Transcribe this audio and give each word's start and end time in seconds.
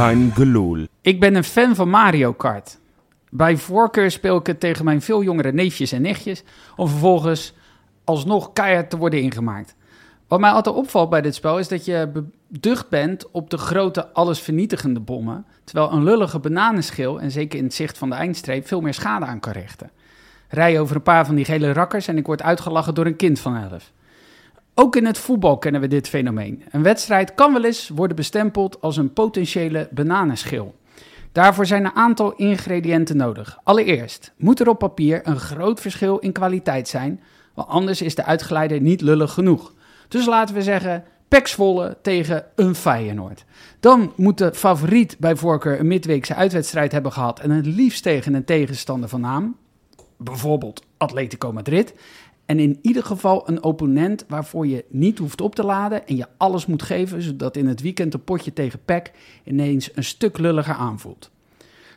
Kein 0.00 0.32
gelul. 0.34 0.86
Ik 1.00 1.20
ben 1.20 1.34
een 1.34 1.44
fan 1.44 1.74
van 1.74 1.88
Mario 1.88 2.32
Kart. 2.32 2.78
Bij 3.30 3.56
voorkeur 3.56 4.10
speel 4.10 4.36
ik 4.36 4.46
het 4.46 4.60
tegen 4.60 4.84
mijn 4.84 5.02
veel 5.02 5.22
jongere 5.22 5.52
neefjes 5.52 5.92
en 5.92 6.02
nichtjes... 6.02 6.42
om 6.76 6.88
vervolgens 6.88 7.54
alsnog 8.04 8.52
keihard 8.52 8.90
te 8.90 8.96
worden 8.96 9.20
ingemaakt. 9.20 9.74
Wat 10.28 10.40
mij 10.40 10.50
altijd 10.50 10.74
opvalt 10.74 11.10
bij 11.10 11.20
dit 11.20 11.34
spel 11.34 11.58
is 11.58 11.68
dat 11.68 11.84
je 11.84 12.24
beducht 12.48 12.88
bent 12.88 13.30
op 13.30 13.50
de 13.50 13.58
grote 13.58 14.12
allesvernietigende 14.12 15.00
bommen... 15.00 15.46
terwijl 15.64 15.92
een 15.92 16.04
lullige 16.04 16.38
bananenschil, 16.38 17.20
en 17.20 17.30
zeker 17.30 17.58
in 17.58 17.64
het 17.64 17.74
zicht 17.74 17.98
van 17.98 18.08
de 18.08 18.16
eindstreep... 18.16 18.66
veel 18.66 18.80
meer 18.80 18.94
schade 18.94 19.24
aan 19.24 19.40
kan 19.40 19.52
richten. 19.52 19.90
Rij 20.48 20.80
over 20.80 20.96
een 20.96 21.02
paar 21.02 21.26
van 21.26 21.34
die 21.34 21.44
gele 21.44 21.72
rakkers 21.72 22.08
en 22.08 22.16
ik 22.16 22.26
word 22.26 22.42
uitgelachen 22.42 22.94
door 22.94 23.06
een 23.06 23.16
kind 23.16 23.40
van 23.40 23.56
elf. 23.56 23.92
Ook 24.74 24.96
in 24.96 25.06
het 25.06 25.18
voetbal 25.18 25.58
kennen 25.58 25.80
we 25.80 25.86
dit 25.86 26.08
fenomeen. 26.08 26.62
Een 26.70 26.82
wedstrijd 26.82 27.34
kan 27.34 27.52
wel 27.52 27.64
eens 27.64 27.88
worden 27.88 28.16
bestempeld 28.16 28.80
als 28.80 28.96
een 28.96 29.12
potentiële 29.12 29.88
bananenschil. 29.90 30.74
Daarvoor 31.32 31.66
zijn 31.66 31.84
een 31.84 31.94
aantal 31.94 32.32
ingrediënten 32.32 33.16
nodig. 33.16 33.58
Allereerst 33.62 34.32
moet 34.36 34.60
er 34.60 34.68
op 34.68 34.78
papier 34.78 35.20
een 35.24 35.38
groot 35.38 35.80
verschil 35.80 36.18
in 36.18 36.32
kwaliteit 36.32 36.88
zijn, 36.88 37.20
want 37.54 37.68
anders 37.68 38.02
is 38.02 38.14
de 38.14 38.24
uitgeleider 38.24 38.80
niet 38.80 39.00
lullig 39.00 39.32
genoeg. 39.32 39.74
Dus 40.08 40.26
laten 40.26 40.54
we 40.54 40.62
zeggen 40.62 41.04
Pek 41.28 41.46
Zwolle 41.46 41.96
tegen 42.02 42.44
een 42.56 42.74
Feyenoord. 42.74 43.44
Dan 43.80 44.12
moet 44.16 44.38
de 44.38 44.54
favoriet 44.54 45.16
bij 45.18 45.36
voorkeur 45.36 45.80
een 45.80 45.86
midweekse 45.86 46.34
uitwedstrijd 46.34 46.92
hebben 46.92 47.12
gehad 47.12 47.40
en 47.40 47.50
het 47.50 47.66
liefst 47.66 48.02
tegen 48.02 48.34
een 48.34 48.44
tegenstander 48.44 49.08
van 49.08 49.20
naam, 49.20 49.56
bijvoorbeeld 50.16 50.84
Atletico 50.96 51.52
Madrid. 51.52 51.94
En 52.50 52.58
in 52.58 52.78
ieder 52.82 53.04
geval 53.04 53.48
een 53.48 53.62
opponent 53.62 54.24
waarvoor 54.28 54.66
je 54.66 54.84
niet 54.88 55.18
hoeft 55.18 55.40
op 55.40 55.54
te 55.54 55.64
laden 55.64 56.06
en 56.06 56.16
je 56.16 56.26
alles 56.36 56.66
moet 56.66 56.82
geven, 56.82 57.22
zodat 57.22 57.56
in 57.56 57.66
het 57.66 57.80
weekend 57.80 58.14
een 58.14 58.24
potje 58.24 58.52
tegen 58.52 58.80
PEC 58.84 59.12
ineens 59.44 59.90
een 59.94 60.04
stuk 60.04 60.38
lulliger 60.38 60.74
aanvoelt. 60.74 61.30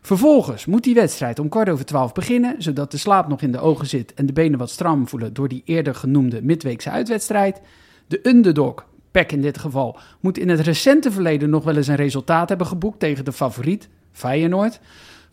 Vervolgens 0.01 0.65
moet 0.65 0.83
die 0.83 0.93
wedstrijd 0.93 1.39
om 1.39 1.49
kwart 1.49 1.69
over 1.69 1.85
twaalf 1.85 2.11
beginnen, 2.11 2.55
zodat 2.57 2.91
de 2.91 2.97
slaap 2.97 3.27
nog 3.27 3.41
in 3.41 3.51
de 3.51 3.59
ogen 3.59 3.87
zit 3.87 4.13
en 4.13 4.25
de 4.25 4.33
benen 4.33 4.59
wat 4.59 4.69
stram 4.69 5.07
voelen 5.07 5.33
door 5.33 5.47
die 5.47 5.61
eerder 5.65 5.95
genoemde 5.95 6.43
midweekse 6.43 6.89
uitwedstrijd. 6.89 7.61
De 8.07 8.19
underdog, 8.23 8.85
PEC 9.11 9.31
in 9.31 9.41
dit 9.41 9.57
geval, 9.57 9.97
moet 10.19 10.37
in 10.37 10.49
het 10.49 10.59
recente 10.59 11.11
verleden 11.11 11.49
nog 11.49 11.63
wel 11.63 11.75
eens 11.75 11.87
een 11.87 11.95
resultaat 11.95 12.49
hebben 12.49 12.67
geboekt 12.67 12.99
tegen 12.99 13.25
de 13.25 13.33
favoriet, 13.33 13.89
Feyenoord. 14.11 14.79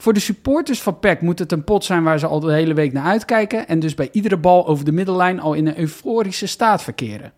Voor 0.01 0.13
de 0.13 0.21
supporters 0.21 0.83
van 0.83 0.99
PEC 0.99 1.21
moet 1.21 1.39
het 1.39 1.53
een 1.53 1.65
pot 1.65 1.85
zijn 1.85 2.03
waar 2.03 2.19
ze 2.19 2.27
al 2.27 2.41
de 2.41 2.53
hele 2.53 2.75
week 2.75 2.93
naar 2.93 3.05
uitkijken 3.05 3.69
en 3.69 3.79
dus 3.79 3.95
bij 3.95 4.09
iedere 4.13 4.37
bal 4.37 4.67
over 4.67 4.85
de 4.85 4.93
middellijn 4.93 5.41
al 5.41 5.55
in 5.55 5.67
een 5.67 5.79
euforische 5.79 6.47
staat 6.47 6.83
verkeren. 6.83 7.33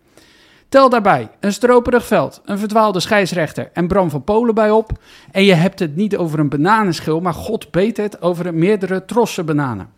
Tel 0.69 0.89
daarbij 0.89 1.29
een 1.39 1.53
stroperig 1.53 2.05
veld, 2.05 2.41
een 2.45 2.57
verdwaalde 2.57 2.99
scheidsrechter 2.99 3.69
en 3.73 3.87
Bram 3.87 4.09
van 4.09 4.23
Polen 4.23 4.55
bij 4.55 4.71
op. 4.71 4.91
En 5.31 5.43
je 5.43 5.53
hebt 5.53 5.79
het 5.79 5.95
niet 5.95 6.17
over 6.17 6.39
een 6.39 6.49
bananenschil, 6.49 7.19
maar 7.19 7.33
god 7.33 7.71
beet 7.71 7.97
het 7.97 8.21
over 8.21 8.53
meerdere 8.53 9.05
trossen 9.05 9.45
bananen. 9.45 9.89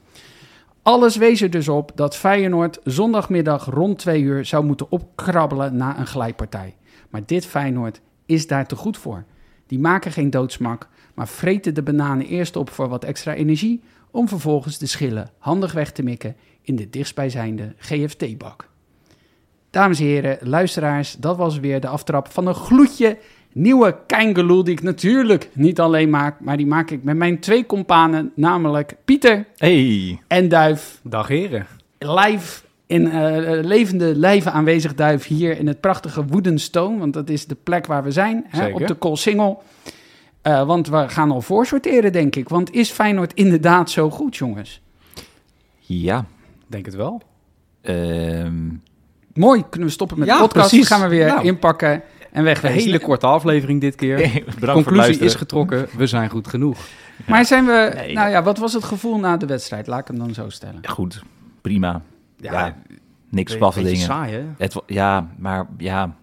Alles 0.82 1.16
wees 1.16 1.42
er 1.42 1.50
dus 1.50 1.68
op 1.68 1.92
dat 1.96 2.16
Feyenoord 2.16 2.80
zondagmiddag 2.84 3.66
rond 3.66 4.00
twee 4.00 4.22
uur 4.22 4.46
zou 4.46 4.66
moeten 4.66 4.92
opkrabbelen 4.92 5.78
na 5.78 6.00
een 6.00 6.08
glijpartij. 6.08 6.76
Maar 7.10 7.22
dit 7.26 7.46
Feyenoord 7.46 8.02
is 8.26 8.48
daar 8.48 8.66
te 8.66 8.76
goed 8.76 8.98
voor. 8.98 9.24
Die 9.68 9.80
maken 9.80 10.12
geen 10.12 10.30
doodsmak, 10.30 10.88
maar 11.16 11.28
vreten 11.28 11.74
de 11.74 11.84
bananen 11.84 12.26
eerst 12.26 12.56
op 12.56 12.70
voor 12.70 12.88
wat 12.88 13.04
extra 13.04 13.34
energie, 13.34 13.82
om 14.12 14.28
vervolgens 14.28 14.78
de 14.78 14.86
schillen 14.86 15.30
handig 15.38 15.72
weg 15.72 15.92
te 15.92 16.04
mikken 16.04 16.36
in 16.62 16.76
de 16.76 16.90
dichtstbijzijnde 16.90 17.74
GFT-bak. 17.78 18.70
Dames 19.70 20.00
en 20.00 20.06
heren, 20.06 20.38
luisteraars, 20.42 21.16
dat 21.20 21.38
was 21.38 21.60
weer 21.60 21.80
de 21.80 21.88
aftrap 21.88 22.32
van 22.32 22.48
een 22.48 22.56
gloedje 22.56 23.18
nieuwe 23.52 23.98
Keingeloel 24.08 24.64
die 24.64 24.74
ik 24.74 24.82
natuurlijk 24.82 25.50
niet 25.54 25.80
alleen 25.80 26.10
maak, 26.10 26.40
maar 26.40 26.58
die 26.58 26.66
maak 26.66 26.92
ik 26.92 27.04
met 27.04 27.16
mijn 27.16 27.40
twee 27.40 27.66
companen, 27.66 28.32
namelijk 28.36 28.96
Pieter 29.06 29.46
Hey, 29.58 30.20
en 30.28 30.50
Duif. 30.50 31.00
dag 31.04 31.28
heren. 31.28 31.68
Live 32.00 32.64
in 32.86 33.12
eh, 33.12 33.64
levende 33.64 34.16
lijven 34.16 34.52
aanwezig 34.52 34.96
Duif 34.96 35.26
hier 35.26 35.58
in 35.58 35.68
het 35.68 35.80
prachtige 35.80 36.26
Woedenstone, 36.26 36.98
want 36.98 37.14
dat 37.14 37.30
is 37.30 37.46
de 37.46 37.58
plek 37.64 37.86
waar 37.86 38.04
we 38.04 38.12
zijn, 38.12 38.46
hè, 38.48 38.68
op 38.68 38.88
de 38.88 38.94
Koolsingel. 38.94 39.64
Eh, 40.46 40.66
want 40.66 40.88
we 40.88 41.10
gaan 41.10 41.32
al 41.32 41.42
voorsorteren, 41.42 42.12
denk 42.12 42.36
ik. 42.36 42.50
Want 42.50 42.72
is 42.74 42.90
Feyenoord 42.92 43.34
inderdaad 43.34 43.90
zo 43.90 44.10
goed, 44.10 44.36
jongens? 44.36 44.82
Ja, 45.80 46.26
Denk 46.68 46.86
het 46.86 46.96
wel. 46.96 47.22
ehm, 47.82 48.64
Mooi, 49.34 49.64
kunnen 49.70 49.88
we 49.88 49.94
stoppen 49.94 50.20
met 50.20 50.28
Ja, 50.28 50.34
de 50.36 50.42
podcast. 50.42 50.70
precies. 50.70 50.88
gaan 50.88 51.02
we 51.02 51.08
weer 51.08 51.26
Nou. 51.28 51.44
inpakken 51.46 51.92
en 51.92 52.02
Een 52.32 52.44
wegwezen. 52.44 52.80
hele 52.80 53.00
korte 53.00 53.26
aflevering 53.26 53.82
dit 53.82 53.96
keer. 53.96 54.18
bedankt 54.20 54.44
voor 54.60 54.68
het 54.68 54.84
Conclusie 54.84 55.20
is 55.20 55.36
getrokken. 55.36 55.88
We 55.98 56.08
zijn 56.08 56.30
goed 56.30 56.48
genoeg. 56.48 56.78
Maar 57.28 57.46
zijn 57.46 57.66
we... 57.66 57.92
Nee. 57.96 58.14
Nou 58.14 58.30
ja, 58.30 58.44
wat 58.44 58.58
was 58.58 58.74
het 58.74 58.84
gevoel 58.84 59.20
na 59.20 59.38
de 59.38 59.46
wedstrijd? 59.46 59.88
Laat 59.88 60.00
ik 60.00 60.08
hem 60.08 60.18
dan 60.18 60.34
zo 60.34 60.50
stellen. 60.50 60.88
Goed, 60.88 61.24
prima. 61.62 62.02
Ja, 62.38 62.76
niks 63.30 63.58
beetje 63.58 63.84
dingen. 63.84 63.98
saai, 63.98 64.34
hè? 64.34 64.44
Het, 64.58 64.76
ja, 64.88 65.30
maar 65.38 65.68
ja, 65.78 66.16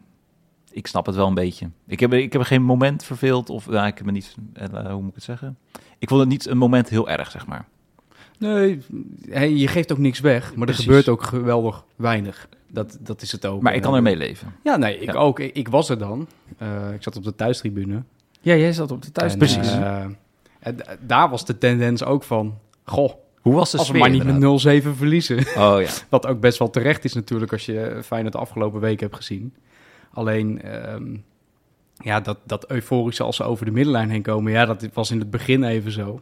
ik 0.73 0.87
snap 0.87 1.07
het 1.07 1.15
wel 1.15 1.27
een 1.27 1.35
beetje. 1.35 1.71
Ik 1.87 2.01
heb, 2.01 2.13
ik 2.13 2.33
heb 2.33 2.41
er 2.43 2.47
geen 2.47 2.63
moment 2.63 3.05
verveeld 3.05 3.51
of 3.51 3.67
ja, 3.71 3.87
ik 3.87 3.97
heb 3.97 4.07
me 4.07 4.13
niet, 4.13 4.35
eh, 4.55 4.69
hoe 4.91 5.01
moet 5.01 5.09
ik 5.09 5.15
het 5.15 5.25
zeggen? 5.25 5.59
Ik 5.99 6.09
vond 6.09 6.21
het 6.21 6.29
niet 6.29 6.47
een 6.47 6.59
moment 6.59 6.89
heel 6.89 7.09
erg, 7.09 7.31
zeg 7.31 7.47
maar. 7.47 7.65
Nee, 8.39 8.81
je 9.59 9.69
geeft 9.69 9.93
ook 9.93 9.99
niks 9.99 10.21
weg. 10.21 10.55
Maar 10.55 10.65
Precies. 10.67 10.85
er 10.85 10.91
gebeurt 10.91 11.09
ook 11.09 11.23
geweldig 11.23 11.85
weinig. 11.97 12.49
Dat, 12.69 12.99
dat 13.01 13.23
is 13.23 13.33
het 13.33 13.47
ook. 13.47 13.63
Maar 13.63 13.75
ik 13.75 13.83
kan 13.83 13.91
Eh, 13.91 13.97
ermee 13.97 14.17
leven. 14.17 14.55
Ja, 14.65 14.77
nee, 14.77 14.99
ik 14.99 15.13
Ja. 15.13 15.19
ook. 15.19 15.41
Ik, 15.41 15.55
ik 15.57 15.69
was 15.69 15.89
er 15.89 15.99
dan. 15.99 16.27
Eh, 16.59 16.93
ik 16.95 17.03
zat 17.03 17.17
op 17.17 17.25
de 17.25 17.35
thuistribune. 17.35 18.03
Ja, 18.41 18.55
jij 18.55 18.73
zat 18.73 18.91
op 18.91 19.03
de 19.03 19.13
thuis. 19.13 19.33
En, 19.33 19.39
Precies. 19.39 19.73
eh, 19.73 20.05
en 20.61 20.77
daar 21.01 21.29
was 21.31 21.45
de 21.45 21.59
tendens 21.59 22.05
ook 22.05 22.23
van... 22.23 22.59
Goh, 22.85 23.13
Hoe 23.41 23.55
was 23.55 23.71
de 23.71 23.79
als 23.79 23.91
we 23.91 23.99
maar 23.99 24.11
niet 24.11 24.21
inderdaad? 24.25 24.65
met 24.65 24.83
0-7 24.85 24.97
verliezen. 24.97 25.39
Oh 25.39 25.77
ja. 25.81 25.89
Wat 26.09 26.27
ook 26.27 26.41
best 26.41 26.59
wel 26.59 26.71
terecht 26.71 27.05
is 27.05 27.13
natuurlijk 27.13 27.53
als 27.53 27.67
je 27.67 28.01
Feyenoord 28.05 28.33
de 28.33 28.39
afgelopen 28.41 28.81
week 28.81 29.01
hebt 29.01 29.17
gezien. 29.17 29.55
Alleen, 30.13 30.63
ehm, 30.63 31.17
ja, 31.97 32.21
dat, 32.21 32.39
dat 32.45 32.71
euforische 32.71 33.23
als 33.23 33.37
ze 33.37 33.45
over 33.45 33.65
de 33.65 33.71
middenlijn 33.71 34.11
heen 34.11 34.23
komen, 34.23 34.53
ja, 34.53 34.67
dat 34.67 34.89
was 34.93 35.11
in 35.11 35.19
het 35.19 35.31
begin 35.31 35.65
even 35.65 35.93
zo. 35.93 36.21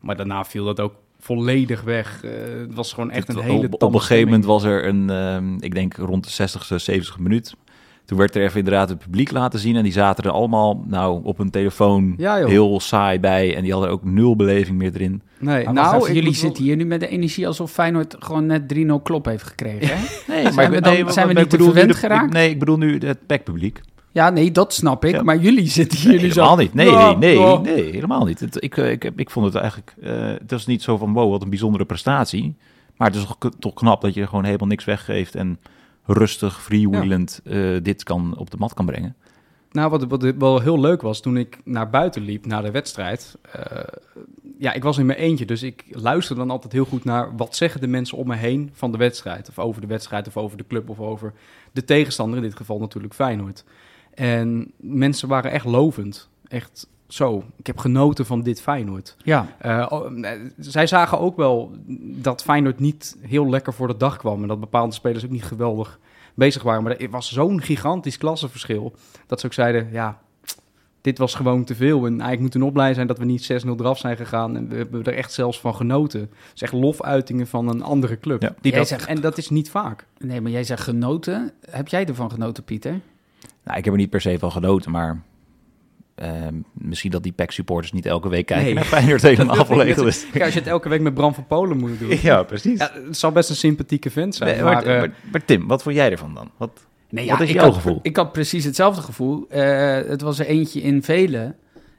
Maar 0.00 0.16
daarna 0.16 0.44
viel 0.44 0.64
dat 0.64 0.80
ook 0.80 0.94
volledig 1.18 1.82
weg. 1.82 2.24
Eh, 2.24 2.30
het 2.58 2.74
was 2.74 2.92
gewoon 2.92 3.10
echt 3.10 3.28
een 3.28 3.38
hele 3.38 3.66
op, 3.66 3.82
op 3.82 3.94
een 3.94 4.00
gegeven 4.00 4.24
moment 4.24 4.44
was 4.44 4.62
er 4.62 4.86
een, 4.86 5.10
ehm, 5.10 5.56
ik 5.60 5.74
denk 5.74 5.96
rond 5.96 6.24
de 6.24 6.30
60ste, 6.30 6.76
70 6.76 7.18
minuut. 7.18 7.54
Toen 8.12 8.20
werd 8.20 8.36
er 8.36 8.42
even 8.42 8.58
inderdaad 8.58 8.88
het 8.88 8.98
publiek 8.98 9.30
laten 9.30 9.58
zien. 9.58 9.76
En 9.76 9.82
die 9.82 9.92
zaten 9.92 10.24
er 10.24 10.30
allemaal 10.30 10.84
nou, 10.86 11.20
op 11.24 11.38
hun 11.38 11.50
telefoon 11.50 12.14
Ja, 12.16 12.46
heel 12.46 12.80
saai 12.80 13.20
bij. 13.20 13.56
En 13.56 13.62
die 13.62 13.72
hadden 13.72 13.90
ook 13.90 14.04
nul 14.04 14.36
beleving 14.36 14.78
meer 14.78 14.90
erin. 14.94 15.22
Nee, 15.38 15.64
Maar 15.64 15.74
nou, 15.74 15.96
nou, 15.96 16.08
ik 16.08 16.14
jullie 16.14 16.34
zitten 16.34 16.64
hier 16.64 16.76
nu 16.76 16.84
met 16.84 17.00
de 17.00 17.08
energie 17.08 17.46
alsof 17.46 17.70
Feyenoord 17.70 18.16
gewoon 18.18 18.46
net 18.46 18.74
3-0 18.74 19.02
klop 19.02 19.24
heeft 19.24 19.42
gekregen. 19.42 19.96
Hè? 19.96 20.04
Nee, 20.34 20.52
Zijn 20.52 20.70
we 20.70 20.80
dan- 20.80 21.12
zijn 21.12 21.26
we 21.28 21.32
niet 21.32 21.50
te 21.50 21.56
verwend 21.62 21.94
geraakt? 21.94 22.32
nee, 22.32 22.50
ik 22.50 22.58
bedoel 22.58 22.76
nu 22.78 22.98
het 22.98 23.26
PEC-publiek. 23.26 23.80
ja, 24.12 24.30
nee, 24.30 24.50
dat 24.50 24.72
snap 24.74 25.04
ik. 25.04 25.14
Ja. 25.14 25.22
Maar 25.22 25.38
jullie 25.38 25.66
zitten 25.68 25.98
hier 25.98 26.08
Nee, 26.08 26.20
nu 26.20 26.28
helemaal 26.28 26.56
zo... 26.56 26.62
niet. 26.62 26.74
Nee, 26.74 26.90
nee, 27.16 27.38
ja. 27.38 27.58
nee, 27.58 27.90
helemaal 27.90 28.24
niet. 28.24 28.40
Het, 28.40 28.62
ik, 28.62 28.76
eh, 28.76 28.90
ik, 28.90 29.02
heb, 29.02 29.18
ik 29.20 29.30
vond 29.30 29.46
het 29.46 29.54
eigenlijk... 29.54 29.94
eh, 30.02 30.10
het 30.26 30.50
was 30.50 30.66
niet 30.66 30.82
zo 30.82 30.96
van, 30.96 31.12
wow, 31.12 31.30
wat 31.30 31.42
een 31.42 31.50
bijzondere 31.50 31.84
prestatie. 31.84 32.54
Maar 32.96 33.08
het 33.10 33.16
is 33.16 33.26
toch 33.58 33.74
knap 33.74 34.00
dat 34.00 34.14
je 34.14 34.26
gewoon 34.26 34.44
helemaal 34.44 34.68
niks 34.68 34.84
weggeeft... 34.84 35.34
en 35.34 35.58
rustig, 36.04 36.62
freewheelend 36.62 37.40
eh, 37.44 37.76
dit 37.82 38.02
kan, 38.02 38.36
op 38.36 38.50
de 38.50 38.56
mat 38.56 38.74
kan 38.74 38.86
brengen. 38.86 39.16
Nou, 39.70 39.90
wat, 39.90 40.04
wat 40.04 40.22
wel 40.22 40.60
heel 40.60 40.80
leuk 40.80 41.02
was, 41.02 41.20
toen 41.20 41.36
ik 41.36 41.58
naar 41.64 41.90
buiten 41.90 42.22
liep 42.22 42.46
na 42.46 42.60
de 42.60 42.70
wedstrijd. 42.70 43.38
eh, 43.52 43.82
ja, 44.58 44.72
ik 44.72 44.82
was 44.82 44.98
in 44.98 45.06
mijn 45.06 45.18
eentje, 45.18 45.44
dus 45.44 45.62
ik 45.62 45.84
luister 45.90 46.36
dan 46.36 46.50
altijd 46.50 46.72
heel 46.72 46.84
goed 46.84 47.04
naar 47.04 47.36
wat 47.36 47.56
zeggen 47.56 47.80
de 47.80 47.86
mensen 47.86 48.18
om 48.18 48.26
me 48.26 48.36
heen 48.36 48.70
van 48.72 48.92
de 48.92 48.98
wedstrijd. 48.98 49.48
Of 49.48 49.58
over 49.58 49.80
de 49.80 49.86
wedstrijd, 49.86 50.26
of 50.26 50.36
over 50.36 50.56
de 50.56 50.66
club, 50.66 50.88
of 50.88 51.00
over 51.00 51.32
de 51.72 51.84
tegenstander. 51.84 52.36
In 52.36 52.44
dit 52.44 52.56
geval 52.56 52.78
natuurlijk 52.78 53.14
Feyenoord. 53.14 53.64
En 54.14 54.72
mensen 54.76 55.28
waren 55.28 55.50
echt 55.50 55.64
lovend. 55.64 56.28
Echt 56.48 56.86
zo. 57.12 57.44
Ik 57.56 57.66
heb 57.66 57.78
genoten 57.78 58.26
van 58.26 58.42
dit 58.42 58.60
Feyenoord. 58.62 59.16
Ja, 59.24 59.46
Eh, 59.58 59.86
oh, 59.88 60.24
eh, 60.26 60.40
zij 60.58 60.86
zagen 60.86 61.18
ook 61.18 61.36
wel 61.36 61.70
dat 62.02 62.42
Feyenoord 62.42 62.78
niet 62.80 63.16
heel 63.20 63.48
lekker 63.48 63.72
voor 63.74 63.86
de 63.88 63.96
dag 63.96 64.16
kwam. 64.16 64.42
En 64.42 64.48
dat 64.48 64.60
bepaalde 64.60 64.94
spelers 64.94 65.24
ook 65.24 65.30
niet 65.30 65.44
geweldig 65.44 65.98
bezig 66.34 66.62
waren. 66.62 66.82
Maar 66.82 66.96
er 66.96 67.10
was 67.10 67.32
zo'n 67.32 67.62
gigantisch 67.62 68.18
klassenverschil. 68.18 68.94
Dat 69.26 69.40
ze 69.40 69.46
ook 69.46 69.52
zeiden, 69.52 69.88
ja, 69.92 70.20
dit 71.00 71.18
was 71.18 71.34
gewoon 71.34 71.64
te 71.64 71.74
veel. 71.74 71.96
En 71.98 72.10
eigenlijk 72.12 72.40
moeten 72.40 72.58
we 72.60 72.64
nog 72.66 72.74
blij 72.74 72.94
zijn 72.94 73.06
dat 73.06 73.18
we 73.18 73.24
niet 73.24 73.42
6-0 73.66 73.80
eraf 73.80 73.98
zijn 73.98 74.16
gegaan. 74.16 74.56
En 74.56 74.68
we 74.68 74.76
hebben 74.76 75.04
er 75.04 75.14
echt 75.14 75.32
zelfs 75.32 75.60
van 75.60 75.74
genoten. 75.74 76.20
Het 76.20 76.30
is 76.54 76.62
echt 76.62 76.72
lofuitingen 76.72 77.46
van 77.46 77.68
een 77.68 77.82
andere 77.82 78.18
club. 78.18 78.42
Ja. 78.42 78.54
Die 78.60 78.70
Jij 78.70 78.80
dat, 78.80 78.88
zegt- 78.88 79.06
En 79.06 79.20
dat 79.20 79.38
is 79.38 79.50
niet 79.50 79.70
vaak. 79.70 80.06
nee, 80.18 80.40
maar 80.40 80.50
jij 80.50 80.64
zegt 80.64 80.82
genoten. 80.82 81.52
Heb 81.70 81.88
jij 81.88 82.06
ervan 82.06 82.30
genoten, 82.30 82.64
Pieter? 82.64 83.00
Nou, 83.64 83.78
ik 83.78 83.84
heb 83.84 83.92
er 83.92 83.98
niet 84.00 84.10
per 84.10 84.20
se 84.20 84.38
van 84.38 84.52
genoten, 84.52 84.90
maar... 84.90 85.22
ehm, 86.14 86.54
misschien 86.72 87.10
dat 87.10 87.22
die 87.22 87.32
PEC-supporters 87.32 87.92
niet 87.92 88.06
elke 88.06 88.28
week 88.28 88.46
kijken 88.46 88.64
Nee. 88.66 88.74
naar 88.74 88.84
Feyenoord 88.84 89.22
helemaal 89.22 89.64
volledig 89.64 90.04
is. 90.06 90.26
Kijk, 90.32 90.44
als 90.44 90.52
je 90.52 90.58
het 90.58 90.68
elke 90.68 90.88
week 90.88 91.00
met 91.00 91.14
Bram 91.14 91.34
van 91.34 91.46
Polen 91.46 91.76
moet 91.78 91.98
doen. 91.98 92.18
Ja, 92.22 92.42
precies. 92.42 92.78
Ja, 92.78 92.90
het 93.06 93.16
zal 93.16 93.32
best 93.32 93.50
een 93.50 93.56
sympathieke 93.56 94.10
vent 94.10 94.34
zijn. 94.34 94.54
Nee, 94.54 94.62
maar, 94.62 94.74
maar, 94.74 94.84
eh, 94.86 94.98
maar, 95.00 95.10
maar 95.32 95.44
Tim, 95.44 95.66
wat 95.66 95.82
vond 95.82 95.94
jij 95.94 96.10
ervan 96.10 96.34
dan? 96.34 96.50
Wat, 96.56 96.86
Nee, 97.08 97.28
Wat 97.28 97.40
is 97.40 97.48
ik 97.48 97.54
jouw 97.54 97.64
had, 97.64 97.74
gevoel? 97.74 97.98
Ik 98.02 98.16
had 98.16 98.32
precies 98.32 98.64
hetzelfde 98.64 99.02
gevoel. 99.02 99.46
Eh, 99.48 99.94
het 100.08 100.20
was 100.20 100.38
er 100.38 100.46
eentje 100.46 100.80
in 100.80 101.02
velen. 101.02 101.56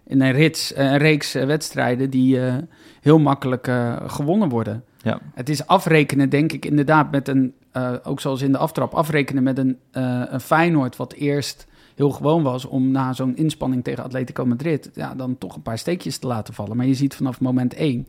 in 0.08 0.22
een, 0.22 0.32
rits, 0.32 0.76
een 0.76 0.98
reeks 0.98 1.36
eh, 1.36 1.46
wedstrijden 1.46 2.10
die 2.10 2.46
eh, 2.46 2.56
heel 3.02 3.20
makkelijk 3.20 3.68
eh, 3.68 3.96
gewonnen 4.08 4.50
worden. 4.50 4.84
Ja. 5.02 5.20
Het 5.34 5.50
is 5.50 5.68
afrekenen, 5.68 6.30
denk 6.30 6.52
ik, 6.52 6.66
inderdaad 6.66 7.12
met 7.12 7.28
een, 7.28 7.54
eh, 7.72 7.94
ook 8.04 8.20
zoals 8.22 8.42
in 8.42 8.52
de 8.52 8.58
aftrap, 8.58 8.94
afrekenen 8.94 9.44
met 9.44 9.58
een, 9.58 9.78
eh, 9.92 10.22
een 10.26 10.40
Feyenoord 10.40 10.96
wat 10.96 11.14
eerst 11.14 11.68
heel 11.96 12.10
gewoon 12.10 12.44
was 12.44 12.66
om 12.66 12.92
na 12.92 13.14
zo'n 13.14 13.36
inspanning 13.36 13.84
tegen 13.84 14.04
Atletico 14.04 14.46
Madrid 14.46 14.90
ja, 14.94 15.16
dan 15.16 15.38
toch 15.38 15.56
een 15.56 15.62
paar 15.62 15.78
steekjes 15.78 16.18
te 16.18 16.28
laten 16.28 16.54
vallen. 16.54 16.78
Maar 16.78 16.86
je 16.86 16.94
ziet 16.94 17.16
vanaf 17.16 17.40
moment 17.42 17.74
één, 17.74 18.08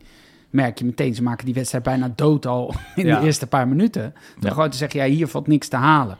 merk 0.49 0.79
je 0.79 0.85
meteen, 0.85 1.15
ze 1.15 1.23
maken 1.23 1.45
die 1.45 1.53
wedstrijd 1.53 1.83
bijna 1.83 2.11
dood 2.15 2.45
al 2.45 2.73
in 2.95 3.05
Ja. 3.05 3.19
de 3.19 3.25
eerste 3.25 3.47
paar 3.47 3.67
minuten. 3.67 4.01
Dan 4.33 4.43
Ja. 4.43 4.49
gewoon 4.49 4.69
te 4.69 4.77
zeggen, 4.77 4.99
ja, 4.99 5.05
hier 5.15 5.27
valt 5.27 5.47
niks 5.47 5.67
te 5.67 5.75
halen. 5.75 6.17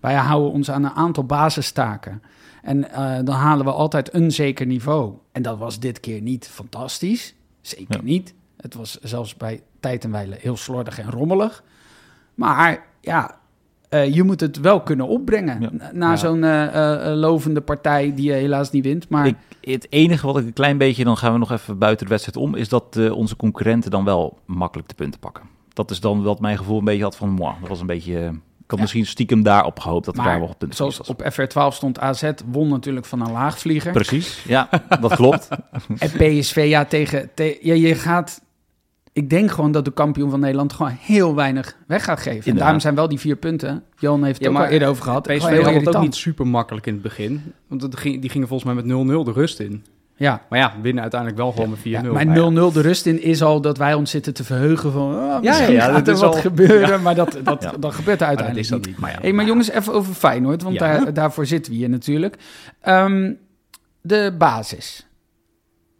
Wij 0.00 0.14
houden 0.14 0.52
ons 0.52 0.70
aan 0.70 0.84
een 0.84 0.90
aantal 0.90 1.24
basistaken. 1.24 2.22
En 2.62 2.90
eh, 2.92 3.14
dan 3.24 3.34
halen 3.34 3.64
we 3.64 3.72
altijd 3.72 4.14
een 4.14 4.30
zeker 4.32 4.66
niveau. 4.66 5.14
En 5.32 5.42
dat 5.42 5.58
was 5.58 5.78
dit 5.80 6.00
keer 6.00 6.20
niet 6.20 6.48
fantastisch. 6.48 7.34
Zeker 7.60 7.96
Ja. 7.96 8.02
niet. 8.02 8.34
Het 8.56 8.74
was 8.74 8.98
zelfs 9.00 9.36
bij 9.36 9.62
tijd 9.80 10.04
en 10.04 10.10
wijle 10.10 10.36
heel 10.38 10.56
slordig 10.56 10.98
en 10.98 11.10
rommelig. 11.10 11.62
Maar 12.34 12.84
ja, 13.00 13.38
eh, 13.92 14.14
je 14.14 14.22
moet 14.22 14.40
het 14.40 14.60
wel 14.60 14.80
kunnen 14.80 15.06
opbrengen. 15.06 15.60
Ja. 15.60 15.68
Na, 15.72 15.90
na 15.92 16.10
Ja. 16.10 16.16
zo'n 16.16 16.44
eh, 16.44 17.10
eh, 17.10 17.16
lovende 17.16 17.60
partij 17.60 18.12
die 18.14 18.24
je 18.26 18.32
helaas 18.32 18.70
niet 18.70 18.84
wint. 18.84 19.08
Maar 19.08 19.26
Ik, 19.26 19.36
het 19.60 19.86
enige 19.90 20.26
wat 20.26 20.38
ik 20.38 20.46
een 20.46 20.52
klein 20.52 20.78
beetje, 20.78 21.04
dan 21.04 21.16
gaan 21.16 21.32
we 21.32 21.38
nog 21.38 21.52
even 21.52 21.78
buiten 21.78 22.06
de 22.06 22.12
wedstrijd 22.12 22.36
om, 22.46 22.54
is 22.54 22.68
dat 22.68 22.96
eh, 22.96 23.16
onze 23.16 23.36
concurrenten 23.36 23.90
dan 23.90 24.04
wel 24.04 24.38
makkelijk 24.46 24.88
de 24.88 24.94
punten 24.94 25.20
pakken. 25.20 25.44
Dat 25.72 25.90
is 25.90 26.00
dan 26.00 26.22
wat 26.22 26.40
mijn 26.40 26.58
gevoel 26.58 26.78
een 26.78 26.84
beetje 26.84 27.02
had 27.02 27.16
van, 27.16 27.28
moi, 27.30 27.54
dat 27.60 27.68
was 27.68 27.80
een 27.80 27.86
beetje... 27.86 28.18
Ik 28.64 28.78
had 28.78 28.78
Ja. 28.78 28.94
misschien 28.94 29.12
stiekem 29.12 29.42
daarop 29.42 29.80
gehoopt 29.80 30.04
dat 30.04 30.14
er 30.16 30.20
Maar 30.20 30.30
daar 30.30 30.38
wel 30.38 30.48
wat 30.48 30.58
punten 30.58 30.76
zoals 30.76 30.98
was. 30.98 31.08
op 31.08 31.22
FR12 31.32 31.74
stond 31.76 31.98
AZ, 31.98 32.30
won 32.46 32.68
natuurlijk 32.68 33.06
van 33.06 33.20
een 33.20 33.32
laagvlieger. 33.32 33.92
Precies, 33.92 34.44
ja, 34.48 34.68
dat 35.00 35.14
klopt. 35.14 35.48
En 35.98 36.10
PSV, 36.10 36.64
ja, 36.68 36.84
tegen... 36.84 37.30
te- 37.34 37.58
ja, 37.62 37.74
je 37.74 37.94
gaat... 37.94 38.41
Ik 39.14 39.30
denk 39.30 39.50
gewoon 39.50 39.72
dat 39.72 39.84
de 39.84 39.92
kampioen 39.92 40.30
van 40.30 40.40
Nederland 40.40 40.72
gewoon 40.72 40.96
heel 41.00 41.34
weinig 41.34 41.76
weg 41.86 42.04
gaat 42.04 42.20
geven. 42.20 42.50
En 42.52 42.58
daarom 42.58 42.80
zijn 42.80 42.94
wel 42.94 43.08
die 43.08 43.18
vier 43.18 43.36
punten. 43.36 43.82
Johan 43.98 44.24
heeft 44.24 44.34
het 44.34 44.42
Ja, 44.44 44.48
ook 44.48 44.56
maar 44.56 44.66
al 44.66 44.72
eerder 44.72 44.88
over 44.88 45.02
gehad. 45.02 45.22
PSV 45.22 45.40
had 45.40 45.50
het 45.50 45.60
ook 45.66 45.66
irritant. 45.72 46.04
niet 46.04 46.14
super 46.14 46.46
makkelijk 46.46 46.86
in 46.86 46.92
het 46.92 47.02
begin. 47.02 47.52
Want 47.66 47.98
ging, 47.98 48.20
die 48.20 48.30
gingen 48.30 48.48
volgens 48.48 48.72
mij 48.74 48.82
met 48.82 49.06
0-0 49.20 49.24
de 49.24 49.32
rust 49.32 49.60
in. 49.60 49.84
Ja, 50.16 50.42
Maar 50.48 50.58
ja, 50.58 50.72
winnen 50.82 51.02
uiteindelijk 51.02 51.40
wel 51.40 51.52
gewoon 51.52 51.70
met 51.70 51.78
4-0. 51.78 51.82
ja, 51.82 52.02
Maar 52.02 52.26
maar 52.26 52.36
ja. 52.36 52.50
0-0 52.70 52.72
de 52.72 52.80
rust 52.80 53.06
in 53.06 53.22
is 53.22 53.42
al 53.42 53.60
dat 53.60 53.78
wij 53.78 53.94
ons 53.94 54.10
zitten 54.10 54.34
te 54.34 54.44
verheugen 54.44 54.92
van... 54.92 55.14
Oh, 55.14 55.40
misschien 55.40 55.72
ja, 55.72 55.80
gaat 55.84 55.94
dat 55.94 56.06
er 56.08 56.14
is 56.14 56.20
wat 56.20 56.34
al- 56.34 56.40
gebeuren, 56.40 57.02
maar 57.02 57.14
dat, 57.14 57.38
dat, 57.44 57.62
Ja. 57.62 57.72
dat 57.78 57.94
gebeurt 57.94 58.20
er 58.20 58.26
Maar 58.26 58.36
dat 58.36 58.46
uiteindelijk 58.46 58.58
is 58.58 58.68
dat 58.68 58.86
niet. 58.86 58.98
Maar 58.98 59.10
ja, 59.10 59.18
Hey, 59.20 59.32
maar 59.32 59.44
jongens, 59.44 59.70
even 59.70 59.92
over 59.92 60.14
Feyenoord, 60.14 60.62
want 60.62 60.74
Ja. 60.78 60.98
daar, 60.98 61.14
daarvoor 61.14 61.46
zitten 61.46 61.72
we 61.72 61.78
hier 61.78 61.88
natuurlijk. 61.88 62.36
Ehm, 62.80 63.32
de 64.00 64.34
basis. 64.38 65.06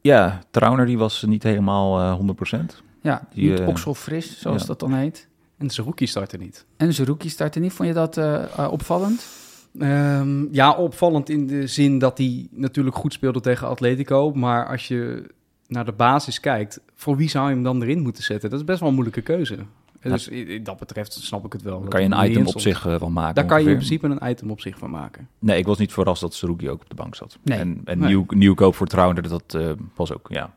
Ja, 0.00 0.40
Trauner 0.50 0.86
die 0.86 0.98
was 0.98 1.22
niet 1.26 1.42
helemaal 1.42 1.98
eh 2.00 2.14
100%. 2.14 2.82
Ja, 3.02 3.28
Die, 3.34 3.50
niet 3.50 3.60
eh, 3.60 3.68
okselfris, 3.68 4.40
zoals 4.40 4.60
ja. 4.60 4.66
dat 4.66 4.80
dan 4.80 4.94
heet. 4.94 5.28
En 5.58 5.70
zijn 5.70 5.86
rookie 5.86 6.06
startte 6.06 6.36
niet. 6.36 6.64
En 6.76 6.94
Zerouki 6.94 7.28
startte 7.28 7.60
niet. 7.60 7.72
Vond 7.72 7.88
je 7.88 7.94
dat 7.94 8.16
eh, 8.16 8.42
eh, 8.58 8.72
opvallend? 8.72 9.26
Ehm, 9.78 10.54
ja, 10.54 10.72
opvallend 10.72 11.28
in 11.28 11.46
de 11.46 11.66
zin 11.66 11.98
dat 11.98 12.18
hij 12.18 12.48
natuurlijk 12.50 12.96
goed 12.96 13.12
speelde 13.12 13.40
tegen 13.40 13.68
Atletico. 13.68 14.32
Maar 14.32 14.66
als 14.66 14.88
je 14.88 15.30
naar 15.66 15.84
de 15.84 15.92
basis 15.92 16.40
kijkt, 16.40 16.80
voor 16.94 17.16
wie 17.16 17.28
zou 17.28 17.48
je 17.48 17.54
hem 17.54 17.62
dan 17.62 17.82
erin 17.82 18.00
moeten 18.00 18.22
zetten? 18.22 18.50
Dat 18.50 18.58
is 18.58 18.64
best 18.64 18.78
wel 18.80 18.88
een 18.88 18.94
moeilijke 18.94 19.22
keuze. 19.22 19.58
Dus 20.00 20.30
dat 20.62 20.78
betreft 20.78 21.12
snap 21.12 21.44
ik 21.44 21.52
het 21.52 21.62
wel. 21.62 21.80
Daar 21.80 21.88
kan 21.88 22.02
je 22.02 22.10
een 22.10 22.30
item 22.30 22.46
op 22.46 22.60
zich 22.60 22.80
van 22.98 23.12
maken. 23.12 23.34
Daar 23.34 23.44
kan 23.44 23.62
je 23.62 23.68
in 23.68 23.74
principe 23.74 24.06
een 24.06 24.30
item 24.30 24.50
op 24.50 24.60
zich 24.60 24.78
van 24.78 24.90
maken. 24.90 25.28
Nee, 25.38 25.58
ik 25.58 25.66
was 25.66 25.78
niet 25.78 25.92
verrast 25.92 26.20
dat 26.20 26.34
Saruki 26.34 26.70
ook 26.70 26.80
op 26.80 26.88
de 26.88 26.94
bank 26.94 27.14
zat. 27.14 27.38
Nee. 27.42 27.58
En, 27.58 27.80
en 27.84 27.98
Nee. 27.98 28.08
nieuw, 28.08 28.24
nieuwkoop 28.28 28.74
voor 28.74 28.86
Trauner, 28.86 29.28
dat 29.28 29.54
eh, 29.54 29.70
was 29.94 30.12
ook, 30.12 30.26
ja. 30.30 30.54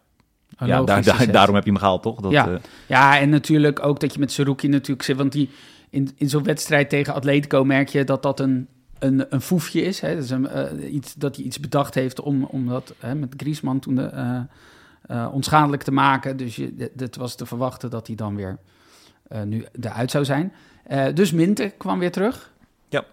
Ja 0.59 0.81
daar, 0.83 1.03
daar- 1.03 1.31
daarom 1.31 1.55
heb 1.55 1.63
je 1.63 1.69
hem 1.69 1.79
gehaald, 1.79 2.01
toch? 2.01 2.21
Dat, 2.21 2.31
Ja. 2.31 2.47
eh, 2.49 2.55
Ja, 2.87 3.19
en 3.19 3.29
natuurlijk 3.29 3.85
ook 3.85 3.99
dat 3.99 4.13
je 4.13 4.19
met 4.19 4.31
Zerouki 4.31 4.67
natuurlijk 4.67 5.03
zit. 5.05 5.17
Want 5.17 5.31
die, 5.31 5.49
in, 5.89 6.09
in 6.17 6.29
zo'n 6.29 6.43
wedstrijd 6.43 6.89
tegen 6.89 7.13
Atletico 7.13 7.63
merk 7.63 7.89
je 7.89 8.03
dat 8.03 8.23
dat 8.23 8.39
een, 8.39 8.67
een, 8.99 9.25
een 9.29 9.41
foefje 9.41 9.81
is. 9.81 9.99
Hè? 9.99 10.15
Dat, 10.15 10.23
is 10.23 10.29
een, 10.29 10.47
eh, 10.47 10.93
iets, 10.93 11.13
dat 11.13 11.35
hij 11.35 11.45
iets 11.45 11.59
bedacht 11.59 11.93
heeft 11.93 12.21
om, 12.21 12.43
om 12.43 12.67
dat 12.67 12.93
hè, 12.99 13.15
met 13.15 13.33
Griezmann 13.37 13.79
toen 13.79 13.95
de, 13.95 14.03
eh, 15.07 15.27
onschadelijk 15.31 15.83
te 15.83 15.91
maken. 15.91 16.37
Dus 16.37 16.55
je, 16.55 16.89
het 16.97 17.15
was 17.15 17.35
te 17.35 17.45
verwachten 17.45 17.89
dat 17.89 18.07
hij 18.07 18.15
dan 18.15 18.35
weer 18.35 18.57
nu 19.45 19.65
eruit 19.81 20.11
zou 20.11 20.25
zijn. 20.25 20.53
Dus 21.13 21.31
Minte 21.31 21.73
kwam 21.77 21.99
weer 21.99 22.11
terug. 22.11 22.53
Ja. 22.89 23.03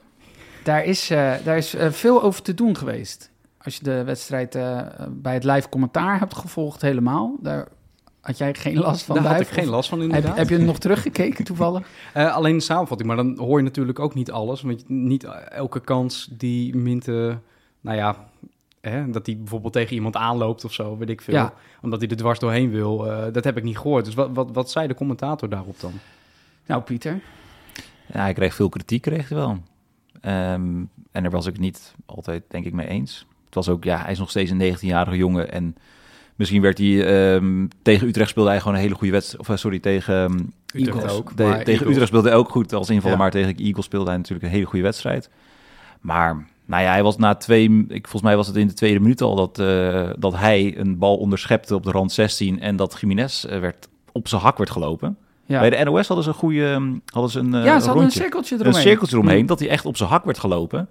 Daar 0.64 0.84
is, 0.84 1.06
daar 1.44 1.56
is 1.56 1.74
veel 1.90 2.22
over 2.22 2.42
te 2.42 2.54
doen 2.54 2.76
geweest. 2.76 3.30
Als 3.62 3.76
je 3.76 3.84
de 3.84 4.04
wedstrijd 4.04 4.54
eh, 4.54 4.80
bij 5.10 5.34
het 5.34 5.44
live 5.44 5.68
commentaar 5.68 6.18
hebt 6.18 6.34
gevolgd 6.34 6.82
helemaal. 6.82 7.36
Daar 7.40 7.68
had 8.20 8.38
jij 8.38 8.54
geen 8.54 8.78
last 8.78 9.04
van, 9.04 9.14
Daar 9.16 9.32
had 9.32 9.40
ik 9.40 9.46
geen 9.48 9.68
last 9.68 9.88
van 9.88 9.98
heb, 10.00 10.08
inderdaad. 10.08 10.36
heb 10.36 10.48
je 10.48 10.56
hem 10.56 10.64
nog 10.64 10.78
teruggekeken 10.78 11.44
toevallig? 11.44 11.88
Eh, 12.12 12.34
alleen 12.34 12.56
de 12.56 12.62
samenvatting, 12.62 13.08
maar 13.08 13.16
dan 13.24 13.38
hoor 13.38 13.58
je 13.58 13.64
natuurlijk 13.64 13.98
ook 13.98 14.14
niet 14.14 14.30
alles. 14.30 14.62
Want 14.62 14.80
je- 14.80 14.94
niet 14.94 15.24
elke 15.48 15.80
kans 15.80 16.28
die 16.32 16.76
Minte, 16.76 17.38
nou 17.80 17.96
ja, 17.96 18.28
hè, 18.80 19.10
dat 19.10 19.26
hij 19.26 19.36
bijvoorbeeld 19.36 19.72
tegen 19.72 19.94
iemand 19.94 20.16
aanloopt 20.16 20.64
of 20.64 20.72
zo, 20.72 20.96
weet 20.96 21.08
ik 21.10 21.20
veel. 21.20 21.34
Ja. 21.34 21.52
Omdat 21.82 22.00
hij 22.00 22.08
er 22.10 22.16
dwars 22.16 22.38
doorheen 22.38 22.70
wil, 22.70 23.10
eh, 23.10 23.32
dat 23.32 23.44
heb 23.44 23.56
ik 23.56 23.62
niet 23.62 23.78
gehoord. 23.78 24.04
Dus 24.04 24.14
wat, 24.14 24.28
wat, 24.32 24.50
wat 24.52 24.70
zei 24.70 24.86
de 24.86 24.94
commentator 24.94 25.48
daarop 25.48 25.80
dan? 25.80 25.92
Nou, 26.66 26.82
Pieter. 26.82 27.20
Ja, 28.06 28.20
hij 28.20 28.32
kreeg 28.32 28.54
veel 28.54 28.68
kritiek, 28.68 29.02
kreeg 29.02 29.28
hij 29.28 29.38
wel. 29.38 29.58
Ehm, 30.20 30.84
en 31.12 31.22
daar 31.22 31.30
was 31.30 31.46
ik 31.46 31.58
niet 31.58 31.94
altijd, 32.06 32.42
denk 32.48 32.64
ik, 32.64 32.72
mee 32.72 32.86
eens. 32.88 33.26
Het 33.54 33.64
was 33.66 33.68
ook, 33.74 33.84
ja, 33.84 34.02
hij 34.02 34.12
is 34.12 34.18
nog 34.18 34.30
steeds 34.30 34.50
een 34.50 34.76
19-jarige 34.76 35.16
jongen. 35.16 35.52
En 35.52 35.76
misschien 36.36 36.62
werd 36.62 36.78
hij 36.78 37.06
ehm, 37.34 37.66
tegen 37.82 38.08
Utrecht 38.08 38.30
speelde 38.30 38.48
hij 38.50 38.58
gewoon 38.60 38.74
een 38.74 38.80
hele 38.82 38.94
goede 38.94 39.12
wedstrijd. 39.12 39.40
Of 39.42 39.48
eh, 39.48 39.56
sorry, 39.56 39.78
tegen, 39.78 40.14
ehm, 40.14 40.38
Eagles. 40.74 40.94
Utrecht 40.96 41.14
ook. 41.14 41.36
de- 41.36 41.42
maar 41.42 41.56
tegen 41.58 41.70
Eagles- 41.72 41.88
Utrecht 41.90 42.06
speelde 42.08 42.28
hij 42.28 42.38
ook 42.38 42.48
goed 42.48 42.72
als 42.72 42.90
invaller. 42.90 43.16
Ja. 43.16 43.22
Maar 43.22 43.30
tegen 43.30 43.56
Eagles 43.56 43.84
speelde 43.84 44.08
hij 44.08 44.16
natuurlijk 44.16 44.44
een 44.44 44.50
hele 44.52 44.64
goede 44.66 44.84
wedstrijd. 44.84 45.30
Maar 46.00 46.46
nou 46.64 46.82
ja, 46.82 46.90
hij 46.90 47.02
was 47.02 47.16
na 47.16 47.34
twee, 47.34 47.84
ik, 47.88 48.02
volgens 48.02 48.22
mij 48.22 48.36
was 48.36 48.46
het 48.46 48.56
in 48.56 48.66
de 48.66 48.72
tweede 48.74 49.00
minuut 49.00 49.20
al 49.20 49.34
dat, 49.36 49.58
eh, 49.58 50.10
dat 50.18 50.36
hij 50.36 50.78
een 50.78 50.98
bal 50.98 51.16
onderschepte 51.16 51.74
op 51.74 51.82
de 51.84 51.90
rand 51.90 52.12
16 52.12 52.60
en 52.60 52.76
dat 52.76 52.96
Jiménez 53.00 53.44
eh, 53.44 53.58
werd, 53.60 53.88
op 54.12 54.28
zijn 54.28 54.40
hak 54.40 54.56
werd 54.58 54.70
gelopen. 54.70 55.16
Ja, 55.46 55.60
Bij 55.60 55.70
de 55.70 55.84
NOS 55.84 56.06
hadden 56.06 56.24
ze 56.24 56.30
een 56.30 56.36
goede, 56.36 56.66
ehm, 56.66 56.92
hadden 57.06 57.30
ze 57.30 57.38
een, 57.38 57.52
ja 57.52 57.62
ze 57.62 57.68
hadden 57.68 57.88
een 57.88 57.92
rondje 58.00 58.20
cirkeltje 58.20 58.54
een 58.54 58.60
eromheen. 58.60 58.82
cirkeltje 58.82 59.16
eromheen, 59.16 59.46
dat 59.46 59.58
hij 59.58 59.68
echt 59.68 59.84
op 59.86 59.96
zijn 59.96 60.08
hak 60.08 60.24
werd 60.24 60.38
gelopen. 60.38 60.88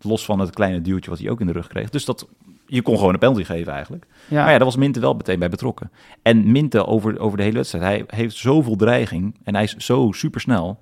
Los 0.00 0.24
van 0.24 0.38
het 0.38 0.50
kleine 0.54 0.80
duwtje 0.80 1.10
wat 1.10 1.18
hij 1.18 1.30
ook 1.30 1.40
in 1.40 1.46
de 1.46 1.52
rug 1.52 1.66
kreeg. 1.66 1.90
Dus 1.90 2.04
dat, 2.04 2.26
je 2.66 2.82
kon 2.82 2.96
gewoon 2.96 3.12
een 3.12 3.18
penalty 3.18 3.44
geven 3.44 3.72
eigenlijk. 3.72 4.04
Ja. 4.28 4.36
Maar 4.42 4.50
ja, 4.50 4.56
daar 4.56 4.66
was 4.66 4.76
Minte 4.76 5.00
wel 5.00 5.14
meteen 5.14 5.38
bij 5.38 5.48
betrokken. 5.48 5.90
En 6.22 6.52
Minte 6.52 6.86
over, 6.86 7.18
over 7.18 7.36
de 7.36 7.42
hele 7.42 7.56
wedstrijd, 7.56 7.84
hij 7.84 8.18
heeft 8.18 8.36
zoveel 8.36 8.76
dreiging 8.76 9.34
en 9.44 9.54
hij 9.54 9.64
is 9.64 9.76
zo 9.76 10.12
supersnel. 10.12 10.78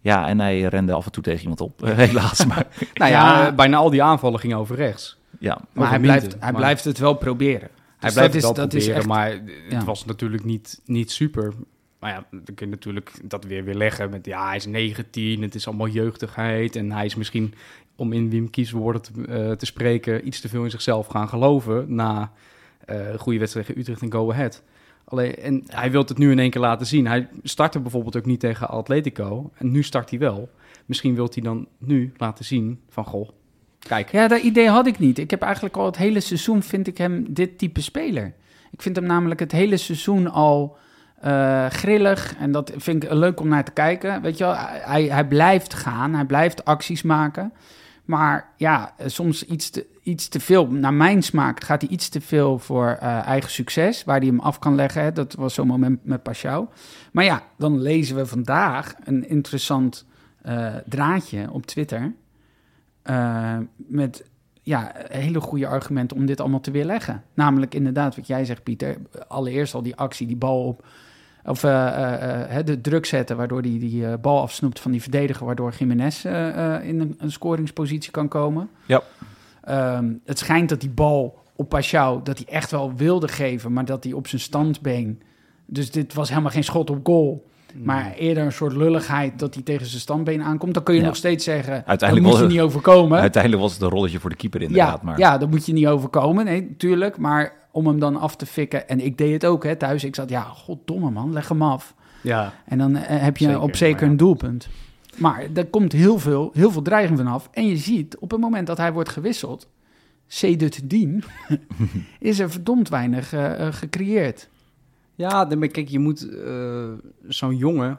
Ja, 0.00 0.28
en 0.28 0.40
hij 0.40 0.60
rende 0.62 0.92
af 0.92 1.04
en 1.06 1.12
toe 1.12 1.22
tegen 1.22 1.40
iemand 1.40 1.60
op, 1.60 1.80
helaas. 1.84 2.46
Maar, 2.46 2.66
Nou 2.94 3.10
ja, 3.10 3.42
Ja. 3.44 3.52
bijna 3.52 3.76
al 3.76 3.90
die 3.90 4.02
aanvallen 4.02 4.40
gingen 4.40 4.56
over 4.56 4.76
rechts. 4.76 5.18
ja, 5.38 5.54
maar 5.54 5.66
over 5.86 5.88
hij, 5.88 5.98
Minte, 6.00 6.18
blijft, 6.18 6.36
hij 6.42 6.52
blijft 6.52 6.84
het 6.84 6.98
wel 6.98 7.14
proberen. 7.14 7.68
Hij 7.98 8.10
Dus 8.10 8.12
blijft 8.12 8.14
dat 8.14 8.24
het 8.32 8.34
is- 8.34 8.42
wel 8.42 8.54
dat 8.54 8.74
is 8.74 8.84
proberen, 8.84 8.96
echt- 8.96 9.06
maar 9.06 9.30
het 9.70 9.80
ja. 9.80 9.84
was 9.84 10.04
natuurlijk 10.04 10.44
niet, 10.44 10.80
niet 10.84 11.10
super. 11.10 11.52
Maar 11.98 12.10
ja, 12.10 12.24
dan 12.30 12.54
kun 12.54 12.66
je 12.66 12.72
natuurlijk 12.72 13.20
dat 13.24 13.44
weer 13.44 13.64
weer 13.64 13.74
leggen 13.74 14.10
met... 14.10 14.26
ja, 14.26 14.46
hij 14.46 14.56
is 14.56 14.66
19, 14.66 15.42
het 15.42 15.54
is 15.54 15.66
allemaal 15.66 15.88
jeugdigheid... 15.88 16.76
en 16.76 16.92
hij 16.92 17.04
is 17.04 17.14
misschien, 17.14 17.54
om 18.00 18.12
in 18.12 18.30
Wim 18.30 18.50
Kies 18.50 18.70
woorden 18.70 19.02
te, 19.02 19.10
eh, 19.26 19.50
te 19.50 19.66
spreken... 19.66 20.26
iets 20.26 20.40
te 20.40 20.48
veel 20.48 20.64
in 20.64 20.70
zichzelf 20.70 21.06
gaan 21.06 21.28
geloven... 21.28 21.94
na 21.94 22.32
een 22.84 23.18
goede 23.18 23.38
wedstrijd 23.38 23.66
tegen 23.66 23.80
Utrecht 23.80 24.02
en 24.02 24.12
Go 24.12 24.30
Ahead. 24.30 24.62
Alleen, 25.04 25.36
en 25.36 25.62
hij 25.66 25.90
wil 25.90 26.00
het 26.00 26.18
nu 26.18 26.30
in 26.30 26.38
één 26.38 26.50
keer 26.50 26.60
laten 26.60 26.86
zien. 26.86 27.06
Hij 27.06 27.28
startte 27.42 27.80
bijvoorbeeld 27.80 28.16
ook 28.16 28.26
niet 28.26 28.40
tegen 28.40 28.68
Atletico... 28.68 29.50
en 29.54 29.70
nu 29.70 29.82
start 29.82 30.10
hij 30.10 30.18
wel. 30.18 30.48
Misschien 30.86 31.14
wil 31.14 31.28
hij 31.32 31.42
dan 31.42 31.66
nu 31.78 32.12
laten 32.16 32.44
zien 32.44 32.80
van... 32.88 33.04
goh, 33.04 33.28
kijk, 33.78 34.12
Ja, 34.12 34.28
dat 34.28 34.42
idee 34.42 34.68
had 34.68 34.86
ik 34.86 34.98
niet. 34.98 35.18
Ik 35.18 35.30
heb 35.30 35.42
eigenlijk 35.42 35.76
al 35.76 35.84
het 35.84 35.96
hele 35.96 36.20
seizoen, 36.20 36.62
vind 36.62 36.86
ik 36.86 36.98
hem 36.98 37.26
dit 37.28 37.58
type 37.58 37.80
speler. 37.80 38.34
Ik 38.70 38.82
vind 38.82 38.96
hem 38.96 39.04
namelijk 39.04 39.40
het 39.40 39.52
hele 39.52 39.76
seizoen 39.76 40.30
al 40.30 40.76
eh, 41.20 41.66
grillig. 41.66 42.36
En 42.38 42.52
dat 42.52 42.72
vind 42.76 43.04
ik 43.04 43.12
leuk 43.12 43.40
om 43.40 43.48
naar 43.48 43.64
te 43.64 43.70
kijken. 43.70 44.22
Weet 44.22 44.38
je 44.38 44.44
wel, 44.44 44.54
hij, 44.56 45.04
hij 45.04 45.26
blijft 45.26 45.74
gaan, 45.74 46.14
hij 46.14 46.24
blijft 46.24 46.64
acties 46.64 47.02
maken. 47.02 47.52
Maar 48.10 48.52
ja, 48.56 48.94
eh, 48.96 49.08
soms 49.08 49.44
iets 49.44 49.70
te, 49.70 49.86
iets 50.02 50.28
te 50.28 50.40
veel. 50.40 50.66
Naar 50.66 50.94
mijn 50.94 51.22
smaak 51.22 51.64
gaat 51.64 51.80
hij 51.80 51.90
iets 51.90 52.08
te 52.08 52.20
veel 52.20 52.58
voor 52.58 52.96
eh, 53.00 53.26
eigen 53.26 53.50
succes. 53.50 54.04
Waar 54.04 54.18
hij 54.18 54.26
hem 54.26 54.40
af 54.40 54.58
kan 54.58 54.74
leggen. 54.74 55.02
Hè. 55.02 55.12
Dat 55.12 55.34
was 55.34 55.54
zo'n 55.54 55.66
moment 55.66 56.04
met 56.04 56.22
Pashao. 56.22 56.68
Maar 57.12 57.24
ja, 57.24 57.42
dan 57.58 57.80
lezen 57.80 58.16
we 58.16 58.26
vandaag 58.26 58.94
een 59.04 59.28
interessant 59.28 60.06
eh, 60.42 60.74
draadje 60.86 61.50
op 61.50 61.66
Twitter. 61.66 62.14
met 63.76 64.24
ja, 64.62 64.92
hele 65.08 65.40
goede 65.40 65.66
argumenten 65.66 66.16
om 66.16 66.26
dit 66.26 66.40
allemaal 66.40 66.60
te 66.60 66.70
weerleggen. 66.70 67.24
Namelijk 67.34 67.74
inderdaad 67.74 68.16
wat 68.16 68.26
jij 68.26 68.44
zegt, 68.44 68.62
Pieter. 68.62 68.96
Allereerst 69.28 69.74
al 69.74 69.82
die 69.82 69.96
actie, 69.96 70.26
die 70.26 70.36
bal 70.36 70.66
op... 70.66 70.86
Of 71.44 71.64
eh, 71.64 71.86
eh, 71.86 72.40
eh, 72.42 72.48
hè, 72.50 72.64
de 72.64 72.80
druk 72.80 73.06
zetten, 73.06 73.36
waardoor 73.36 73.62
die, 73.62 73.78
die 73.78 74.06
eh, 74.06 74.12
bal 74.20 74.40
afsnoept 74.40 74.80
van 74.80 74.90
die 74.90 75.02
verdediger... 75.02 75.46
waardoor 75.46 75.72
Jiménez 75.78 76.24
in 76.24 77.00
een, 77.00 77.14
een 77.18 77.32
scoringspositie 77.32 78.10
kan 78.10 78.28
komen. 78.28 78.68
Ja. 78.86 79.02
Ehm, 79.62 80.12
het 80.24 80.38
schijnt 80.38 80.68
dat 80.68 80.80
die 80.80 80.90
bal 80.90 81.38
op 81.56 81.68
Pashao 81.68 82.22
dat 82.22 82.38
hij 82.38 82.46
echt 82.54 82.70
wel 82.70 82.92
wilde 82.96 83.28
geven, 83.28 83.72
maar 83.72 83.84
dat 83.84 84.04
hij 84.04 84.12
op 84.12 84.26
zijn 84.26 84.40
standbeen. 84.40 85.22
Dus 85.66 85.90
dit 85.90 86.14
was 86.14 86.28
helemaal 86.28 86.50
geen 86.50 86.64
schot 86.64 86.90
op 86.90 87.00
goal. 87.06 87.48
Maar 87.74 88.12
eerder 88.12 88.44
een 88.44 88.52
soort 88.52 88.72
lulligheid 88.72 89.38
dat 89.38 89.54
hij 89.54 89.62
tegen 89.62 89.86
zijn 89.86 90.00
standbeen 90.00 90.42
aankomt. 90.42 90.74
Dan 90.74 90.82
kun 90.82 90.94
je 90.94 91.00
Ja. 91.00 91.06
nog 91.06 91.16
steeds 91.16 91.44
zeggen, 91.44 91.74
dat 91.74 91.86
Uiteindelijk 91.86 92.28
moet 92.28 92.38
je 92.38 92.44
was- 92.44 92.52
niet 92.52 92.62
overkomen. 92.62 93.20
Uiteindelijk 93.20 93.62
was 93.62 93.72
het 93.72 93.82
een 93.82 93.88
rolletje 93.88 94.20
voor 94.20 94.30
de 94.30 94.36
keeper 94.36 94.62
inderdaad. 94.62 94.98
ja, 95.00 95.04
maar 95.04 95.18
ja, 95.18 95.38
dat 95.38 95.50
moet 95.50 95.66
je 95.66 95.72
niet 95.72 95.86
overkomen. 95.86 96.44
Nee, 96.44 96.62
natuurlijk. 96.62 97.18
Maar 97.18 97.52
om 97.72 97.86
hem 97.86 97.98
dan 98.00 98.16
af 98.16 98.36
te 98.36 98.46
fikken. 98.46 98.88
En 98.88 99.00
ik 99.00 99.18
deed 99.18 99.32
het 99.32 99.44
ook 99.44 99.64
hè, 99.64 99.76
thuis. 99.76 100.04
Ik 100.04 100.14
zat, 100.14 100.30
ja, 100.30 100.42
goddomme 100.42 101.10
man, 101.10 101.32
leg 101.32 101.48
hem 101.48 101.62
af. 101.62 101.94
Ja, 102.22 102.52
En 102.64 102.78
dan 102.78 102.96
eh, 102.96 103.22
heb 103.22 103.36
je 103.36 103.44
Zeker, 103.44 103.60
op 103.60 103.76
zeker 103.76 104.04
ja. 104.04 104.10
een 104.10 104.16
doelpunt. 104.16 104.68
Maar 105.16 105.46
er 105.54 105.66
komt 105.66 105.92
heel 105.92 106.18
veel, 106.18 106.50
heel 106.54 106.70
veel 106.70 106.82
dreiging 106.82 107.18
vanaf. 107.18 107.48
En 107.52 107.66
je 107.66 107.76
ziet, 107.76 108.18
op 108.18 108.30
het 108.30 108.40
moment 108.40 108.66
dat 108.66 108.76
hij 108.78 108.92
wordt 108.92 109.08
gewisseld... 109.08 109.68
Sedut 110.26 110.90
dien, 110.90 111.24
is 112.18 112.38
er 112.38 112.50
verdomd 112.50 112.88
weinig 112.88 113.32
eh, 113.32 113.66
eh, 113.66 113.72
gecreëerd. 113.74 114.48
ja 115.14 115.44
dan- 115.44 115.58
maar 115.58 115.68
kijk, 115.68 115.88
je 115.88 115.98
moet 115.98 116.28
eh, 116.28 116.88
zo'n 117.28 117.56
jongen... 117.56 117.98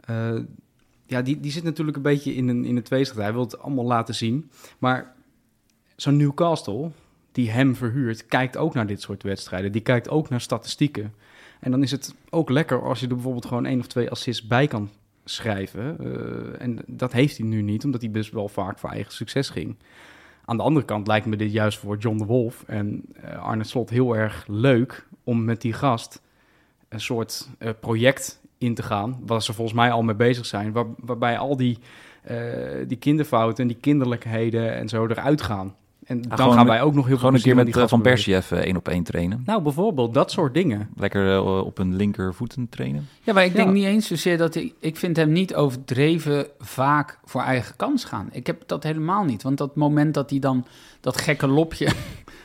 eh, 0.00 0.34
ja, 1.06 1.22
die, 1.22 1.40
die 1.40 1.50
zit 1.50 1.62
natuurlijk 1.64 1.96
een 1.96 2.02
beetje 2.02 2.34
in 2.34 2.48
een, 2.48 2.64
in 2.64 2.76
een 2.76 2.82
tweestrijd. 2.82 3.22
Hij 3.24 3.32
wil 3.32 3.42
het 3.42 3.58
allemaal 3.58 3.84
laten 3.84 4.14
zien. 4.14 4.50
Maar 4.78 5.14
zo'n 5.96 6.16
Newcastle, 6.16 6.90
die 7.32 7.50
hem 7.50 7.76
verhuurt, 7.76 8.26
kijkt 8.26 8.56
ook 8.56 8.74
naar 8.74 8.86
dit 8.86 9.00
soort 9.00 9.22
wedstrijden. 9.22 9.72
Die 9.72 9.80
kijkt 9.80 10.08
ook 10.08 10.28
naar 10.28 10.40
statistieken. 10.40 11.14
En 11.60 11.70
dan 11.70 11.82
is 11.82 11.90
het 11.90 12.14
ook 12.30 12.50
lekker 12.50 12.82
als 12.82 13.00
je 13.00 13.06
er 13.06 13.14
bijvoorbeeld 13.14 13.46
gewoon 13.46 13.66
één 13.66 13.78
of 13.78 13.86
twee 13.86 14.10
assists 14.10 14.46
bij 14.46 14.66
kan 14.66 14.90
schrijven. 15.24 15.98
Eh, 15.98 16.62
en 16.62 16.78
dat 16.86 17.12
heeft 17.12 17.38
hij 17.38 17.46
nu 17.46 17.62
niet, 17.62 17.84
omdat 17.84 18.00
hij 18.00 18.10
best 18.10 18.32
wel 18.32 18.48
vaak 18.48 18.78
voor 18.78 18.90
eigen 18.90 19.12
succes 19.12 19.48
ging. 19.50 19.76
Aan 20.44 20.56
de 20.56 20.62
andere 20.62 20.86
kant 20.86 21.06
lijkt 21.06 21.26
me 21.26 21.36
dit 21.36 21.52
juist 21.52 21.78
voor 21.78 21.96
John 21.96 22.18
de 22.18 22.24
Wolf 22.24 22.64
en 22.66 23.02
eh, 23.22 23.42
Arne 23.42 23.64
Slot 23.64 23.90
heel 23.90 24.16
erg 24.16 24.44
leuk 24.46 25.06
om 25.24 25.44
met 25.44 25.60
die 25.60 25.72
gast 25.72 26.22
een 26.88 27.00
soort 27.00 27.48
eh, 27.58 27.70
project 27.80 28.40
in 28.58 28.74
te 28.74 28.82
gaan, 28.82 29.20
waar 29.26 29.42
ze 29.42 29.52
volgens 29.52 29.76
mij 29.76 29.90
al 29.90 30.02
mee 30.02 30.14
bezig 30.14 30.46
zijn, 30.46 30.72
waar, 30.72 30.86
waarbij 30.96 31.38
al 31.38 31.56
die, 31.56 31.78
die 32.86 32.96
kinderfouten 32.96 33.62
en 33.62 33.68
die 33.68 33.80
kinderlijkheden 33.80 34.74
en 34.74 34.88
zo 34.88 35.06
eruit 35.06 35.42
gaan. 35.42 35.74
En 36.08 36.22
dan 36.22 36.38
gewoon 36.38 36.52
gaan 36.54 36.66
wij 36.66 36.82
ook 36.82 36.94
nog 36.94 37.06
heel 37.06 37.16
Gewoon 37.16 37.34
een 37.34 37.40
veel 37.40 37.52
keer 37.54 37.62
plezier 37.64 37.74
met 37.74 37.74
eh, 37.74 37.80
die 37.80 37.88
Van 37.88 38.00
Persie 38.02 38.34
even 38.36 38.62
één 38.64 38.76
op 38.76 38.88
één 38.88 39.02
trainen. 39.02 39.42
Nou, 39.46 39.62
bijvoorbeeld 39.62 40.14
dat 40.14 40.30
soort 40.30 40.54
dingen. 40.54 40.88
Lekker 40.96 41.32
eh, 41.34 41.64
op 41.64 41.78
een 41.78 41.96
linkervoeten 41.96 42.68
trainen. 42.68 43.08
Ja, 43.22 43.32
maar 43.32 43.44
ik 43.44 43.54
denk 43.54 43.66
Ja. 43.68 43.72
niet 43.74 43.84
eens 43.84 44.06
zozeer 44.06 44.38
dat 44.38 44.54
hij... 44.54 44.72
Ik 44.80 44.96
vind 44.96 45.16
hem 45.16 45.32
niet 45.32 45.54
overdreven 45.54 46.46
vaak 46.58 47.18
voor 47.24 47.40
eigen 47.42 47.76
kans 47.76 48.04
gaan. 48.04 48.28
Ik 48.32 48.46
heb 48.46 48.62
dat 48.66 48.82
helemaal 48.82 49.24
niet. 49.24 49.42
Want 49.42 49.58
dat 49.58 49.76
moment 49.76 50.14
dat 50.14 50.30
hij 50.30 50.38
dan 50.38 50.66
dat 51.00 51.20
gekke 51.20 51.46
lopje... 51.46 51.88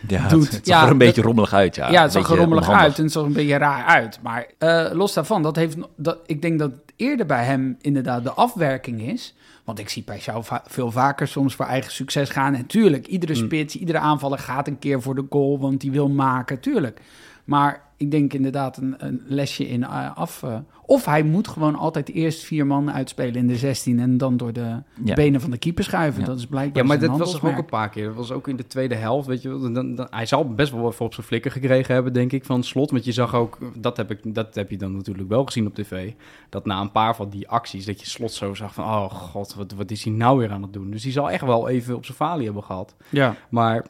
Ja, 0.07 0.27
Doet- 0.27 0.43
het, 0.43 0.53
het 0.53 0.65
ja, 0.65 0.73
zag 0.79 0.85
er 0.85 0.91
een 0.91 0.97
dat- 0.97 1.07
beetje 1.07 1.21
rommelig 1.21 1.53
uit. 1.53 1.75
Ja, 1.75 1.89
Ja, 1.91 2.01
het 2.01 2.03
Een 2.03 2.11
zag 2.11 2.21
er 2.21 2.27
beetje 2.27 2.41
rommelig 2.41 2.63
onhandig. 2.63 2.87
uit 2.89 2.97
en 2.97 3.03
het 3.03 3.11
zag 3.13 3.23
een 3.23 3.33
beetje 3.33 3.57
raar 3.57 3.83
uit. 3.85 4.19
Maar 4.23 4.47
eh, 4.57 4.89
los 4.93 5.13
daarvan, 5.13 5.41
dat 5.43 5.55
heeft, 5.55 5.77
dat, 5.95 6.17
ik 6.25 6.41
denk 6.41 6.59
dat 6.59 6.71
eerder 6.95 7.25
bij 7.25 7.43
hem 7.45 7.77
inderdaad 7.81 8.23
de 8.23 8.31
afwerking 8.31 9.01
is. 9.01 9.35
Want 9.63 9.79
ik 9.79 9.89
zie 9.89 10.03
bij 10.03 10.17
jou 10.17 10.43
va- 10.43 10.63
veel 10.67 10.91
vaker 10.91 11.27
soms 11.27 11.55
voor 11.55 11.65
eigen 11.65 11.91
succes 11.91 12.29
gaan. 12.29 12.55
En 12.55 12.65
tuurlijk, 12.65 13.07
iedere 13.07 13.33
Mm. 13.39 13.45
spits, 13.45 13.75
iedere 13.75 13.97
aanvaller 13.97 14.39
gaat 14.39 14.67
een 14.67 14.79
keer 14.79 15.01
voor 15.01 15.15
de 15.15 15.25
goal, 15.29 15.59
want 15.59 15.81
die 15.81 15.91
wil 15.91 16.09
maken, 16.09 16.59
tuurlijk. 16.59 17.01
Maar 17.43 17.81
ik 17.97 18.11
denk 18.11 18.33
inderdaad 18.33 18.77
een, 18.77 18.95
een 18.97 19.21
lesje 19.25 19.67
in 19.67 19.83
eh, 19.83 20.17
af. 20.17 20.43
eh, 20.43 20.57
of 20.85 21.05
hij 21.05 21.23
moet 21.23 21.47
gewoon 21.47 21.75
altijd 21.75 22.09
eerst 22.09 22.43
vier 22.43 22.67
man 22.67 22.91
uitspelen 22.91 23.35
in 23.35 23.47
de 23.47 23.55
16 23.55 23.99
en 23.99 24.17
dan 24.17 24.37
door 24.37 24.53
de 24.53 24.81
Ja. 25.03 25.13
benen 25.13 25.41
van 25.41 25.51
de 25.51 25.57
keeper 25.57 25.83
schuiven. 25.83 26.19
Ja. 26.21 26.25
Dat 26.27 26.37
is 26.37 26.45
blijkbaar 26.47 26.81
Ja, 26.81 26.87
maar 26.87 26.99
dat 26.99 27.17
was 27.17 27.31
toch 27.31 27.45
ook 27.45 27.57
een 27.57 27.65
paar 27.65 27.89
keer. 27.89 28.05
Dat 28.05 28.15
was 28.15 28.31
ook 28.31 28.47
in 28.47 28.55
de 28.55 28.67
tweede 28.67 28.95
helft, 28.95 29.27
weet 29.27 29.41
je 29.41 29.49
wel. 29.49 29.59
Dan, 29.73 29.95
dan, 29.95 30.07
hij 30.09 30.25
zal 30.25 30.53
best 30.53 30.71
wel 30.71 30.87
even 30.91 31.05
op 31.05 31.13
zijn 31.13 31.25
flikker 31.25 31.51
gekregen 31.51 31.93
hebben, 31.93 32.13
denk 32.13 32.31
ik, 32.31 32.45
van 32.45 32.63
slot. 32.63 32.91
Want 32.91 33.05
je 33.05 33.11
zag 33.11 33.35
ook, 33.35 33.57
dat 33.77 33.97
heb, 33.97 34.11
ik, 34.11 34.19
dat 34.35 34.55
heb 34.55 34.69
je 34.69 34.77
dan 34.77 34.95
natuurlijk 34.95 35.29
wel 35.29 35.45
gezien 35.45 35.67
op 35.67 35.73
tv, 35.75 36.11
dat 36.49 36.65
na 36.65 36.81
een 36.81 36.91
paar 36.91 37.15
van 37.15 37.29
die 37.29 37.49
acties, 37.49 37.85
dat 37.85 37.99
je 37.99 38.05
slot 38.07 38.31
zo 38.33 38.53
zag 38.53 38.73
van, 38.73 38.83
oh 38.83 39.11
god, 39.11 39.53
wat, 39.55 39.71
wat 39.71 39.91
is 39.91 40.03
hij 40.03 40.13
nou 40.13 40.37
weer 40.39 40.51
aan 40.51 40.61
het 40.61 40.73
doen? 40.73 40.91
Dus 40.91 41.03
die 41.03 41.11
zal 41.11 41.29
echt 41.31 41.43
wel 41.45 41.69
even 41.69 41.95
op 41.95 42.05
zijn 42.05 42.17
falie 42.17 42.45
hebben 42.45 42.63
gehad. 42.63 42.95
Ja. 43.09 43.35
Maar 43.49 43.85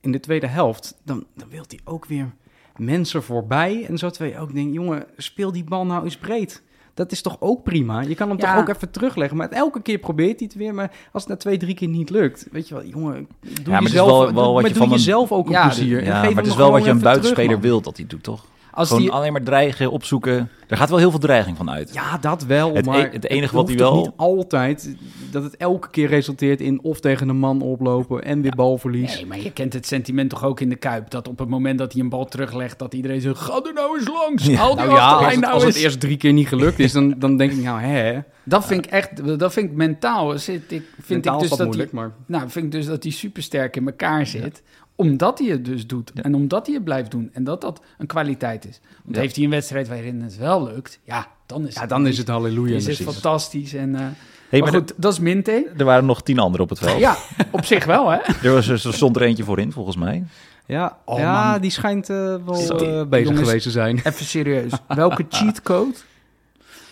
in 0.00 0.12
de 0.12 0.20
tweede 0.20 0.46
helft, 0.46 1.00
dan, 1.04 1.24
dan 1.34 1.48
wil 1.48 1.64
hij 1.68 1.78
ook 1.84 2.06
weer 2.06 2.32
mensen 2.78 3.22
voorbij. 3.22 3.84
En 3.88 3.98
zo 3.98 4.10
twee 4.10 4.38
ook 4.38 4.54
denken, 4.54 4.72
jongen, 4.72 5.04
speel 5.16 5.52
die 5.52 5.64
bal 5.64 5.86
nou 5.86 6.04
eens 6.04 6.16
breed. 6.16 6.62
Dat 6.94 7.12
is 7.12 7.22
toch 7.22 7.36
ook 7.40 7.62
prima? 7.62 8.00
Je 8.00 8.14
kan 8.14 8.28
hem 8.28 8.38
Ja. 8.38 8.52
toch 8.52 8.60
ook 8.62 8.76
even 8.76 8.90
terugleggen. 8.90 9.36
Maar 9.36 9.48
elke 9.50 9.82
keer 9.82 9.98
probeert 9.98 10.38
hij 10.38 10.48
het 10.48 10.54
weer. 10.58 10.74
Maar 10.74 10.90
als 11.12 11.22
het 11.22 11.32
na 11.32 11.36
twee, 11.38 11.56
drie 11.56 11.74
keer 11.74 11.88
niet 11.88 12.10
lukt, 12.10 12.46
weet 12.52 12.68
je 12.68 12.74
wel, 12.74 12.84
jongen, 12.84 13.28
doe 13.40 13.50
maar 13.66 13.74
het 13.74 13.84
is 13.84 13.90
jezelf, 13.90 14.08
wel- 14.08 14.34
wel 14.34 14.44
doe- 14.44 14.52
wat 14.52 14.62
je 14.62 14.68
doe 14.68 14.76
van 14.82 14.86
een- 14.92 14.98
jezelf 14.98 15.32
ook 15.32 15.46
een 15.46 15.52
Ja, 15.52 15.64
plezier. 15.66 15.98
En 15.98 16.04
Ja, 16.04 16.20
geef 16.20 16.34
maar 16.34 16.42
het 16.42 16.52
is 16.52 16.58
wel 16.58 16.70
wat 16.70 16.84
je 16.84 16.90
een 16.90 17.00
buitenspeler 17.00 17.60
wilt 17.60 17.84
dat 17.84 17.96
hij 17.96 18.06
doet, 18.06 18.22
toch? 18.22 18.44
Als 18.78 18.88
Gewoon 18.88 19.02
die, 19.02 19.12
alleen 19.12 19.32
maar 19.32 19.42
dreigen, 19.42 19.90
opzoeken. 19.90 20.50
Er 20.68 20.76
gaat 20.76 20.88
wel 20.88 20.98
heel 20.98 21.10
veel 21.10 21.18
dreiging 21.18 21.56
van 21.56 21.70
uit. 21.70 21.90
Ja, 21.94 22.18
dat 22.18 22.44
wel. 22.44 22.74
Het 22.74 22.84
maar 22.86 22.98
e- 22.98 23.08
het 23.12 23.28
enige 23.28 23.54
wat 23.54 23.68
hij 23.68 23.76
wel- 23.76 23.96
niet 23.96 24.10
altijd 24.16 24.96
dat 25.30 25.42
het 25.42 25.56
elke 25.56 25.90
keer 25.90 26.08
resulteert 26.08 26.60
in 26.60 26.82
of 26.82 27.00
tegen 27.00 27.28
een 27.28 27.36
man 27.38 27.62
oplopen 27.62 28.24
en 28.24 28.40
weer 28.40 28.54
balverlies. 28.56 29.14
Nee, 29.14 29.26
maar 29.26 29.40
je 29.40 29.52
kent 29.52 29.72
het 29.72 29.86
sentiment 29.86 30.30
toch 30.30 30.44
ook 30.44 30.60
in 30.60 30.68
de 30.68 30.76
Kuip. 30.76 31.10
Dat 31.10 31.28
op 31.28 31.38
het 31.38 31.48
moment 31.48 31.78
dat 31.78 31.92
hij 31.92 32.02
een 32.02 32.08
bal 32.08 32.24
teruglegt, 32.24 32.78
dat 32.78 32.94
iedereen 32.94 33.20
zegt... 33.20 33.38
Ga 33.38 33.60
er 33.64 33.72
nou 33.74 33.98
eens 33.98 34.08
langs, 34.08 34.44
Ja. 34.46 34.56
haal 34.56 34.76
die 34.76 34.84
Nou 34.84 34.96
ja, 34.96 35.10
als 35.12 35.26
het, 35.32 35.40
nou 35.40 35.52
als 35.52 35.64
het 35.64 35.74
eerst 35.76 36.00
drie 36.00 36.16
keer 36.16 36.32
niet 36.32 36.48
gelukt 36.48 36.78
is, 36.78 36.92
dan, 36.92 37.14
dan 37.18 37.36
denk 37.36 37.52
ik, 37.52 37.62
nou 37.62 37.80
hè, 37.80 38.18
Dat 38.44 38.66
vind 38.66 38.84
ik 38.84 38.90
echt, 38.90 39.38
dat 39.38 39.52
vind 39.52 39.70
ik 39.70 39.76
mentaal. 39.76 40.38
Zit, 40.38 40.62
ik, 40.72 40.82
vind 40.94 41.08
mentaal 41.08 41.36
ik 41.36 41.42
is 41.42 41.48
dus 41.48 41.48
dat 41.48 41.58
dat 41.58 41.66
moeilijk, 41.66 41.90
hij, 41.92 42.00
maar... 42.00 42.12
nou, 42.26 42.50
vind 42.50 42.64
ik 42.64 42.72
dus 42.72 42.86
dat 42.86 43.02
hij 43.02 43.12
supersterk 43.12 43.76
in 43.76 43.86
elkaar 43.86 44.26
zit. 44.26 44.62
Omdat 44.98 45.38
hij 45.38 45.48
het 45.48 45.64
dus 45.64 45.86
doet. 45.86 46.10
Ja. 46.14 46.22
En 46.22 46.34
omdat 46.34 46.66
hij 46.66 46.74
het 46.74 46.84
blijft 46.84 47.10
doen. 47.10 47.30
En 47.32 47.44
dat 47.44 47.60
dat 47.60 47.80
een 47.98 48.06
kwaliteit 48.06 48.66
is. 48.68 48.80
Want 49.02 49.16
Ja. 49.16 49.20
heeft 49.22 49.34
hij 49.36 49.44
een 49.44 49.50
wedstrijd 49.50 49.88
waarin 49.88 50.22
het 50.22 50.36
wel 50.36 50.64
lukt, 50.64 50.98
ja, 51.04 51.26
dan 51.46 51.66
is 51.66 51.74
Ja, 51.74 51.86
dan 51.86 52.06
is 52.06 52.18
het 52.18 52.28
halleluja. 52.28 52.76
is 52.76 52.86
het 52.86 52.96
fantastisch. 52.96 53.74
En, 53.74 53.94
eh, 53.94 54.00
Hey, 54.48 54.60
maar 54.60 54.70
maar 54.72 54.80
goed, 54.80 54.92
dat 54.96 55.12
is 55.12 55.18
Minte. 55.18 55.70
er, 55.76 55.84
waren 55.84 56.06
nog 56.06 56.22
tien 56.22 56.38
anderen 56.38 56.60
op 56.64 56.68
het 56.68 56.78
veld. 56.78 56.98
Ja, 56.98 57.16
op 57.50 57.64
zich 57.64 57.84
wel, 57.84 58.10
hè? 58.10 58.18
Er, 58.48 58.52
was, 58.52 58.68
er 58.68 58.78
stond 58.94 59.16
er 59.16 59.22
eentje 59.22 59.44
voorin, 59.44 59.72
volgens 59.72 59.96
mij. 59.96 60.24
Ja, 60.66 60.98
Oh, 61.04 61.18
ja 61.18 61.50
man. 61.50 61.60
die 61.60 61.70
schijnt 61.70 62.10
eh, 62.10 62.16
wel 62.16 62.78
eh, 62.80 63.08
bezig 63.08 63.26
Jongens, 63.28 63.46
geweest 63.46 63.62
te 63.64 63.70
zijn. 63.70 63.96
Even 63.96 64.24
serieus. 64.24 64.72
Welke 64.88 65.26
cheatcode 65.36 65.94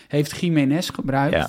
heeft 0.08 0.40
Jiménez 0.40 0.90
gebruikt 0.94 1.34
Ja. 1.34 1.48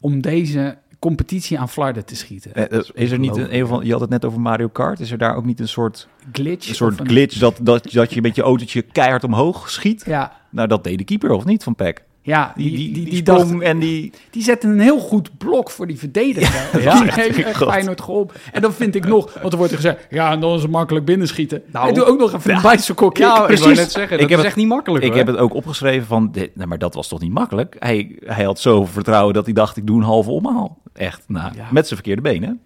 om 0.00 0.20
deze 0.20 0.78
competitie 1.02 1.58
aan 1.58 1.68
flarden 1.68 2.04
te 2.04 2.16
schieten? 2.16 2.54
Eh, 2.70 2.80
is 2.94 3.10
er 3.10 3.18
niet 3.18 3.36
een, 3.36 3.54
een 3.56 3.66
van, 3.66 3.84
je 3.84 3.92
had 3.92 4.00
het 4.00 4.10
net 4.10 4.24
over 4.24 4.40
Mario 4.40 4.68
Kart. 4.68 5.00
Is 5.00 5.10
er 5.10 5.18
daar 5.18 5.36
ook 5.36 5.44
niet 5.44 5.60
een 5.60 5.68
soort, 5.68 6.08
Glitch? 6.32 6.68
een 6.68 6.74
soort 6.74 7.00
glitch 7.04 7.38
dat, 7.38 7.58
dat, 7.62 7.92
dat 7.92 8.12
je 8.14 8.20
met 8.20 8.36
je 8.36 8.42
autootje 8.42 8.82
keihard 8.82 9.24
omhoog 9.24 9.70
schiet? 9.70 10.02
Ja, 10.06 10.32
Nou, 10.50 10.68
dat 10.68 10.84
deed 10.84 10.98
de 10.98 11.04
keeper, 11.04 11.30
of 11.30 11.44
niet, 11.44 11.62
van 11.62 11.74
PEC? 11.74 12.02
ja 12.24 12.52
Die, 12.56 12.76
die, 12.76 12.92
die, 12.92 13.04
die, 13.10 13.22
dacht- 13.22 13.60
en 13.60 13.78
die... 13.78 14.12
die 14.30 14.42
zette 14.42 14.66
een 14.66 14.80
heel 14.80 14.98
goed 14.98 15.38
blok 15.38 15.70
voor 15.70 15.86
die 15.86 15.98
verdediger. 15.98 16.80
Ja, 16.82 17.00
die 17.02 17.12
heeft 17.12 17.42
echt. 17.44 17.62
Feyenoord 17.62 18.00
geholpen. 18.00 18.36
En 18.52 18.62
dan 18.62 18.72
vind 18.72 18.94
ik 18.94 19.06
nog, 19.06 19.32
want 19.40 19.52
er 19.52 19.58
wordt 19.58 19.72
er 19.72 19.78
gezegd, 19.78 20.06
ja, 20.10 20.32
en 20.32 20.40
dan 20.40 20.54
is 20.54 20.62
het 20.62 20.70
makkelijk 20.70 21.04
binnenschieten. 21.04 21.62
Nou, 21.72 21.88
en 21.88 21.94
doe 21.94 22.04
ook 22.04 22.18
nog 22.18 22.32
even 22.34 22.54
een 22.54 22.62
bicycle 22.62 23.08
kick. 23.12 23.22
Ja, 23.22 23.38
ik 23.40 23.46
Precies. 23.46 23.64
wou 23.64 23.76
net 23.76 23.90
zeggen, 23.92 24.12
Ik 24.12 24.20
dat 24.20 24.20
heb 24.20 24.30
is 24.30 24.36
het- 24.36 24.44
echt 24.46 24.56
niet 24.56 24.66
makkelijk 24.68 25.04
Ik 25.04 25.10
hoor. 25.10 25.18
heb 25.18 25.26
het 25.26 25.36
ook 25.36 25.54
opgeschreven 25.54 26.06
van, 26.06 26.28
dit, 26.32 26.56
nee, 26.56 26.66
maar 26.66 26.78
dat 26.78 26.94
was 26.94 27.08
toch 27.08 27.20
niet 27.20 27.32
makkelijk? 27.32 27.76
Hij, 27.78 28.16
hij 28.24 28.44
had 28.44 28.60
zoveel 28.60 28.86
vertrouwen 28.92 29.34
dat 29.34 29.44
hij 29.44 29.54
dacht, 29.54 29.76
ik 29.76 29.86
doe 29.86 29.96
een 29.96 30.02
halve 30.04 30.30
omhaal. 30.30 30.78
Echt, 30.92 31.22
nou, 31.26 31.54
Ja. 31.54 31.66
met 31.70 31.84
zijn 31.86 31.94
verkeerde 32.00 32.22
benen. 32.22 32.60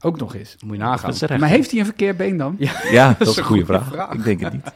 Ook 0.00 0.18
nog 0.18 0.34
eens. 0.34 0.56
Moet 0.64 0.76
je 0.76 0.82
nagaan. 0.82 1.38
Maar 1.40 1.48
heeft 1.48 1.70
hij 1.70 1.80
een 1.80 1.84
verkeerd 1.86 2.16
been 2.16 2.36
dan? 2.36 2.54
Ja, 2.58 2.72
Ja, 2.90 3.14
dat 3.18 3.28
is 3.28 3.36
een 3.36 3.44
goede 3.44 3.64
goede 3.64 3.78
vraag. 3.84 3.92
vraag. 3.92 4.12
Ik 4.12 4.24
denk 4.24 4.40
het 4.40 4.52
niet. 4.52 4.72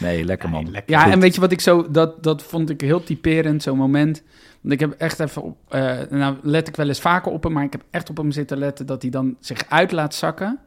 Nee, 0.00 0.24
lekker 0.24 0.48
man. 0.48 0.70
lekker. 0.70 0.98
Goed. 1.00 1.12
en 1.12 1.20
weet 1.20 1.34
je 1.34 1.40
wat 1.40 1.52
ik 1.52 1.60
zo, 1.60 1.90
dat, 1.90 2.22
dat 2.22 2.42
vond 2.42 2.70
ik 2.70 2.80
heel 2.80 3.02
typerend, 3.04 3.62
zo'n 3.62 3.78
moment. 3.78 4.22
Want 4.60 4.74
ik 4.74 4.80
heb 4.80 4.92
echt 4.98 5.20
even 5.20 5.42
op, 5.42 5.56
eh, 5.68 5.96
nou 6.10 6.36
let 6.42 6.68
ik 6.68 6.76
wel 6.76 6.88
eens 6.88 7.00
vaker 7.00 7.32
op 7.32 7.42
hem, 7.42 7.52
maar 7.52 7.64
ik 7.64 7.72
heb 7.72 7.84
echt 7.90 8.10
op 8.10 8.16
hem 8.16 8.30
zitten 8.30 8.58
letten 8.58 8.86
dat 8.86 9.02
hij 9.02 9.10
dan 9.10 9.36
zich 9.40 9.64
uit 9.68 9.92
laat 9.92 10.14
zakken. 10.14 10.58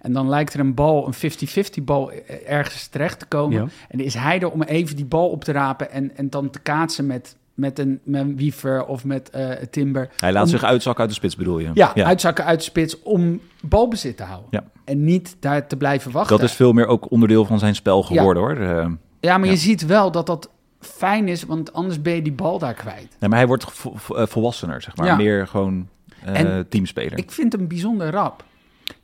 En 0.00 0.12
dan 0.12 0.28
lijkt 0.28 0.54
er 0.54 0.60
een 0.60 0.74
bal, 0.74 1.06
een 1.06 1.14
50-50 1.14 1.84
bal, 1.84 2.10
eh, 2.10 2.50
ergens 2.52 2.86
terecht 2.86 3.18
te 3.18 3.26
komen. 3.26 3.62
Ja. 3.62 3.66
En 3.88 4.00
is 4.00 4.14
hij 4.14 4.40
er 4.40 4.50
om 4.50 4.62
even 4.62 4.96
die 4.96 5.04
bal 5.04 5.28
op 5.28 5.44
te 5.44 5.52
rapen 5.52 5.90
en, 5.90 6.16
en 6.16 6.30
dan 6.30 6.50
te 6.50 6.58
kaatsen 6.60 7.06
met, 7.06 7.36
met, 7.54 7.78
een, 7.78 8.00
met 8.04 8.26
wiever 8.36 8.84
of 8.86 9.04
met 9.04 9.30
eh 9.30 9.50
timber. 9.70 10.08
Hij 10.16 10.32
laat 10.32 10.42
om- 10.44 10.48
zich 10.50 10.64
uitzakken 10.64 11.00
uit 11.00 11.10
de 11.10 11.16
spits, 11.16 11.36
bedoel 11.36 11.58
je? 11.58 11.70
Ja, 11.74 11.94
uitzakken 11.94 12.44
uit 12.44 12.58
de 12.58 12.64
spits 12.64 13.02
om 13.02 13.40
balbezit 13.62 14.16
te 14.16 14.22
houden. 14.22 14.48
Ja. 14.50 14.64
En 14.84 15.04
niet 15.04 15.36
daar 15.40 15.66
te 15.66 15.76
blijven 15.76 16.10
wachten. 16.12 16.36
Dat 16.38 16.46
is 16.48 16.52
veel 16.54 16.72
meer 16.72 16.86
ook 16.86 17.10
onderdeel 17.10 17.44
van 17.44 17.58
zijn 17.58 17.74
spel 17.74 18.02
geworden, 18.02 18.42
hoor. 18.42 18.56
Eh, 18.56 18.86
Ja, 19.20 19.38
maar 19.38 19.48
je 19.48 19.56
ziet 19.56 19.86
wel 19.86 20.10
dat 20.10 20.26
dat 20.26 20.50
fijn 20.80 21.28
is, 21.28 21.42
want 21.44 21.72
anders 21.72 22.02
ben 22.02 22.14
je 22.14 22.22
die 22.22 22.32
bal 22.32 22.58
daar 22.58 22.74
kwijt. 22.74 23.16
nee, 23.18 23.28
maar 23.30 23.38
hij 23.38 23.46
wordt 23.46 23.64
vo- 23.64 24.14
eh, 24.14 24.26
volwassener, 24.26 24.82
zeg 24.82 24.96
maar. 24.96 25.16
Meer 25.16 25.46
gewoon 25.46 25.88
En 26.24 26.66
teamspeler. 26.68 27.18
Ik 27.18 27.30
vind 27.30 27.52
hem 27.52 27.68
bijzonder 27.68 28.10
rap. 28.10 28.44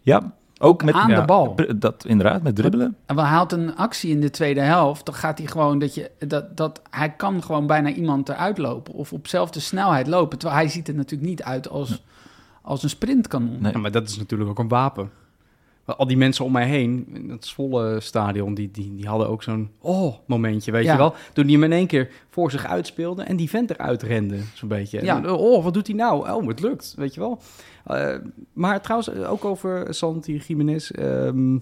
ja, 0.00 0.34
ook 0.58 0.84
met 0.84 0.94
aan 0.94 1.10
ja, 1.10 1.20
de 1.20 1.26
bal. 1.26 1.56
Dat 1.76 2.04
inderdaad, 2.04 2.42
met 2.42 2.56
dribbelen. 2.56 2.96
En 3.06 3.18
hij 3.18 3.26
haalt 3.26 3.52
een 3.52 3.76
actie 3.76 4.10
in 4.10 4.20
de 4.20 4.30
tweede 4.30 4.60
helft, 4.60 5.06
dan 5.06 5.14
gaat 5.14 5.38
hij 5.38 5.46
gewoon 5.46 5.78
dat 5.78 5.94
je 5.94 6.10
dat, 6.18 6.56
dat 6.56 6.82
hij 6.90 7.10
kan 7.10 7.42
gewoon 7.42 7.66
bijna 7.66 7.90
iemand 7.90 8.28
eruit 8.28 8.58
lopen 8.58 8.94
of 8.94 9.12
op 9.12 9.22
dezelfde 9.22 9.60
snelheid 9.60 10.06
lopen. 10.06 10.38
Terwijl 10.38 10.60
hij 10.60 10.70
ziet 10.70 10.88
er 10.88 10.94
natuurlijk 10.94 11.30
niet 11.30 11.42
uit 11.42 11.68
als, 11.68 12.02
als 12.62 12.82
een 12.82 12.88
sprintkanon. 12.88 13.60
Nee. 13.60 13.72
Ja, 13.72 13.78
maar 13.78 13.90
dat 13.90 14.08
is 14.08 14.16
natuurlijk 14.16 14.50
ook 14.50 14.58
een 14.58 14.68
wapen. 14.68 15.10
Al 15.86 16.06
die 16.06 16.16
mensen 16.16 16.44
om 16.44 16.52
mij 16.52 16.66
heen, 16.66 17.06
in 17.14 17.30
het 17.30 17.46
Zwolle 17.46 18.00
stadion, 18.00 18.54
die, 18.54 18.70
die, 18.70 18.94
die 18.94 19.06
hadden 19.08 19.28
ook 19.28 19.42
zo'n 19.42 19.70
oh 19.80 20.14
momentje, 20.26 20.72
weet 20.72 20.84
Ja. 20.84 20.92
je 20.92 20.98
wel. 20.98 21.14
Toen 21.32 21.46
die 21.46 21.54
hem 21.54 21.64
in 21.64 21.72
één 21.72 21.86
keer 21.86 22.08
voor 22.30 22.50
zich 22.50 22.66
uitspeelde 22.66 23.22
en 23.22 23.36
die 23.36 23.48
vent 23.50 23.70
eruit 23.70 24.02
rende, 24.02 24.38
zo'n 24.54 24.68
beetje. 24.68 25.04
Ja. 25.04 25.16
En, 25.16 25.30
oh, 25.30 25.64
wat 25.64 25.74
doet 25.74 25.86
hij 25.86 25.96
nou? 25.96 26.30
Oh, 26.30 26.46
het 26.48 26.60
lukt, 26.60 26.94
weet 26.96 27.14
je 27.14 27.20
wel. 27.20 27.40
Eh, 27.84 28.14
maar 28.52 28.80
trouwens, 28.82 29.08
eh, 29.12 29.30
ook 29.32 29.44
over 29.44 29.94
Santi 29.94 30.36
Jiménez. 30.46 30.90
ehm, 30.90 31.58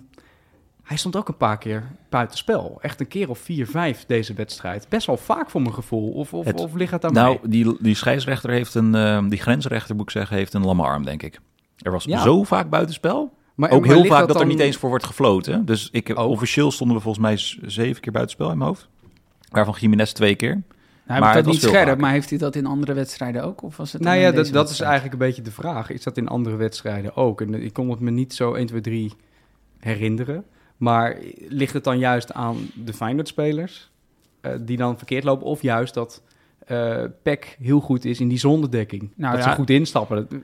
hij 0.82 0.96
stond 0.96 1.16
ook 1.16 1.28
een 1.28 1.36
paar 1.36 1.58
keer 1.58 1.82
buitenspel. 2.08 2.78
Echt 2.80 3.00
een 3.00 3.08
keer 3.08 3.28
of 3.30 3.38
vier, 3.38 3.66
vijf 3.66 4.04
deze 4.06 4.34
wedstrijd. 4.34 4.86
Best 4.88 5.06
wel 5.06 5.16
vaak 5.16 5.50
voor 5.50 5.62
mijn 5.62 5.74
gevoel. 5.74 6.10
Of, 6.12 6.34
of, 6.34 6.44
Het- 6.44 6.60
of 6.60 6.74
ligt 6.74 6.92
het 6.92 7.04
aan 7.04 7.12
Nou, 7.12 7.38
mij? 7.40 7.50
die, 7.50 7.76
die 7.80 7.94
scheidsrechter 7.94 8.50
heeft 8.50 8.74
een, 8.74 8.94
eh, 8.94 9.24
die 9.28 9.40
grensrechter 9.40 9.94
moet 9.94 10.04
ik 10.04 10.10
zeggen, 10.10 10.36
heeft 10.36 10.54
een 10.54 10.64
lamme 10.64 10.82
arm, 10.82 11.04
denk 11.04 11.22
ik. 11.22 11.40
Er 11.78 11.92
was 11.92 12.04
Ja. 12.04 12.22
zo 12.22 12.42
vaak 12.42 12.70
buitenspel. 12.70 13.32
Maar, 13.54 13.70
Ook 13.70 13.86
heel 13.86 14.04
vaak 14.04 14.20
dat, 14.20 14.30
er 14.30 14.34
dan- 14.38 14.46
niet 14.48 14.58
eens 14.60 14.76
voor 14.76 14.88
wordt 14.88 15.04
gefloten. 15.06 15.64
Dus 15.64 15.88
ik, 15.92 16.06
heb- 16.06 16.16
officieel 16.16 16.70
stonden 16.70 16.96
we 16.96 17.02
volgens 17.02 17.24
mij 17.24 17.68
zeven 17.70 18.02
keer 18.02 18.12
buitenspel 18.12 18.50
in 18.50 18.58
mijn 18.58 18.68
hoofd. 18.68 18.88
Waarvan 19.50 19.74
Jiménez 19.78 20.12
twee 20.12 20.34
keer. 20.34 20.62
Hij 21.04 21.20
Maar 21.20 21.34
dat 21.34 21.46
niet 21.46 21.60
scherp, 21.60 21.74
vaker. 21.86 22.00
maar 22.00 22.10
heeft 22.12 22.30
hij 22.30 22.38
dat 22.38 22.56
in 22.56 22.66
andere 22.66 22.92
wedstrijden 22.92 23.44
ook? 23.44 23.62
Of 23.62 23.76
was 23.76 23.92
het 23.92 24.02
Nou 24.02 24.18
ja, 24.18 24.30
dat, 24.32 24.48
dat 24.48 24.70
is 24.70 24.80
eigenlijk 24.80 25.12
een 25.12 25.18
beetje 25.18 25.42
de 25.42 25.50
vraag. 25.50 25.90
Is 25.90 26.02
dat 26.02 26.16
in 26.16 26.28
andere 26.28 26.56
wedstrijden 26.56 27.16
ook? 27.16 27.40
En 27.40 27.54
ik 27.62 27.72
kon 27.72 27.90
het 27.90 28.00
me 28.00 28.10
niet 28.10 28.34
zo 28.34 28.54
1, 28.54 28.66
2, 28.66 28.80
3 28.80 29.12
herinneren. 29.78 30.44
Maar 30.76 31.16
ligt 31.48 31.72
het 31.72 31.84
dan 31.84 31.98
juist 31.98 32.32
aan 32.32 32.56
de 32.74 32.92
Feyenoord-spelers 32.92 33.90
eh, 34.40 34.52
die 34.60 34.76
dan 34.76 34.96
verkeerd 34.96 35.24
lopen? 35.24 35.46
Of 35.46 35.62
juist 35.62 35.94
dat 35.94 36.22
eh 36.66 37.04
Peck 37.22 37.56
heel 37.60 37.80
goed 37.80 38.04
is 38.04 38.20
in 38.20 38.28
die 38.28 38.38
zonderdekking? 38.38 39.10
Nou 39.16 39.34
dat 39.36 39.44
ja. 39.44 39.50
ze 39.50 39.56
goed 39.56 39.70
instappen. 39.70 40.16
Dat, 40.16 40.40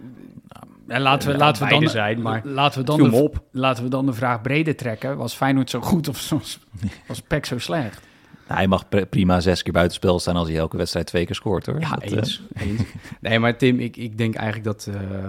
Ja, 0.89 1.01
laten 1.01 1.27
we, 1.27 1.33
Het 1.33 1.43
laten 1.43 1.65
we 1.65 1.71
dan, 1.71 1.89
zijn, 1.89 2.23
maar 2.23 2.41
laten 2.45 2.81
we 2.81 2.87
dan 2.87 3.03
de, 3.03 3.11
op. 3.17 3.43
laten 3.51 3.85
we 3.85 3.91
dan 3.91 4.07
de 4.07 4.13
vraag 4.13 4.41
breder 4.43 4.77
trekken. 4.77 5.17
Was 5.17 5.35
Feyenoord 5.35 5.71
zo 5.71 5.81
goed 5.81 6.09
of 6.09 6.31
was, 6.31 6.59
was 7.07 7.21
PEC 7.21 7.47
zo 7.47 7.59
slecht? 7.59 8.01
Nou, 8.47 8.59
hij 8.63 8.69
mag 8.69 8.89
pr- 8.89 9.01
prima 9.05 9.41
zes 9.41 9.63
keer 9.63 9.73
buitenspel 9.73 10.19
staan 10.19 10.37
als 10.37 10.49
hij 10.49 10.57
elke 10.59 10.77
wedstrijd 10.77 11.07
twee 11.07 11.27
keer 11.27 11.35
scoort, 11.35 11.67
hoor. 11.67 11.81
Ja, 11.81 11.91
Dat, 11.91 12.03
eh, 12.03 12.13
eens. 12.13 12.43
Nee, 13.21 13.39
maar 13.39 13.57
Tim, 13.57 13.79
ik, 13.81 13.97
ik 13.97 14.19
denk 14.19 14.35
eigenlijk 14.35 14.65
dat, 14.67 14.89
eh 14.95 15.29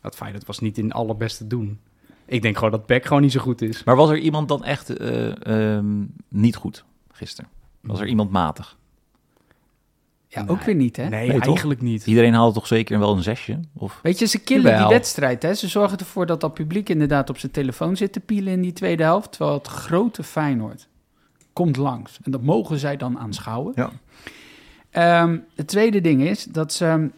dat 0.00 0.14
Feyenoord 0.16 0.46
was 0.46 0.58
niet 0.58 0.78
in 0.78 0.92
allerbeste 0.92 1.46
doen. 1.46 1.78
Ik 2.26 2.42
denk 2.42 2.54
gewoon 2.56 2.70
dat 2.70 2.86
Peck 2.86 3.06
gewoon 3.06 3.22
niet 3.22 3.32
zo 3.32 3.40
goed 3.40 3.62
is. 3.62 3.84
Maar 3.84 3.96
was 3.96 4.10
er 4.10 4.18
iemand 4.18 4.48
dan 4.48 4.64
echt 4.64 4.96
eh, 4.96 5.46
ehm, 5.76 6.04
niet 6.28 6.56
goed 6.56 6.84
gisteren? 7.12 7.50
Was 7.80 8.00
er 8.00 8.06
iemand 8.06 8.30
matig? 8.30 8.76
Ja, 10.34 10.40
Nee. 10.42 10.50
ook 10.50 10.62
weer 10.62 10.74
niet, 10.74 10.96
hè? 10.96 11.08
Nee, 11.08 11.28
Nee, 11.28 11.36
toch? 11.36 11.46
eigenlijk 11.46 11.80
niet. 11.80 12.06
Iedereen 12.06 12.34
haalde 12.34 12.54
toch 12.54 12.66
zeker 12.66 12.98
wel 12.98 13.16
een 13.16 13.22
zesje? 13.22 13.60
Of... 13.76 13.98
Weet 14.02 14.18
je, 14.18 14.26
ze 14.26 14.38
killen 14.38 14.70
Jawel. 14.70 14.78
die 14.88 14.96
wedstrijd. 14.96 15.42
Hè? 15.42 15.54
Ze 15.54 15.68
zorgen 15.68 15.98
ervoor 15.98 16.26
dat 16.26 16.40
dat 16.40 16.54
publiek 16.54 16.88
inderdaad 16.88 17.30
op 17.30 17.38
zijn 17.38 17.52
telefoon 17.52 17.96
zit 17.96 18.12
te 18.12 18.20
pielen 18.20 18.52
in 18.52 18.60
die 18.60 18.72
tweede 18.72 19.02
helft. 19.02 19.32
Terwijl 19.32 19.56
het 19.58 19.66
grote 19.66 20.22
Feyenoord 20.22 20.88
komt 21.52 21.76
langs. 21.76 22.18
En 22.22 22.30
dat 22.30 22.42
mogen 22.42 22.78
zij 22.78 22.96
dan 22.96 23.18
aanschouwen. 23.18 23.72
Ja. 23.76 23.90
Ehm, 24.90 25.38
het 25.54 25.66
tweede 25.66 26.00
ding 26.00 26.22
is 26.22 26.44
dat 26.44 26.72
ze... 26.72 27.10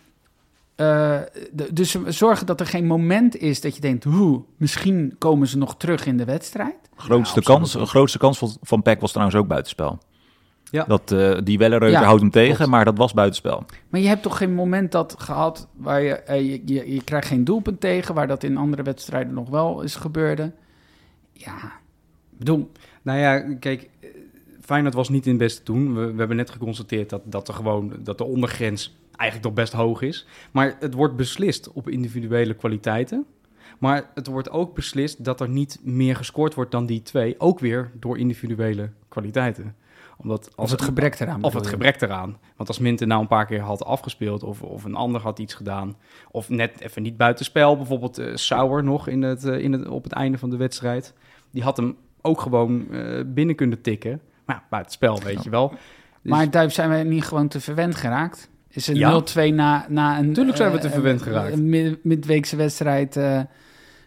eh, 0.75 1.19
de- 1.53 1.73
dus 1.73 1.91
ze 1.91 2.03
zorgen 2.13 2.47
dat 2.47 2.61
er 2.61 2.67
geen 2.67 2.87
moment 2.87 3.37
is 3.37 3.61
dat 3.61 3.75
je 3.75 3.81
denkt... 3.81 4.05
Hoe, 4.05 4.43
misschien 4.57 5.15
komen 5.19 5.49
ze 5.49 5.59
nog 5.59 5.77
terug 5.77 6.07
in 6.07 6.17
de 6.17 6.25
wedstrijd. 6.25 6.75
Grootste, 6.97 7.39
absoluut. 7.39 7.45
kans, 7.59 7.73
de 7.73 7.87
grootste 7.87 8.19
kans 8.19 8.39
van, 8.39 8.57
van 8.63 8.83
Peck 8.83 9.01
was 9.01 9.11
trouwens 9.11 9.39
ook 9.39 9.47
buitenspel. 9.49 9.99
Ja. 10.71 10.85
Dat, 10.85 11.13
eh, 11.13 11.39
die 11.45 11.59
Wellenreuter 11.59 12.01
Ja, 12.01 12.05
houdt 12.05 12.21
hem 12.21 12.31
tegen, 12.31 12.57
klopt. 12.57 12.71
maar 12.71 12.85
dat 12.85 12.99
was 12.99 13.13
buitenspel. 13.13 13.65
Maar 13.89 14.01
je 14.01 14.09
hebt 14.09 14.23
toch 14.23 14.37
geen 14.37 14.55
moment 14.55 14.93
dat 14.93 15.15
gehad 15.19 15.69
waar 15.77 16.03
je, 16.03 16.13
eh, 16.13 16.41
je, 16.41 16.63
je, 16.65 16.95
je 16.95 17.05
krijgt 17.05 17.29
geen 17.29 17.45
doelpunt 17.45 17.81
tegen, 17.81 18.15
waar 18.15 18.27
dat 18.27 18.43
in 18.43 18.57
andere 18.57 18.83
wedstrijden 18.83 19.35
nog 19.35 19.49
wel 19.49 19.83
is 19.83 19.97
gebeurde. 19.97 20.53
Ja, 21.33 21.57
ik 22.33 22.39
bedoel, 22.39 22.71
Nou 23.03 23.19
ja, 23.19 23.55
kijk, 23.55 23.89
eh, 24.01 24.09
Feyenoord 24.61 24.95
was 24.95 25.09
niet 25.09 25.25
in 25.25 25.31
het 25.31 25.41
beste 25.41 25.65
doen. 25.65 25.95
We, 25.95 26.13
we 26.13 26.19
hebben 26.19 26.37
net 26.37 26.51
geconstateerd 26.51 27.11
dat, 27.11 27.23
dat, 27.25 27.49
er 27.49 27.55
gewoon, 27.55 27.93
dat 27.99 28.19
de 28.19 28.25
ondergrens 28.25 28.97
eigenlijk 29.17 29.49
nog 29.49 29.65
best 29.65 29.73
hoog 29.73 30.03
is. 30.03 30.27
Maar 30.51 30.77
het 30.81 30.95
wordt 30.95 31.17
beslist 31.17 31.73
op 31.73 31.89
individuele 31.89 32.55
kwaliteiten. 32.55 33.27
Maar 33.79 34.11
het 34.15 34.27
wordt 34.27 34.51
ook 34.51 34.75
beslist 34.75 35.25
dat 35.25 35.41
er 35.41 35.49
niet 35.49 35.81
meer 35.83 36.17
gescoord 36.17 36.55
wordt 36.55 36.71
dan 36.71 36.87
die 36.87 37.03
twee. 37.03 37.41
Ook 37.41 37.59
weer 37.59 37.91
door 37.95 38.19
individuele 38.19 38.91
kwaliteiten. 39.09 39.75
Omdat 40.25 40.51
als 40.57 40.71
het 40.71 40.83
gebrek 40.83 41.21
eraan. 41.21 41.43
Of 41.43 41.55
het 41.55 41.67
gebrek 41.67 42.01
eraan. 42.01 42.37
Want 42.57 42.69
als 42.69 42.79
Minten 42.79 43.09
nou 43.09 43.21
een 43.21 43.27
paar 43.27 43.47
keer 43.47 43.61
had 43.61 43.85
afgespeeld 43.85 44.43
of, 44.43 44.63
of 44.63 44.85
een 44.85 44.95
ander 44.95 45.21
had 45.21 45.39
iets 45.39 45.55
gedaan... 45.55 45.97
of 46.31 46.49
net 46.49 46.81
even 46.81 47.03
niet 47.03 47.17
buitenspel, 47.17 47.77
bijvoorbeeld 47.77 48.19
eh 48.19 48.35
Sauer 48.35 48.85
nog 48.85 49.09
in 49.09 49.23
het, 49.23 49.45
eh, 49.45 49.59
in 49.59 49.73
het, 49.73 49.89
op 49.89 50.03
het 50.05 50.13
einde 50.13 50.39
van 50.39 50.51
de 50.51 50.57
wedstrijd... 50.57 51.13
die 51.51 51.63
had 51.63 51.77
hem 51.77 51.97
ook 52.21 52.41
gewoon 52.41 52.87
eh, 52.93 53.21
binnen 53.27 53.55
kunnen 53.55 53.81
tikken. 53.81 54.21
Maar 54.47 54.57
ja, 54.57 54.63
buitenspel, 54.71 55.21
weet 55.23 55.45
je 55.45 55.51
wel. 55.51 55.69
Dus- 55.69 55.79
Maar 56.23 56.51
Duif, 56.51 56.73
zijn 56.73 56.91
we 56.91 56.97
niet 56.97 57.25
gewoon 57.25 57.49
te 57.49 57.61
verwend 57.61 57.95
geraakt? 57.95 58.51
Is 58.69 58.87
een 58.89 58.95
Ja. 58.97 59.23
0-2 59.51 59.55
na, 59.55 59.87
na 59.89 60.19
een... 60.19 60.33
Tuurlijk 60.33 60.57
zijn 60.57 60.73
we 60.73 60.79
te 60.79 60.91
verwend 60.91 61.23
geraakt. 61.23 61.53
Een 61.53 61.69
mid- 61.69 62.05
midweekse 62.05 62.57
wedstrijd... 62.57 63.21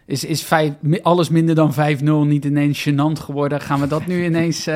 is, 0.06 0.24
is 0.24 0.44
vijf, 0.44 0.72
alles 1.02 1.28
minder 1.28 1.54
dan 1.54 1.72
5-0 1.72 2.04
niet 2.04 2.44
ineens 2.44 2.88
gênant 2.88 3.20
geworden? 3.20 3.60
Gaan 3.60 3.80
we 3.80 3.86
dat 3.86 4.06
nu 4.06 4.24
ineens... 4.24 4.68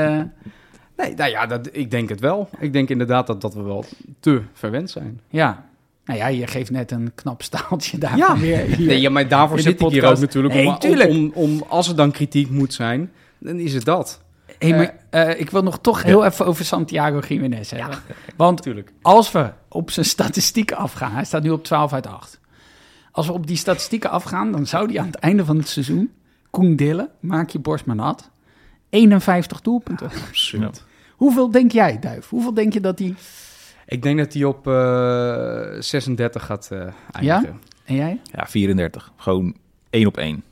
Nee, 0.97 1.15
nou 1.15 1.31
ja, 1.31 1.47
dat, 1.47 1.69
ik 1.73 1.91
denk 1.91 2.09
het 2.09 2.21
wel. 2.21 2.49
Ik 2.59 2.73
denk 2.73 2.89
inderdaad 2.89 3.27
dat, 3.27 3.41
dat 3.41 3.55
we 3.55 3.63
wel 3.63 3.85
te 4.21 4.43
verwend 4.53 4.91
zijn. 4.91 5.21
ja, 5.29 5.65
nou 6.05 6.19
ja, 6.19 6.27
je 6.27 6.47
geeft 6.47 6.71
net 6.71 6.91
een 6.91 7.13
knap 7.15 7.43
staaltje 7.43 7.99
daar 7.99 8.17
Ja. 8.17 8.39
weer. 8.39 8.59
hier. 8.59 8.87
Nee, 8.87 9.01
ja, 9.01 9.11
maar 9.11 9.29
daarvoor 9.29 9.61
zit 9.61 9.81
ik 9.81 9.89
hier 9.89 10.05
ook 10.05 10.19
natuurlijk. 10.19 10.55
Nee, 10.55 10.67
om, 11.09 11.17
om, 11.17 11.33
om, 11.35 11.65
als 11.69 11.89
er 11.89 11.97
dan 11.97 12.11
kritiek 12.11 12.51
moet 12.51 12.75
zijn, 12.75 13.13
dan 13.39 13.59
is 13.59 13.75
het 13.75 13.85
dat. 13.85 14.21
Hey, 14.59 14.77
maar, 14.77 14.95
eh, 15.11 15.41
ik 15.41 15.51
wil 15.51 15.63
nog 15.63 15.79
toch 15.81 16.03
heel 16.03 16.25
even 16.25 16.47
over 16.47 16.65
Santiago 16.65 17.19
Jiménez 17.29 17.71
hebben. 17.71 17.99
Want 18.37 18.67
als 19.03 19.33
we 19.33 19.51
op 19.69 19.91
zijn 19.91 20.07
statistieken 20.07 20.77
afgaan, 20.77 21.13
hij 21.13 21.25
staat 21.25 21.43
nu 21.43 21.51
op 21.51 21.65
12 21.65 21.93
uit 21.93 22.07
8. 22.07 22.41
Als 23.13 23.27
we 23.27 23.33
op 23.33 23.47
die 23.47 23.57
statistieken 23.57 24.11
afgaan, 24.11 24.53
dan 24.53 24.67
zou 24.67 24.87
hij 24.91 25.01
aan 25.01 25.07
het 25.07 25.15
einde 25.15 25.45
van 25.45 25.57
het 25.57 25.69
seizoen, 25.69 26.11
Koen 26.51 26.77
Dillen, 26.77 27.09
maak 27.21 27.51
je 27.51 27.59
borst 27.59 27.87
maar 27.87 27.97
nat, 27.97 28.31
51 28.93 29.61
doelpunten. 29.61 30.11
Absurd. 30.29 30.85
Hoeveel 31.17 31.51
denk 31.51 31.73
jij, 31.73 31.99
Duif? 31.99 32.29
Hoeveel 32.29 32.55
denk 32.55 32.73
je 32.73 32.81
dat 32.81 32.99
hij... 32.99 33.15
Ik 33.87 34.03
denk 34.03 34.19
dat 34.19 34.33
hij 34.33 34.45
op 34.45 34.67
eh 34.67 35.81
36 35.81 36.45
gaat 36.45 36.69
eh 36.71 36.87
eindigen. 37.11 37.61
En 37.85 37.95
jij? 37.95 38.21
Ja, 38.33 38.47
34. 38.47 39.13
Gewoon 39.17 39.57
één 39.91 40.07
op 40.07 40.17
één. 40.17 40.45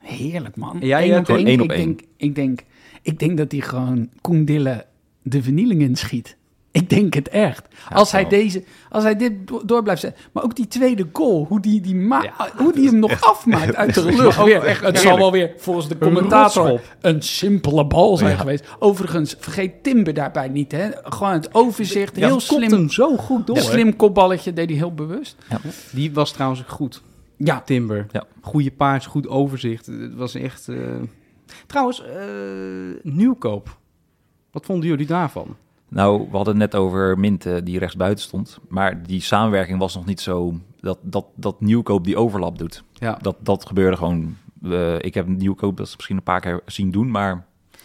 Heerlijk, 0.00 0.56
man. 0.56 0.76
Ja, 0.80 1.00
Eén 1.00 1.06
ja, 1.06 1.18
op 1.18 1.28
één. 1.28 1.46
Ik, 1.46 1.46
één. 1.46 1.68
denk, 1.68 2.00
ik, 2.16 2.34
denk, 2.34 2.60
ik 3.02 3.18
denk 3.18 3.36
dat 3.36 3.52
hij 3.52 3.60
gewoon 3.60 4.10
Koen 4.20 4.44
Dillen 4.44 4.84
de 5.22 5.42
vernieling 5.42 5.80
inschiet. 5.80 6.36
Ik 6.80 6.90
denk 6.90 7.14
het 7.14 7.28
echt. 7.28 7.66
Ja, 7.90 7.96
als, 7.96 8.12
hij 8.12 8.28
deze, 8.28 8.64
als 8.90 9.02
hij 9.04 9.16
dit 9.16 9.46
do- 9.48 9.62
door 9.64 9.82
blijft 9.82 10.00
zetten. 10.00 10.24
Maar 10.32 10.42
ook 10.44 10.56
die 10.56 10.68
tweede 10.68 11.08
goal, 11.12 11.46
hoe 11.48 11.60
die, 11.60 11.80
die, 11.80 11.94
ma- 11.94 12.22
Ja, 12.22 12.50
hoe 12.56 12.72
die 12.72 12.88
hem 12.88 12.98
nog 12.98 13.20
afmaakt 13.20 13.74
uit 13.74 13.94
de 13.94 14.04
lucht. 14.04 14.38
ook 14.38 14.46
Weer. 14.46 14.62
echt 14.64 14.80
het 14.84 14.98
zal 14.98 15.16
wel 15.18 15.32
weer 15.32 15.52
volgens 15.56 15.88
de 15.88 15.98
commentator 15.98 16.80
een 17.00 17.22
simpele 17.22 17.86
bal 17.86 18.16
zijn 18.16 18.30
Ja. 18.30 18.36
geweest. 18.36 18.64
Overigens, 18.78 19.36
vergeet 19.38 19.82
Timber 19.82 20.14
daarbij 20.14 20.48
niet. 20.48 20.72
Hè? 20.72 20.88
Gewoon 21.02 21.32
het 21.32 21.54
overzicht, 21.54 22.16
Ja, 22.16 22.26
heel 22.26 22.40
slim. 22.40 22.70
hem 22.70 22.90
zo 22.90 23.16
goed 23.16 23.46
door. 23.46 23.58
slim 23.58 23.96
kopballetje, 23.96 24.52
deed 24.52 24.68
hij 24.68 24.78
heel 24.78 24.94
bewust. 24.94 25.36
Die 25.92 26.12
was 26.12 26.32
trouwens 26.32 26.62
goed. 26.66 27.02
Ja, 27.36 27.60
Timber. 27.60 28.06
Ja. 28.12 28.24
Goede 28.40 28.70
paars, 28.70 29.06
goed 29.06 29.28
overzicht. 29.28 29.86
Het 29.86 30.14
was 30.14 30.34
echt... 30.34 30.68
eh, 30.68 30.76
Trouwens, 31.66 32.02
eh, 32.04 32.14
nieuwkoop. 33.02 33.76
Wat 34.50 34.64
vonden 34.66 34.88
jullie 34.88 35.06
daarvan? 35.06 35.56
Nou, 35.94 36.26
we 36.30 36.36
hadden 36.36 36.60
het 36.60 36.72
net 36.72 36.80
over 36.80 37.18
Minte 37.18 37.60
die 37.64 37.78
rechts 37.78 37.96
buiten 37.96 38.24
stond. 38.24 38.58
Maar 38.68 39.02
die 39.02 39.20
samenwerking 39.20 39.78
was 39.78 39.94
nog 39.94 40.06
niet 40.06 40.20
zo... 40.20 40.54
Dat, 40.80 40.98
dat, 41.02 41.26
dat 41.34 41.60
Nieuwkoop 41.60 42.04
die 42.04 42.16
overlap 42.16 42.58
doet. 42.58 42.82
Ja. 42.92 43.18
Dat, 43.20 43.36
dat 43.40 43.66
gebeurde 43.66 43.96
gewoon... 43.96 44.36
eh, 44.62 44.98
ik 44.98 45.14
heb 45.14 45.26
Nieuwkoop 45.26 45.76
dat 45.76 45.92
misschien 45.96 46.16
een 46.16 46.22
paar 46.22 46.40
keer 46.40 46.60
zien 46.66 46.90
doen, 46.90 47.10
maar 47.10 47.34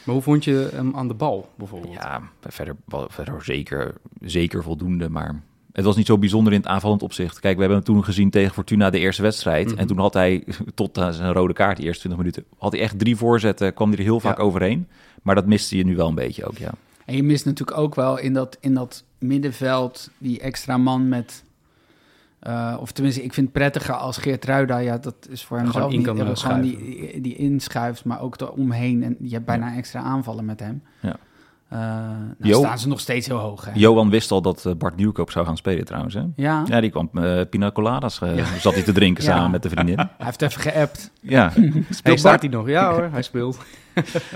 Maar 0.03 0.13
hoe 0.15 0.21
vond 0.21 0.43
je 0.43 0.69
hem 0.73 0.95
aan 0.95 1.07
de 1.07 1.13
bal, 1.13 1.49
bijvoorbeeld? 1.55 1.93
ja, 1.93 2.21
verder, 2.41 2.75
verder 3.07 3.43
zeker, 3.43 3.93
zeker 4.21 4.63
voldoende. 4.63 5.09
Maar 5.09 5.41
het 5.71 5.85
was 5.85 5.95
niet 5.95 6.05
zo 6.05 6.17
bijzonder 6.17 6.53
in 6.53 6.59
het 6.59 6.67
aanvallend 6.69 7.03
opzicht. 7.03 7.39
Kijk, 7.39 7.53
we 7.55 7.59
hebben 7.61 7.77
hem 7.77 7.87
toen 7.93 8.03
gezien 8.03 8.29
tegen 8.29 8.53
Fortuna 8.53 8.89
de 8.89 8.99
eerste 8.99 9.21
wedstrijd. 9.21 9.67
Mhm. 9.69 9.77
En 9.79 9.87
toen 9.87 9.97
had 9.99 10.13
hij, 10.13 10.43
tot 10.75 10.97
zijn 11.11 11.31
rode 11.33 11.53
kaart, 11.53 11.77
de 11.77 11.83
eerste 11.83 11.99
20 12.07 12.19
minuten, 12.19 12.43
had 12.57 12.71
hij 12.71 12.81
echt 12.81 12.99
drie 12.99 13.15
voorzetten, 13.15 13.73
kwam 13.73 13.89
hij 13.89 13.97
er 13.97 14.03
heel 14.03 14.19
vaak 14.19 14.37
Ja. 14.37 14.43
overheen. 14.43 14.87
Maar 15.23 15.35
dat 15.35 15.45
miste 15.45 15.77
je 15.77 15.85
nu 15.85 15.95
wel 15.95 16.07
een 16.07 16.15
beetje 16.15 16.45
ook, 16.45 16.57
ja. 16.57 16.71
En 17.09 17.15
je 17.15 17.23
mist 17.23 17.45
natuurlijk 17.45 17.77
ook 17.77 17.95
wel 17.95 18.17
in 18.19 18.33
dat, 18.33 18.57
in 18.59 18.73
dat 18.73 19.03
middenveld 19.17 20.09
die 20.17 20.39
extra 20.39 20.77
man 20.77 21.07
met... 21.09 21.43
eh, 22.39 22.77
of 22.79 22.91
tenminste, 22.91 23.23
ik 23.23 23.33
vind 23.33 23.47
het 23.47 23.55
prettiger 23.55 23.93
als 23.95 24.17
Geert 24.17 24.45
Ruida. 24.45 24.77
Ja, 24.77 24.97
dat 24.97 25.15
is 25.29 25.43
voor 25.45 25.57
hem 25.57 25.65
zelf 25.79 25.91
niet. 25.97 26.05
eh, 26.27 26.37
gewoon 26.41 26.61
die, 26.61 27.21
die 27.21 27.35
inschuift, 27.35 28.05
maar 28.05 28.21
ook 28.21 28.41
eromheen. 28.41 29.03
En 29.03 29.15
je 29.19 29.33
hebt 29.33 29.45
bijna 29.45 29.75
extra 29.75 30.01
aanvallen 30.01 30.45
met 30.45 30.59
hem. 30.59 30.83
Ja. 30.99 31.15
Eh 31.69 31.79
nou 31.79 32.33
Jo. 32.39 32.59
staan 32.59 32.79
ze 32.79 32.87
nog 32.87 32.99
steeds 32.99 33.27
heel 33.27 33.37
hoog. 33.37 33.65
Hè? 33.65 33.71
Johan 33.73 34.09
wist 34.09 34.31
al 34.31 34.41
dat 34.41 34.65
eh, 34.65 34.73
Bart 34.73 34.95
Nieuwkoop 34.95 35.31
zou 35.31 35.45
gaan 35.45 35.57
spelen 35.57 35.85
trouwens. 35.85 36.13
Hè? 36.13 36.21
Ja, 36.35 36.63
Ja, 36.65 36.81
die 36.81 36.89
kwam 36.89 37.09
eh 37.13 37.41
pina 37.49 37.71
coladas. 37.71 38.21
eh, 38.21 38.45
Zat 38.59 38.73
hij 38.73 38.83
te 38.83 38.91
drinken 38.91 39.23
Ja. 39.23 39.29
samen 39.35 39.51
met 39.51 39.63
de 39.63 39.69
vriendin. 39.69 39.97
hij 39.97 40.07
heeft 40.17 40.41
even 40.41 40.61
geappt. 40.61 41.11
Ja. 41.21 41.51
Speelt 41.89 42.21
Bart? 42.21 42.41
hij 42.41 42.49
nog? 42.49 42.67
Ja 42.69 42.91
hoor, 42.93 43.09
hij 43.11 43.21
speelt. 43.31 43.57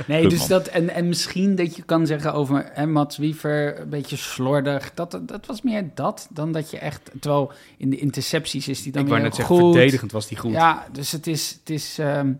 Nee, 0.07 0.21
Goed, 0.21 0.29
dus 0.29 0.39
man. 0.39 0.47
dat, 0.49 0.67
en, 0.67 0.89
en 0.89 1.07
misschien 1.07 1.55
dat 1.55 1.75
je 1.75 1.81
kan 1.83 2.05
zeggen 2.07 2.33
over 2.33 2.69
hè, 2.73 2.85
Mats 2.85 3.17
Wiever, 3.17 3.79
een 3.79 3.89
beetje 3.89 4.15
slordig. 4.17 4.91
Dat, 4.93 5.19
dat 5.25 5.45
was 5.45 5.61
meer 5.61 5.89
dat, 5.95 6.27
dan 6.31 6.51
dat 6.51 6.71
je 6.71 6.77
echt, 6.77 7.11
terwijl 7.19 7.51
in 7.77 7.89
de 7.89 7.97
intercepties 7.97 8.67
is 8.67 8.83
die 8.83 8.91
dan 8.91 9.01
ik 9.03 9.07
wou 9.09 9.21
net 9.21 9.35
zeggen, 9.35 9.55
verdedigend 9.57 10.11
was 10.11 10.29
hij 10.29 10.37
goed. 10.37 10.51
Ja, 10.51 10.85
dus 10.91 11.11
het 11.11 11.27
is, 11.27 11.57
het 11.59 11.69
is, 11.69 11.97
ehm, 11.99 12.31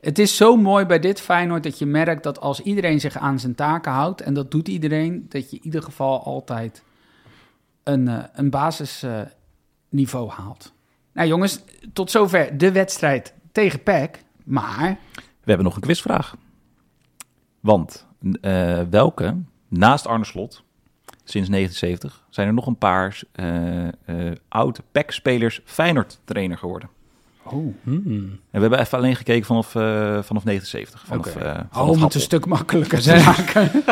het 0.00 0.18
is 0.18 0.36
zo 0.36 0.56
mooi 0.56 0.84
bij 0.84 0.98
dit 0.98 1.20
Feyenoord 1.20 1.62
dat 1.62 1.78
je 1.78 1.86
merkt 1.86 2.22
dat 2.22 2.40
als 2.40 2.60
iedereen 2.60 3.00
zich 3.00 3.16
aan 3.16 3.38
zijn 3.38 3.54
taken 3.54 3.92
houdt, 3.92 4.20
en 4.20 4.34
dat 4.34 4.50
doet 4.50 4.68
iedereen, 4.68 5.26
dat 5.28 5.50
je 5.50 5.56
in 5.56 5.64
ieder 5.64 5.82
geval 5.82 6.24
altijd 6.24 6.82
een, 7.82 8.08
eh, 8.08 8.24
een 8.32 8.50
basisniveau 8.50 10.30
haalt. 10.30 10.72
Nou 11.12 11.28
jongens, 11.28 11.60
tot 11.92 12.10
zover 12.10 12.58
de 12.58 12.72
wedstrijd 12.72 13.34
tegen 13.52 13.82
PEC. 13.82 14.24
Maar 14.44 14.98
We 15.14 15.54
hebben 15.54 15.64
nog 15.64 15.74
een 15.74 15.82
quizvraag. 15.82 16.36
Want 17.60 18.06
eh, 18.40 18.80
welke, 18.90 19.36
naast 19.68 20.06
Arne 20.06 20.24
Slot, 20.24 20.62
sinds 21.24 21.48
1970, 21.48 22.26
zijn 22.30 22.48
er 22.48 22.54
nog 22.54 22.66
een 22.66 22.78
paar 22.78 23.22
eh 23.32 23.88
eh 23.88 24.36
oude 24.48 24.80
PEC-spelers 24.92 25.60
Feyenoord-trainer 25.64 26.58
geworden. 26.58 26.88
Oh, 27.52 27.74
Hmm. 27.82 28.04
En 28.06 28.38
we 28.50 28.58
hebben 28.60 28.78
even 28.80 28.98
alleen 28.98 29.16
gekeken 29.16 29.46
vanaf, 29.46 29.74
eh, 29.74 30.18
vanaf 30.22 30.44
79. 30.44 31.02
Vanaf, 31.06 31.26
Oké. 31.26 31.38
eh, 31.38 31.44
vanaf 31.70 31.88
oh 31.88 31.88
om 31.96 32.02
het 32.02 32.14
een 32.14 32.20
stuk 32.20 32.46
makkelijker 32.46 33.00
te 33.02 33.22
maken. 33.26 33.70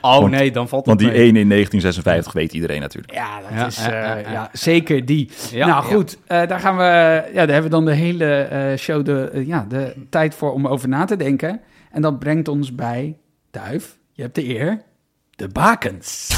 Oh 0.00 0.18
Want- 0.18 0.30
nee, 0.30 0.50
dan 0.50 0.68
valt 0.68 0.86
Want 0.86 1.00
het 1.00 1.08
die 1.10 1.18
mee. 1.18 1.26
1 1.28 1.36
in 1.36 1.48
1956 1.48 2.32
weet 2.32 2.52
iedereen 2.52 2.80
natuurlijk. 2.80 3.14
Ja, 3.14 3.40
dat 3.40 3.50
Ja, 3.50 3.66
is 3.66 3.76
ja, 3.84 4.16
eh, 4.16 4.32
ja, 4.32 4.48
zeker 4.52 5.04
die. 5.04 5.30
Ja, 5.50 5.66
nou 5.66 5.88
ja. 5.88 5.94
goed, 5.94 6.18
eh, 6.26 6.46
daar 6.46 6.60
gaan 6.60 6.76
we. 6.76 6.82
Ja, 6.82 7.32
daar 7.32 7.46
hebben 7.46 7.62
we 7.62 7.68
dan 7.68 7.84
de 7.84 7.92
hele 7.94 8.34
eh, 8.42 8.78
show 8.78 9.04
de, 9.04 9.42
ja, 9.46 9.66
de 9.68 9.94
tijd 10.10 10.34
voor 10.34 10.52
om 10.52 10.66
over 10.66 10.88
na 10.88 11.04
te 11.04 11.16
denken. 11.16 11.60
En 11.90 12.02
dat 12.02 12.18
brengt 12.18 12.48
ons 12.48 12.74
bij 12.74 13.16
Duif. 13.50 13.96
Je 14.12 14.22
hebt 14.22 14.34
de 14.34 14.48
eer. 14.58 14.82
De 15.30 15.48
bakens. 15.48 16.28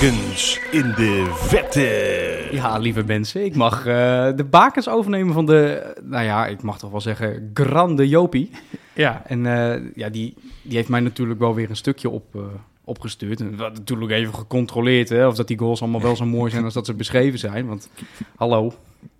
Bakens 0.00 0.60
in 0.70 0.92
de 0.96 1.30
vette. 1.34 2.48
Ja, 2.50 2.78
lieve 2.78 3.04
mensen, 3.04 3.44
ik 3.44 3.54
mag 3.54 3.78
eh, 3.78 4.28
de 4.36 4.46
bakens 4.50 4.88
overnemen 4.88 5.34
van 5.34 5.46
de, 5.46 5.92
nou 6.02 6.24
ja, 6.24 6.46
ik 6.46 6.62
mag 6.62 6.78
toch 6.78 6.90
wel 6.90 7.00
zeggen, 7.00 7.50
grande 7.54 8.08
Jopie. 8.08 8.50
Ja. 8.94 9.22
En 9.26 9.46
eh, 9.46 9.82
ja, 9.94 10.08
die, 10.08 10.34
die 10.62 10.76
heeft 10.76 10.88
mij 10.88 11.00
natuurlijk 11.00 11.40
wel 11.40 11.54
weer 11.54 11.70
een 11.70 11.76
stukje 11.76 12.10
op, 12.10 12.34
eh, 12.34 12.40
opgestuurd. 12.84 13.40
En 13.40 13.46
hadden 13.48 13.72
natuurlijk 13.72 14.10
even 14.10 14.34
gecontroleerd, 14.34 15.08
hè, 15.08 15.26
of 15.26 15.34
dat 15.34 15.48
die 15.48 15.58
goals 15.58 15.80
allemaal 15.80 16.02
wel 16.02 16.16
zo 16.16 16.26
mooi 16.26 16.50
zijn 16.50 16.64
als 16.64 16.74
dat 16.74 16.86
ze 16.86 16.94
beschreven 16.94 17.38
zijn. 17.38 17.66
Want, 17.66 17.88
hallo, 18.36 18.72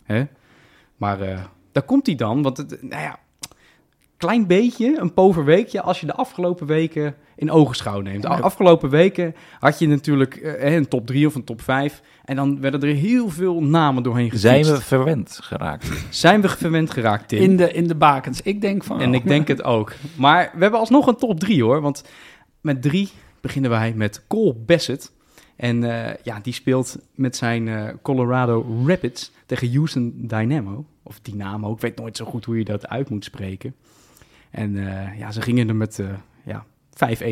hè. 0.04 0.24
Maar 0.96 1.20
eh, 1.20 1.40
daar 1.72 1.84
komt 1.84 2.06
hij 2.06 2.14
dan, 2.14 2.42
want 2.42 2.56
het, 2.56 2.82
nou 2.82 3.02
ja, 3.02 3.18
klein 4.20 4.46
beetje, 4.46 4.98
een 4.98 5.14
poverweekje, 5.14 5.82
als 5.82 6.00
je 6.00 6.06
de 6.06 6.14
afgelopen 6.14 6.66
weken 6.66 7.14
in 7.36 7.50
ogenschouw 7.50 8.00
neemt. 8.00 8.22
De 8.22 8.28
afgelopen 8.28 8.90
weken 8.90 9.34
had 9.58 9.78
je 9.78 9.88
natuurlijk 9.88 10.34
eh, 10.36 10.74
een 10.74 10.88
top 10.88 11.06
3 11.06 11.26
of 11.26 11.34
een 11.34 11.44
top 11.44 11.62
5. 11.62 12.02
En 12.24 12.36
dan 12.36 12.60
werden 12.60 12.82
er 12.82 12.94
heel 12.94 13.28
veel 13.28 13.62
namen 13.62 14.02
doorheen 14.02 14.30
Zijn 14.34 14.64
gefietst. 14.64 14.88
we 14.88 14.96
verwend 14.96 15.38
geraakt? 15.42 15.88
Zijn 16.10 16.40
we 16.40 16.48
verwend 16.48 16.90
geraakt, 16.90 17.28
Tim? 17.28 17.40
In 17.42 17.56
de, 17.56 17.72
in 17.72 17.88
de 17.88 17.94
bakens. 17.94 18.42
Ik 18.42 18.60
denk 18.60 18.84
van. 18.84 19.00
En 19.00 19.14
ik 19.14 19.26
denk 19.26 19.48
het 19.48 19.64
ook. 19.64 19.92
Maar 20.16 20.50
we 20.54 20.62
hebben 20.62 20.80
alsnog 20.80 21.06
een 21.06 21.16
top 21.16 21.40
3 21.40 21.62
hoor. 21.62 21.80
Want 21.80 22.04
met 22.60 22.82
drie 22.82 23.08
beginnen 23.40 23.70
wij 23.70 23.92
met 23.96 24.24
Cole 24.26 24.54
Bassett. 24.54 25.12
En 25.56 25.84
eh, 25.84 26.14
ja, 26.22 26.40
die 26.42 26.52
speelt 26.52 26.98
met 27.14 27.36
zijn 27.36 27.68
eh, 27.68 27.88
Colorado 28.02 28.84
Rapids 28.86 29.30
tegen 29.46 29.72
Houston 29.74 30.14
Dynamo. 30.16 30.84
Of 31.02 31.20
Dynamo, 31.20 31.72
ik 31.72 31.80
weet 31.80 31.96
nooit 31.96 32.16
zo 32.16 32.24
goed 32.24 32.44
hoe 32.44 32.58
je 32.58 32.64
dat 32.64 32.88
uit 32.88 33.10
moet 33.10 33.24
spreken. 33.24 33.74
En 34.50 34.76
eh, 34.76 35.18
ja, 35.18 35.30
ze 35.30 35.42
gingen 35.42 35.68
er 35.68 35.76
met 35.76 35.98
eh, 35.98 36.06
ja, 36.44 36.64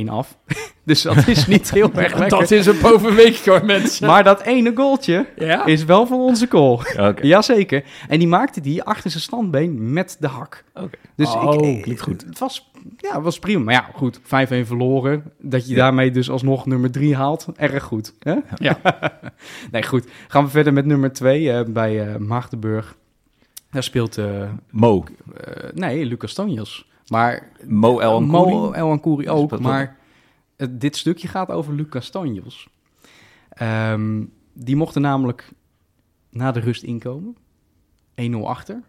5-1 0.04 0.08
af. 0.08 0.38
dus 0.84 1.02
dat 1.02 1.26
is 1.28 1.46
niet 1.46 1.70
heel 1.74 1.92
erg 1.92 2.18
lekker. 2.18 2.38
Dat 2.38 2.50
is 2.50 2.66
een 2.66 2.78
poverweekje 2.78 3.50
hoor, 3.50 3.64
mensen. 3.64 4.06
Maar 4.06 4.24
dat 4.24 4.40
ene 4.42 4.72
goaltje 4.74 5.26
ja. 5.36 5.64
is 5.66 5.84
wel 5.84 6.06
van 6.06 6.20
onze 6.20 6.46
goal. 6.50 6.72
Oké. 7.08 7.26
Jazeker. 7.26 7.84
En 8.08 8.18
die 8.18 8.28
maakte 8.28 8.60
die 8.60 8.82
achter 8.82 9.10
zijn 9.10 9.22
standbeen 9.22 9.92
met 9.92 10.16
de 10.20 10.26
hak. 10.26 10.64
Oké. 10.74 10.98
Dus 11.16 11.34
Oh, 11.34 11.68
ik, 11.68 11.82
klinkt 11.82 12.02
goed. 12.02 12.24
Het 12.26 12.38
was, 12.38 12.70
ja, 12.96 13.14
het 13.14 13.22
was 13.22 13.38
prima. 13.38 13.64
Maar 13.64 13.74
ja, 13.74 13.88
goed, 13.94 14.20
5-1 14.20 14.22
verloren. 14.66 15.32
Dat 15.38 15.68
je 15.68 15.74
daarmee 15.74 16.10
dus 16.10 16.30
alsnog 16.30 16.66
nummer 16.66 16.90
3 16.90 17.16
haalt. 17.16 17.46
Erg 17.56 17.82
goed. 17.82 18.14
Hè? 18.18 18.34
Ja. 18.54 18.78
nee, 19.70 19.82
goed. 19.82 20.04
Gaan 20.28 20.44
we 20.44 20.50
verder 20.50 20.72
met 20.72 20.86
nummer 20.86 21.12
2 21.12 21.64
bij 21.64 22.06
eh 22.08 22.16
Maagdenburg. 22.16 22.96
Daar 23.70 23.82
speelt, 23.82 24.18
eh, 24.18 24.50
Mo. 24.70 25.04
eh, 25.44 25.70
nee, 25.74 26.04
Lucas 26.04 26.34
Tanjas. 26.34 26.87
Maar 27.08 27.48
Mo 27.66 27.98
El 27.98 28.20
Mo 28.20 28.44
Ancuri. 28.44 28.78
El 28.78 28.90
Ancuri 28.90 29.28
ook. 29.28 29.58
Maar 29.60 29.96
het- 30.56 30.80
dit 30.80 30.96
stukje 30.96 31.28
gaat 31.28 31.50
over 31.50 31.74
Lucas 31.74 32.10
Tanjas. 32.10 32.68
Ehm, 33.48 34.22
die 34.52 34.76
mochten 34.76 35.02
namelijk 35.02 35.48
na 36.30 36.52
de 36.52 36.60
rust 36.60 36.82
inkomen. 36.82 37.36
1-0 38.14 38.48
achter. 38.48 38.82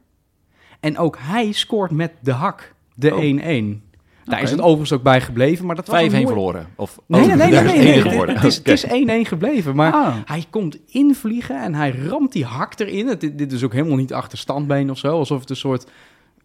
En 0.80 0.98
ook 0.98 1.18
hij 1.20 1.52
scoort 1.52 1.92
met 1.92 2.12
de 2.22 2.32
hak. 2.32 2.74
De 2.96 3.12
1-1. 3.12 3.84
Daar 4.24 4.42
is 4.42 4.52
het 4.52 4.60
overigens 4.62 4.94
ook 4.94 5.04
bij 5.04 5.22
gebleven. 5.22 5.66
Maar 5.66 5.76
dat 5.76 5.88
was 5.88 5.96
5-1 5.96 6.06
een 6.20 6.24
mooi- 6.24 6.34
verloren. 6.36 6.68
Of, 6.76 7.00
Nee, 7.08 7.22
oh, 7.22 7.28
nee, 7.28 7.36
nee. 7.36 7.52
daar 7.52 7.64
nee, 7.64 7.78
nee, 7.78 7.94
het 7.94 8.04
nee. 8.06 8.20
Het 8.36 8.44
is- 8.44 8.60
Oké. 8.60 8.70
Het 8.70 8.84
is 8.84 8.92
1-1 8.92 9.26
gebleven. 9.26 9.76
Maar 9.76 9.94
Ah. 9.94 10.16
hij 10.26 10.46
komt 10.50 10.78
invliegen 10.88 11.62
en 11.64 11.74
hij 11.74 11.92
ramt 11.92 12.32
die 12.32 12.46
hak 12.46 12.80
erin. 12.80 13.08
Het, 13.08 13.20
dit, 13.22 13.52
is 13.52 13.64
ook 13.64 13.74
helemaal 13.74 13.98
niet 13.98 14.14
achter 14.14 14.38
standbeen 14.38 14.90
of 14.92 14.98
zo. 14.98 15.18
Alsof 15.18 15.40
het 15.40 15.50
een 15.50 15.56
soort, 15.56 15.88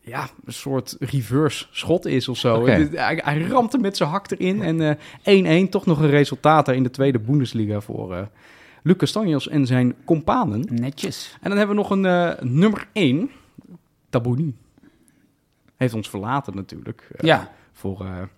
ja, 0.05 0.29
een 0.45 0.53
soort 0.53 0.97
reverse 0.99 1.67
schot 1.71 2.07
is 2.07 2.29
of 2.29 2.39
zo. 2.39 2.67
Hij, 2.67 3.21
hij 3.25 3.41
ramt 3.41 3.81
met 3.81 3.97
zijn 3.97 4.09
hak 4.09 4.31
erin. 4.31 4.63
En 4.63 4.99
eh, 5.25 5.67
1-1, 5.67 5.69
toch 5.69 5.87
nog 5.87 6.01
een 6.01 6.11
resultaat 6.11 6.67
daar 6.67 6.75
in 6.75 6.83
de 6.83 6.91
tweede 6.91 7.19
Bundesliga 7.19 7.81
voor 7.81 8.15
eh, 8.15 8.23
Lucas 8.83 9.13
Tanjas 9.13 9.49
en 9.49 9.67
zijn 9.67 9.95
companen. 10.05 10.67
Netjes. 10.71 11.37
En 11.41 11.49
dan 11.49 11.59
hebben 11.59 11.77
we 11.77 11.83
nog 11.83 11.91
een 11.91 12.07
eh, 12.07 12.43
nummer 12.43 12.89
1, 12.93 13.31
Tabouni. 14.11 14.55
Heeft 15.77 15.95
ons 15.95 16.11
verlaten 16.11 16.55
natuurlijk. 16.55 17.09
Ja. 17.21 17.51
Voor, 17.73 18.29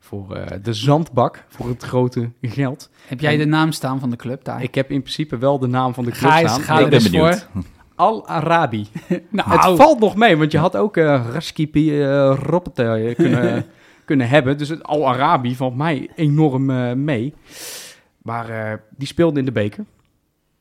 voor 0.00 0.48
de 0.62 0.72
zandbak, 0.72 1.44
voor 1.48 1.68
het 1.68 1.82
grote 1.82 2.30
geld. 2.42 2.90
Heb 3.06 3.20
jij 3.20 3.36
de 3.36 3.44
naam 3.44 3.72
staan 3.72 4.00
van 4.00 4.10
de 4.10 4.16
club 4.16 4.44
daar? 4.44 4.62
Ik 4.62 4.74
heb 4.74 4.90
in 4.90 5.00
principe 5.00 5.38
wel 5.38 5.58
de 5.58 5.66
naam 5.66 5.94
van 5.94 6.04
de 6.04 6.10
club 6.10 6.30
staan. 6.30 6.60
ga 6.60 6.78
Ik 6.78 6.84
er 6.84 6.88
ben 6.90 7.02
benieuwd. 7.02 7.48
voor. 7.52 7.62
Al-Arabi. 7.94 8.86
Nou, 9.28 9.50
Het 9.50 9.76
valt 9.76 9.98
nog 10.00 10.16
mee, 10.16 10.36
want 10.36 10.52
je 10.52 10.58
had 10.58 10.76
ook 10.76 10.96
eh 10.96 11.26
Raskipi 11.32 12.02
uh, 12.02 12.36
kunnen, 13.16 13.64
kunnen 14.04 14.28
hebben. 14.28 14.58
Dus 14.58 14.68
het 14.68 14.82
Al-Arabi 14.82 15.56
valt 15.56 15.76
mij 15.76 16.10
enorm 16.14 16.70
eh, 16.70 16.92
mee. 16.92 17.34
Maar 18.22 18.48
eh, 18.48 18.78
die 18.96 19.06
speelde 19.06 19.38
in 19.38 19.44
de 19.44 19.52
beker. 19.52 19.84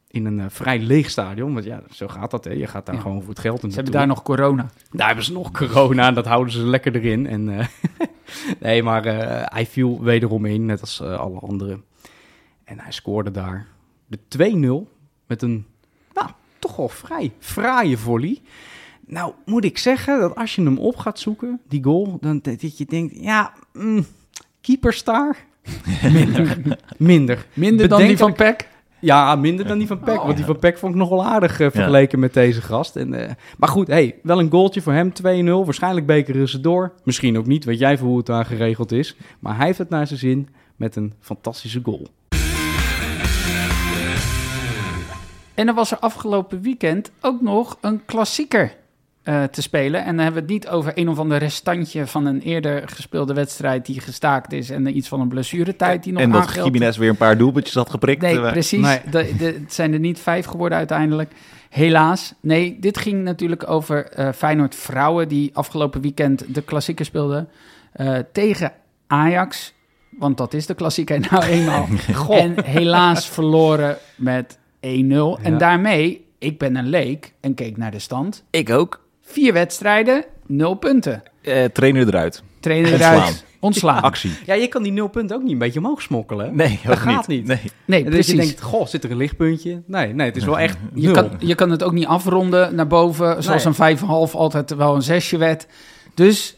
In 0.08 0.26
een 0.26 0.40
eh, 0.40 0.46
vrij 0.50 0.80
leeg 0.80 1.10
stadion. 1.10 1.54
Want 1.54 1.66
ja, 1.66 1.82
zo 1.92 2.08
gaat 2.08 2.32
dat. 2.32 2.44
Hè. 2.44 2.52
Je 2.52 2.68
gaat 2.68 2.86
daar 2.86 2.96
Ja. 2.96 3.02
gewoon 3.02 3.20
voor 3.22 3.30
het 3.30 3.40
geld. 3.40 3.60
Ze 3.60 3.68
hebben 3.68 3.92
daar 3.94 4.08
nog 4.08 4.24
corona. 4.24 4.70
Daar 4.92 5.08
hebben 5.08 5.26
ze 5.26 5.32
nog 5.34 5.52
corona 5.52 6.08
en 6.08 6.14
dat 6.14 6.26
houden 6.26 6.54
ze 6.54 6.60
lekker 6.60 6.96
erin. 6.96 7.28
En, 7.28 7.46
nee, 8.60 8.84
maar 8.84 9.04
hij 9.54 9.66
viel 9.66 10.02
wederom 10.02 10.46
in, 10.46 10.66
net 10.66 10.82
als 10.82 11.02
alle 11.02 11.40
anderen. 11.40 11.84
En 12.64 12.80
hij 12.80 12.92
scoorde 12.92 13.32
daar 13.32 13.68
de 14.08 14.20
2-0 14.88 14.92
met 15.28 15.42
een, 15.42 15.66
toch 16.64 16.76
wel 16.76 16.90
vrij 16.90 17.32
fraaie 17.40 17.98
volley. 17.98 18.42
Nou, 19.06 19.34
moet 19.46 19.64
ik 19.64 19.78
zeggen 19.78 20.20
dat 20.20 20.36
als 20.36 20.56
je 20.56 20.64
hem 20.64 20.78
op 20.78 20.98
gaat 20.98 21.20
zoeken, 21.20 21.60
die 21.68 21.84
goal, 21.84 22.18
dan 22.22 22.40
dat 22.42 22.78
je 22.78 22.86
denkt, 22.86 23.16
ja, 23.16 23.54
mm, 23.74 24.06
keeperstar? 24.62 25.36
Minder. 26.14 26.58
Minder. 26.98 27.46
Minder 27.54 27.88
dan 27.88 28.00
die 28.00 28.18
van 28.18 28.32
Bedenkelijk. 28.32 28.58
PEC. 28.58 28.72
Ja, 29.00 29.36
minder 29.36 29.68
dan 29.68 29.78
die 29.78 29.88
van 29.88 30.00
Peck. 30.00 30.18
Oh. 30.18 30.24
want 30.24 30.36
die 30.36 30.46
van 30.46 30.60
Peck 30.60 30.78
vond 30.78 30.94
ik 30.94 31.00
nog 31.00 31.10
wel 31.10 31.26
aardig 31.26 31.60
eh, 31.60 31.72
vergeleken 31.72 32.20
met 32.20 32.34
deze 32.34 32.62
gast. 32.62 32.96
En, 32.96 33.14
eh, 33.14 33.32
maar 33.58 33.70
goed, 33.70 33.88
hey, 33.88 34.16
wel 34.24 34.40
een 34.40 34.52
goaltje 34.52 34.82
voor 34.82 34.94
hem, 34.94 35.14
2-0. 35.14 35.66
Waarschijnlijk 35.66 36.06
bekeren 36.06 36.50
ze 36.50 36.60
door. 36.60 36.94
Misschien 37.04 37.38
ook 37.38 37.46
niet, 37.46 37.66
weet 37.66 37.80
jij 37.80 37.98
voor 37.98 38.08
hoe 38.08 38.18
het 38.18 38.26
daar 38.26 38.46
geregeld 38.46 38.92
is. 38.92 39.16
Maar 39.40 39.58
hij 39.58 39.66
heeft 39.66 39.78
het 39.78 39.90
naar 39.90 40.08
zijn 40.08 40.20
zin 40.20 40.50
met 40.76 40.96
een 40.96 41.14
fantastische 41.20 41.80
goal. 41.84 42.08
En 45.54 45.66
dan 45.66 45.76
was 45.76 45.92
er 45.92 46.00
afgelopen 46.00 46.62
weekend 46.62 47.12
ook 47.22 47.42
nog 47.42 47.78
een 47.82 48.06
klassieker 48.06 48.76
eh, 49.24 49.44
te 49.44 49.62
spelen. 49.62 50.00
En 50.00 50.16
dan 50.16 50.24
hebben 50.24 50.46
we 50.46 50.54
het 50.54 50.64
niet 50.64 50.68
over 50.68 50.92
een 50.96 51.10
of 51.10 51.20
ander 51.20 51.38
restantje 51.38 52.08
van 52.08 52.26
een 52.26 52.42
eerder 52.42 52.88
gespeelde 52.88 53.34
wedstrijd 53.34 53.86
die 53.86 54.00
gestaakt 54.00 54.54
is. 54.54 54.70
En 54.70 54.98
iets 54.98 55.08
van 55.08 55.20
een 55.20 55.28
blessuretijd 55.28 56.04
die 56.04 56.14
nog 56.14 56.22
En 56.22 56.32
dat. 56.32 56.54
Jiménez 56.54 56.98
weer 56.98 57.10
een 57.10 57.18
paar 57.18 57.38
doelpuntjes 57.38 57.76
had 57.76 57.90
geprikt. 57.90 58.22
Nee, 58.22 58.42
eh, 58.42 58.52
precies. 58.52 58.82
Nee. 58.82 59.02
De, 59.12 59.34
de, 59.38 59.46
het 59.46 59.74
zijn 59.74 59.94
er 59.94 60.00
niet 60.00 60.20
vijf 60.20 60.46
geworden 60.46 60.78
uiteindelijk. 60.78 61.32
Helaas. 61.70 62.34
Nee, 62.40 62.78
dit 62.80 62.98
ging 62.98 63.24
natuurlijk 63.24 63.70
over 63.70 64.06
eh 64.06 64.32
Feyenoord 64.32 64.76
vrouwen... 64.76 65.28
die 65.28 65.52
afgelopen 65.54 66.02
weekend 66.02 66.54
de 66.54 66.62
klassieker 66.62 67.06
speelden... 67.06 67.50
tegen 68.32 68.72
Ajax. 69.08 69.74
Want 70.10 70.38
dat 70.38 70.54
is 70.54 70.66
de 70.66 70.74
klassieker 70.74 71.20
nou 71.32 71.44
eenmaal. 71.44 71.88
en 72.30 72.64
helaas 72.66 73.30
verloren 73.30 73.98
met 74.16 74.58
1-0. 74.86 75.42
En 75.44 75.58
daarmee, 75.58 76.26
ik 76.40 76.58
ben 76.60 76.76
een 76.76 76.88
leek 76.90 77.34
en 77.40 77.54
keek 77.54 77.78
naar 77.78 77.92
de 77.92 78.00
stand. 78.00 78.44
Ik 78.50 78.70
ook. 78.70 79.02
Vier 79.22 79.54
wedstrijden, 79.54 80.26
nul 80.46 80.74
punten. 80.74 81.24
Eh, 81.42 81.64
trainer 81.64 82.08
eruit. 82.08 82.44
Trainer 82.60 82.92
Ontslaan. 82.92 83.14
eruit, 83.16 83.46
ontslaan. 83.60 84.02
Actie. 84.12 84.32
Ja, 84.46 84.54
je 84.54 84.68
kan 84.68 84.84
die 84.84 84.92
nul 84.92 85.08
punten 85.08 85.36
ook 85.36 85.42
niet 85.44 85.52
een 85.52 85.58
beetje 85.58 85.80
omhoog 85.80 86.02
smokkelen. 86.02 86.46
hè? 86.46 86.52
Nee, 86.52 86.80
Dat 86.84 86.92
ook 86.94 87.00
gaat 87.00 87.28
niet. 87.28 87.48
Nee. 87.48 87.60
Nee, 87.86 88.04
precies. 88.04 88.28
je 88.32 88.36
denkt, 88.38 88.62
goh, 88.62 88.86
zit 88.88 89.04
er 89.04 89.12
een 89.12 89.18
lichtpuntje? 89.18 89.82
Nee, 89.86 90.14
nee, 90.14 90.28
het 90.28 90.36
is 90.36 90.44
wel 90.46 90.60
echt 90.60 90.78
Je 90.94 91.02
nul. 91.06 91.14
kan, 91.14 91.32
je 91.40 91.56
kan 91.56 91.70
het 91.70 91.84
ook 91.84 91.92
niet 91.92 92.06
afronden 92.06 92.76
naar 92.76 92.88
boven, 92.88 93.44
zoals 93.44 93.64
Nee. 93.64 93.74
een 93.92 93.98
5,5 93.98 94.36
altijd 94.36 94.76
wel 94.76 94.96
een 94.96 95.02
zesje 95.02 95.38
werd. 95.38 95.68
Dus 96.14 96.58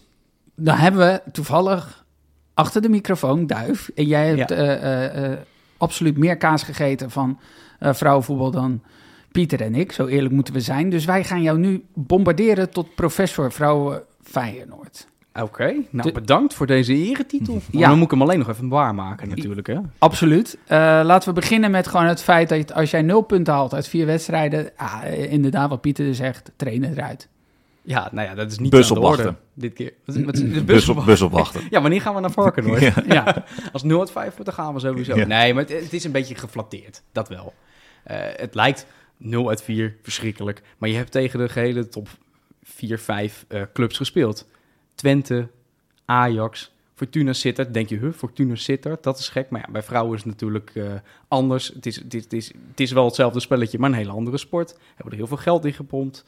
dan 0.56 0.76
hebben 0.76 1.02
we 1.02 1.32
toevallig 1.32 2.06
achter 2.54 2.82
de 2.82 2.90
microfoon, 2.90 3.48
Duif, 3.48 3.90
en 3.96 4.06
jij 4.06 4.28
hebt 4.28 4.50
Ja. 4.50 4.56
eh, 4.56 4.74
eh, 5.06 5.32
eh, 5.32 5.38
absoluut 5.78 6.18
meer 6.18 6.38
kaas 6.38 6.64
gegeten 6.64 7.12
van 7.12 7.40
eh, 7.80 7.94
vrouwenvoetbal 7.94 8.52
dan 8.52 8.82
Pieter 9.32 9.62
en 9.62 9.76
ik. 9.76 9.92
Zo 9.92 10.06
eerlijk 10.06 10.34
moeten 10.34 10.54
we 10.54 10.60
zijn. 10.60 10.90
Dus 10.90 11.06
wij 11.06 11.24
gaan 11.24 11.42
jou 11.42 11.58
nu 11.60 11.84
bombarderen 11.94 12.70
tot 12.70 12.96
professor 12.96 13.52
vrouwen 13.52 14.02
Feyenoord. 14.24 15.08
Oké, 15.42 15.74
nou 15.90 16.08
De- 16.08 16.12
bedankt 16.12 16.54
voor 16.54 16.68
deze 16.68 16.94
eretitel. 16.94 17.62
Ja. 17.72 17.88
Dan 17.88 17.96
moet 17.96 18.06
ik 18.06 18.12
hem 18.12 18.22
alleen 18.22 18.40
nog 18.40 18.50
even 18.50 18.68
waarmaken 18.70 19.30
natuurlijk, 19.30 19.68
hè? 19.68 19.78
Absoluut. 20.00 20.58
Eh, 20.68 20.78
laten 21.04 21.30
we 21.30 21.36
beginnen 21.40 21.72
met 21.72 21.88
gewoon 21.88 22.06
het 22.06 22.22
feit 22.22 22.50
dat 22.50 22.74
als 22.74 22.92
jij 22.92 23.02
nul 23.02 23.22
punten 23.22 23.54
haalt 23.54 23.74
uit 23.74 23.88
vier 23.88 24.06
wedstrijden, 24.06 24.70
ah, 24.76 25.32
inderdaad 25.32 25.70
wat 25.70 25.82
Pieter 25.82 26.16
zegt, 26.16 26.52
trainen 26.56 26.92
eruit. 26.92 27.28
Ja, 27.86 28.10
nou 28.12 28.28
ja, 28.28 28.36
dat 28.36 28.52
is 28.52 28.58
niet 28.58 28.70
Bus 28.70 28.90
aan 28.90 29.00
de 29.00 29.08
orde. 29.08 29.36
Dit 29.54 29.74
keer. 29.74 29.94
De 30.06 30.64
bus, 30.66 30.90
op, 30.90 31.06
bus 31.06 31.22
opwachten. 31.22 31.62
Ja, 31.70 31.82
wanneer 31.82 32.02
gaan 32.02 32.16
we 32.16 32.22
naar 32.22 32.32
Varkenoord? 32.32 32.82
Ja. 32.82 32.94
Ja, 33.08 33.46
Als 33.72 33.84
0 33.84 34.00
uit 34.00 34.12
5 34.12 34.30
wordt, 34.30 34.46
dan 34.46 34.54
gaan 34.54 34.74
we 34.74 34.80
sowieso. 34.80 35.16
Ja. 35.16 35.26
Nee, 35.26 35.54
maar 35.54 35.64
het, 35.64 35.84
het 35.84 35.94
is 35.94 36.04
een 36.04 36.12
beetje 36.12 36.36
geflatteerd. 36.36 37.04
Dat 37.12 37.30
wel. 37.30 37.54
Eh, 38.04 38.18
het 38.36 38.56
lijkt 38.56 38.86
0 39.18 39.50
uit 39.50 39.64
4, 39.64 39.98
verschrikkelijk. 40.02 40.62
Maar 40.78 40.90
je 40.90 40.96
hebt 40.96 41.12
tegen 41.12 41.40
de 41.40 41.50
gehele 41.50 41.88
top 41.88 42.08
4, 42.64 43.00
5 43.00 43.46
eh, 43.48 43.62
clubs 43.74 43.98
gespeeld. 43.98 44.48
Twente, 44.96 45.48
Ajax, 46.06 46.72
Fortuna 46.96 47.34
Sittard. 47.34 47.74
Denk 47.74 47.90
je, 47.90 47.98
huh, 47.98 48.14
Fortuna 48.14 48.56
Sittard, 48.56 49.04
dat 49.04 49.20
is 49.20 49.30
gek. 49.30 49.50
Maar 49.50 49.62
ja, 49.66 49.72
bij 49.72 49.84
vrouwen 49.84 50.14
is 50.14 50.24
het 50.24 50.32
natuurlijk 50.32 50.72
eh, 50.74 50.94
anders. 51.28 51.68
Het 51.68 51.86
is, 51.86 51.96
het, 51.96 52.14
is, 52.14 52.24
het, 52.24 52.34
is, 52.34 52.48
het 52.48 52.80
is 52.80 52.92
wel 52.92 53.06
hetzelfde 53.06 53.40
spelletje, 53.40 53.80
maar 53.80 53.90
een 53.90 53.96
hele 53.96 54.12
andere 54.12 54.38
sport. 54.38 54.78
Hebben 54.96 55.12
er 55.12 55.18
heel 55.18 55.28
veel 55.28 55.38
geld 55.38 55.66
in 55.66 55.74
gepompt. 55.74 56.26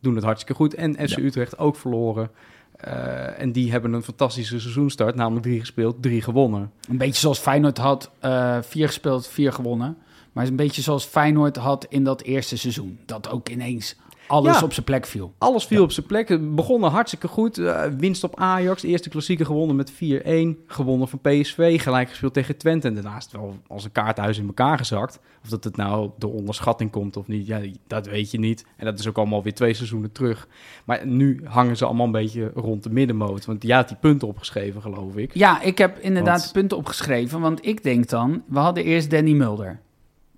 Doen 0.00 0.14
het 0.14 0.24
hartstikke 0.24 0.54
goed. 0.54 0.74
En 0.74 0.94
FC 0.94 1.16
Ja. 1.16 1.22
Utrecht 1.22 1.58
ook 1.58 1.76
verloren. 1.76 2.30
Eh, 2.76 3.40
en 3.40 3.52
die 3.52 3.70
hebben 3.70 3.92
een 3.92 4.02
fantastische 4.02 4.60
seizoenstart. 4.60 5.14
Namelijk 5.14 5.46
drie 5.46 5.60
gespeeld, 5.60 6.02
drie 6.02 6.22
gewonnen. 6.22 6.72
Een 6.88 6.96
beetje 6.98 7.20
zoals 7.20 7.38
Feyenoord 7.38 7.78
had, 7.78 8.10
eh, 8.18 8.58
vier 8.62 8.86
gespeeld, 8.86 9.26
vier 9.26 9.52
gewonnen. 9.52 9.96
Maar 10.32 10.44
het 10.44 10.52
is 10.52 10.58
een 10.58 10.66
beetje 10.66 10.82
zoals 10.82 11.04
Feyenoord 11.04 11.56
had 11.56 11.86
in 11.88 12.04
dat 12.04 12.22
eerste 12.22 12.56
seizoen. 12.56 12.98
Dat 13.06 13.30
ook 13.30 13.48
ineens 13.48 13.96
alles 14.28 14.58
Ja. 14.58 14.64
op 14.64 14.72
zijn 14.72 14.84
plek 14.84 15.06
viel. 15.06 15.32
Alles 15.38 15.64
viel 15.66 15.82
op 15.82 15.92
zijn 15.92 16.06
plek. 16.06 16.28
Het 16.28 16.54
begonnen 16.54 16.90
hartstikke 16.90 17.28
goed. 17.28 17.58
Eh, 17.58 17.82
winst 17.98 18.24
op 18.24 18.40
Ajax. 18.40 18.82
De 18.82 18.88
eerste 18.88 19.08
klassieker 19.08 19.46
gewonnen 19.46 19.76
met 19.76 19.90
4-1. 19.90 20.58
Gewonnen 20.66 21.08
van 21.08 21.18
PSV. 21.20 21.82
Gelijk 21.82 22.08
gespeeld 22.08 22.34
tegen 22.34 22.56
Twente. 22.56 22.88
En 22.88 22.94
daarnaast 22.94 23.32
wel 23.32 23.54
als 23.66 23.84
een 23.84 23.92
kaarthuis 23.92 24.38
in 24.38 24.46
elkaar 24.46 24.78
gezakt. 24.78 25.20
Of 25.42 25.48
dat 25.48 25.64
het 25.64 25.76
nou 25.76 26.10
door 26.18 26.32
onderschatting 26.32 26.90
komt 26.90 27.16
of 27.16 27.26
niet. 27.26 27.46
Ja, 27.46 27.60
dat 27.86 28.06
weet 28.06 28.30
je 28.30 28.38
niet. 28.38 28.64
En 28.76 28.84
dat 28.84 28.98
is 28.98 29.08
ook 29.08 29.16
allemaal 29.18 29.42
weer 29.42 29.54
twee 29.54 29.74
seizoenen 29.74 30.12
terug. 30.12 30.48
Maar 30.84 31.06
nu 31.06 31.40
hangen 31.44 31.76
ze 31.76 31.84
allemaal 31.84 32.06
een 32.06 32.12
beetje 32.12 32.50
rond 32.54 32.82
de 32.82 32.90
middenmoot. 32.90 33.44
Want 33.44 33.62
jij 33.62 33.76
had 33.76 33.88
die 33.88 33.96
punten 34.00 34.28
opgeschreven, 34.28 34.82
geloof 34.82 35.16
ik. 35.16 35.34
Ja, 35.34 35.62
ik 35.62 35.78
heb 35.78 35.98
inderdaad 35.98 36.40
Want- 36.40 36.52
punten 36.52 36.76
opgeschreven. 36.76 37.40
Want 37.40 37.66
ik 37.66 37.82
denk 37.82 38.08
dan, 38.08 38.42
we 38.48 38.58
hadden 38.58 38.84
eerst 38.84 39.10
Danny 39.10 39.32
Mulder. 39.32 39.80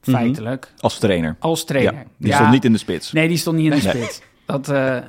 Mhm. 0.05 0.17
Feitelijk, 0.17 0.73
Als 0.79 0.99
trainer. 0.99 1.37
als 1.39 1.65
trainer. 1.65 1.93
Ja, 1.95 2.05
die 2.17 2.33
stond 2.33 2.51
niet 2.51 2.65
in 2.65 2.73
de 2.73 2.79
spits. 2.79 3.13
Nee, 3.13 3.29
die 3.29 3.37
stond 3.37 3.57
niet 3.57 3.73
in 3.73 3.79
de 3.79 3.85
Nee. 3.85 3.95
spits. 3.97 4.21
Dat, 4.47 4.69
eh, 4.69 4.97
is 4.97 5.03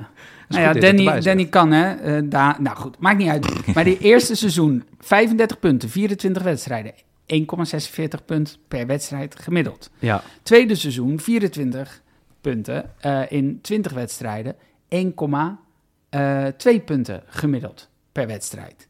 nou 0.48 0.62
ja, 0.62 0.72
dat 0.72 0.82
Danny. 0.82 1.20
Danny 1.20 1.46
kan, 1.46 1.72
hè. 1.72 1.92
eh, 1.94 2.22
daar, 2.24 2.62
nou 2.62 2.76
goed, 2.76 2.98
maakt 2.98 3.18
niet 3.18 3.28
uit. 3.28 3.66
Maar 3.74 3.84
die 3.84 3.98
eerste 3.98 4.34
seizoen, 4.34 4.84
35 4.98 5.58
punten, 5.58 5.88
24 5.88 6.42
wedstrijden. 6.42 6.92
1,46 7.26 8.24
punt 8.24 8.58
per 8.68 8.86
wedstrijd 8.86 9.36
gemiddeld. 9.40 9.90
Ja. 9.98 10.22
Tweede 10.42 10.74
seizoen, 10.74 11.20
24 11.20 12.02
punten 12.40 12.90
eh, 13.00 13.20
in 13.28 13.58
20 13.62 13.92
wedstrijden. 13.92 14.54
1,2 14.88 16.80
punten 16.84 17.22
gemiddeld 17.26 17.88
per 18.12 18.26
wedstrijd. 18.26 18.88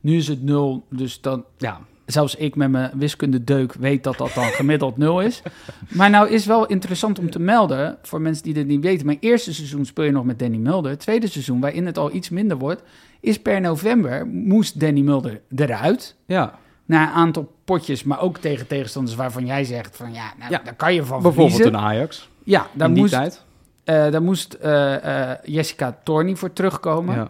Nu 0.00 0.16
is 0.16 0.28
het 0.28 0.42
0, 0.42 0.86
dus 0.90 1.20
dan, 1.20 1.44
Ja. 1.58 1.80
Zelfs 2.06 2.34
ik 2.34 2.56
met 2.56 2.70
mijn 2.70 2.90
wiskundedeuk 2.94 3.72
weet 3.74 4.04
dat 4.04 4.16
dat 4.18 4.34
dan 4.34 4.44
gemiddeld 4.44 4.96
0 4.96 5.20
is. 5.20 5.42
Maar 5.88 6.10
nou 6.10 6.28
is 6.28 6.46
wel 6.46 6.66
interessant 6.66 7.18
om 7.18 7.30
te 7.30 7.38
melden, 7.40 7.98
voor 8.02 8.20
mensen 8.20 8.44
die 8.44 8.54
dit 8.54 8.66
niet 8.66 8.82
weten. 8.84 9.06
Mijn 9.06 9.18
eerste 9.20 9.54
seizoen 9.54 9.84
speel 9.84 10.04
je 10.04 10.10
nog 10.10 10.24
met 10.24 10.38
Danny 10.38 10.56
Mulder. 10.56 10.98
Tweede 10.98 11.26
seizoen, 11.28 11.60
waarin 11.60 11.86
het 11.86 11.98
al 11.98 12.12
iets 12.14 12.28
minder 12.28 12.56
wordt, 12.58 12.82
is 13.20 13.38
per 13.42 13.60
november 13.60 14.26
moest 14.26 14.80
Danny 14.80 15.00
Mulder 15.00 15.40
eruit. 15.56 16.16
Ja. 16.26 16.58
Na 16.84 17.02
een 17.02 17.14
aantal 17.14 17.52
potjes, 17.64 18.02
maar 18.04 18.20
ook 18.20 18.38
tegen 18.38 18.66
tegenstanders 18.66 19.16
waarvan 19.16 19.46
jij 19.46 19.64
zegt 19.64 19.96
van 19.96 20.12
ja, 20.12 20.32
nou, 20.38 20.50
Ja. 20.50 20.60
daar 20.64 20.74
kan 20.74 20.94
je 20.94 21.04
van 21.04 21.22
Bijvoorbeeld 21.22 21.56
verliezen. 21.56 21.80
een 21.80 21.86
Ajax. 21.86 22.28
Ja, 22.44 22.66
daar 22.72 22.88
in 22.88 22.94
die 22.94 23.02
moest, 23.02 23.14
tijd. 23.14 23.42
eh, 23.84 24.10
daar 24.10 24.22
moest 24.22 24.52
eh, 24.54 25.30
eh, 25.30 25.38
Jessica 25.44 25.98
Torney 26.04 26.36
voor 26.36 26.52
terugkomen. 26.52 27.14
Ja. 27.14 27.28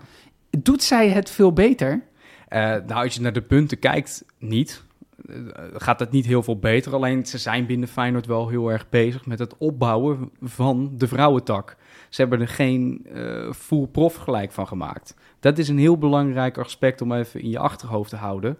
Doet 0.59 0.83
zij 0.83 1.09
het 1.09 1.31
veel 1.31 1.53
beter? 1.53 2.03
Eh, 2.53 2.61
nou, 2.61 3.05
als 3.05 3.15
je 3.15 3.21
naar 3.21 3.33
de 3.33 3.43
punten 3.43 3.79
kijkt, 3.79 4.25
niet. 4.39 4.85
Eh, 5.29 5.35
gaat 5.73 6.01
het 6.01 6.11
niet 6.11 6.27
heel 6.27 6.43
veel 6.43 6.59
beter. 6.59 6.95
Alleen 6.95 7.27
ze 7.27 7.39
zijn 7.39 7.67
binnen 7.67 7.89
Feyenoord 7.89 8.27
wel 8.27 8.49
heel 8.49 8.69
erg 8.71 8.89
bezig 8.89 9.27
met 9.27 9.39
het 9.39 9.57
opbouwen 9.59 10.31
van 10.43 10.93
de 10.97 11.09
vrouwentak. 11.09 11.77
Ze 12.09 12.21
hebben 12.21 12.41
er 12.41 12.49
geen 12.49 13.07
eh 13.15 13.53
full 13.53 13.87
prof 13.87 14.15
gelijk 14.15 14.53
van 14.53 14.67
gemaakt. 14.67 15.15
Dat 15.41 15.59
is 15.59 15.69
een 15.69 15.79
heel 15.79 15.99
belangrijk 15.99 16.59
aspect 16.59 17.01
om 17.01 17.13
even 17.13 17.41
in 17.41 17.51
je 17.51 17.59
achterhoofd 17.59 18.11
te 18.11 18.17
houden. 18.17 18.57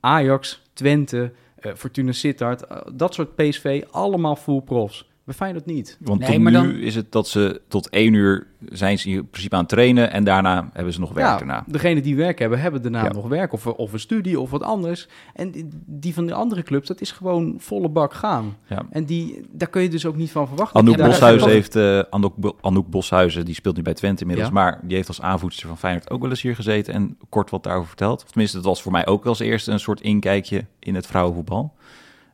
Ajax, 0.00 0.62
Twente, 0.72 1.32
Fortuna 1.74 2.12
Sittard, 2.12 2.64
dat 2.94 3.14
soort 3.14 3.34
PSV, 3.34 3.84
allemaal 3.90 4.36
full 4.36 4.60
profs. 4.60 5.11
Bij 5.24 5.34
Feyenoord 5.34 5.66
niet. 5.66 5.96
Want 6.00 6.20
Nee, 6.20 6.30
tot 6.30 6.38
maar 6.40 6.52
nu 6.52 6.58
dan- 6.58 6.74
is 6.76 6.94
het 6.94 7.12
dat 7.12 7.28
ze 7.28 7.60
tot 7.68 7.88
één 7.88 8.12
uur 8.14 8.46
zijn 8.68 8.98
ze 8.98 9.08
in 9.10 9.28
principe 9.28 9.54
aan 9.54 9.60
het 9.60 9.68
trainen 9.68 10.10
en 10.12 10.24
daarna 10.24 10.70
hebben 10.72 10.92
ze 10.92 11.00
nog 11.00 11.12
werk 11.12 11.26
Ja, 11.26 11.36
daarna. 11.36 11.64
degene 11.66 12.00
die 12.00 12.16
werk 12.16 12.38
hebben, 12.38 12.60
hebben 12.60 12.82
daarna 12.82 13.04
Ja. 13.04 13.12
nog 13.12 13.28
werk. 13.28 13.52
Of, 13.52 13.66
of 13.66 13.92
een 13.92 14.00
studie 14.00 14.40
of 14.40 14.50
wat 14.50 14.62
anders. 14.62 15.08
En 15.34 15.50
die- 15.50 15.68
die 15.86 16.14
van 16.14 16.26
de 16.26 16.34
andere 16.34 16.62
clubs, 16.62 16.88
dat 16.88 17.00
is 17.00 17.10
gewoon 17.12 17.54
volle 17.58 17.88
bak 17.88 18.14
gaan. 18.14 18.56
Ja. 18.66 18.82
En 18.90 19.04
die, 19.04 19.40
daar 19.50 19.68
kun 19.68 19.82
je 19.82 19.88
dus 19.88 20.06
ook 20.06 20.16
niet 20.16 20.30
van 20.30 20.48
verwachten. 20.48 20.80
Anouk 20.80 20.96
Boshuizen 20.96 21.48
heeft, 21.50 21.76
eh 21.76 21.98
Anouk, 22.10 22.36
Bo- 22.36 22.56
Anouk 22.60 22.86
Boshuizen, 22.90 23.44
die 23.44 23.54
speelt 23.54 23.76
nu 23.76 23.82
bij 23.82 23.94
Twente 23.94 24.20
inmiddels, 24.20 24.48
Ja. 24.48 24.54
maar 24.54 24.80
die 24.82 24.96
heeft 24.96 25.08
als 25.08 25.20
aanvoerster 25.22 25.68
van 25.68 25.78
Feyenoord 25.78 26.10
ook 26.10 26.20
wel 26.20 26.30
eens 26.30 26.42
hier 26.42 26.54
gezeten 26.54 26.94
en 26.94 27.16
kort 27.28 27.50
wat 27.50 27.62
daarover 27.62 27.88
verteld. 27.88 28.22
Of 28.22 28.28
tenminste, 28.30 28.56
dat 28.56 28.66
was 28.66 28.82
voor 28.82 28.92
mij 28.92 29.06
ook 29.06 29.26
als 29.26 29.38
eerste 29.40 29.70
een 29.72 29.80
soort 29.80 30.00
inkijkje 30.00 30.64
in 30.78 30.94
het 30.94 31.06
vrouwenvoetbal. 31.06 31.72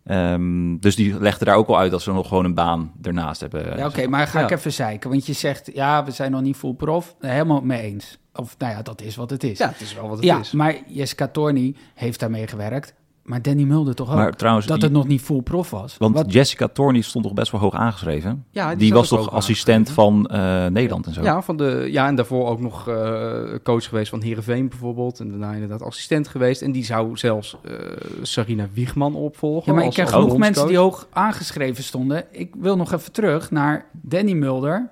Ehm, 0.09 0.77
dus 0.79 0.97
die 0.97 1.21
legde 1.21 1.45
daar 1.45 1.57
ook 1.57 1.69
al 1.69 1.79
uit 1.79 1.91
dat 1.91 2.03
ze 2.03 2.13
nog 2.13 2.29
gewoon 2.29 2.45
een 2.45 2.55
baan 2.55 2.93
ernaast 3.03 3.41
hebben. 3.41 3.77
Ja, 3.77 3.87
oké, 3.87 4.07
maar 4.07 4.27
ga 4.27 4.41
ik 4.41 4.51
even 4.51 4.73
zeiken. 4.73 5.11
Want 5.11 5.27
je 5.27 5.33
zegt, 5.33 5.71
ja, 5.75 6.05
we 6.05 6.11
zijn 6.11 6.31
nog 6.31 6.41
niet 6.41 6.57
full 6.57 6.75
prof. 6.75 7.15
Helemaal 7.21 7.61
mee 7.61 7.81
eens. 7.83 8.19
Of 8.35 8.55
nou 8.59 8.73
ja, 8.73 8.83
dat 8.83 9.03
is 9.03 9.17
wat 9.17 9.31
het 9.31 9.45
is. 9.45 9.59
Ja, 9.59 9.69
het 9.69 9.81
is 9.81 9.95
wel 9.95 10.09
wat 10.09 10.17
het 10.17 10.25
Ja, 10.27 10.39
is. 10.39 10.53
maar 10.53 10.77
Jessica 10.87 11.29
Torney 11.29 11.75
heeft 11.95 12.21
daarmee 12.21 12.47
gewerkt. 12.47 12.95
Maar 13.29 13.43
Danny 13.43 13.63
Mulder 13.63 13.95
toch 13.95 14.09
ook? 14.11 14.15
Maar 14.15 14.33
trouwens, 14.37 14.67
dat 14.67 14.77
die- 14.77 14.85
het 14.85 14.95
nog 14.95 15.07
niet 15.07 15.21
full 15.21 15.43
prof 15.43 15.71
was. 15.71 15.97
Want 15.99 16.15
Wat- 16.15 16.33
Jessica 16.33 16.69
Torney 16.69 17.01
stond 17.01 17.25
toch 17.25 17.35
best 17.35 17.53
wel 17.53 17.61
hoog 17.61 17.75
aangeschreven. 17.75 18.45
Ja, 18.51 18.75
die 18.75 18.93
was 18.93 19.09
toch 19.09 19.31
assistent 19.31 19.91
van 19.91 20.27
eh, 20.27 20.67
Nederland 20.67 21.07
en 21.07 21.13
zo. 21.13 21.23
Ja, 21.23 21.43
van 21.43 21.57
de, 21.57 21.89
ja, 21.91 22.07
en 22.07 22.15
daarvoor 22.15 22.49
ook 22.49 22.61
nog 22.61 22.89
eh, 22.89 23.41
coach 23.63 23.85
geweest 23.89 24.11
van 24.11 24.23
Heerenveen 24.23 24.69
bijvoorbeeld. 24.69 25.21
En 25.21 25.29
daarna 25.31 25.53
inderdaad 25.53 25.83
assistent 25.83 26.29
geweest. 26.29 26.63
En 26.63 26.73
die 26.73 26.85
zou 26.85 27.17
zelfs 27.17 27.57
eh, 27.65 27.73
Sarina 28.23 28.67
Wiegman 28.73 29.15
opvolgen. 29.15 29.73
ja, 29.73 29.79
maar 29.79 29.87
ik 29.89 29.95
ken 29.95 30.09
genoeg 30.09 30.37
mensen 30.37 30.67
die 30.67 30.77
hoog 30.79 31.07
aangeschreven 31.13 31.85
stonden. 31.85 32.25
Ik 32.31 32.55
wil 32.59 32.77
nog 32.77 32.93
even 32.93 33.13
terug 33.13 33.51
naar 33.51 33.87
Danny 33.93 34.33
Mulder. 34.33 34.91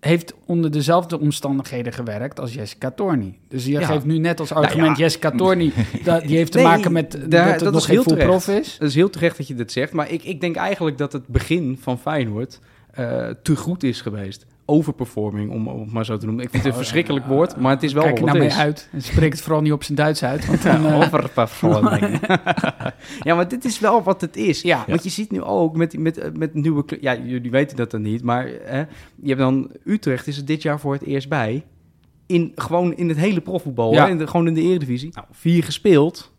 Heeft 0.00 0.34
onder 0.46 0.70
dezelfde 0.70 1.20
omstandigheden 1.20 1.92
gewerkt 1.92 2.40
als 2.40 2.54
Jessica 2.54 2.90
Torney. 2.90 3.38
Dus 3.48 3.64
je 3.64 3.70
Ja. 3.72 3.86
geeft 3.86 4.04
nu 4.04 4.18
net 4.18 4.40
als 4.40 4.52
argument 4.52 4.96
ja. 4.96 5.02
Jessica 5.04 5.30
Torney... 5.30 5.72
dat, 6.04 6.22
die 6.22 6.36
heeft 6.36 6.52
te 6.52 6.58
Nee, 6.58 6.66
maken 6.66 6.92
met 6.92 7.10
daar- 7.12 7.44
dat 7.44 7.50
het 7.54 7.60
dat 7.60 7.72
nog 7.72 7.80
is 7.80 7.86
geen 7.86 7.94
heel 7.94 8.04
terecht. 8.04 8.26
prof 8.28 8.48
is. 8.48 8.72
Het 8.72 8.82
is 8.88 8.94
heel 8.94 9.10
terecht 9.10 9.36
dat 9.36 9.46
je 9.48 9.54
dit 9.54 9.72
zegt, 9.72 9.92
maar 9.92 10.10
ik, 10.10 10.22
ik 10.24 10.40
denk 10.40 10.56
eigenlijk 10.56 10.98
dat 10.98 11.12
het 11.12 11.26
begin 11.26 11.78
van 11.80 11.98
Feyenoord 11.98 12.58
eh, 12.90 13.28
te 13.42 13.56
goed 13.56 13.82
is 13.82 14.00
geweest. 14.00 14.46
Overperforming, 14.70 15.50
om, 15.50 15.68
om 15.68 15.80
het 15.80 15.92
maar 15.92 16.04
zo 16.04 16.16
te 16.16 16.26
noemen. 16.26 16.44
Ik 16.44 16.50
vind 16.50 16.62
het 16.62 16.72
een 16.72 16.78
verschrikkelijk 16.78 17.26
woord, 17.26 17.56
maar 17.56 17.72
het 17.72 17.82
is 17.82 17.92
wel 17.92 18.02
Kijk 18.02 18.18
wat 18.18 18.26
nou 18.26 18.38
het 18.38 18.48
mee 18.48 18.58
uit. 18.58 18.88
En 18.92 19.02
spreek 19.02 19.32
het 19.32 19.40
vooral 19.40 19.60
niet 19.60 19.72
op 19.72 19.82
zijn 19.82 19.96
Duits 19.96 20.24
uit. 20.24 20.46
Want 20.46 20.62
dan, 20.62 20.86
eh, 20.86 21.00
Overperforming. 21.00 22.20
ja, 23.26 23.34
maar 23.34 23.48
dit 23.48 23.64
is 23.64 23.78
wel 23.80 24.02
wat 24.02 24.20
het 24.20 24.36
is. 24.36 24.62
Ja. 24.62 24.84
Want 24.86 25.02
je 25.02 25.10
ziet 25.10 25.30
nu 25.30 25.42
ook 25.42 25.76
met, 25.76 25.98
met, 25.98 26.38
met 26.38 26.54
nieuwe... 26.54 26.84
Ja, 27.00 27.16
jullie 27.16 27.50
weten 27.50 27.76
dat 27.76 27.90
dan 27.90 28.02
niet, 28.02 28.22
maar 28.22 28.50
hè, 28.62 28.78
je 29.22 29.28
hebt 29.28 29.38
dan... 29.38 29.70
Utrecht 29.84 30.26
is 30.26 30.36
er 30.36 30.44
dit 30.44 30.62
jaar 30.62 30.80
voor 30.80 30.92
het 30.92 31.02
eerst 31.02 31.28
bij. 31.28 31.64
In, 32.26 32.52
gewoon 32.54 32.94
in 32.96 33.08
het 33.08 33.18
hele 33.18 33.40
profvoetbal, 33.40 33.92
Ja. 33.92 34.04
hè, 34.04 34.10
in 34.10 34.18
de, 34.18 34.26
gewoon 34.26 34.46
in 34.46 34.54
de 34.54 34.62
eredivisie. 34.62 35.10
Nou, 35.14 35.26
vier 35.30 35.64
gespeeld, 35.64 36.32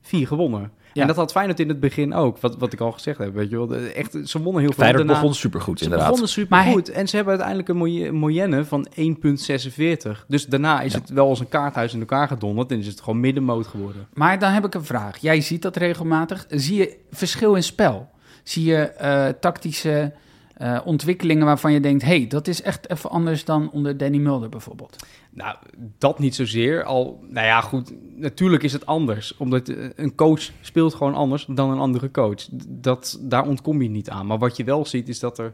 vier 0.00 0.26
gewonnen. 0.26 0.72
Ja. 0.96 1.02
En 1.02 1.06
dat 1.08 1.16
had 1.16 1.32
Feyenoord 1.32 1.60
in 1.60 1.68
het 1.68 1.80
begin 1.80 2.14
ook, 2.14 2.38
wat, 2.38 2.56
wat 2.58 2.72
ik 2.72 2.80
al 2.80 2.92
gezegd 2.92 3.18
heb. 3.18 3.34
Weet 3.34 3.50
je 3.50 3.66
wel. 3.66 3.76
Echt, 3.76 4.12
ze 4.24 4.42
wonnen 4.42 4.62
heel 4.62 4.72
veel. 4.72 4.82
Feyenoord 4.82 4.96
Daarna- 5.06 5.12
begon 5.20 5.34
supergoed, 5.34 5.78
Ze 5.78 5.84
inderdaad. 5.84 6.06
begonnen 6.08 6.32
super 6.32 6.56
Maar 6.56 6.66
goed. 6.66 6.88
En 6.90 7.08
ze 7.08 7.16
hebben 7.16 7.32
uiteindelijk 7.34 7.68
een 7.68 7.76
moye- 7.76 8.10
moyenne 8.12 8.64
van 8.64 8.86
1,46. 8.94 10.24
Dus 10.28 10.46
daarna 10.46 10.80
is 10.80 10.92
Ja. 10.92 10.98
het 10.98 11.10
wel 11.10 11.28
als 11.28 11.40
een 11.40 11.48
kaarthuis 11.48 11.92
in 11.94 12.00
elkaar 12.00 12.28
gedonderd. 12.28 12.70
En 12.70 12.78
is 12.78 12.86
het 12.86 13.00
gewoon 13.00 13.20
middenmoot 13.20 13.66
geworden. 13.66 14.06
Maar 14.14 14.38
dan 14.38 14.52
heb 14.52 14.64
ik 14.64 14.74
een 14.74 14.84
vraag. 14.84 15.16
Jij 15.18 15.40
ziet 15.40 15.62
dat 15.62 15.76
regelmatig. 15.76 16.46
Zie 16.50 16.76
je 16.76 16.96
verschil 17.10 17.54
in 17.54 17.62
spel? 17.62 18.08
Zie 18.42 18.64
je 18.64 18.76
eh, 18.76 19.28
tactische 19.40 20.12
eh, 20.56 20.80
ontwikkelingen 20.84 21.46
waarvan 21.46 21.72
je 21.72 21.80
denkt... 21.80 22.02
hey, 22.02 22.26
dat 22.26 22.48
is 22.48 22.62
echt 22.62 22.90
even 22.90 23.10
anders 23.10 23.44
dan 23.44 23.70
onder 23.70 23.96
Danny 23.96 24.18
Mulder 24.18 24.48
bijvoorbeeld. 24.48 25.06
Nou, 25.30 25.56
dat 25.98 26.18
niet 26.18 26.34
zozeer. 26.34 26.84
Al, 26.84 27.24
nou 27.28 27.46
ja, 27.46 27.60
goed, 27.60 27.92
natuurlijk 28.16 28.62
is 28.62 28.72
het 28.72 28.86
anders. 28.86 29.36
Omdat 29.36 29.68
eh, 29.68 29.88
een 29.96 30.14
coach 30.14 30.50
speelt 30.60 30.94
gewoon 30.94 31.14
anders 31.14 31.46
dan 31.48 31.70
een 31.70 31.78
andere 31.78 32.10
coach. 32.10 32.48
Dat, 32.68 33.18
daar 33.20 33.46
ontkom 33.46 33.82
je 33.82 33.88
niet 33.88 34.10
aan. 34.10 34.26
Maar 34.26 34.38
wat 34.38 34.56
je 34.56 34.64
wel 34.64 34.86
ziet, 34.86 35.08
is 35.08 35.18
dat 35.18 35.38
er 35.38 35.52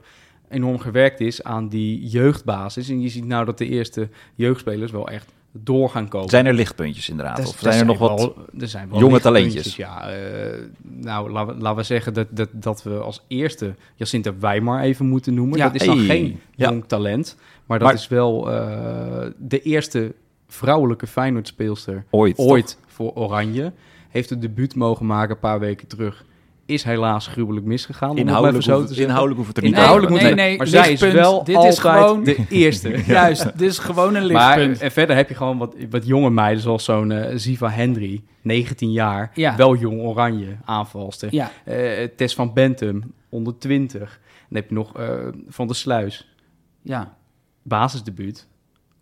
enorm 0.49 0.79
gewerkt 0.79 1.21
is 1.21 1.43
aan 1.43 1.69
die 1.69 2.07
jeugdbasis. 2.07 2.88
En 2.88 3.01
je 3.01 3.09
ziet 3.09 3.27
nou 3.27 3.45
dat 3.45 3.59
de 3.59 3.69
eerste 3.69 4.09
jeugdspelers 4.35 4.91
wel 4.91 5.09
echt 5.09 5.33
door 5.53 5.88
gaan 5.91 6.09
komen. 6.09 6.29
Zijn 6.29 6.47
er 6.47 6.53
lichtpuntjes 6.55 7.09
inderdaad? 7.09 7.38
Er- 7.38 7.47
of 7.47 7.57
zijn 7.59 7.79
er 7.79 7.85
nog 7.87 7.99
wat... 7.99 8.35
er 8.61 8.69
zijn 8.69 8.91
wel 8.91 8.99
jonge 8.99 9.21
talentjes? 9.21 9.77
Ja, 9.77 10.11
eh, 10.11 10.59
nou, 10.83 11.31
laten 11.31 11.55
we, 11.55 11.61
laten 11.62 11.77
we 11.79 11.83
zeggen 11.85 12.15
dat, 12.15 12.27
dat, 12.31 12.49
dat 12.53 12.83
we 12.83 12.91
als 12.99 13.25
eerste 13.29 13.75
Jacinta 13.95 14.33
Wijmar 14.41 14.81
even 14.81 15.07
moeten 15.07 15.35
noemen. 15.35 15.59
Ja. 15.59 15.65
Dat 15.69 15.81
is 15.81 15.87
dan 15.87 15.97
Hey. 15.97 16.07
geen 16.07 16.41
Ja. 16.55 16.69
jong 16.69 16.85
talent, 16.87 17.37
maar 17.67 17.79
dat 17.79 17.88
Maar- 17.88 17.97
is 17.97 18.09
wel 18.09 18.51
eh, 18.53 19.27
de 19.38 19.61
eerste 19.62 20.15
vrouwelijke 20.49 21.07
Feyenoord-speelster 21.07 22.05
Ooit. 22.11 22.38
ooit 22.38 22.79
voor 22.87 23.12
Oranje. 23.15 23.73
Heeft 24.09 24.31
het 24.31 24.41
debuut 24.41 24.75
mogen 24.75 25.07
maken 25.07 25.35
een 25.35 25.41
paar 25.41 25.61
weken 25.61 25.87
terug. 25.88 26.25
Is 26.73 26.83
helaas 26.83 27.27
gruwelijk 27.27 27.67
misgegaan. 27.67 28.11
om 28.11 28.17
het 28.17 28.25
maar 28.25 28.35
Inhoudelijk, 28.35 28.67
even 28.69 28.75
zo 28.81 28.87
hoeft, 28.87 28.99
inhoudelijk 29.01 29.37
hoeft 29.37 29.49
het 29.49 29.57
er 29.57 29.63
niet 29.63 29.73
Inhoudelijk 29.79 30.13
Nee, 30.13 30.23
moet 30.25 30.35
nee, 30.37 30.41
het- 30.45 30.49
nee, 30.49 30.59
maar 30.59 30.67
zij 30.85 30.93
is 30.93 31.01
wel 31.13 31.45
Dit 31.45 31.65
is 31.65 31.79
gewoon- 31.79 32.25
de 32.25 32.37
eerste. 32.63 33.03
Juist, 33.07 33.59
dit 33.59 33.69
is 33.71 33.79
gewoon 33.79 34.15
een 34.15 34.33
Maar 34.33 34.57
lichtpunt. 34.59 34.81
en 34.81 34.91
verder 34.93 35.17
heb 35.17 35.29
je 35.29 35.35
gewoon 35.35 35.59
wat, 35.59 35.75
wat 35.91 36.07
jonge 36.07 36.31
meiden, 36.31 36.63
zoals 36.63 36.85
zo'n 36.85 37.11
eh, 37.13 37.33
Ziva 37.37 37.69
Hendry, 37.71 38.23
19 38.43 38.93
jaar, 38.93 39.31
Ja. 39.35 39.57
wel 39.57 39.77
jong 39.77 40.01
oranje 40.01 40.57
aanvalster. 40.65 41.29
ja, 41.35 41.51
Eh, 41.65 42.09
Tess 42.17 42.35
van 42.35 42.53
Bentum, 42.53 43.13
onder 43.29 43.59
20. 43.59 44.21
Dan 44.49 44.61
heb 44.61 44.69
je 44.69 44.75
nog 44.75 44.97
eh, 44.99 45.09
Van 45.49 45.67
der 45.67 45.77
Sluis, 45.77 46.35
ja. 46.83 47.15
basisdebuut, 47.63 48.47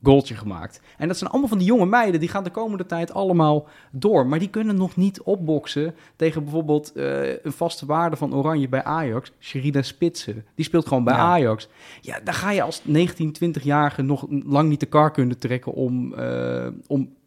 goaltje 0.03 0.35
gemaakt. 0.35 0.81
En 0.99 1.09
dat 1.09 1.17
zijn 1.19 1.31
allemaal 1.31 1.49
van 1.49 1.59
die 1.59 1.67
jonge 1.67 1.87
meiden, 1.87 2.21
die 2.21 2.29
gaan 2.29 2.45
de 2.45 2.51
komende 2.51 2.87
tijd 2.87 3.13
allemaal 3.13 3.69
door. 3.91 4.27
Maar 4.27 4.39
die 4.39 4.49
kunnen 4.51 4.77
nog 4.77 4.97
niet 4.97 5.21
opboksen 5.23 5.95
tegen 6.17 6.43
bijvoorbeeld 6.43 6.93
eh, 6.93 7.29
een 7.45 7.53
vaste 7.53 7.87
waarde 7.87 8.17
van 8.17 8.35
Oranje 8.35 8.69
bij 8.69 8.85
Ajax, 8.85 9.33
Sherida 9.41 9.83
Spitsen. 9.83 10.45
Die 10.55 10.65
speelt 10.65 10.87
gewoon 10.87 11.05
bij 11.05 11.15
Ja. 11.15 11.21
Ajax. 11.21 11.69
Ja, 12.01 12.21
dan 12.25 12.35
ga 12.35 12.51
je 12.51 12.63
als 12.63 12.81
19, 12.85 13.35
20-jarige 13.45 14.03
nog 14.03 14.27
lang 14.29 14.69
niet 14.69 14.81
de 14.81 14.87
kar 14.87 15.11
kunnen 15.11 15.39
trekken 15.39 15.73
om, 15.73 16.15
eh, 16.15 16.67
om 16.87 17.19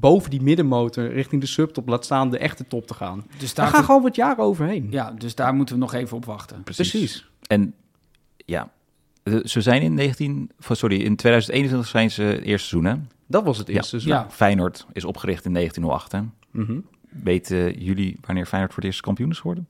boven 0.00 0.30
die 0.30 0.42
middenmotor 0.42 1.12
richting 1.12 1.40
de 1.40 1.46
subtop, 1.46 1.88
laat 1.88 2.04
staan 2.04 2.30
de 2.30 2.38
echte 2.38 2.66
top 2.66 2.86
te 2.86 2.94
gaan. 2.94 3.24
Dus 3.38 3.54
Daar 3.54 3.64
daar, 3.64 3.74
gaan 3.74 3.84
gewoon 3.84 4.02
wat 4.02 4.16
jaren 4.16 4.44
overheen. 4.44 4.86
ja, 4.90 5.10
dus 5.12 5.34
daar 5.34 5.54
moeten 5.54 5.74
we 5.74 5.80
nog 5.80 5.94
even 5.94 6.16
op 6.16 6.24
wachten. 6.24 6.62
Precies. 6.62 7.30
En 7.46 7.74
ja, 8.36 8.70
ze 9.44 9.60
zijn 9.60 9.82
in 9.82 9.94
19... 9.94 10.50
of 10.68 10.76
Sorry, 10.76 11.00
in 11.00 11.16
2021 11.16 11.88
zijn 11.90 12.10
ze 12.10 12.22
het 12.22 12.42
eerste 12.42 12.68
seizoen, 12.68 12.84
hè? 12.84 12.96
Dat 13.26 13.44
was 13.44 13.58
het 13.58 13.68
eerste 13.68 13.88
seizoen. 13.88 14.12
Ja. 14.12 14.26
Feyenoord 14.30 14.86
is 14.92 15.04
opgericht 15.04 15.44
in 15.44 15.52
1908, 15.52 16.12
hè? 16.12 16.20
Mhm. 16.50 16.78
Weten 17.22 17.78
jullie 17.82 18.16
wanneer 18.26 18.46
Feyenoord 18.46 18.72
voor 18.72 18.82
het 18.82 18.90
eerst 18.92 19.04
kampioen 19.04 19.30
is 19.30 19.38
geworden? 19.38 19.66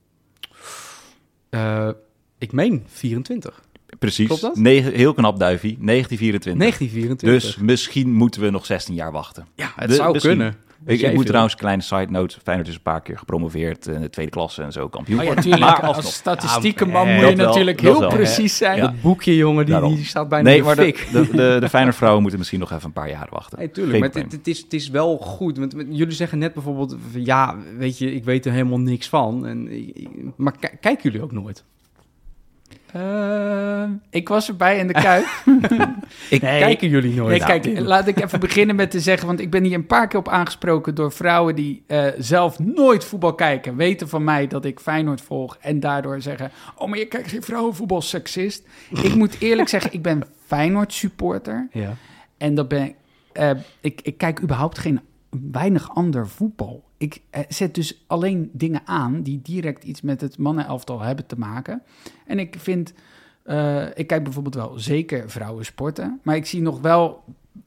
Eh, 1.49 1.89
ik 2.37 2.51
meen 2.51 2.83
24. 2.87 3.61
Precies. 3.99 4.27
Klopt 4.27 4.41
dat? 4.41 4.55
Negen- 4.55 4.93
heel 4.93 5.13
knap, 5.13 5.39
Duivie. 5.39 5.77
1924. 5.79 6.59
1924. 6.61 7.55
Dus 7.55 7.65
misschien 7.65 8.11
moeten 8.13 8.41
we 8.41 8.49
nog 8.49 8.65
16 8.65 8.95
jaar 8.95 9.11
wachten. 9.11 9.47
ja, 9.55 9.71
het 9.75 9.89
de- 9.89 9.95
zou 9.95 10.11
misschien. 10.13 10.37
kunnen. 10.37 10.55
Ik, 10.85 11.01
moet 11.01 11.13
veel? 11.15 11.23
trouwens, 11.23 11.55
kleine 11.55 11.81
side 11.81 12.07
note, 12.09 12.39
Feyenoord 12.43 12.67
is 12.69 12.75
een 12.75 12.81
paar 12.81 13.01
keer 13.01 13.17
gepromoveerd 13.17 13.87
in 13.87 14.01
de 14.01 14.09
tweede 14.09 14.31
klasse 14.31 14.61
en 14.63 14.71
zo 14.71 14.89
kampioen 14.89 15.19
Oh 15.19 15.25
ja. 15.43 15.57
Maar 15.57 15.81
Als 15.81 16.13
statistiekenman 16.13 17.07
Ja, 17.07 17.13
moet 17.13 17.21
dat 17.21 17.29
je 17.31 17.35
wel, 17.37 17.47
natuurlijk 17.47 17.79
heel 17.79 17.99
wel. 17.99 18.09
precies 18.09 18.57
zijn. 18.57 18.75
Ja. 18.77 18.81
Dat 18.81 19.01
boekje, 19.01 19.35
jongen, 19.35 19.65
die, 19.65 20.05
staat 20.05 20.29
bijna 20.29 20.49
Nee, 20.49 20.63
maar 20.63 20.75
de, 20.75 20.95
de, 21.11 21.27
de, 21.31 21.57
de 21.59 21.69
Feyenoord 21.69 21.95
vrouwen 21.95 22.21
moeten 22.21 22.39
misschien 22.39 22.59
nog 22.59 22.71
even 22.71 22.85
een 22.85 22.93
paar 22.93 23.09
jaar 23.09 23.27
wachten. 23.29 23.57
Nee, 23.57 23.71
tuurlijk. 23.71 24.03
Geen 24.13 24.23
Maar 24.23 24.31
het, 24.31 24.47
is, 24.47 24.59
het 24.59 24.73
is 24.73 24.89
wel 24.89 25.17
goed. 25.17 25.57
Want 25.57 25.75
jullie 25.89 26.11
zeggen 26.13 26.37
net 26.37 26.53
bijvoorbeeld... 26.53 26.95
Ja, 27.13 27.55
weet 27.77 27.97
je, 27.97 28.13
ik 28.13 28.23
weet 28.23 28.45
er 28.45 28.51
helemaal 28.51 28.79
niks 28.79 29.09
van. 29.09 29.45
En, 29.47 29.69
maar 30.37 30.53
ki- 30.59 30.77
kijken 30.79 31.03
jullie 31.03 31.21
ook 31.21 31.31
nooit? 31.31 31.63
Eh, 32.93 33.83
ik 34.09 34.27
was 34.27 34.47
erbij 34.47 34.77
in 34.77 34.87
de 34.87 34.93
Kuip. 35.05 35.25
Ik- 36.29 36.41
Nee, 36.41 36.59
Kijken 36.59 36.89
jullie 36.89 37.15
nooit? 37.15 37.29
Nee, 37.29 37.39
Nou, 37.39 37.59
kijk, 37.59 37.79
laat 37.79 38.07
ik 38.07 38.19
even 38.23 38.39
beginnen 38.39 38.75
met 38.75 38.91
te 38.91 38.99
zeggen, 38.99 39.27
want 39.27 39.39
ik 39.39 39.49
ben 39.49 39.63
hier 39.63 39.73
een 39.75 39.85
paar 39.85 40.07
keer 40.07 40.19
op 40.19 40.27
aangesproken 40.29 40.95
door 40.95 41.11
vrouwen 41.11 41.55
die 41.55 41.83
eh, 41.87 42.05
zelf 42.17 42.59
nooit 42.59 43.03
voetbal 43.05 43.33
kijken, 43.35 43.75
weten 43.75 44.09
van 44.09 44.23
mij 44.23 44.47
dat 44.47 44.65
ik 44.65 44.79
Feyenoord 44.79 45.21
volg 45.21 45.57
en 45.61 45.79
daardoor 45.79 46.21
zeggen, 46.21 46.51
oh, 46.75 46.87
maar 46.89 46.97
je 46.99 47.05
kijkt 47.05 47.29
geen 47.29 47.43
vrouwenvoetbal, 47.43 48.01
seksist. 48.01 48.67
ik 49.03 49.15
moet 49.15 49.35
eerlijk 49.39 49.69
zeggen, 49.75 49.93
ik 49.93 50.01
ben 50.01 50.23
Feyenoord 50.45 50.93
supporter 50.93 51.67
Ja. 51.71 51.93
en 52.37 52.55
dat 52.55 52.67
ben 52.67 52.83
ik, 52.85 52.95
eh, 53.33 53.49
ik, 53.81 53.99
ik 54.03 54.17
kijk 54.17 54.41
überhaupt 54.41 54.77
geen 54.79 54.99
weinig 55.51 55.95
ander 55.95 56.27
voetbal. 56.27 56.83
Ik 56.97 57.21
eh, 57.29 57.41
zet 57.47 57.75
dus 57.75 58.03
alleen 58.07 58.49
dingen 58.53 58.81
aan 58.85 59.21
die 59.21 59.41
direct 59.41 59.83
iets 59.83 60.01
met 60.01 60.21
het 60.21 60.37
mannenelftal 60.37 61.01
hebben 61.01 61.25
te 61.25 61.39
maken. 61.39 61.81
En 62.25 62.39
ik 62.39 62.55
vind, 62.59 62.93
eh, 63.43 63.85
ik 63.95 64.07
kijk 64.07 64.23
bijvoorbeeld 64.23 64.55
wel 64.55 64.79
zeker 64.79 65.29
vrouwen 65.29 65.65
sporten, 65.65 66.19
maar 66.23 66.35
ik 66.35 66.45
zie 66.45 66.61
nog 66.61 66.81
wel, 66.81 67.23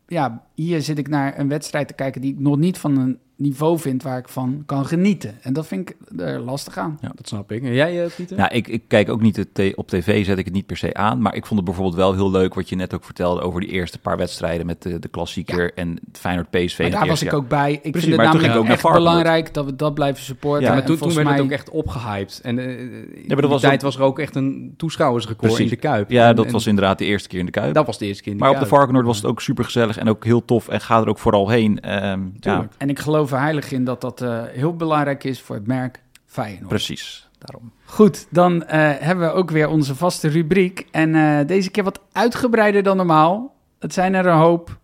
ja, 0.07 0.47
hier 0.55 0.83
zit 0.83 0.99
ik 0.99 1.09
naar 1.09 1.39
een 1.39 1.49
wedstrijd 1.49 1.89
te 1.89 1.95
kijken 1.95 2.21
die 2.21 2.33
ik 2.33 2.41
nog 2.41 2.57
niet 2.57 2.79
van 2.79 2.99
een 2.99 3.19
niveau 3.37 3.79
vind 3.79 4.03
waar 4.03 4.19
ik 4.19 4.29
van 4.29 4.63
kan 4.67 4.87
genieten. 4.87 5.35
En 5.43 5.53
dat 5.53 5.67
vind 5.67 5.89
ik 5.91 5.97
er 6.21 6.39
lastig 6.41 6.77
aan. 6.79 6.99
Dat 7.15 7.29
snap 7.29 7.53
ik. 7.53 7.63
En 7.63 7.73
jij, 7.75 8.05
eh, 8.05 8.11
Pieter? 8.17 8.37
Nou, 8.37 8.55
ik, 8.55 8.69
ik 8.69 8.83
kijk 8.89 9.09
ook 9.09 9.21
niet, 9.21 9.37
het 9.37 9.55
t- 9.55 9.75
op 9.77 9.89
tv 9.89 10.25
zet 10.25 10.39
ik 10.39 10.45
het 10.45 10.55
niet 10.55 10.67
per 10.67 10.77
se 10.77 10.95
aan, 10.95 11.23
maar 11.23 11.35
ik 11.35 11.47
vond 11.47 11.57
het 11.61 11.65
bijvoorbeeld 11.69 11.97
wel 11.97 12.15
heel 12.15 12.31
leuk 12.31 12.55
wat 12.55 12.69
je 12.69 12.77
net 12.77 12.95
ook 12.95 13.05
vertelde 13.05 13.41
over 13.41 13.61
die 13.61 13.71
eerste 13.71 13.99
paar 13.99 14.17
wedstrijden 14.17 14.67
met 14.67 14.83
de, 14.83 14.99
de 14.99 15.09
klassieker 15.09 15.73
en 15.75 15.99
Feyenoord 16.13 16.51
PSV. 16.51 16.79
Maar 16.81 16.91
daar 16.91 17.07
was 17.07 17.23
ik 17.23 17.31
jaar. 17.31 17.37
ook 17.41 17.49
bij. 17.49 17.73
Ik 17.73 17.81
Precies, 17.81 18.01
vind 18.01 18.05
het 18.05 18.17
maar 18.17 18.31
toen 18.31 18.41
namelijk 18.41 18.43
ging 18.43 18.53
ik 18.55 18.59
ook 18.61 18.83
naar 18.83 18.93
echt 18.93 19.05
belangrijk 19.05 19.55
dat 19.55 19.65
we 19.65 19.77
dat 19.77 19.95
blijven 19.95 20.23
supporten. 20.25 20.63
Ja, 20.63 20.69
maar 20.69 20.79
En 20.81 20.87
toen, 20.87 20.99
toen 20.99 21.09
het 21.17 21.23
mij- 21.25 21.41
ook 21.41 21.51
echt 21.51 21.71
opgehyped. 21.71 22.41
En 22.43 22.59
eh 22.59 22.65
maar 22.67 22.77
in 22.77 23.37
dat 23.37 23.51
was 23.51 23.61
tijd 23.61 23.75
ook- 23.75 23.81
was 23.83 23.97
er 23.97 24.03
ook 24.03 24.19
echt 24.19 24.35
een 24.37 24.75
toeschouwersrecord 24.77 25.53
Precies. 25.53 25.71
in 25.73 25.79
de 25.81 25.89
Kuip. 25.89 26.11
Ja, 26.11 26.29
En- 26.29 26.37
dat 26.37 26.47
en 26.47 26.53
was 26.53 26.67
inderdaad 26.67 26.99
de 26.99 27.05
eerste 27.05 27.29
keer 27.29 27.39
in 27.39 27.45
de 27.47 27.51
Kuip. 27.53 27.75
Dat 27.75 27.87
was 27.87 27.99
de 27.99 28.07
eerste 28.07 28.23
keer 28.23 28.33
in 28.33 28.39
de 28.39 28.45
maar 28.45 28.53
op 28.53 28.61
de. 28.61 28.67
Varkenoord 28.67 29.07
was 29.07 29.17
het 29.17 29.27
ook 29.27 29.41
super 29.41 29.65
gezellig 29.65 29.97
en 29.99 30.09
ook 30.09 30.25
heel 30.25 30.45
tof 30.45 30.69
en 30.69 30.81
ga 30.81 31.01
er 31.01 31.09
ook 31.09 31.19
vooral 31.19 31.49
heen. 31.49 31.81
Ehm, 31.81 32.21
ja. 32.41 32.69
En 32.79 32.89
ik 32.89 32.99
geloof 32.99 33.24
er 33.33 33.41
heilig 33.41 33.73
in 33.73 33.85
dat 33.85 34.01
dat 34.01 34.21
eh, 34.21 34.43
heel 34.45 34.77
belangrijk 34.77 35.25
is 35.25 35.41
voor 35.41 35.57
het 35.57 35.67
merk 35.67 36.03
Feyenoord. 36.27 36.69
precies. 36.69 37.29
Daarom. 37.39 37.73
Goed, 37.85 38.27
dan 38.31 38.65
eh, 38.65 38.91
hebben 38.99 39.27
we 39.27 39.33
ook 39.33 39.51
weer 39.51 39.69
onze 39.69 39.95
vaste 39.95 40.29
rubriek. 40.29 40.87
En 40.91 41.15
eh, 41.15 41.47
deze 41.47 41.71
keer 41.71 41.85
wat 41.85 42.01
uitgebreider 42.13 42.83
dan 42.83 42.97
normaal. 42.97 43.55
Het 43.79 43.93
zijn 43.93 44.15
er 44.15 44.27
een 44.27 44.39
hoop 44.39 44.79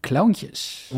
clowntjes. 0.00 0.92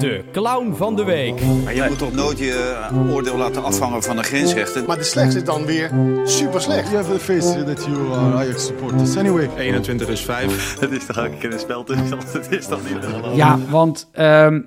De 0.00 0.24
clown 0.32 0.74
van 0.74 0.96
de 0.96 1.04
week. 1.04 1.40
Maar 1.64 1.74
je 1.74 1.84
moet 1.88 1.98
toch 1.98 2.12
nooit 2.12 2.38
je 2.38 2.86
eh, 2.90 3.12
oordeel 3.12 3.36
laten 3.36 3.64
afhangen 3.64 4.02
van 4.02 4.16
de 4.16 4.22
grensrechten. 4.22 4.84
Maar 4.86 4.96
de 4.96 5.02
slechtste 5.02 5.38
is 5.38 5.44
dan 5.44 5.64
weer 5.64 5.90
super 6.24 6.60
slecht. 6.60 6.90
You 6.90 6.96
have 6.96 7.12
the 7.12 7.18
face 7.18 7.64
that 7.64 7.84
you 7.84 8.12
are 8.12 8.36
Ajax 8.36 8.66
supporters. 8.66 9.16
Anyway, 9.16 9.48
21 9.56 10.08
is 10.08 10.20
5. 10.20 10.80
Het 10.80 10.90
is 11.00 11.06
toch 11.06 11.18
ook 11.18 11.24
een 11.24 11.38
keer 11.38 11.52
een 11.52 11.58
spel 11.58 11.84
tussen 11.84 12.18
Het 12.18 12.50
is 12.58 12.66
toch 12.66 12.80
niet 12.88 13.02
te 13.02 13.30
Ja, 13.34 13.58
want 13.58 14.08
ehm, 14.12 14.60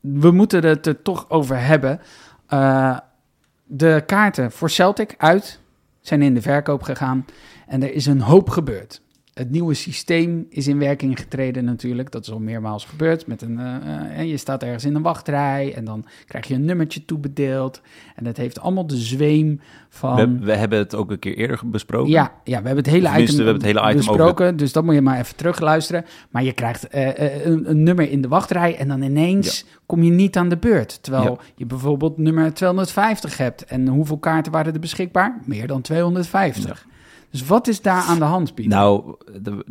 we 0.00 0.30
moeten 0.30 0.64
het 0.64 0.86
er 0.86 1.02
toch 1.02 1.30
over 1.30 1.60
hebben. 1.60 2.00
Eh, 2.46 2.98
de 3.64 4.02
kaarten 4.06 4.52
voor 4.52 4.70
Celtic 4.70 5.14
uit 5.18 5.60
zijn 6.00 6.22
in 6.22 6.34
de 6.34 6.42
verkoop 6.42 6.82
gegaan. 6.82 7.24
En 7.66 7.82
er 7.82 7.92
is 7.92 8.06
een 8.06 8.20
hoop 8.20 8.50
gebeurd. 8.50 9.00
Het 9.36 9.50
nieuwe 9.50 9.74
systeem 9.74 10.46
is 10.48 10.66
in 10.66 10.78
werking 10.78 11.18
getreden 11.18 11.64
natuurlijk. 11.64 12.10
Dat 12.10 12.22
is 12.22 12.32
al 12.32 12.38
meermaals 12.38 12.84
gebeurd. 12.84 13.26
Met 13.26 13.42
een, 13.42 13.58
eh, 13.58 13.74
eh, 13.76 14.18
en 14.18 14.26
je 14.26 14.36
staat 14.36 14.62
ergens 14.62 14.84
in 14.84 14.94
een 14.94 15.02
wachtrij 15.02 15.74
en 15.74 15.84
dan 15.84 16.04
krijg 16.26 16.46
je 16.46 16.54
een 16.54 16.64
nummertje 16.64 17.04
toebedeeld. 17.04 17.80
En 18.14 18.24
dat 18.24 18.36
heeft 18.36 18.60
allemaal 18.60 18.86
de 18.86 18.96
zweem 18.96 19.60
van... 19.88 20.16
We, 20.16 20.44
we 20.44 20.52
hebben 20.52 20.78
het 20.78 20.94
ook 20.94 21.10
een 21.10 21.18
keer 21.18 21.36
eerder 21.36 21.60
besproken. 21.64 22.10
Ja, 22.10 22.32
ja, 22.44 22.60
we 22.60 22.66
hebben 22.66 22.84
het 22.84 22.92
hele 22.92 23.08
item, 23.08 23.26
we 23.26 23.34
hebben 23.34 23.54
het 23.54 23.62
hele 23.62 23.78
item 23.78 23.88
over 23.98 24.06
besproken, 24.06 24.56
dus 24.56 24.72
dat 24.72 24.84
moet 24.84 24.94
je 24.94 25.00
maar 25.02 25.18
even 25.18 25.36
terugluisteren. 25.36 26.04
Maar 26.30 26.42
je 26.42 26.52
krijgt 26.52 26.88
eh, 26.88 27.08
eh, 27.24 27.46
een, 27.46 27.70
een 27.70 27.82
nummer 27.82 28.10
in 28.10 28.20
de 28.20 28.28
wachtrij 28.28 28.76
en 28.76 28.88
dan 28.88 29.02
ineens 29.02 29.64
kom 29.86 30.02
je 30.02 30.10
niet 30.10 30.36
aan 30.36 30.48
de 30.48 30.56
beurt. 30.56 31.02
Terwijl 31.02 31.24
Ja. 31.24 31.36
je 31.56 31.66
bijvoorbeeld 31.66 32.18
nummer 32.18 32.54
250 32.54 33.36
hebt. 33.36 33.64
En 33.64 33.88
hoeveel 33.88 34.18
kaarten 34.18 34.52
waren 34.52 34.74
er 34.74 34.80
beschikbaar? 34.80 35.38
Meer 35.44 35.66
dan 35.66 35.80
250. 35.80 36.64
Dus 36.70 36.94
Dus 37.38 37.46
wat 37.46 37.68
is 37.68 37.82
daar 37.82 38.02
aan 38.02 38.18
de 38.18 38.24
hand, 38.24 38.54
Piet? 38.54 38.66
Nou, 38.68 39.14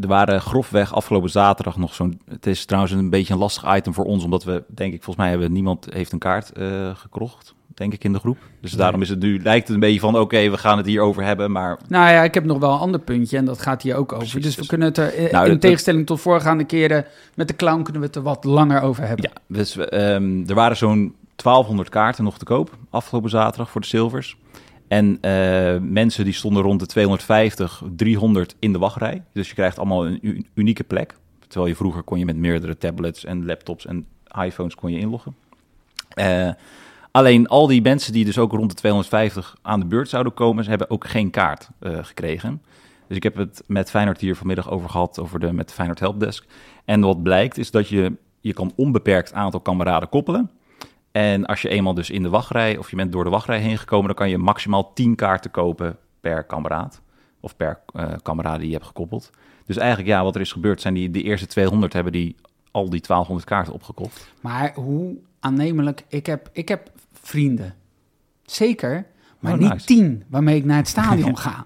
er 0.01 0.07
waren 0.07 0.41
grofweg 0.41 0.93
afgelopen 0.93 1.29
zaterdag 1.29 1.77
nog 1.77 1.93
zo'n... 1.93 2.21
Het 2.29 2.45
is 2.45 2.65
trouwens 2.65 2.93
een 2.93 3.09
beetje 3.09 3.33
een 3.33 3.39
lastig 3.39 3.75
item 3.75 3.93
voor 3.93 4.05
ons, 4.05 4.23
omdat 4.23 4.43
we, 4.43 4.63
denk 4.67 4.93
ik, 4.93 5.03
volgens 5.03 5.25
mij 5.25 5.29
hebben 5.29 5.51
niemand 5.51 5.87
heeft 5.89 6.11
een 6.11 6.19
kaart 6.19 6.51
eh 6.51 6.89
gekrocht, 6.95 7.53
denk 7.73 7.93
ik, 7.93 8.03
in 8.03 8.13
de 8.13 8.19
groep. 8.19 8.37
Dus 8.61 8.71
daarom 8.71 9.01
is 9.01 9.09
het 9.09 9.19
nu, 9.19 9.41
lijkt 9.41 9.65
het 9.67 9.73
een 9.75 9.79
beetje 9.81 9.99
van, 9.99 10.19
oké, 10.19 10.49
we 10.49 10.57
gaan 10.57 10.77
het 10.77 10.85
hierover 10.85 11.23
hebben, 11.23 11.51
maar 11.51 11.79
Nou 11.87 12.11
ja, 12.11 12.23
ik 12.23 12.33
heb 12.33 12.45
nog 12.45 12.59
wel 12.59 12.73
een 12.73 12.79
ander 12.79 12.99
puntje 12.99 13.37
en 13.37 13.45
dat 13.45 13.61
gaat 13.61 13.81
hier 13.81 13.95
ook 13.95 14.11
over. 14.13 14.17
Precies, 14.27 14.41
dus 14.43 14.53
we 14.55 14.59
dus- 14.59 14.69
kunnen 14.69 14.87
het 14.87 14.97
er, 14.97 15.13
eh, 15.13 15.31
Nou, 15.31 15.45
in 15.45 15.51
dat- 15.51 15.61
tegenstelling 15.61 16.05
tot 16.05 16.21
voorgaande 16.21 16.63
keren, 16.63 17.05
met 17.35 17.47
de 17.47 17.55
clown 17.55 17.81
kunnen 17.83 18.01
we 18.01 18.07
het 18.07 18.15
er 18.15 18.21
wat 18.21 18.43
langer 18.43 18.81
over 18.81 19.07
hebben. 19.07 19.29
Ja, 19.33 19.41
dus 19.47 19.77
ehm, 19.77 20.43
er 20.47 20.55
waren 20.55 20.77
zo'n 20.77 21.15
1200 21.35 21.89
kaarten 21.89 22.23
nog 22.23 22.37
te 22.37 22.45
koop 22.45 22.77
afgelopen 22.89 23.29
zaterdag 23.29 23.69
voor 23.69 23.81
de 23.81 23.87
Silvers. 23.87 24.37
En 24.87 25.17
eh, 25.21 25.77
mensen 25.81 26.23
die 26.23 26.33
stonden 26.33 26.63
rond 26.63 26.79
de 26.79 26.85
250, 26.85 27.83
300 27.95 28.55
in 28.59 28.73
de 28.73 28.79
wachtrij. 28.79 29.23
Dus 29.33 29.47
je 29.47 29.53
krijgt 29.53 29.77
allemaal 29.79 30.05
een 30.05 30.47
unieke 30.53 30.83
plek. 30.83 31.15
Terwijl 31.47 31.67
je 31.67 31.75
vroeger 31.75 32.03
kon 32.03 32.19
je 32.19 32.25
met 32.25 32.35
meerdere 32.35 32.77
tablets 32.77 33.25
en 33.25 33.45
laptops 33.45 33.85
en 33.85 34.05
iPhones 34.43 34.75
kon 34.75 34.91
je 34.91 34.99
inloggen. 34.99 35.35
Eh, 36.09 36.49
alleen 37.11 37.47
al 37.47 37.67
die 37.67 37.81
mensen 37.81 38.13
die 38.13 38.25
dus 38.25 38.37
ook 38.37 38.51
rond 38.51 38.69
de 38.69 38.75
250 38.75 39.55
aan 39.61 39.79
de 39.79 39.85
beurt 39.85 40.09
zouden 40.09 40.33
komen, 40.33 40.63
ze 40.63 40.69
hebben 40.69 40.89
ook 40.89 41.07
geen 41.07 41.29
kaart 41.29 41.69
eh, 41.79 41.97
gekregen. 42.01 42.61
Dus 43.07 43.17
ik 43.17 43.23
heb 43.23 43.35
het 43.35 43.63
met 43.67 43.89
Feyenoord 43.89 44.21
hier 44.21 44.35
vanmiddag 44.35 44.71
over 44.71 44.89
gehad, 44.89 45.19
over 45.19 45.39
de, 45.39 45.53
met 45.53 45.73
Feyenoord 45.73 45.99
Helpdesk. 45.99 46.45
En 46.85 47.01
wat 47.01 47.23
blijkt 47.23 47.57
is 47.57 47.71
dat 47.71 47.87
je, 47.87 48.13
je 48.41 48.53
kan 48.53 48.71
onbeperkt 48.75 49.33
aantal 49.33 49.59
kameraden 49.59 50.09
koppelen. 50.09 50.49
En 51.15 51.45
als 51.45 51.61
je 51.61 51.69
eenmaal 51.69 51.93
dus 51.93 52.09
in 52.09 52.23
de 52.23 52.29
wachtrij, 52.29 52.77
of 52.77 52.89
je 52.89 52.95
bent 52.95 53.11
door 53.11 53.23
de 53.23 53.29
wachtrij 53.29 53.59
heen 53.59 53.77
gekomen, 53.77 54.05
dan 54.05 54.15
kan 54.15 54.29
je 54.29 54.37
maximaal 54.37 54.93
10 54.93 55.15
kaarten 55.15 55.51
kopen 55.51 55.97
per 56.19 56.43
kameraad. 56.43 57.01
Of 57.39 57.55
per 57.55 57.79
kameraad 58.21 58.57
die 58.59 58.67
je 58.67 58.73
hebt 58.73 58.85
gekoppeld. 58.85 59.29
Dus 59.65 59.77
eigenlijk, 59.77 60.09
ja, 60.09 60.23
wat 60.23 60.35
er 60.35 60.41
is 60.41 60.51
gebeurd, 60.51 60.81
zijn 60.81 60.93
die 60.93 61.11
de 61.11 61.23
eerste 61.23 61.45
200 61.47 61.93
hebben 61.93 62.11
die 62.11 62.35
al 62.71 62.89
die 62.89 63.01
1200 63.01 63.45
kaarten 63.49 63.73
opgekocht. 63.73 64.31
Maar 64.41 64.73
hoe 64.73 65.15
aannemelijk, 65.39 66.05
ik 66.07 66.25
heb, 66.25 66.49
ik 66.51 66.67
heb 66.67 66.91
vrienden. 67.21 67.75
Zeker, 68.45 69.05
maar 69.39 69.53
Oh, 69.53 69.59
niet 69.59 69.69
nice. 69.69 69.85
tien 69.85 70.23
waarmee 70.27 70.55
ik 70.57 70.65
naar 70.65 70.77
het 70.77 70.87
stadion 70.87 71.37
ga. 71.47 71.65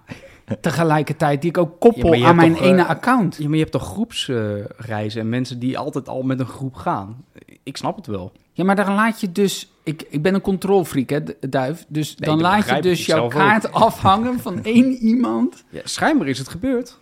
Tegelijkertijd 0.61 1.41
die 1.41 1.49
ik 1.49 1.57
ook 1.57 1.79
koppel 1.79 2.25
aan 2.25 2.35
mijn 2.35 2.53
toch, 2.55 2.63
ene 2.63 2.81
eh, 2.81 2.89
account. 2.89 3.35
Ja, 3.35 3.43
maar 3.43 3.53
je 3.53 3.59
hebt 3.59 3.71
toch 3.71 3.85
groepsreizen 3.87 5.21
en 5.21 5.29
mensen 5.29 5.59
die 5.59 5.77
altijd 5.77 6.09
al 6.09 6.21
met 6.21 6.39
een 6.39 6.45
groep 6.45 6.75
gaan. 6.75 7.23
Ik 7.63 7.77
snap 7.77 7.95
het 7.95 8.07
wel. 8.07 8.31
Ja, 8.53 8.63
maar 8.63 8.75
dan 8.75 8.93
laat 8.93 9.21
je 9.21 9.31
dus... 9.31 9.71
Ik, 9.83 10.05
ik 10.09 10.21
ben 10.21 10.33
een 10.33 10.41
controlfreak, 10.41 11.09
hè, 11.09 11.19
Duif. 11.49 11.85
Dus 11.87 12.15
Nee, 12.15 12.29
dan 12.29 12.41
laat 12.41 12.69
je 12.69 12.81
dus 12.81 13.05
jouw 13.05 13.23
ook. 13.23 13.31
kaart 13.31 13.71
afhangen 13.71 14.39
van 14.39 14.63
één 14.75 14.91
iemand. 14.91 15.63
Ja, 15.69 15.81
schijnbaar 15.83 16.27
is 16.27 16.37
het 16.37 16.49
gebeurd. 16.49 16.99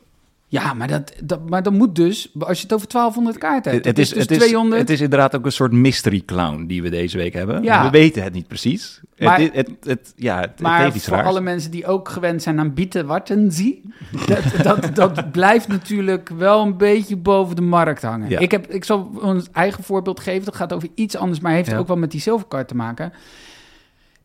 Ja, 0.49 0.73
maar 0.73 0.87
dat, 0.87 1.13
dat, 1.23 1.49
maar 1.49 1.63
dan 1.63 1.73
moet 1.73 1.95
dus... 1.95 2.31
Als 2.39 2.57
je 2.57 2.63
het 2.63 2.73
over 2.73 2.87
1200 2.87 3.37
kaarten 3.37 3.71
hebt, 3.71 3.85
Het 3.85 3.95
dat 3.95 4.05
is, 4.05 4.09
dus 4.11 4.21
het, 4.21 4.31
is, 4.31 4.37
200... 4.37 4.81
het 4.81 4.89
is 4.89 5.01
inderdaad 5.01 5.35
ook 5.35 5.45
een 5.45 5.51
soort 5.51 5.71
mystery 5.71 6.21
clown 6.25 6.65
die 6.65 6.81
we 6.81 6.89
deze 6.89 7.17
week 7.17 7.33
hebben. 7.33 7.63
Ja. 7.63 7.83
We 7.83 7.89
weten 7.89 8.23
het 8.23 8.33
niet 8.33 8.47
precies. 8.47 9.01
Maar- 9.17 9.39
het, 9.39 9.53
het, 9.55 9.69
het, 9.83 10.13
ja, 10.15 10.39
het, 10.39 10.59
Maar 10.61 10.81
heeft 10.81 10.95
iets 10.95 11.05
voor 11.05 11.15
raars. 11.17 11.27
alle 11.27 11.41
mensen 11.41 11.71
die 11.71 11.85
ook 11.85 12.09
gewend 12.09 12.41
zijn 12.43 12.59
aan 12.59 12.73
bieten 12.73 13.05
warten 13.05 13.51
zie, 13.51 13.81
dat, 14.27 14.43
dat, 14.63 14.95
dat 14.95 15.31
blijft 15.31 15.67
natuurlijk 15.67 16.29
wel 16.29 16.61
een 16.61 16.77
beetje 16.77 17.15
boven 17.17 17.55
de 17.55 17.61
markt 17.61 18.01
hangen. 18.01 18.29
Ja. 18.29 18.39
Ik, 18.39 18.51
heb, 18.51 18.67
ik 18.67 18.83
zal 18.83 19.11
een 19.21 19.45
eigen 19.51 19.83
voorbeeld 19.83 20.19
geven, 20.19 20.45
dat 20.45 20.55
gaat 20.55 20.73
over 20.73 20.89
iets 20.95 21.15
anders, 21.15 21.39
maar 21.39 21.51
heeft 21.51 21.69
Ja. 21.69 21.77
ook 21.77 21.87
wel 21.87 21.97
met 21.97 22.11
die 22.11 22.21
silvercard 22.21 22.67
te 22.67 22.75
maken. 22.75 23.13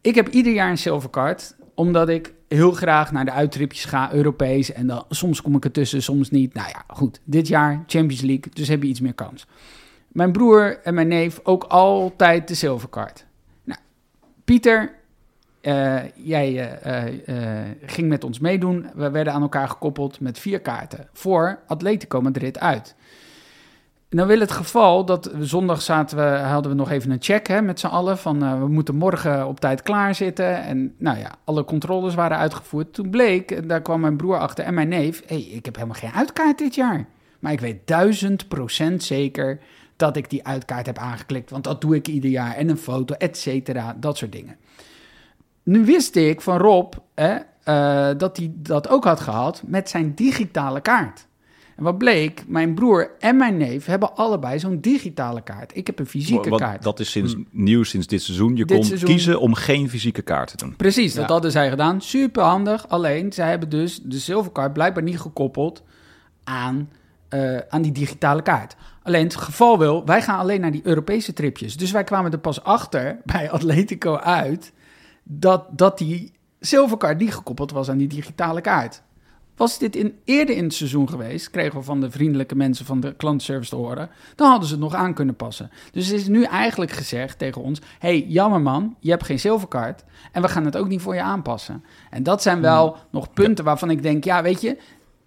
Ik 0.01 0.15
heb 0.15 0.29
ieder 0.29 0.53
jaar 0.53 0.71
een 0.71 0.79
silvercard, 0.79 1.55
omdat 1.75 2.09
ik 2.09 2.33
heel 2.53 2.73
graag 2.73 3.13
naar 3.13 3.25
de 3.25 3.31
uittripjes 3.31 3.85
ga, 3.85 4.13
Europees, 4.13 4.73
en 4.73 4.87
dan, 4.87 5.05
soms 5.09 5.43
kom 5.43 5.57
ik 5.57 5.65
ertussen, 5.65 6.03
soms 6.03 6.31
niet. 6.31 6.55
Nou 6.55 6.69
ja, 6.69 6.85
goed, 6.87 7.21
dit 7.25 7.49
jaar 7.49 7.85
Champions 7.87 8.21
League, 8.21 8.53
dus 8.53 8.69
heb 8.69 8.83
je 8.83 8.89
iets 8.89 9.01
meer 9.01 9.15
kans. 9.15 9.47
Mijn 10.09 10.33
broer 10.33 10.81
en 10.83 10.95
mijn 10.95 11.09
neef 11.09 11.41
ook 11.43 11.65
altijd 11.65 12.49
de 12.49 12.55
silvercard. 12.55 13.27
Nou, 13.65 13.81
Pieter, 14.45 14.95
eh, 15.61 16.01
jij 16.15 16.79
eh, 16.81 17.63
eh, 17.63 17.69
ging 17.87 18.09
met 18.09 18.25
ons 18.25 18.39
meedoen. 18.39 18.87
We 18.95 19.11
werden 19.11 19.33
aan 19.33 19.43
elkaar 19.43 19.69
gekoppeld 19.69 20.21
met 20.21 20.39
vier 20.39 20.61
kaarten 20.61 21.09
voor 21.13 21.59
Atletico 21.67 22.21
Madrid 22.21 22.59
uit. 22.59 22.95
Nou 24.13 24.29
wil 24.29 24.41
het 24.41 24.51
geval 24.51 25.05
dat 25.05 25.31
zondag 25.41 25.83
zaten 25.83 26.17
we, 26.17 26.23
hadden 26.23 26.71
we 26.71 26.77
nog 26.77 26.91
even 26.91 27.11
een 27.11 27.23
check 27.23 27.47
hè, 27.47 27.63
met 27.63 27.81
z'n 27.81 27.87
allen 27.87 28.19
van 28.19 28.43
eh, 28.43 28.59
we 28.59 28.69
moeten 28.69 28.97
morgen 28.97 29.47
op 29.47 29.61
tijd 29.61 29.83
klaarzitten. 29.83 30.63
En 30.63 30.95
nou 30.99 31.19
ja, 31.19 31.35
alle 31.45 31.65
controles 31.65 32.15
waren 32.15 32.37
uitgevoerd. 32.37 32.95
Toen 32.95 33.11
bleek, 33.11 33.51
en 33.51 33.67
daar 33.67 33.83
kwam 33.83 34.01
mijn 34.01 34.17
broer 34.17 34.39
achter 34.39 34.65
en 34.65 34.75
mijn 34.75 34.89
neef, 34.89 35.23
hey, 35.27 35.41
ik 35.41 35.65
heb 35.65 35.75
helemaal 35.75 35.97
geen 35.97 36.13
uitkaart 36.13 36.59
dit 36.59 36.75
jaar. 36.75 37.07
Maar 37.39 37.53
ik 37.53 37.61
weet 37.61 37.87
duizend 37.87 38.49
procent 38.49 39.03
zeker 39.03 39.61
dat 39.97 40.17
ik 40.17 40.31
die 40.31 40.47
uitkaart 40.47 40.87
heb 40.87 40.99
aangeklikt, 40.99 41.51
want 41.51 41.65
dat 41.65 41.81
doe 41.81 41.95
ik 41.95 42.09
ieder 42.09 42.31
jaar. 42.31 42.55
En 42.55 42.69
een 42.69 42.79
foto, 42.79 43.15
et 43.15 43.37
cetera, 43.39 43.97
dat 44.01 44.17
soort 44.17 44.33
dingen. 44.33 44.57
Nu 45.63 45.85
wist 45.85 46.17
ik 46.17 46.41
van 46.41 46.59
Rob 46.59 46.93
hè, 47.15 47.37
eh, 47.63 48.19
dat 48.19 48.37
hij 48.37 48.53
dat 48.55 48.89
ook 48.89 49.05
had 49.05 49.21
gehad 49.21 49.63
met 49.67 49.89
zijn 49.89 50.15
digitale 50.15 50.81
kaart. 50.81 51.27
En 51.83 51.89
wat 51.89 51.99
bleek, 51.99 52.45
mijn 52.47 52.75
broer 52.75 53.11
en 53.19 53.37
mijn 53.37 53.57
neef 53.57 53.87
hebben 53.87 54.17
allebei 54.17 54.59
zo'n 54.59 54.81
digitale 54.81 55.43
kaart. 55.43 55.77
Ik 55.77 55.87
heb 55.87 55.99
een 55.99 56.07
fysieke 56.07 56.57
kaart. 56.57 56.83
Dat 56.83 57.01
is 57.01 57.11
sinds, 57.11 57.35
nieuw 57.51 57.83
sinds 57.83 58.07
dit 58.07 58.23
seizoen. 58.23 58.57
Je 58.57 58.65
Dit 58.65 58.77
kon 58.77 58.87
seizoen- 58.87 59.09
kiezen 59.09 59.41
om 59.41 59.55
geen 59.55 59.89
fysieke 59.89 60.23
kaart 60.23 60.51
te 60.51 60.57
doen. 60.57 60.77
Precies, 60.77 61.15
dat 61.15 61.29
hadden 61.29 61.51
zij 61.51 61.71
gedaan. 61.71 62.01
Super 62.01 62.43
handig. 62.43 62.89
Alleen, 62.89 63.33
zij 63.33 63.49
hebben 63.49 63.69
dus 63.69 64.01
de 64.03 64.19
Silvercard 64.19 64.73
blijkbaar 64.73 65.03
niet 65.03 65.21
gekoppeld 65.21 65.83
aan, 66.45 66.91
eh, 67.29 67.59
aan 67.69 67.83
die 67.83 67.93
digitale 67.93 68.43
kaart. 68.43 68.77
Alleen 69.03 69.25
het 69.25 69.37
geval 69.37 69.79
wil, 69.79 70.05
wij 70.05 70.23
gaan 70.23 70.39
alleen 70.39 70.61
naar 70.61 70.73
die 70.73 70.87
Europese 70.87 71.33
tripjes. 71.33 71.77
Dus 71.77 71.91
wij 71.91 72.05
kwamen 72.05 72.33
er 72.33 72.39
pas 72.39 72.63
achter 72.65 73.19
bij 73.25 73.51
Atletico 73.51 74.17
uit 74.17 74.73
dat, 75.23 75.65
dat 75.71 75.99
die 75.99 76.33
Silvercard 76.61 77.19
niet 77.19 77.35
gekoppeld 77.35 77.71
was 77.73 77.89
aan 77.91 77.99
die 77.99 78.09
digitale 78.09 78.61
kaart. 78.61 79.03
Was 79.57 79.79
dit 79.79 79.97
in, 79.97 80.19
eerder 80.25 80.57
in 80.57 80.65
het 80.65 80.75
seizoen 80.75 81.09
geweest, 81.09 81.51
kregen 81.51 81.79
we 81.79 81.85
van 81.85 82.01
de 82.01 82.11
vriendelijke 82.11 82.55
mensen 82.55 82.87
van 82.87 83.01
de 83.01 83.15
klantenservice 83.15 83.71
te 83.71 83.77
horen, 83.77 84.11
dan 84.35 84.49
hadden 84.49 84.69
ze 84.69 84.75
het 84.75 84.83
nog 84.83 84.95
aan 84.95 85.15
kunnen 85.15 85.37
passen. 85.37 85.71
Dus 85.93 86.07
het 86.07 86.21
is 86.21 86.29
nu 86.29 86.45
eigenlijk 86.45 86.91
gezegd 86.91 87.39
tegen 87.39 87.63
ons: 87.63 87.81
hey, 87.99 88.21
jammer 88.29 88.61
man, 88.61 88.97
je 89.01 89.11
hebt 89.11 89.25
geen 89.25 89.39
Silvercard 89.39 90.05
en 90.33 90.43
we 90.43 90.49
gaan 90.49 90.65
het 90.65 90.77
ook 90.77 90.89
niet 90.89 91.01
voor 91.01 91.15
je 91.15 91.23
aanpassen. 91.23 91.85
En 92.11 92.23
dat 92.23 92.43
zijn 92.43 92.61
wel 92.61 92.97
nog 93.11 93.33
punten 93.33 93.65
waarvan 93.65 93.91
ik 93.91 94.03
denk: 94.03 94.25
ja, 94.25 94.43
weet 94.43 94.61
je, 94.61 94.79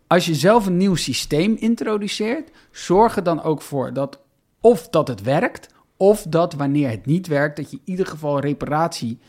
als 0.07 0.26
je 0.26 0.36
zelf 0.36 0.65
een 0.65 0.78
nieuw 0.78 0.95
systeem 0.95 1.55
introduceert, 1.59 2.51
zorg 2.71 3.15
er 3.15 3.23
dan 3.23 3.43
ook 3.43 3.61
voor 3.61 3.93
dat 3.93 4.19
of 4.61 4.89
dat 4.89 5.07
het 5.07 5.21
werkt, 5.21 5.73
of 5.97 6.26
dat 6.30 6.53
wanneer 6.53 6.89
het 6.89 7.05
niet 7.05 7.28
werkt, 7.28 7.55
dat 7.55 7.71
je 7.71 7.78
in 7.78 7.91
ieder 7.91 8.05
geval 8.05 8.39
reparatie 8.39 9.19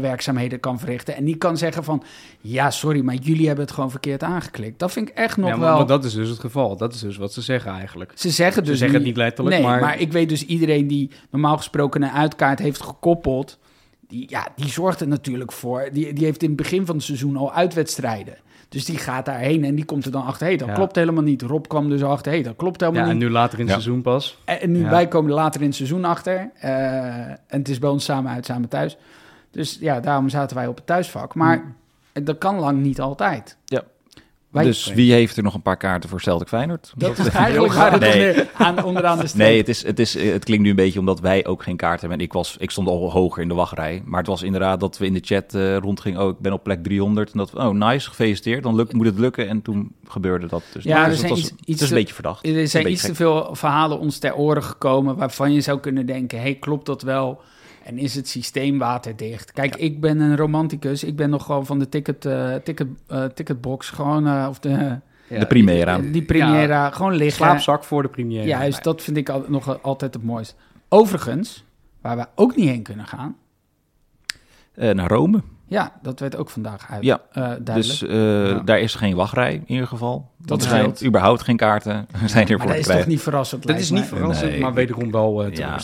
werkzaamheden 0.00 0.60
kan 0.60 0.78
verrichten. 0.78 1.16
En 1.16 1.24
niet 1.24 1.38
kan 1.38 1.56
zeggen 1.56 1.84
van, 1.84 2.02
ja, 2.40 2.70
sorry, 2.70 3.00
maar 3.00 3.14
jullie 3.14 3.46
hebben 3.46 3.64
het 3.64 3.74
gewoon 3.74 3.90
verkeerd 3.90 4.22
aangeklikt. 4.22 4.78
Dat 4.78 4.92
vind 4.92 5.08
ik 5.08 5.14
echt 5.14 5.36
nog 5.36 5.48
ja, 5.48 5.56
maar, 5.56 5.68
wel... 5.68 5.76
maar 5.76 5.86
dat 5.86 6.04
is 6.04 6.14
dus 6.14 6.28
het 6.28 6.38
geval. 6.38 6.76
Dat 6.76 6.94
is 6.94 7.00
dus 7.00 7.16
wat 7.16 7.32
ze 7.32 7.40
zeggen 7.40 7.72
eigenlijk. 7.72 8.12
Ze 8.14 8.30
zeggen 8.30 8.64
dus 8.64 8.72
Ze 8.72 8.78
zeggen 8.78 8.98
het 8.98 9.06
niet 9.06 9.16
letterlijk, 9.16 9.56
nee, 9.56 9.64
maar- 9.64 10.00
ik 10.00 10.12
weet 10.12 10.28
dus 10.28 10.44
iedereen 10.46 10.86
die 10.86 11.10
normaal 11.30 11.56
gesproken 11.56 12.02
een 12.02 12.10
uitkaart 12.10 12.58
heeft 12.58 12.82
gekoppeld... 12.82 13.58
Die, 14.08 14.26
ja, 14.28 14.48
die 14.56 14.68
zorgt 14.68 15.00
er 15.00 15.08
natuurlijk 15.08 15.52
voor. 15.52 15.88
Die, 15.92 16.12
die 16.12 16.24
heeft 16.24 16.42
in 16.42 16.48
het 16.48 16.56
begin 16.56 16.86
van 16.86 16.96
het 16.96 17.04
seizoen 17.04 17.36
al 17.36 17.52
uitwedstrijden. 17.52 18.36
Dus 18.72 18.84
die 18.84 18.98
gaat 18.98 19.24
daarheen 19.24 19.64
en 19.64 19.74
die 19.74 19.84
komt 19.84 20.04
er 20.04 20.10
dan 20.10 20.24
achter... 20.24 20.40
hé, 20.42 20.46
hey, 20.48 20.56
dat 20.56 20.68
Ja. 20.68 20.74
klopt 20.74 20.96
helemaal 20.96 21.22
niet. 21.22 21.42
Rob 21.42 21.66
kwam 21.66 21.88
dus 21.88 22.02
achter, 22.02 22.30
hé, 22.32 22.38
hey, 22.38 22.46
dat 22.46 22.56
klopt 22.56 22.80
helemaal 22.80 23.02
Ja, 23.02 23.08
en 23.10 23.16
niet. 23.18 23.24
nu 23.26 23.30
later 23.32 23.58
in 23.58 23.64
het 23.66 23.74
Ja. 23.74 23.80
seizoen 23.80 24.02
pas. 24.02 24.38
En, 24.44 24.60
en 24.60 24.72
nu 24.72 24.80
Ja. 24.82 24.90
wij 24.90 25.08
komen 25.08 25.30
er 25.30 25.36
later 25.36 25.60
in 25.60 25.66
het 25.66 25.76
seizoen 25.76 26.04
achter. 26.04 26.50
Eh, 26.60 26.70
en 27.26 27.38
het 27.48 27.68
is 27.68 27.78
bij 27.78 27.90
ons 27.90 28.04
samen 28.04 28.32
uit, 28.32 28.46
samen 28.46 28.68
thuis. 28.68 28.96
Dus 29.50 29.76
ja, 29.80 30.00
daarom 30.00 30.28
zaten 30.28 30.56
wij 30.56 30.66
op 30.66 30.76
het 30.76 30.86
thuisvak. 30.86 31.34
Maar 31.34 31.74
dat 32.12 32.38
kan 32.38 32.58
lang 32.58 32.80
niet 32.82 33.00
altijd. 33.00 33.56
Ja. 33.64 33.82
Wij- 34.52 34.64
dus 34.64 34.92
wie 34.94 35.12
heeft 35.12 35.36
er 35.36 35.42
nog 35.42 35.54
een 35.54 35.62
paar 35.62 35.76
kaarten 35.76 36.08
voor 36.08 36.20
Celtic 36.20 36.48
Feyenoord? 36.48 36.92
Dat 36.96 37.18
is 37.18 37.28
eigenlijk 37.28 37.72
waar 37.74 37.92
het 37.92 38.00
Nee. 38.00 38.34
aan, 38.56 38.84
onderaan 38.84 39.18
de 39.18 39.26
streep. 39.26 39.46
Nee, 39.48 39.56
het, 39.58 39.68
is, 39.68 39.82
het, 39.86 39.98
is, 39.98 40.14
het 40.14 40.44
klinkt 40.44 40.64
nu 40.64 40.70
een 40.70 40.76
beetje 40.76 40.98
omdat 40.98 41.20
wij 41.20 41.46
ook 41.46 41.62
geen 41.62 41.76
kaart 41.76 42.00
hebben. 42.00 42.18
En 42.18 42.24
ik, 42.24 42.32
was, 42.32 42.56
ik 42.58 42.70
stond 42.70 42.88
al 42.88 43.10
hoger 43.10 43.42
in 43.42 43.48
de 43.48 43.54
wachtrij. 43.54 44.02
Maar 44.04 44.18
het 44.18 44.28
was 44.28 44.42
inderdaad 44.42 44.80
dat 44.80 44.98
we 44.98 45.06
in 45.06 45.12
de 45.12 45.20
chat 45.24 45.54
eh 45.54 45.76
rondgingen. 45.76 46.22
Oh, 46.22 46.28
ik 46.28 46.38
ben 46.38 46.52
op 46.52 46.62
plek 46.62 46.82
300. 46.82 47.32
En 47.32 47.38
dat, 47.38 47.54
oh, 47.54 47.68
nice, 47.70 48.08
gefeliciteerd. 48.08 48.62
Dan 48.62 48.74
lukt, 48.74 48.92
moet 48.92 49.06
het 49.06 49.18
lukken. 49.18 49.48
En 49.48 49.62
toen 49.62 49.92
gebeurde 50.08 50.46
dat. 50.46 50.62
Dus, 50.72 50.84
Ja, 50.84 51.02
er 51.02 51.08
dus 51.08 51.18
zijn 51.18 51.30
het 51.32 51.40
was, 51.40 51.50
iets- 51.50 51.66
het 51.66 51.80
is 51.80 51.88
een 51.90 51.96
beetje 51.96 52.14
verdacht. 52.14 52.46
Er 52.46 52.68
zijn 52.68 52.90
iets 52.90 53.02
te 53.02 53.14
veel 53.14 53.48
verhalen 53.52 53.98
ons 53.98 54.18
ter 54.18 54.34
oren 54.34 54.62
gekomen 54.64 55.16
waarvan 55.16 55.52
je 55.52 55.60
zou 55.60 55.80
kunnen 55.80 56.06
denken: 56.06 56.40
hey, 56.40 56.54
klopt 56.54 56.86
dat 56.86 57.02
wel? 57.02 57.40
En 57.84 57.98
is 57.98 58.14
het 58.14 58.28
systeem 58.28 58.78
waterdicht? 58.78 59.52
Kijk, 59.52 59.76
ik 59.76 60.00
ben 60.00 60.20
een 60.20 60.36
romanticus. 60.36 61.04
Ik 61.04 61.16
ben 61.16 61.30
nog 61.30 61.44
gewoon 61.44 61.66
van 61.66 61.78
de 61.78 61.88
ticket, 61.88 62.24
eh, 62.24 62.54
ticket, 62.54 62.86
eh, 63.06 63.24
ticketbox. 63.24 63.88
Gewoon, 63.90 64.26
eh, 64.26 64.46
of 64.48 64.58
de, 64.58 64.98
De 65.28 65.46
Primera. 65.46 65.98
die, 65.98 66.10
die 66.10 66.22
Primera. 66.22 66.90
gewoon 66.90 67.12
liggen. 67.14 67.44
Slaapzak 67.44 67.84
voor 67.84 68.02
de 68.02 68.08
première. 68.08 68.46
Juist, 68.46 68.84
dat 68.84 69.02
vind 69.02 69.16
ik 69.16 69.28
al, 69.28 69.44
nog 69.48 69.82
altijd 69.82 70.14
het 70.14 70.22
mooist. 70.22 70.56
Overigens, 70.88 71.64
waar 72.00 72.16
we 72.16 72.26
ook 72.34 72.56
niet 72.56 72.68
heen 72.68 72.82
kunnen 72.82 73.06
gaan. 73.06 73.36
eh, 74.74 74.90
naar 74.90 75.08
Rome. 75.08 75.42
Ja, 75.66 75.92
dat 76.02 76.20
werd 76.20 76.36
ook 76.36 76.50
vandaag 76.50 76.86
uit. 76.90 77.02
Ja, 77.04 77.20
eh, 77.32 77.34
duidelijk. 77.42 77.64
Dus 77.74 78.02
eh, 78.02 78.46
Ja. 78.48 78.58
daar 78.60 78.80
is 78.80 78.94
geen 78.94 79.14
wachtrij 79.14 79.54
in 79.54 79.64
ieder 79.66 79.86
geval. 79.86 80.30
Dat 80.38 80.62
er 80.62 80.68
zijn 80.68 80.94
überhaupt 81.04 81.42
geen 81.42 81.56
kaarten. 81.56 81.92
Er 82.22 82.28
zijn 82.28 82.46
hier 82.46 82.56
maar 82.58 82.66
voor 82.66 82.76
dat 82.76 82.86
is 82.86 82.96
toch 82.96 83.06
niet 83.06 83.20
verrassend, 83.20 83.66
Dat 83.66 83.78
is 83.78 83.90
niet 83.90 84.04
verrassend, 84.04 84.50
Nee. 84.50 84.60
maar 84.60 84.74
wederom 84.74 85.10
wel 85.10 85.44
eh 85.44 85.54
Ja. 85.54 85.78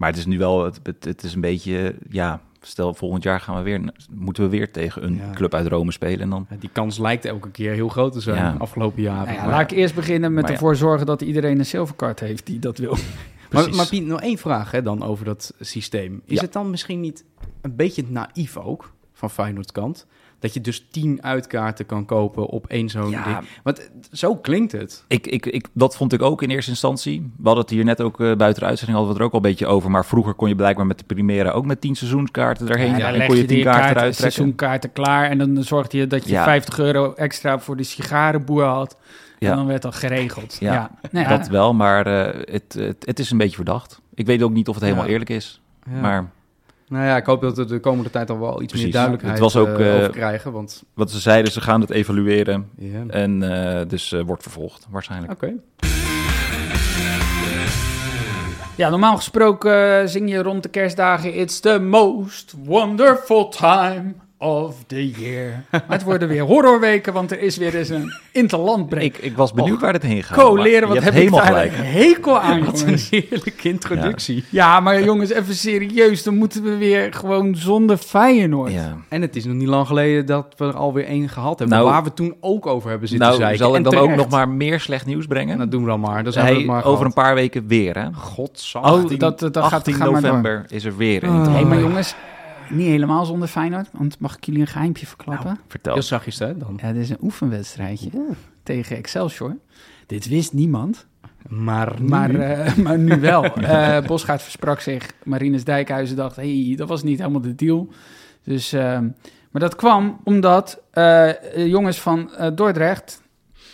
Maar 0.00 0.08
het 0.08 0.18
is 0.18 0.26
nu 0.26 0.38
wel, 0.38 0.64
het, 0.64 0.80
het, 0.82 1.04
het 1.04 1.22
is 1.22 1.34
een 1.34 1.40
beetje, 1.40 1.94
ja, 2.10 2.40
stel 2.60 2.94
volgend 2.94 3.22
jaar 3.22 3.40
gaan 3.40 3.56
we 3.56 3.62
weer, 3.62 3.92
moeten 4.10 4.42
we 4.42 4.48
weer 4.48 4.72
tegen 4.72 5.04
een 5.04 5.14
Ja. 5.14 5.30
club 5.30 5.54
uit 5.54 5.66
Rome 5.66 5.92
spelen. 5.92 6.20
En 6.20 6.30
dan, 6.30 6.46
Ja, 6.50 6.56
Die 6.60 6.70
kans 6.72 6.98
lijkt 6.98 7.24
elke 7.24 7.50
keer 7.50 7.72
heel 7.72 7.88
groot 7.88 8.12
te 8.12 8.20
zijn 8.20 8.36
Ja. 8.36 8.54
afgelopen 8.58 9.02
jaren. 9.02 9.24
Nou 9.24 9.34
ja, 9.36 9.42
maar, 9.42 9.50
laat 9.50 9.70
ik 9.70 9.78
eerst 9.78 9.94
beginnen 9.94 10.34
met 10.34 10.50
ervoor 10.50 10.76
zorgen 10.76 11.06
dat 11.06 11.22
iedereen 11.22 11.58
een 11.58 11.66
zilverkaart 11.66 12.20
heeft 12.20 12.46
die 12.46 12.58
dat 12.58 12.78
wil. 12.78 12.96
maar, 13.52 13.74
maar 13.74 13.88
Piet, 13.88 14.06
nog 14.06 14.20
één 14.20 14.38
vraag 14.38 14.70
hè, 14.70 14.82
dan 14.82 15.02
over 15.02 15.24
dat 15.24 15.54
systeem. 15.60 16.22
Is 16.24 16.36
Ja. 16.36 16.42
het 16.42 16.52
dan 16.52 16.70
misschien 16.70 17.00
niet 17.00 17.24
een 17.60 17.76
beetje 17.76 18.04
naïef 18.08 18.56
ook 18.56 18.92
van 19.12 19.30
Feyenoord 19.30 19.72
kant? 19.72 20.06
Dat 20.40 20.54
je 20.54 20.60
dus 20.60 20.86
tien 20.90 21.22
uitkaarten 21.22 21.86
kan 21.86 22.04
kopen 22.04 22.46
op 22.46 22.66
één 22.66 22.88
zo'n 22.88 23.10
Ja. 23.10 23.24
ding. 23.24 23.36
Want 23.62 23.90
zo 24.12 24.36
klinkt 24.36 24.72
het. 24.72 25.04
ik, 25.08 25.26
ik, 25.26 25.46
ik, 25.46 25.68
dat 25.72 25.96
vond 25.96 26.12
ik 26.12 26.22
ook 26.22 26.42
in 26.42 26.50
eerste 26.50 26.70
instantie. 26.70 27.20
We 27.36 27.42
hadden 27.44 27.62
het 27.64 27.72
hier 27.72 27.84
net 27.84 28.00
ook 28.00 28.20
eh, 28.20 28.36
buiten 28.36 28.62
de 28.62 28.68
uitzending 28.68 28.98
hadden 28.98 29.02
we 29.02 29.08
het 29.08 29.18
er 29.18 29.24
ook 29.24 29.32
al 29.32 29.36
een 29.36 29.50
beetje 29.56 29.66
over. 29.66 29.90
Maar 29.90 30.04
vroeger 30.06 30.34
kon 30.34 30.48
je 30.48 30.54
blijkbaar 30.54 30.86
met 30.86 30.98
de 30.98 31.04
Primera 31.04 31.50
ook 31.50 31.64
met 31.66 31.80
tien 31.80 31.94
seizoenskaarten 31.96 32.68
erheen. 32.68 32.96
Ja, 32.96 33.12
en 33.12 33.18
dan 33.18 33.26
kon 33.26 33.36
je 33.36 33.44
tien 33.44 33.62
kaarten 33.64 33.94
kaarten, 33.94 34.14
seizoenkaarten 34.14 34.92
klaar 34.92 35.30
en 35.30 35.38
dan 35.38 35.62
zorgde 35.64 35.98
je 35.98 36.06
dat 36.06 36.24
je 36.24 36.30
Ja. 36.32 36.44
50 36.44 36.78
euro 36.78 37.12
extra 37.12 37.58
voor 37.58 37.76
de 37.76 37.82
sigarenboer 37.82 38.64
had. 38.64 38.96
Ja. 39.38 39.50
En 39.50 39.56
dan 39.56 39.66
werd 39.66 39.82
dat 39.82 39.94
geregeld. 39.94 40.56
Ja, 40.60 40.72
Ja. 40.72 40.90
Nou 41.10 41.28
ja, 41.28 41.36
Dat 41.38 41.48
wel, 41.48 41.74
maar 41.74 42.06
eh, 42.06 42.40
het, 42.52 42.74
het, 42.78 43.06
het 43.06 43.18
is 43.18 43.30
een 43.30 43.38
beetje 43.38 43.56
verdacht. 43.56 44.00
Ik 44.14 44.26
weet 44.26 44.42
ook 44.42 44.52
niet 44.52 44.68
of 44.68 44.74
het 44.74 44.84
helemaal 44.84 45.04
Ja. 45.06 45.10
eerlijk 45.10 45.30
is. 45.30 45.60
Ja. 45.92 46.00
Maar 46.00 46.30
Nou 46.90 47.04
ja, 47.04 47.16
ik 47.16 47.26
hoop 47.26 47.40
dat 47.40 47.56
we 47.56 47.64
de 47.64 47.80
komende 47.80 48.10
tijd 48.10 48.30
al 48.30 48.38
wel 48.38 48.62
iets 48.62 48.72
Precies. 48.72 48.82
meer 48.82 48.92
duidelijkheid 48.92 49.32
Het 49.34 49.42
was 49.42 49.56
ook, 49.56 49.78
eh, 49.78 49.90
eh, 49.90 49.96
over 49.98 50.10
krijgen. 50.10 50.52
Want 50.52 50.82
wat 50.94 51.10
ze 51.10 51.18
zeiden, 51.20 51.52
ze 51.52 51.60
gaan 51.60 51.80
het 51.80 51.90
evalueren. 51.90 52.70
ja. 52.76 53.04
En 53.06 53.42
eh, 53.42 53.88
dus 53.88 54.12
eh, 54.12 54.20
wordt 54.22 54.42
vervolgd, 54.42 54.86
waarschijnlijk. 54.90 55.32
Oké. 55.32 55.52
Ja, 58.76 58.88
normaal 58.90 59.16
gesproken 59.16 60.00
eh, 60.00 60.06
zing 60.06 60.30
je 60.30 60.42
rond 60.42 60.62
de 60.62 60.68
kerstdagen... 60.68 61.34
It's 61.38 61.60
the 61.60 61.78
most 61.78 62.54
wonderful 62.64 63.48
time 63.48 64.14
of 64.42 64.74
the 64.86 65.10
year. 65.10 65.64
Maar 65.70 65.82
het 65.88 66.02
worden 66.02 66.28
weer 66.28 66.42
horrorweken, 66.42 67.12
want 67.12 67.30
er 67.30 67.40
is 67.40 67.56
weer 67.56 67.74
eens 67.76 67.88
een 67.88 68.12
interlandbreek. 68.32 69.16
Ik, 69.16 69.24
ik 69.24 69.36
was 69.36 69.52
benieuwd 69.52 69.74
Och, 69.74 69.80
waar 69.80 69.92
dit 69.92 70.02
heen 70.02 70.22
gaat. 70.22 70.38
Coleren, 70.38 70.88
maar 70.88 70.88
wat 70.88 70.96
je 70.98 71.02
heb 71.04 71.12
hebt 71.14 71.16
ik 71.26 71.30
helemaal 71.34 71.52
daar 71.54 71.70
gelijk. 71.70 71.78
een 71.78 71.84
hekel 72.08 72.38
aan, 72.40 72.64
Wat 72.64 72.80
een 72.86 72.98
heerlijke 73.10 73.68
introductie. 73.68 74.44
Ja, 74.50 74.80
maar 74.80 75.02
jongens, 75.04 75.30
even 75.30 75.54
serieus. 75.54 76.22
Dan 76.22 76.34
moeten 76.36 76.62
we 76.62 76.76
weer 76.76 77.12
gewoon 77.12 77.54
zonder 77.56 77.96
Feyenoord. 77.96 78.72
Ja. 78.72 78.96
En 79.08 79.22
het 79.22 79.36
is 79.36 79.44
nog 79.44 79.54
niet 79.54 79.68
lang 79.68 79.86
geleden 79.86 80.26
dat 80.26 80.46
we 80.56 80.64
er 80.64 80.74
alweer 80.76 81.04
één 81.04 81.28
gehad 81.28 81.58
hebben. 81.58 81.76
Nou- 81.78 81.90
waar 81.90 82.04
we 82.04 82.14
toen 82.14 82.34
ook 82.40 82.66
over 82.66 82.90
hebben 82.90 83.08
zitten 83.08 83.26
Nou, 83.26 83.40
zeiken. 83.40 83.58
zal 83.58 83.70
ik 83.70 83.76
En 83.76 83.82
dan 83.82 83.96
ook 83.96 84.14
nog 84.14 84.28
maar 84.28 84.48
meer 84.48 84.80
slecht 84.80 85.06
nieuws 85.06 85.26
brengen? 85.26 85.58
Dat 85.58 85.70
doen 85.70 85.82
we 85.82 85.88
dan 85.88 86.00
maar. 86.00 86.24
Dan 86.24 86.32
zijn 86.32 86.56
we 86.56 86.64
maar 86.64 86.84
over 86.84 87.06
een 87.06 87.12
paar 87.12 87.34
weken 87.34 87.66
weer, 87.66 87.98
hè? 87.98 88.12
Godzang. 88.12 88.84
Oh, 88.84 88.90
18, 88.92 89.18
dat, 89.18 89.40
dat, 89.40 89.52
dat 89.54 89.62
gaat, 89.64 89.72
18 89.72 89.94
ga 89.94 89.98
maar 89.98 90.12
door. 90.12 90.20
november 90.22 90.64
is 90.68 90.84
er 90.84 90.96
weer 90.96 91.22
een. 91.22 91.30
Oh. 91.30 91.44
Hé, 91.46 91.50
Hey, 91.52 91.64
maar 91.64 91.80
jongens, 91.80 92.14
niet 92.70 92.86
helemaal 92.86 93.24
zonder 93.24 93.48
Feyenoord. 93.48 93.88
Want 93.92 94.18
mag 94.18 94.36
ik 94.36 94.44
jullie 94.44 94.60
een 94.60 94.66
geheimje 94.66 95.06
verklappen? 95.06 95.58
Vertel. 95.68 95.92
Heel 95.94 96.02
zachtjes 96.02 96.38
hè 96.38 96.56
dan. 96.56 96.78
Ja, 96.82 96.92
dit 96.92 97.02
is 97.02 97.10
een 97.10 97.18
oefenwedstrijdje 97.22 98.10
tegen 98.62 98.96
Excelsior. 98.96 99.56
Dit 100.06 100.28
wist 100.28 100.52
niemand, 100.52 101.06
Maar, 101.48 101.94
nu- 102.00 102.08
maar, 102.08 102.34
eh, 102.34 102.74
maar 102.76 102.98
nu 102.98 103.20
wel. 103.20 103.44
Eh 103.54 104.06
Bosgaard 104.06 104.42
versprak 104.42 104.80
zich. 104.80 105.10
Marinus 105.24 105.64
Dijkhuizen 105.64 106.16
dacht, 106.16 106.36
hey, 106.36 106.74
dat 106.76 106.88
was 106.88 107.02
niet 107.02 107.18
helemaal 107.18 107.40
de 107.40 107.54
deal. 107.54 107.88
Dus, 108.44 108.72
ehm, 108.72 109.08
maar 109.50 109.60
dat 109.62 109.76
kwam 109.76 110.20
omdat 110.24 110.80
eh, 110.90 111.30
jongens 111.66 112.00
van 112.00 112.34
eh, 112.34 112.50
Dordrecht... 112.54 113.22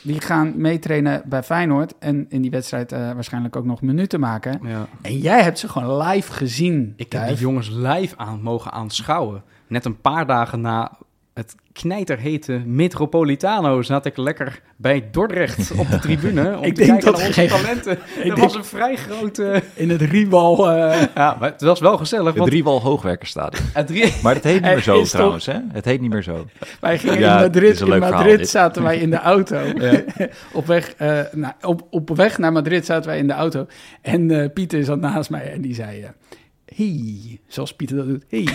die 0.07 0.21
gaan 0.21 0.53
meetrainen 0.57 1.23
bij 1.25 1.43
Feyenoord... 1.43 1.95
en 1.99 2.27
in 2.29 2.43
die 2.43 2.51
wedstrijd 2.51 2.93
eh, 2.93 3.13
waarschijnlijk 3.13 3.57
ook 3.57 3.65
nog 3.65 3.83
minuten 3.83 4.21
maken. 4.21 4.61
ja. 4.63 4.87
En 5.03 5.19
jij 5.19 5.43
hebt 5.43 5.59
ze 5.59 5.69
gewoon 5.69 6.03
live 6.03 6.33
gezien. 6.33 6.93
Ik 6.97 7.13
heb 7.13 7.27
die 7.27 7.37
jongens 7.37 7.71
live 7.71 8.17
aan 8.17 8.43
mogen 8.43 8.73
aanschouwen. 8.73 9.43
Net 9.67 9.85
een 9.85 10.01
paar 10.01 10.27
dagen 10.27 10.61
na 10.61 10.99
knijterhete 11.81 12.53
Metropolitano 12.67 13.83
zat 13.83 14.07
ik 14.07 14.17
lekker 14.17 14.61
bij 14.77 15.09
Dordrecht 15.11 15.71
op 15.81 15.91
de 15.91 15.99
tribune. 15.99 16.57
Om 16.59 16.65
Ik 16.65 16.75
te 16.75 16.85
denk 16.85 17.01
kijken 17.01 17.05
dat 17.13 17.17
naar 17.19 17.27
onze 17.27 17.41
geen- 17.41 17.49
talenten. 17.49 17.93
Ik 17.93 17.99
Dat 18.15 18.23
denk- 18.25 18.39
was 18.39 18.55
een 18.55 18.65
vrij 18.65 18.97
grote... 18.97 19.63
In 19.75 19.91
het 19.91 20.03
rival... 20.03 20.71
eh, 20.71 21.03
Ja, 21.15 21.37
maar 21.41 21.51
het 21.53 21.61
was 21.61 21.81
wel 21.81 21.97
gezellig. 21.99 22.27
Het 22.27 22.37
Want 22.37 22.51
Driewal 22.51 22.81
Hoogwerkerstadion. 22.81 23.65
het. 23.73 24.23
Maar 24.23 24.35
het 24.35 24.45
heet 24.45 24.55
niet 24.55 24.65
Er 24.65 24.71
meer 24.75 24.83
zo 24.83 24.99
toch- 24.99 25.09
trouwens, 25.09 25.47
hè? 25.47 25.59
Het 25.73 25.85
heet 25.85 26.01
niet 26.01 26.11
meer 26.11 26.23
zo. 26.23 26.47
Wij 26.81 26.99
gingen 26.99 27.19
Ja, 27.19 27.35
in 27.37 27.41
Madrid. 27.43 27.81
In 27.81 27.87
verhaal, 27.87 28.11
Madrid 28.13 28.49
zaten 28.49 28.83
wij 28.83 28.99
in 28.99 29.11
de 29.11 29.19
auto. 29.19 29.61
op, 30.53 30.67
weg, 30.67 30.95
eh, 30.97 31.21
nou, 31.33 31.53
op, 31.61 31.87
op 31.91 32.17
weg 32.17 32.39
naar 32.39 32.53
Madrid 32.53 32.87
zaten 32.87 33.11
wij 33.11 33.19
in 33.19 33.27
de 33.27 33.33
auto. 33.33 33.67
En 34.03 34.31
eh, 34.43 34.51
Pieter 34.55 34.85
zat 34.85 35.01
naast 35.01 35.31
mij 35.31 35.53
en 35.53 35.61
die 35.61 35.75
zei... 35.75 36.07
hey, 36.75 37.41
zoals 37.47 37.75
Pieter 37.75 37.97
dat 37.97 38.07
doet. 38.07 38.25
Hey. 38.29 38.49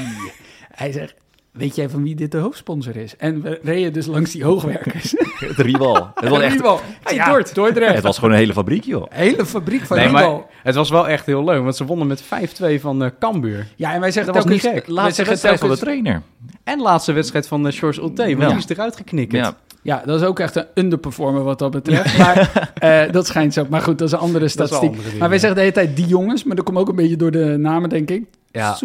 Hij 0.71 0.91
zegt... 0.91 1.13
Weet 1.51 1.75
jij 1.75 1.89
van 1.89 2.03
wie 2.03 2.15
dit 2.15 2.31
de 2.31 2.37
hoofdsponsor 2.37 2.95
is? 2.95 3.15
En 3.17 3.41
we 3.41 3.59
reden 3.63 3.93
dus 3.93 4.05
langs 4.05 4.31
die 4.31 4.43
hoogwerkers. 4.43 5.13
Het 5.47 5.57
Riewal. 5.57 6.11
Het 6.15 6.29
was 6.29 6.41
echt... 6.41 6.53
Rival. 6.53 6.79
Hey, 7.03 7.15
Ja. 7.15 7.29
Dort, 7.29 7.55
Dordrecht. 7.55 7.93
Het 7.95 8.03
was 8.03 8.15
gewoon 8.17 8.31
een 8.33 8.39
hele 8.39 8.53
fabriek, 8.53 8.83
joh. 8.83 9.05
hele 9.09 9.45
fabriek 9.45 9.81
van 9.85 9.97
Nee, 9.97 10.05
Rival. 10.05 10.31
maar 10.37 10.41
het 10.63 10.75
was 10.75 10.89
wel 10.89 11.07
echt 11.07 11.25
heel 11.25 11.43
leuk, 11.43 11.63
want 11.63 11.75
ze 11.75 11.85
wonnen 11.85 12.07
met 12.07 12.23
5-2 12.23 12.81
van 12.81 13.03
eh 13.03 13.09
Cambuur. 13.19 13.67
Ja, 13.75 13.93
en 13.93 13.99
wij 13.99 14.11
zeggen 14.11 14.33
Dat 14.33 14.43
was 14.43 14.51
niet 14.53 14.61
gek. 14.61 14.87
Laatste 14.87 15.13
zeggen 15.13 15.25
wedstrijd 15.25 15.59
van 15.59 15.69
de 15.69 15.77
trainer. 15.77 16.21
En 16.63 16.81
laatste 16.81 17.11
wedstrijd 17.11 17.47
van 17.47 17.63
de 17.63 17.71
Shores 17.71 17.97
Ulte, 17.97 18.23
want 18.23 18.39
Ja. 18.41 18.47
die 18.47 18.57
is 18.57 18.69
eruit 18.69 18.95
geknikkerd. 18.95 19.45
Ja. 19.45 19.55
Ja, 19.83 20.01
dat 20.05 20.21
is 20.21 20.27
ook 20.27 20.39
echt 20.39 20.55
een 20.55 20.65
underperformer 20.75 21.43
wat 21.43 21.59
dat 21.59 21.71
betreft. 21.71 22.17
Maar 22.17 22.51
eh, 23.05 23.11
dat 23.11 23.27
schijnt 23.27 23.53
zo. 23.53 23.65
Maar 23.69 23.81
goed, 23.81 23.97
dat 23.97 24.07
is 24.07 24.13
een 24.13 24.19
andere 24.19 24.39
Dat 24.39 24.49
is 24.49 24.55
wel 24.55 24.67
statistiek. 24.67 24.97
andere 24.97 25.17
maar 25.17 25.29
wij 25.29 25.37
zeggen 25.39 25.55
de 25.57 25.61
hele 25.63 25.73
tijd 25.75 25.95
die 25.95 26.07
jongens, 26.07 26.43
maar 26.43 26.55
dat 26.55 26.65
komt 26.65 26.77
ook 26.77 26.89
een 26.89 26.95
beetje 26.95 27.15
door 27.15 27.31
de 27.31 27.55
namen, 27.57 27.89
denk 27.89 28.09
ik. 28.09 28.23
Ja. 28.51 28.77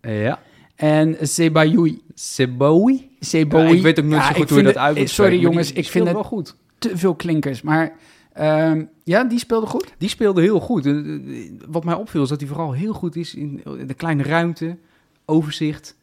Ja. 0.00 0.38
En 0.74 1.16
Sebayoui. 1.20 2.02
Seboui? 2.14 3.10
Seboui. 3.20 3.68
Ja, 3.68 3.74
ik 3.74 3.82
weet 3.82 3.98
ook 3.98 4.04
niet 4.04 4.14
Ja, 4.14 4.20
zo 4.20 4.26
goed 4.34 4.36
hoe 4.36 4.58
je 4.58 4.62
vind 4.64 4.66
dat 4.74 4.76
uit 4.76 4.96
moet 4.96 5.10
Sorry 5.10 5.30
spreken, 5.30 5.50
jongens, 5.50 5.72
ik 5.72 5.88
vind 5.88 6.04
het 6.04 6.14
wel 6.14 6.24
goed. 6.24 6.56
te 6.78 6.96
veel 6.96 7.14
klinkers. 7.14 7.62
Maar 7.62 7.92
ehm, 8.32 8.84
ja, 9.04 9.24
die 9.24 9.38
speelde 9.38 9.66
goed. 9.66 9.94
Die 9.98 10.08
speelde 10.08 10.40
heel 10.42 10.60
goed. 10.60 10.86
En, 10.86 11.24
eh, 11.28 11.66
Wat 11.68 11.84
mij 11.84 11.94
opviel 11.94 12.22
is 12.22 12.28
dat 12.28 12.40
hij 12.40 12.48
vooral 12.48 12.72
heel 12.72 12.92
goed 12.92 13.16
is 13.16 13.34
in 13.34 13.62
de 13.86 13.94
kleine 13.94 14.22
ruimte, 14.22 14.76
overzicht. 15.24 15.96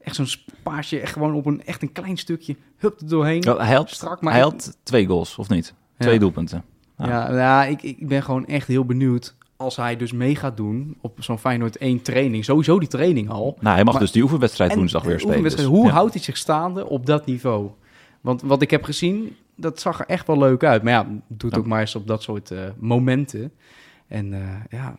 Echt 0.00 0.16
zo'n 0.16 0.26
spaasje, 0.26 1.00
echt 1.00 1.12
gewoon 1.12 1.34
op 1.34 1.46
een, 1.46 1.62
echt 1.64 1.82
een 1.82 1.92
klein 1.92 2.16
stukje. 2.16 2.56
Hup 2.76 3.00
er 3.00 3.08
doorheen. 3.08 3.42
Hij 3.58 3.74
had, 3.74 3.90
Strak, 3.90 4.20
maar 4.20 4.32
hij 4.32 4.42
ik- 4.42 4.48
had 4.50 4.76
twee 4.82 5.06
goals, 5.06 5.36
of 5.36 5.48
niet? 5.48 5.74
Ja. 5.98 6.04
Twee 6.04 6.18
doelpunten. 6.18 6.64
Ja. 6.98 7.06
Ja, 7.08 7.32
ja 7.34 7.64
ik, 7.64 7.82
ik 7.82 8.08
ben 8.08 8.22
gewoon 8.22 8.46
echt 8.46 8.66
heel 8.68 8.84
benieuwd 8.84 9.34
als 9.56 9.76
hij 9.76 9.96
dus 9.96 10.12
mee 10.12 10.36
gaat 10.36 10.56
doen 10.56 10.96
op 11.00 11.16
zo'n 11.22 11.38
Feyenoord 11.38 11.76
1 11.76 12.02
training. 12.02 12.44
Sowieso 12.44 12.78
die 12.78 12.88
training 12.88 13.30
al. 13.30 13.56
Nou, 13.60 13.74
hij 13.74 13.84
mag 13.84 13.92
Maar- 13.92 14.02
dus 14.02 14.12
die 14.12 14.22
oefenwedstrijd 14.22 14.70
En 14.70 14.76
woensdag 14.76 15.02
weer 15.04 15.20
spelen. 15.20 15.42
dus, 15.42 15.64
Hoe 15.64 15.86
ja. 15.86 15.92
houdt 15.92 16.14
hij 16.14 16.22
zich 16.22 16.36
staande 16.36 16.86
op 16.88 17.06
dat 17.06 17.26
niveau? 17.26 17.70
Want 18.20 18.42
wat 18.42 18.62
ik 18.62 18.70
heb 18.70 18.84
gezien, 18.84 19.36
dat 19.54 19.80
zag 19.80 19.98
er 20.00 20.06
echt 20.06 20.26
wel 20.26 20.38
leuk 20.38 20.64
uit. 20.64 20.82
Maar 20.82 20.92
ja, 20.92 21.06
doet 21.28 21.52
Ja. 21.52 21.58
ook 21.58 21.66
maar 21.66 21.80
eens 21.80 21.94
op 21.94 22.06
dat 22.06 22.22
soort 22.22 22.50
eh, 22.50 22.58
momenten. 22.78 23.52
En 24.08 24.32
eh, 24.32 24.40
ja, 24.70 24.96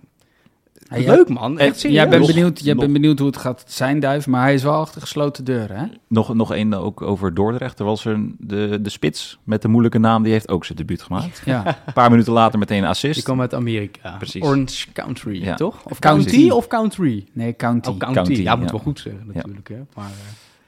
Ja, 0.95 0.97
leuk 1.15 1.29
man. 1.29 1.59
Echt 1.59 1.79
serieus. 1.79 1.95
Jij 1.97 2.09
bent, 2.09 2.21
Nog- 2.21 2.33
benieuwd, 2.33 2.59
jij 2.59 2.73
nog- 2.73 2.81
bent 2.81 2.93
benieuwd 2.93 3.17
hoe 3.19 3.27
het 3.27 3.37
gaat 3.37 3.63
zijn, 3.67 3.99
Duif. 3.99 4.27
Maar 4.27 4.41
hij 4.41 4.53
is 4.53 4.63
wel 4.63 4.73
achter 4.73 5.01
gesloten 5.01 5.43
deuren, 5.43 5.77
hè? 5.77 5.85
Nog, 6.07 6.33
nog 6.33 6.53
één 6.53 6.73
ook 6.73 7.01
over 7.01 7.33
Dordrecht. 7.33 7.79
Er 7.79 7.85
was 7.85 8.05
er 8.05 8.13
een- 8.13 8.35
de, 8.39 8.79
de 8.81 8.89
spits 8.89 9.39
met 9.43 9.61
de 9.61 9.67
moeilijke 9.67 9.97
naam, 9.99 10.23
die 10.23 10.31
heeft 10.31 10.49
ook 10.49 10.65
zijn 10.65 10.77
debuut 10.77 11.01
gemaakt. 11.01 11.41
Ja. 11.45 11.65
Een 11.85 11.93
paar 11.93 12.09
minuten 12.11 12.33
later 12.33 12.59
meteen 12.59 12.83
een 12.83 12.89
assist. 12.89 13.13
Die 13.15 13.23
kwam 13.23 13.41
uit 13.41 13.53
Amerika. 13.53 14.15
Precies. 14.17 14.43
Orange 14.43 14.91
Country, 14.93 15.43
Ja. 15.43 15.55
toch? 15.55 15.75
Of 15.85 15.99
County. 15.99 16.29
County 16.29 16.49
of 16.49 16.67
Country? 16.67 17.25
Nee, 17.33 17.55
County. 17.55 17.89
Oh, 17.89 17.97
County. 17.97 18.15
County, 18.15 18.41
ja, 18.41 18.55
moet 18.55 18.65
ja. 18.65 18.71
wel 18.71 18.81
goed 18.81 18.99
zeggen 18.99 19.31
natuurlijk. 19.33 19.67
Hè? 19.67 19.79
Maar, 19.95 20.05
eh, 20.05 20.11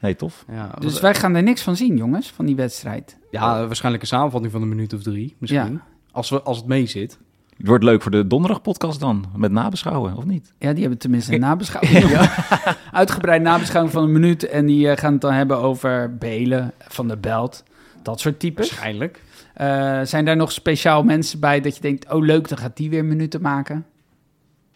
Nee, 0.02 0.16
tof. 0.16 0.46
ja, 0.52 0.72
Dus 0.80 1.00
wij 1.00 1.16
gaan 1.16 1.36
er 1.36 1.44
niks 1.44 1.62
van 1.62 1.76
zien, 1.76 1.98
jongens, 1.98 2.32
van 2.32 2.46
die 2.46 2.56
wedstrijd. 2.56 3.18
ja, 3.32 3.66
waarschijnlijk 3.66 4.04
een 4.04 4.10
samenvatting 4.10 4.52
van 4.52 4.62
een 4.62 4.70
minuut 4.70 4.94
of 4.94 5.02
drie 5.04 5.36
misschien. 5.38 5.72
Ja. 5.74 5.82
Als, 6.12 6.30
we, 6.30 6.42
als 6.42 6.58
het 6.58 6.66
mee 6.66 6.86
zit. 6.86 7.20
Het 7.60 7.68
wordt 7.68 7.84
leuk 7.84 8.02
voor 8.02 8.12
de 8.12 8.28
donderdag 8.28 8.62
podcast 8.62 9.00
dan, 9.00 9.26
met 9.36 9.52
nabeschouwen, 9.52 10.16
of 10.16 10.26
niet? 10.26 10.54
Ja, 10.58 10.72
die 10.72 10.82
hebben 10.82 11.00
tenminste 11.00 11.34
een 11.34 11.40
nabeschouwing. 11.40 12.06
Uitgebreid 12.92 13.42
nabeschouwing 13.42 13.94
van 13.94 14.04
een 14.04 14.12
minuut. 14.12 14.48
En 14.48 14.66
die 14.66 14.90
eh, 14.90 14.98
gaan 14.98 15.12
het 15.12 15.22
dan 15.22 15.34
hebben 15.34 15.58
over 15.58 16.18
Belen, 16.18 16.72
Van 16.88 17.08
der 17.08 17.20
Belt, 17.20 17.64
dat 18.04 18.20
soort 18.20 18.40
types. 18.40 18.70
Waarschijnlijk. 18.70 19.22
Eh, 19.54 20.00
zijn 20.04 20.26
daar 20.26 20.36
nog 20.36 20.52
speciaal 20.52 21.04
mensen 21.04 21.40
bij 21.40 21.62
dat 21.62 21.76
je 21.76 21.82
denkt... 21.82 22.12
oh 22.12 22.26
leuk, 22.26 22.48
dan 22.48 22.58
gaat 22.58 22.78
die 22.78 22.90
weer 22.90 23.06
minuten 23.06 23.42
maken? 23.42 23.86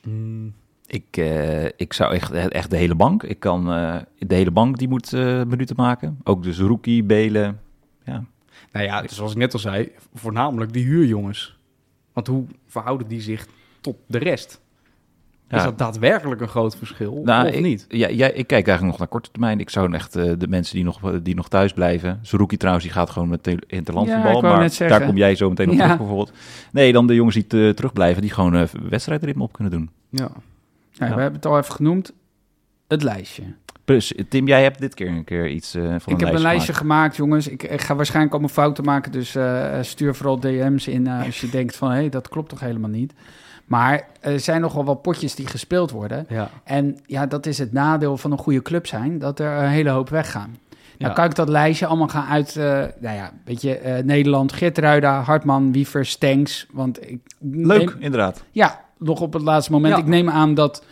Mm, 0.04 0.54
Ik, 0.88 1.18
eh, 1.18 1.66
ik 1.66 1.94
zou 1.94 2.14
echt, 2.14 2.32
echt 2.32 2.70
de 2.70 2.78
hele 2.78 2.96
bank. 2.96 3.24
Ik 3.24 3.40
kan 3.40 3.72
eh, 3.72 3.96
de 4.18 4.36
hele 4.36 4.52
bank 4.52 4.78
die 4.78 4.88
moet 4.88 5.14
eh, 5.14 5.44
minuten 5.44 5.76
maken. 5.76 6.18
Ook 6.24 6.44
dus 6.44 6.60
Rookie, 6.60 7.04
Belen. 7.04 7.60
Ja. 8.06 8.24
Nou 8.72 8.86
ja, 8.86 9.04
zoals 9.08 9.32
ik 9.32 9.38
net 9.38 9.54
al 9.54 9.60
zei, 9.60 9.92
voornamelijk 10.14 10.74
die 10.74 10.86
huurjongens. 10.86 11.53
Want 12.14 12.28
hoe 12.28 12.46
verhouden 12.68 13.08
die 13.08 13.22
zich 13.22 13.48
tot 13.82 13.96
de 14.06 14.18
rest? 14.18 14.62
Ja. 15.50 15.58
Is 15.58 15.64
dat 15.64 15.78
daadwerkelijk 15.78 16.42
een 16.42 16.48
groot 16.48 16.76
verschil 16.76 17.22
Nou, 17.24 17.48
of 17.48 17.54
ik, 17.54 17.62
niet? 17.62 17.86
Ja, 17.90 18.08
ja, 18.08 18.26
ik 18.28 18.48
kijk 18.48 18.68
eigenlijk 18.68 18.82
nog 18.84 18.98
naar 18.98 19.08
korte 19.08 19.32
termijn. 19.32 19.60
Ik 19.60 19.70
zou 19.70 19.94
echt 19.94 20.16
eh, 20.16 20.32
de 20.38 20.48
mensen 20.48 20.76
die 20.76 20.84
nog, 20.84 21.00
die 21.22 21.36
nog 21.36 21.50
thuis 21.50 21.74
blijven. 21.74 22.20
Zerouki 22.22 22.58
trouwens, 22.58 22.86
die 22.86 22.94
gaat 22.94 23.10
gewoon 23.10 23.30
met 23.30 23.44
te- 23.44 23.64
interlandvoetbal. 23.68 24.32
Ja, 24.36 24.42
maar 24.58 24.78
daar 24.78 25.06
kom 25.06 25.18
jij 25.18 25.36
zo 25.36 25.50
meteen 25.50 25.70
op 25.70 25.74
Ja. 25.76 25.82
terug 25.82 25.98
bijvoorbeeld. 25.98 26.32
Nee, 26.72 26.92
dan 26.94 27.08
de 27.08 27.16
jongens 27.16 27.36
die 27.36 27.48
te, 27.48 27.72
terugblijven, 27.76 28.22
die 28.22 28.32
gewoon 28.32 28.56
eh 28.56 28.68
wedstrijdritme 28.90 29.44
op 29.44 29.54
kunnen 29.54 29.74
doen. 29.74 29.90
Ja. 30.10 30.30
Ja. 30.92 31.16
We 31.16 31.22
hebben 31.22 31.34
het 31.34 31.46
al 31.46 31.58
even 31.58 31.74
genoemd. 31.74 32.14
Het 32.88 33.04
lijstje. 33.04 33.44
Plus, 33.86 34.14
Tim, 34.30 34.48
jij 34.48 34.64
hebt 34.64 34.80
dit 34.80 34.94
keer 34.94 35.08
een 35.08 35.24
keer 35.24 35.50
iets 35.50 35.76
eh, 35.76 35.96
van 35.98 36.14
ik 36.14 36.20
heb 36.20 36.34
een 36.34 36.42
lijstje 36.42 36.74
gemaakt, 36.74 37.16
jongens. 37.16 37.48
Ik, 37.48 37.64
ik 37.64 37.82
ga 37.82 37.96
waarschijnlijk 37.96 38.34
allemaal 38.34 38.54
fouten 38.54 38.84
maken. 38.84 39.12
Dus 39.12 39.36
eh, 39.36 39.78
stuur 39.82 40.16
vooral 40.16 40.40
DM's 40.40 40.88
in 40.88 41.08
eh, 41.08 41.26
als 41.26 41.42
je 41.42 41.50
denkt 41.60 41.76
van... 41.76 41.90
hé, 41.90 41.96
hey, 41.96 42.10
dat 42.10 42.30
klopt 42.30 42.50
toch 42.50 42.60
helemaal 42.60 42.90
niet. 42.90 43.14
Maar 43.66 44.08
er 44.20 44.40
zijn 44.40 44.62
nogal 44.62 44.86
wel 44.86 44.96
potjes 44.96 45.36
die 45.36 45.48
gespeeld 45.48 45.92
worden. 45.92 46.26
Ja. 46.30 46.50
En 46.64 47.00
ja, 47.06 47.26
dat 47.26 47.46
is 47.46 47.58
het 47.58 47.74
nadeel 47.74 48.18
van 48.18 48.32
een 48.32 48.38
goede 48.38 48.62
club 48.62 48.88
zijn... 48.88 49.20
dat 49.20 49.40
er 49.40 49.52
een 49.64 49.70
hele 49.70 49.90
hoop 49.90 50.10
weggaan. 50.10 50.58
Nou 50.98 51.14
kan 51.14 51.26
ik 51.26 51.36
dat 51.36 51.50
lijstje 51.50 51.86
allemaal 51.86 52.08
gaan 52.08 52.28
uit... 52.28 52.56
eh, 52.56 52.64
nou 53.00 53.16
ja, 53.16 53.32
weet 53.46 53.62
je, 53.62 54.02
Nederland, 54.06 54.54
Hartman, 55.04 55.72
Wiever, 55.72 56.06
Stenks. 56.06 56.68
Want 56.72 57.10
ik 57.10 57.20
Leuk, 57.52 57.96
inderdaad. 58.00 58.44
ja, 58.52 58.82
nog 58.98 59.22
op 59.22 59.34
het 59.34 59.42
laatste 59.42 59.72
moment. 59.72 59.94
Ja. 59.94 60.00
Ik 60.00 60.08
neem 60.08 60.30
aan 60.30 60.54
dat 60.54 60.84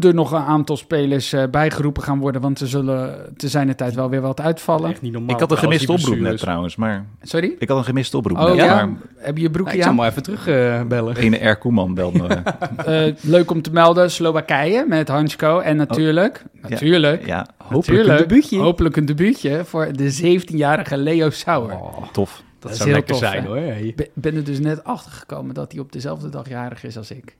er 0.00 0.14
nog 0.14 0.32
een 0.32 0.38
aantal 0.42 0.76
spelers 0.76 1.32
eh, 1.32 1.42
bijgeroepen 1.50 2.02
gaan 2.02 2.18
worden, 2.18 2.40
want 2.40 2.60
er 2.60 2.68
zullen 2.68 3.32
te 3.36 3.48
zijn 3.48 3.66
de 3.66 3.74
tijd 3.74 3.94
wel 3.94 4.10
weer 4.10 4.20
wat 4.20 4.40
uitvallen. 4.40 4.90
Echt 4.90 5.02
niet 5.02 5.12
normaal. 5.12 5.34
Ik 5.34 5.40
had 5.40 5.50
een 5.50 5.58
gemiste 5.58 5.92
oproep 5.92 6.18
net 6.18 6.38
trouwens, 6.38 6.76
maar 6.76 7.06
Sorry? 7.22 7.54
ik 7.58 7.68
had 7.68 7.78
een 7.78 7.84
gemiste 7.84 8.16
oproep 8.16 8.38
Oh 8.38 8.44
net, 8.44 8.56
ja? 8.56 8.74
maar 8.74 8.88
Heb 9.16 9.36
je 9.36 9.42
je 9.42 9.50
broekje 9.50 9.74
ik 9.76 9.80
zal 9.82 9.90
aan? 9.90 9.96
maar 9.96 10.08
even 10.08 10.22
terugbellen. 10.22 11.16
ene 11.16 11.48
R. 11.50 11.56
Koeman 11.56 11.94
belt 11.94 12.12
me. 12.14 12.26
Eh, 12.84 13.14
leuk 13.20 13.50
om 13.50 13.62
te 13.62 13.70
melden, 13.72 14.10
Slowakije 14.10 14.84
met 14.88 15.08
Hansko. 15.08 15.58
En 15.58 15.76
natuurlijk, 15.76 16.42
natuurlijk, 16.62 17.26
ja, 17.26 17.46
Hopelijk 17.58 17.88
een 17.88 17.96
natuurlijk, 17.96 18.18
debuutje. 18.28 18.58
hopelijk 18.58 18.96
een 18.96 19.06
debuutje 19.06 19.64
voor 19.64 19.92
de 19.92 20.38
17-jarige 20.40 20.96
Leo 20.96 21.30
Sauer. 21.30 21.72
Oh, 21.72 22.12
tof. 22.12 22.42
dat, 22.58 22.76
zou 22.76 22.88
heel 22.88 22.96
lekker 22.98 23.14
tof, 23.14 23.24
zijn 23.30 23.42
hè? 23.42 23.48
hoor. 23.48 23.56
Hey. 23.56 23.82
Ik 23.96 24.08
ben 24.14 24.36
er 24.36 24.44
dus 24.44 24.58
net 24.60 24.84
achter 24.84 25.12
gekomen 25.12 25.54
dat 25.54 25.72
hij 25.72 25.80
op 25.80 25.92
dezelfde 25.92 26.28
dag 26.28 26.48
jarig 26.48 26.84
is 26.84 26.96
als 26.96 27.10
ik. 27.10 27.36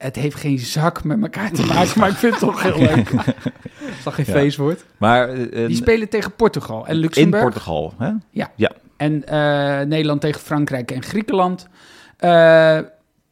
Het 0.00 0.16
heeft 0.16 0.36
geen 0.36 0.58
zak 0.58 1.04
met 1.04 1.22
elkaar 1.22 1.50
te 1.50 1.66
maken, 1.66 1.98
maar 2.00 2.08
ik 2.08 2.14
vind 2.16 2.32
het 2.32 2.40
toch 2.42 2.62
heel 2.62 2.78
leuk. 2.94 3.10
Is 3.10 4.02
dat 4.04 4.14
geen 4.14 4.24
Ja. 4.28 4.32
feestwoord? 4.32 4.84
Maar 4.98 5.28
eh, 5.28 5.66
Die 5.66 5.76
spelen 5.76 6.08
tegen 6.08 6.32
Portugal 6.34 6.86
en 6.86 6.94
in 6.94 7.00
Luxemburg. 7.00 7.42
Portugal, 7.42 7.92
hè? 7.98 8.10
En 8.96 9.26
eh, 9.26 9.86
Nederland 9.86 10.20
tegen 10.20 10.40
Frankrijk 10.40 10.90
en 10.90 11.02
Griekenland. 11.02 11.66
Eh, 12.16 12.78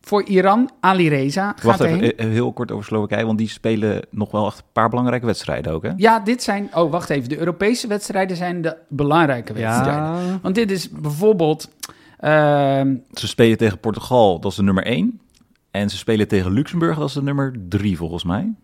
voor 0.01 0.23
Iran, 0.23 0.71
Ali 0.81 1.09
Reza 1.09 1.47
gaat 1.47 1.63
Wacht 1.63 1.81
even, 1.81 2.31
heel 2.31 2.53
kort 2.53 2.71
over 2.73 2.85
Slowakije, 2.85 3.25
want 3.27 3.39
die 3.39 3.49
spelen 3.49 4.03
nog 4.11 4.31
wel 4.31 4.47
echt 4.47 4.59
een 4.59 4.65
paar 4.73 4.89
belangrijke 4.89 5.27
wedstrijden 5.27 5.73
ook, 5.73 5.83
hè? 5.83 5.91
Ja, 5.97 6.21
dit 6.21 6.43
zijn... 6.43 6.69
Oh, 6.75 6.91
wacht 6.91 7.11
even. 7.11 7.29
De 7.29 7.39
Europese 7.39 7.87
wedstrijden 7.87 8.37
zijn 8.37 8.63
de 8.63 8.77
belangrijke 8.89 9.53
wedstrijden. 9.53 10.03
Ja. 10.03 10.39
Want 10.43 10.55
dit 10.55 10.71
is 10.71 10.91
bijvoorbeeld... 10.91 11.71
ehm, 12.19 12.95
Ze 13.13 13.27
spelen 13.29 13.59
tegen 13.59 13.79
Portugal, 13.79 14.41
dat 14.41 14.51
is 14.51 14.57
de 14.57 14.63
nummer 14.63 14.85
1. 14.87 15.21
En 15.71 15.91
ze 15.91 15.97
spelen 15.97 16.29
tegen 16.29 16.53
Luxemburg, 16.53 16.99
dat 16.99 17.09
is 17.09 17.15
de 17.15 17.23
nummer 17.23 17.55
3 17.69 17.97
volgens 17.97 18.25
mij. 18.25 18.55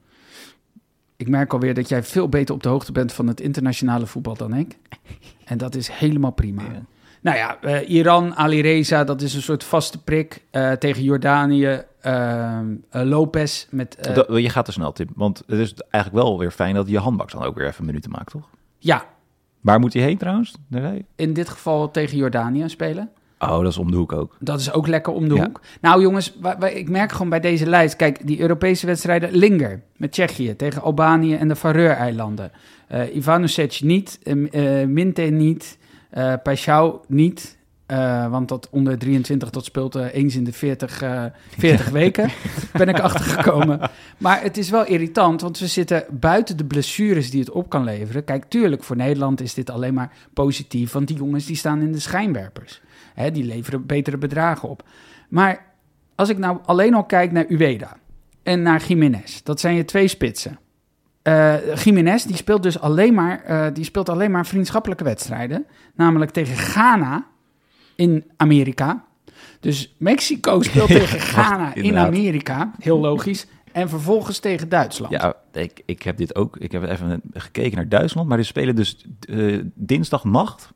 ik 1.17 1.29
merk 1.29 1.53
alweer 1.53 1.75
dat 1.75 1.89
jij 1.89 2.03
veel 2.03 2.29
beter 2.29 2.55
op 2.55 2.63
de 2.63 2.69
hoogte 2.69 2.93
bent 2.93 3.13
van 3.13 3.27
het 3.27 3.41
internationale 3.41 4.07
voetbal 4.07 4.35
dan 4.37 4.55
ik. 4.55 4.79
En 5.45 5.59
dat 5.59 5.75
is 5.75 5.89
helemaal 5.89 6.31
prima. 6.33 6.63
Ja. 6.63 6.83
Nou 7.21 7.37
ja, 7.37 7.61
eh, 7.61 7.89
Iran, 7.91 8.35
Ali 8.37 8.61
Reza, 8.61 9.05
dat 9.05 9.23
is 9.23 9.35
een 9.35 9.43
soort 9.43 9.65
vaste 9.65 10.03
prik. 10.03 10.45
eh, 10.51 10.73
tegen 10.73 11.03
Jordanië, 11.03 11.83
eh, 12.01 12.61
Lopez 12.91 13.67
met... 13.71 13.97
Dat- 14.15 14.37
je 14.43 14.49
gaat 14.51 14.65
te 14.65 14.73
snel, 14.73 14.93
Tim. 14.93 15.09
Want 15.15 15.43
het 15.47 15.59
is 15.59 15.75
eigenlijk 15.91 16.25
wel 16.25 16.39
weer 16.39 16.51
fijn 16.51 16.75
dat 16.75 16.89
je 16.89 16.99
handbak 16.99 17.31
dan 17.31 17.43
ook 17.43 17.57
weer 17.57 17.67
even 17.67 17.85
minuten 17.85 18.11
maakt, 18.11 18.31
toch? 18.31 18.49
ja, 18.79 19.05
Waar 19.61 19.81
moet 19.81 19.93
hij 19.93 20.03
heen 20.03 20.19
trouwens? 20.19 20.55
Nee. 20.69 21.05
in 21.17 21.33
dit 21.33 21.49
geval 21.49 21.91
tegen 21.91 22.17
Jordanië 22.17 22.69
spelen. 22.69 23.11
Oh, 23.51 23.63
dat 23.63 23.71
is 23.73 23.79
om 23.79 23.91
de 23.91 23.97
hoek 23.97 24.13
ook. 24.13 24.37
Dat 24.41 24.61
is 24.61 24.73
ook 24.73 24.87
lekker 24.87 25.13
om 25.13 25.29
de 25.29 25.35
Ja. 25.35 25.45
hoek. 25.45 25.61
Nou 25.81 26.03
jongens, 26.03 26.35
ik 26.75 26.89
merk 26.89 27.13
gewoon 27.13 27.29
bij 27.29 27.41
deze 27.41 27.67
lijst... 27.67 27.97
Kijk, 27.97 28.27
die 28.27 28.41
Europese 28.41 28.87
wedstrijden... 28.87 29.31
Linger 29.33 29.83
met 29.97 30.13
Tsjechië 30.13 30.57
tegen 30.57 30.83
Albanië 30.83 31.35
en 31.35 31.49
de 31.49 31.57
Faroe-eilanden. 31.57 32.51
Eh 32.89 33.17
Ivanovic 33.17 33.81
niet, 33.83 34.19
eh, 34.23 34.85
Minte 34.87 35.23
niet, 35.23 35.79
Paixão 36.39 37.07
niet... 37.07 37.57
want 38.31 38.49
dat 38.49 38.69
onder 38.71 38.99
23, 38.99 39.51
dat 39.51 39.65
speelt 39.65 39.95
eens 39.95 40.37
in 40.37 40.45
de 40.45 40.53
40, 40.53 41.03
eh 41.03 41.25
40 41.59 41.89
weken. 42.03 42.31
Ben 42.73 42.89
ik 42.89 43.01
achtergekomen. 43.01 43.91
Maar 44.19 44.43
het 44.43 44.57
is 44.57 44.71
wel 44.71 44.87
irritant, 44.87 45.41
want 45.41 45.59
we 45.59 45.67
zitten 45.67 46.05
buiten 46.11 46.57
de 46.57 46.65
blessures 46.65 47.31
die 47.31 47.41
het 47.41 47.51
op 47.51 47.69
kan 47.69 47.85
leveren. 47.85 48.25
Kijk, 48.25 48.45
tuurlijk, 48.49 48.85
voor 48.85 48.97
Nederland 48.97 49.41
is 49.41 49.55
dit 49.55 49.71
alleen 49.71 49.95
maar 49.95 50.13
positief. 50.35 50.93
Want 50.93 51.09
die 51.09 51.17
jongens 51.17 51.47
die 51.47 51.57
staan 51.57 51.81
in 51.81 51.93
de 51.93 52.01
schijnwerpers. 52.01 52.81
Hè, 53.15 53.31
die 53.31 53.45
leveren 53.45 53.87
betere 53.87 54.19
bedragen 54.19 54.69
op. 54.69 54.89
Maar 55.29 55.65
als 56.15 56.29
ik 56.29 56.39
nou 56.39 56.59
alleen 56.65 56.95
al 56.95 57.05
kijk 57.05 57.33
naar 57.33 57.47
Ueda 57.49 57.97
en 58.43 58.63
naar 58.63 58.85
Jiménez, 58.87 59.43
dat 59.43 59.61
zijn 59.61 59.75
je 59.75 59.85
twee 59.85 60.09
spitsen. 60.09 60.59
Eh 61.23 61.75
Jiménez 61.75 62.25
die 62.25 62.37
speelt 62.37 62.63
dus 62.63 62.81
alleen 62.81 63.15
maar, 63.15 63.43
eh, 63.43 63.67
die 63.73 63.85
speelt 63.85 64.09
alleen 64.09 64.31
maar 64.31 64.47
vriendschappelijke 64.47 65.05
wedstrijden. 65.05 65.67
Namelijk 65.95 66.31
tegen 66.31 66.57
Ghana 66.57 67.27
in 67.97 68.25
Amerika. 68.37 69.05
Dus 69.61 69.95
Mexico 69.99 70.63
speelt 70.63 70.89
tegen 70.89 71.21
Ghana 71.21 71.75
in. 71.75 71.99
Amerika. 71.99 72.71
Heel 72.79 72.99
logisch. 72.99 73.47
En 73.73 73.89
vervolgens 73.89 74.39
tegen 74.39 74.69
Duitsland. 74.69 75.13
Ja, 75.13 75.35
ik, 75.53 75.83
ik 75.85 76.03
heb 76.03 76.17
dit 76.17 76.35
ook. 76.35 76.57
Ik 76.57 76.73
heb 76.73 76.83
even 76.83 77.23
gekeken 77.33 77.77
naar 77.77 77.89
Duitsland, 77.89 78.29
maar 78.29 78.37
die 78.37 78.47
spelen 78.47 78.77
dus 78.77 79.07
eh, 79.29 79.61
dinsdag 79.75 80.25
nacht 80.25 80.73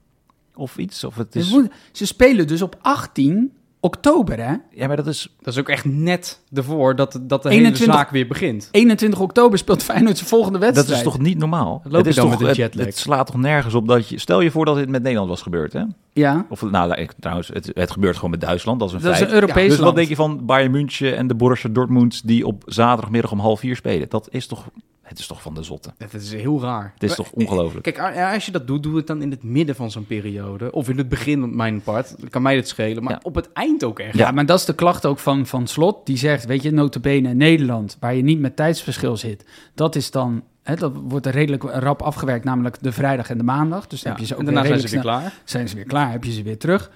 of 0.58 0.78
iets. 0.78 1.04
Of 1.04 1.16
het 1.16 1.36
is. 1.36 1.50
moet- 1.50 1.70
ze 1.92 2.06
spelen 2.06 2.46
dus 2.46 2.62
op 2.62 2.76
18 2.82 3.52
oktober, 3.80 4.36
hè? 4.46 4.54
Ja, 4.70 4.86
maar 4.86 4.96
dat 4.96 5.06
is. 5.06 5.36
Dat 5.40 5.54
is 5.54 5.60
ook 5.60 5.68
echt 5.68 5.84
net 5.84 6.40
ervoor 6.54 6.96
dat, 6.96 7.18
dat 7.22 7.42
de 7.42 7.48
21 7.48 7.80
hele 7.86 7.92
zaak 7.98 8.10
weer 8.10 8.26
begint. 8.26 8.68
21 8.70 9.20
oktober 9.20 9.58
speelt 9.58 9.82
Feyenoord 9.82 10.16
zijn 10.16 10.28
volgende 10.28 10.58
wedstrijd. 10.58 10.88
Dat 10.88 10.96
is 10.96 11.02
toch 11.02 11.18
niet 11.18 11.38
normaal? 11.38 11.82
loop 11.84 12.02
je 12.02 12.08
is 12.08 12.14
dan 12.14 12.24
toch, 12.24 12.32
met 12.32 12.40
een 12.40 12.46
het, 12.46 12.56
jetlag? 12.56 12.86
het 12.86 12.96
slaat 12.96 13.26
toch 13.26 13.36
nergens 13.36 13.74
op 13.74 13.88
dat 13.88 14.08
je. 14.08 14.18
Stel 14.18 14.40
je 14.40 14.50
voor 14.50 14.64
dat 14.64 14.76
dit 14.76 14.88
met 14.88 15.02
Nederland 15.02 15.28
was 15.28 15.42
gebeurd, 15.42 15.72
hè? 15.72 15.82
Ja, 16.12 16.46
Of 16.48 16.62
nou, 16.62 16.94
ik, 16.94 17.12
trouwens, 17.20 17.48
het, 17.48 17.70
het 17.74 17.90
gebeurt 17.90 18.14
gewoon 18.14 18.30
met 18.30 18.40
Duitsland. 18.40 18.78
Dat 18.80 18.88
is 18.88 18.94
een 18.94 19.00
dat 19.00 19.10
is 19.12 19.18
feit. 19.18 19.30
een 19.30 19.34
Europees 19.34 19.62
dus 19.68 19.72
land. 19.72 19.84
wat 19.84 19.94
denk 19.96 20.08
je 20.08 20.16
van 20.16 20.46
Bayern 20.46 20.70
München 20.70 21.16
en 21.16 21.26
de 21.26 21.34
Borussia 21.34 21.70
Dortmund 21.70 22.26
die 22.26 22.46
op 22.46 22.62
zaterdagmiddag 22.66 23.30
om 23.32 23.38
half 23.38 23.60
vier 23.60 23.76
spelen? 23.76 24.08
Dat 24.08 24.28
is 24.30 24.46
toch, 24.46 24.66
het 25.08 25.18
is 25.18 25.26
toch 25.26 25.42
van 25.42 25.54
de 25.54 25.62
zotte. 25.62 25.90
Dat 25.98 26.12
is 26.14 26.32
heel 26.32 26.60
raar. 26.60 26.90
Het 26.94 27.02
is 27.02 27.14
toch 27.14 27.30
ongelooflijk. 27.32 27.82
Kijk, 27.94 28.32
als 28.34 28.46
je 28.46 28.52
dat 28.52 28.66
doet, 28.66 28.82
doe 28.82 28.96
het 28.96 29.06
dan 29.06 29.22
in 29.22 29.30
het 29.30 29.42
midden 29.42 29.74
van 29.74 29.90
zo'n 29.90 30.06
periode. 30.06 30.72
Of 30.72 30.88
in 30.88 30.98
het 30.98 31.08
begin, 31.08 31.42
op 31.44 31.50
mijn 31.54 31.80
part. 31.80 32.14
Dan 32.20 32.28
kan 32.28 32.42
mij 32.42 32.56
het 32.56 32.68
schelen. 32.68 33.02
Maar 33.02 33.12
Ja. 33.12 33.20
op 33.22 33.34
het 33.34 33.52
eind 33.52 33.84
ook 33.84 33.98
echt. 33.98 34.16
Ja, 34.16 34.30
maar 34.30 34.46
dat 34.46 34.58
is 34.58 34.64
de 34.64 34.74
klacht 34.74 35.06
ook 35.06 35.18
van, 35.18 35.46
van 35.46 35.66
Slot. 35.66 36.06
Die 36.06 36.16
zegt, 36.16 36.44
weet 36.46 36.62
je, 36.62 36.70
notabene 36.72 37.34
Nederland, 37.34 37.96
waar 38.00 38.14
je 38.14 38.22
niet 38.22 38.40
met 38.40 38.56
tijdsverschil 38.56 39.16
zit. 39.16 39.44
Dat 39.74 39.96
is 39.96 40.10
dan, 40.10 40.42
hè, 40.62 40.74
dat 40.74 40.92
wordt 40.94 41.26
er 41.26 41.32
redelijk 41.32 41.62
rap 41.62 42.02
afgewerkt, 42.02 42.44
namelijk 42.44 42.76
de 42.80 42.92
vrijdag 42.92 43.30
en 43.30 43.38
de 43.38 43.44
maandag. 43.44 43.86
Dus 43.86 44.02
dan 44.02 44.12
Ja, 44.12 44.18
heb 44.18 44.26
je 44.28 44.34
ze 44.34 44.40
ook 44.40 44.46
en 44.48 44.54
daarna 44.54 44.60
weer 44.62 44.78
zijn 44.78 44.88
ze 44.88 44.94
weer 44.94 45.04
klaar. 45.04 45.32
zijn 45.44 45.68
ze 45.68 45.74
weer 45.74 45.84
klaar, 45.84 46.10
heb 46.10 46.24
je 46.24 46.32
ze 46.32 46.42
weer 46.42 46.58
terug. 46.58 46.90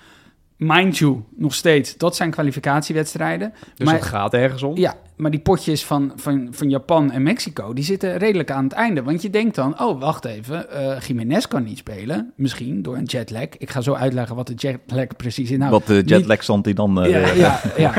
Mind 0.57 0.99
you, 0.99 1.23
nog 1.37 1.55
steeds, 1.55 1.97
dat 1.97 2.17
zijn 2.17 2.31
kwalificatiewedstrijden. 2.31 3.53
Dus 3.75 3.87
Maar- 3.87 3.95
het 3.95 4.05
gaat 4.05 4.35
ergens 4.35 4.63
om. 4.63 4.77
Ja, 4.77 4.95
maar 5.17 5.31
die 5.31 5.41
potjes 5.41 5.85
van, 5.85 6.13
van, 6.17 6.49
van 6.51 6.71
Japan 6.71 7.11
en 7.11 7.23
Mexico, 7.23 7.73
die 7.73 7.85
zitten 7.85 8.17
redelijk 8.17 8.51
aan 8.51 8.65
het 8.65 8.73
einde. 8.73 9.03
Want 9.03 9.23
je 9.23 9.31
denkt 9.31 9.55
dan, 9.55 9.81
oh, 9.81 10.01
wacht 10.01 10.25
even, 10.25 10.71
eh 10.71 11.01
Jiménez 11.01 11.47
kan 11.47 11.65
niet 11.65 11.79
spelen. 11.79 12.33
Misschien 12.37 12.83
door 12.83 12.97
een 12.97 13.05
jetlag. 13.05 13.47
Ik 13.59 13.71
ga 13.71 13.81
zo 13.81 13.95
uitleggen 13.95 14.37
wat 14.37 14.47
de 14.47 14.55
jetlag 14.55 15.07
precies 15.17 15.51
inhoudt. 15.51 15.87
wat 15.87 15.87
de 15.97 16.03
jetlag 16.15 16.43
stand 16.43 16.65
die 16.65 16.75
dan... 16.75 17.03
eh, 17.03 17.11
ja, 17.11 17.35
ja, 17.47 17.61
ja. 17.77 17.95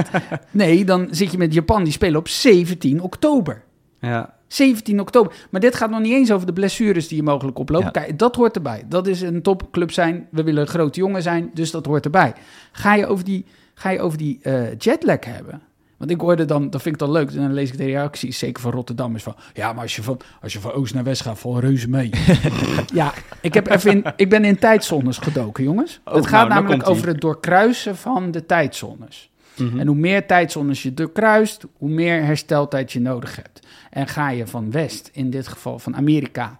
Nee, 0.52 0.86
dan 0.86 1.08
zit 1.12 1.32
je 1.32 1.38
met 1.38 1.54
Japan, 1.54 1.84
die 1.84 1.94
spelen 1.94 2.20
op 2.20 2.28
17 2.28 3.02
oktober. 3.02 3.64
Ja. 4.00 4.34
17 4.54 5.00
oktober. 5.00 5.34
Maar 5.50 5.62
dit 5.62 5.76
gaat 5.76 5.90
nog 5.90 6.00
niet 6.00 6.14
eens 6.14 6.32
over 6.32 6.46
de 6.46 6.54
blessures 6.54 7.08
die 7.08 7.18
je 7.18 7.24
mogelijk 7.24 7.60
oploopt. 7.60 7.84
Ja. 7.84 7.90
Kijk, 7.90 8.20
dat 8.20 8.36
hoort 8.36 8.56
erbij. 8.56 8.84
Dat 8.88 9.08
is 9.08 9.22
een 9.22 9.42
topclub 9.42 9.92
zijn. 9.92 10.28
We 10.32 10.44
willen 10.44 10.62
een 10.62 10.68
grote 10.68 11.00
jongen 11.00 11.22
zijn, 11.22 11.52
dus 11.54 11.72
dat 11.72 11.86
hoort 11.86 12.06
erbij. 12.06 12.34
Ga 12.72 12.96
je 12.96 13.08
over 13.08 13.26
die, 13.26 13.46
ga 13.74 13.90
je 13.90 14.00
over 14.00 14.18
die 14.18 14.40
eh, 14.42 14.78
jetlag 14.78 15.26
hebben? 15.26 15.62
Want 16.04 16.16
ik 16.16 16.22
hoorde 16.22 16.46
dan, 16.46 16.70
dat 16.70 16.82
vind 16.82 16.96
ik 16.96 17.02
dan 17.02 17.12
leuk, 17.12 17.30
en 17.30 17.36
dan 17.38 17.54
lees 17.54 17.70
ik 17.70 17.78
de 17.78 17.86
reacties, 17.86 18.38
zeker 18.38 18.62
van 18.62 18.72
Rotterdammers, 18.72 19.24
van 19.24 19.36
ja, 19.54 19.74
maar 19.74 19.82
als 19.82 19.96
je 19.96 20.04
van, 20.04 20.20
als 20.42 20.54
je 20.54 20.60
van 20.60 20.72
oost 20.72 20.94
naar 20.94 21.04
west 21.04 21.22
gaat, 21.22 21.40
val 21.40 21.60
reuze 21.60 21.90
mee. 21.90 22.10
ja, 22.94 23.14
ik, 23.42 23.54
heb 23.54 23.70
even 23.70 23.92
in, 23.92 24.04
ik 24.16 24.30
ben 24.30 24.46
in 24.46 24.60
tijdzones 24.60 25.18
gedoken, 25.18 25.64
jongens. 25.64 26.02
Oh, 26.06 26.14
het 26.14 26.28
gaat 26.28 26.50
nou, 26.50 26.62
namelijk 26.62 26.90
over 26.90 27.08
het 27.08 27.22
doorkruisen 27.22 27.96
van 27.96 28.32
de 28.32 28.46
tijdzones. 28.46 29.30
Mhm. 29.56 29.80
En 29.80 29.88
hoe 29.88 29.96
meer 29.96 30.26
tijdzones 30.28 30.84
je 30.84 30.94
doorkruist, 30.94 31.66
hoe 31.78 31.90
meer 31.90 32.24
hersteltijd 32.24 32.92
je 32.92 33.00
nodig 33.00 33.36
hebt. 33.36 33.68
En 33.90 34.08
ga 34.08 34.30
je 34.30 34.48
van 34.48 34.72
west, 34.72 35.10
in 35.14 35.30
dit 35.30 35.48
geval 35.48 35.80
van 35.80 35.96
Amerika, 35.96 36.60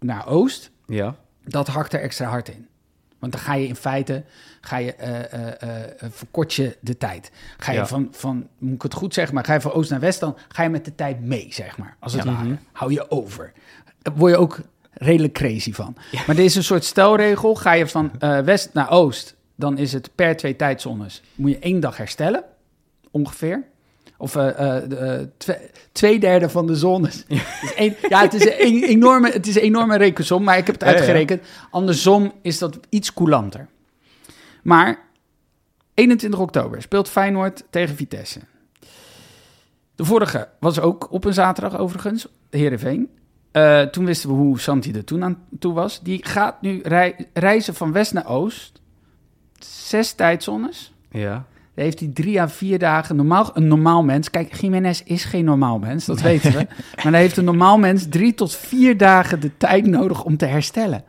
naar 0.00 0.26
oost, 0.26 0.70
ja. 0.86 1.16
dat 1.44 1.66
hakt 1.66 1.92
er 1.92 2.00
extra 2.00 2.26
hard 2.26 2.48
in. 2.48 2.66
Want 3.18 3.32
dan 3.32 3.40
ga 3.40 3.54
je 3.54 3.66
in 3.66 3.76
feite, 3.76 4.24
ga 4.60 4.76
je, 4.76 4.92
eh, 4.94 6.08
verkort 6.10 6.54
je 6.54 6.76
de 6.80 6.96
tijd. 6.96 7.30
Ga 7.58 7.72
je 7.72 7.78
Ja. 7.78 7.86
van, 7.86 8.08
van, 8.10 8.48
moet 8.58 8.74
ik 8.74 8.82
het 8.82 8.94
goed 8.94 9.14
zeggen, 9.14 9.34
maar 9.34 9.44
ga 9.44 9.54
je 9.54 9.60
van 9.60 9.72
oost 9.72 9.90
naar 9.90 10.00
west, 10.00 10.20
dan 10.20 10.36
ga 10.48 10.62
je 10.62 10.68
met 10.68 10.84
de 10.84 10.94
tijd 10.94 11.20
mee, 11.20 11.46
zeg 11.50 11.78
maar. 11.78 11.96
Als 12.00 12.12
het 12.12 12.24
ware. 12.24 12.56
Hou 12.72 12.92
je 12.92 13.10
over. 13.10 13.52
Daar 14.02 14.14
word 14.14 14.32
je 14.32 14.38
ook 14.38 14.58
redelijk 14.92 15.32
crazy 15.32 15.72
van. 15.72 15.96
Maar 16.26 16.36
er 16.36 16.44
is 16.44 16.54
een 16.54 16.64
soort 16.64 16.84
stelregel. 16.84 17.54
Ga 17.54 17.72
je 17.72 17.86
van 17.86 18.10
west 18.44 18.70
naar 18.72 18.90
oost, 18.90 19.34
dan 19.54 19.78
is 19.78 19.92
het 19.92 20.10
per 20.14 20.36
twee 20.36 20.56
tijdzones. 20.56 21.22
Moet 21.34 21.50
je 21.50 21.58
één 21.58 21.80
dag 21.80 21.96
herstellen, 21.96 22.44
ongeveer. 23.10 23.64
Of 24.16 24.36
eh, 24.36 24.48
eh, 24.58 25.20
eh, 25.20 25.28
twee, 25.92 26.18
derde 26.18 26.48
van 26.48 26.66
de 26.66 26.74
zones. 26.74 27.24
Ja, 27.28 27.40
het 27.44 27.62
is, 27.62 27.74
een, 27.76 27.96
ja, 28.08 28.20
het 28.20 28.34
is 28.34 28.44
een 28.44 28.82
enorme, 28.82 29.30
het 29.30 29.46
is 29.46 29.56
een 29.56 29.62
enorme 29.62 29.96
rekensom, 29.96 30.42
maar 30.44 30.58
ik 30.58 30.66
heb 30.66 30.74
het 30.74 30.84
uitgerekend. 30.84 31.42
Andersom 31.70 32.32
is 32.42 32.58
dat 32.58 32.78
iets 32.88 33.12
coulanter. 33.14 33.68
Maar 34.62 34.98
21 35.94 36.40
oktober 36.40 36.82
speelt 36.82 37.08
Feyenoord 37.08 37.64
tegen 37.70 37.96
Vitesse. 37.96 38.40
De 39.94 40.04
vorige 40.04 40.48
was 40.60 40.80
ook 40.80 41.12
op 41.12 41.24
een 41.24 41.34
zaterdag 41.34 41.78
overigens, 41.78 42.26
Heerenveen. 42.50 43.08
Eh 43.50 43.82
toen 43.82 44.04
wisten 44.04 44.28
we 44.28 44.34
hoe 44.34 44.60
Santi 44.60 44.92
er 44.92 45.04
toen 45.04 45.24
aan 45.24 45.46
toe 45.58 45.72
was. 45.72 46.00
Die 46.02 46.24
gaat 46.26 46.62
nu 46.62 46.80
rei- 46.82 47.14
reizen 47.32 47.74
van 47.74 47.92
west 47.92 48.12
naar 48.12 48.26
oost. 48.28 48.80
Zes 49.94 50.12
tijdzones. 50.12 50.92
Ja. 51.10 51.44
Daar 51.74 51.84
heeft 51.84 52.00
hij 52.00 52.10
drie 52.14 52.40
à 52.40 52.48
vier 52.48 52.78
dagen 52.78 53.16
normaal, 53.16 53.50
een 53.54 53.68
normaal 53.68 54.02
mens. 54.02 54.30
Kijk, 54.30 54.54
Jiménez 54.54 55.00
is 55.04 55.24
geen 55.24 55.44
normaal 55.44 55.78
mens, 55.78 56.04
dat 56.04 56.20
weten 56.20 56.52
we. 56.52 56.66
Maar 56.94 57.04
dan 57.04 57.12
heeft 57.12 57.36
een 57.36 57.44
normaal 57.44 57.78
mens 57.78 58.06
drie 58.08 58.34
tot 58.34 58.56
vier 58.56 58.96
dagen 58.96 59.40
de 59.40 59.56
tijd 59.56 59.86
nodig 59.86 60.24
om 60.24 60.36
te 60.36 60.46
herstellen. 60.46 61.04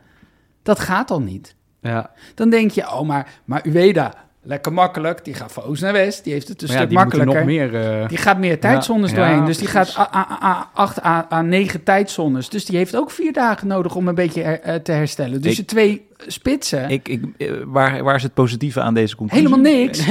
Dat 0.62 0.78
gaat 0.78 1.10
al 1.10 1.20
niet. 1.20 1.54
Ja. 1.80 2.10
Dan 2.34 2.50
denk 2.50 2.70
je, 2.70 2.82
oh, 2.82 3.00
maar, 3.00 3.40
maar 3.44 3.66
Ueda, 3.66 4.14
lekker 4.46 4.72
makkelijk. 4.72 5.24
Die 5.24 5.34
gaat 5.34 5.52
van 5.52 5.62
oost 5.62 5.82
naar 5.82 5.92
west. 5.92 6.24
Die 6.24 6.32
heeft 6.32 6.48
het 6.48 6.62
een 6.62 6.68
Maar 6.68 6.76
ja, 6.76 6.82
stuk 6.82 6.90
die 6.94 7.02
makkelijker. 7.04 7.34
nog 7.36 7.44
meer... 7.44 7.74
eh, 8.02 8.08
Die 8.08 8.18
gaat 8.18 8.38
meer 8.38 8.60
tijdzones 8.60 9.10
Ja, 9.10 9.16
doorheen. 9.16 9.36
ja, 9.36 9.44
dus 9.44 9.58
die 9.58 9.68
precies. 9.68 9.94
gaat 9.94 10.14
a- 10.14 10.18
a- 10.18 10.46
a- 10.46 10.70
acht 10.74 11.02
à, 11.04 11.26
à 11.32 11.42
negen 11.42 11.82
tijdzones. 11.82 12.48
Dus 12.48 12.64
die 12.64 12.76
heeft 12.76 12.96
ook 12.96 13.10
vier 13.10 13.32
dagen 13.32 13.66
nodig 13.66 13.94
om 13.94 14.08
een 14.08 14.14
beetje 14.14 14.42
her- 14.42 14.60
eh, 14.60 14.74
te 14.74 14.92
herstellen. 14.92 15.42
Dus 15.42 15.50
Ik- 15.50 15.56
je 15.56 15.64
twee 15.64 16.06
spitsen, 16.26 16.90
Ik, 16.90 17.08
ik, 17.08 17.24
eh, 17.38 17.50
waar, 17.64 18.02
waar 18.02 18.14
is 18.14 18.22
het 18.22 18.34
positieve 18.34 18.80
aan 18.80 18.94
deze 18.94 19.16
conclusie? 19.16 19.46
helemaal 19.48 19.72
niks. 19.72 20.04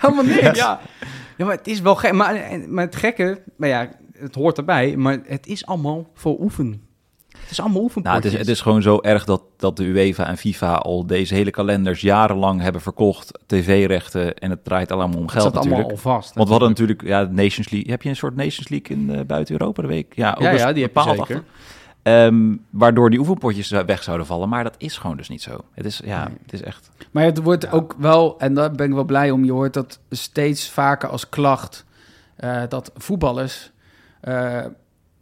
helemaal 0.00 0.24
niks. 0.24 0.58
Ja. 0.58 0.80
ja, 1.36 1.44
maar 1.44 1.56
het 1.56 1.66
is 1.66 1.80
wel 1.80 1.94
gek. 1.94 2.12
Maar, 2.12 2.40
maar 2.68 2.84
het 2.84 2.96
gekke, 2.96 3.42
maar 3.56 3.68
ja, 3.68 3.88
het 4.18 4.34
hoort 4.34 4.58
erbij, 4.58 4.96
maar 4.96 5.18
het 5.26 5.46
is 5.46 5.66
allemaal 5.66 6.10
voor 6.14 6.40
oefen. 6.40 6.80
Het 7.40 7.50
is 7.50 7.60
allemaal 7.60 7.80
Nou, 7.82 7.94
het, 7.94 7.96
oefenpotjes. 7.96 8.32
is, 8.32 8.38
het 8.38 8.48
is 8.48 8.60
gewoon 8.60 8.82
zo 8.82 8.98
erg 9.00 9.24
dat, 9.24 9.42
dat 9.56 9.76
de 9.76 9.84
UEFA 9.84 10.26
en 10.26 10.36
FIFA 10.36 10.74
al 10.74 11.06
deze 11.06 11.34
hele 11.34 11.50
kalenders 11.50 12.00
jarenlang 12.00 12.60
hebben 12.60 12.80
verkocht. 12.80 13.38
TV-rechten 13.46 14.34
en 14.34 14.50
het 14.50 14.64
draait 14.64 14.92
allemaal 14.92 15.18
om 15.18 15.28
geld 15.28 15.40
staat 15.40 15.54
natuurlijk. 15.54 15.74
allemaal 15.74 15.90
al 15.90 16.12
vast. 16.12 16.34
Want 16.34 16.46
we 16.46 16.50
hadden 16.50 16.68
natuurlijk 16.68 17.02
ja, 17.02 17.22
Nations 17.22 17.70
League. 17.70 17.90
Heb 17.90 18.02
je 18.02 18.08
een 18.08 18.16
soort 18.16 18.36
Nations 18.36 18.68
League 18.68 18.96
in 18.96 19.10
eh, 19.10 19.24
buiten 19.26 19.60
Europa 19.60 19.82
de 19.82 19.88
week? 19.88 20.12
Ja, 20.16 20.32
ook 20.32 20.42
Ja, 20.42 20.72
die 20.72 20.82
heb 20.82 20.94
je 20.94 21.14
zeker. 21.16 21.44
Ehm, 22.02 22.54
waardoor 22.70 23.10
die 23.10 23.18
oefenpotjes 23.18 23.70
weg 23.70 24.02
zouden 24.02 24.26
vallen. 24.26 24.48
Maar 24.48 24.64
dat 24.64 24.74
is 24.78 24.98
gewoon 24.98 25.16
dus 25.16 25.28
niet 25.28 25.42
zo. 25.42 25.60
Het 25.72 25.86
is, 25.86 26.00
ja, 26.04 26.30
het 26.42 26.52
is 26.52 26.62
echt... 26.62 26.90
Maar 27.10 27.24
het 27.24 27.42
wordt 27.42 27.72
ook 27.72 27.94
wel, 27.98 28.38
en 28.38 28.54
daar 28.54 28.72
ben 28.72 28.86
ik 28.86 28.92
wel 28.92 29.04
blij 29.04 29.30
om, 29.30 29.44
je 29.44 29.52
hoort 29.52 29.74
dat 29.74 29.98
steeds 30.10 30.70
vaker 30.70 31.08
als 31.08 31.28
klacht 31.28 31.84
eh, 32.36 32.62
dat 32.68 32.90
voetballers. 32.96 33.70
eh, 34.20 34.64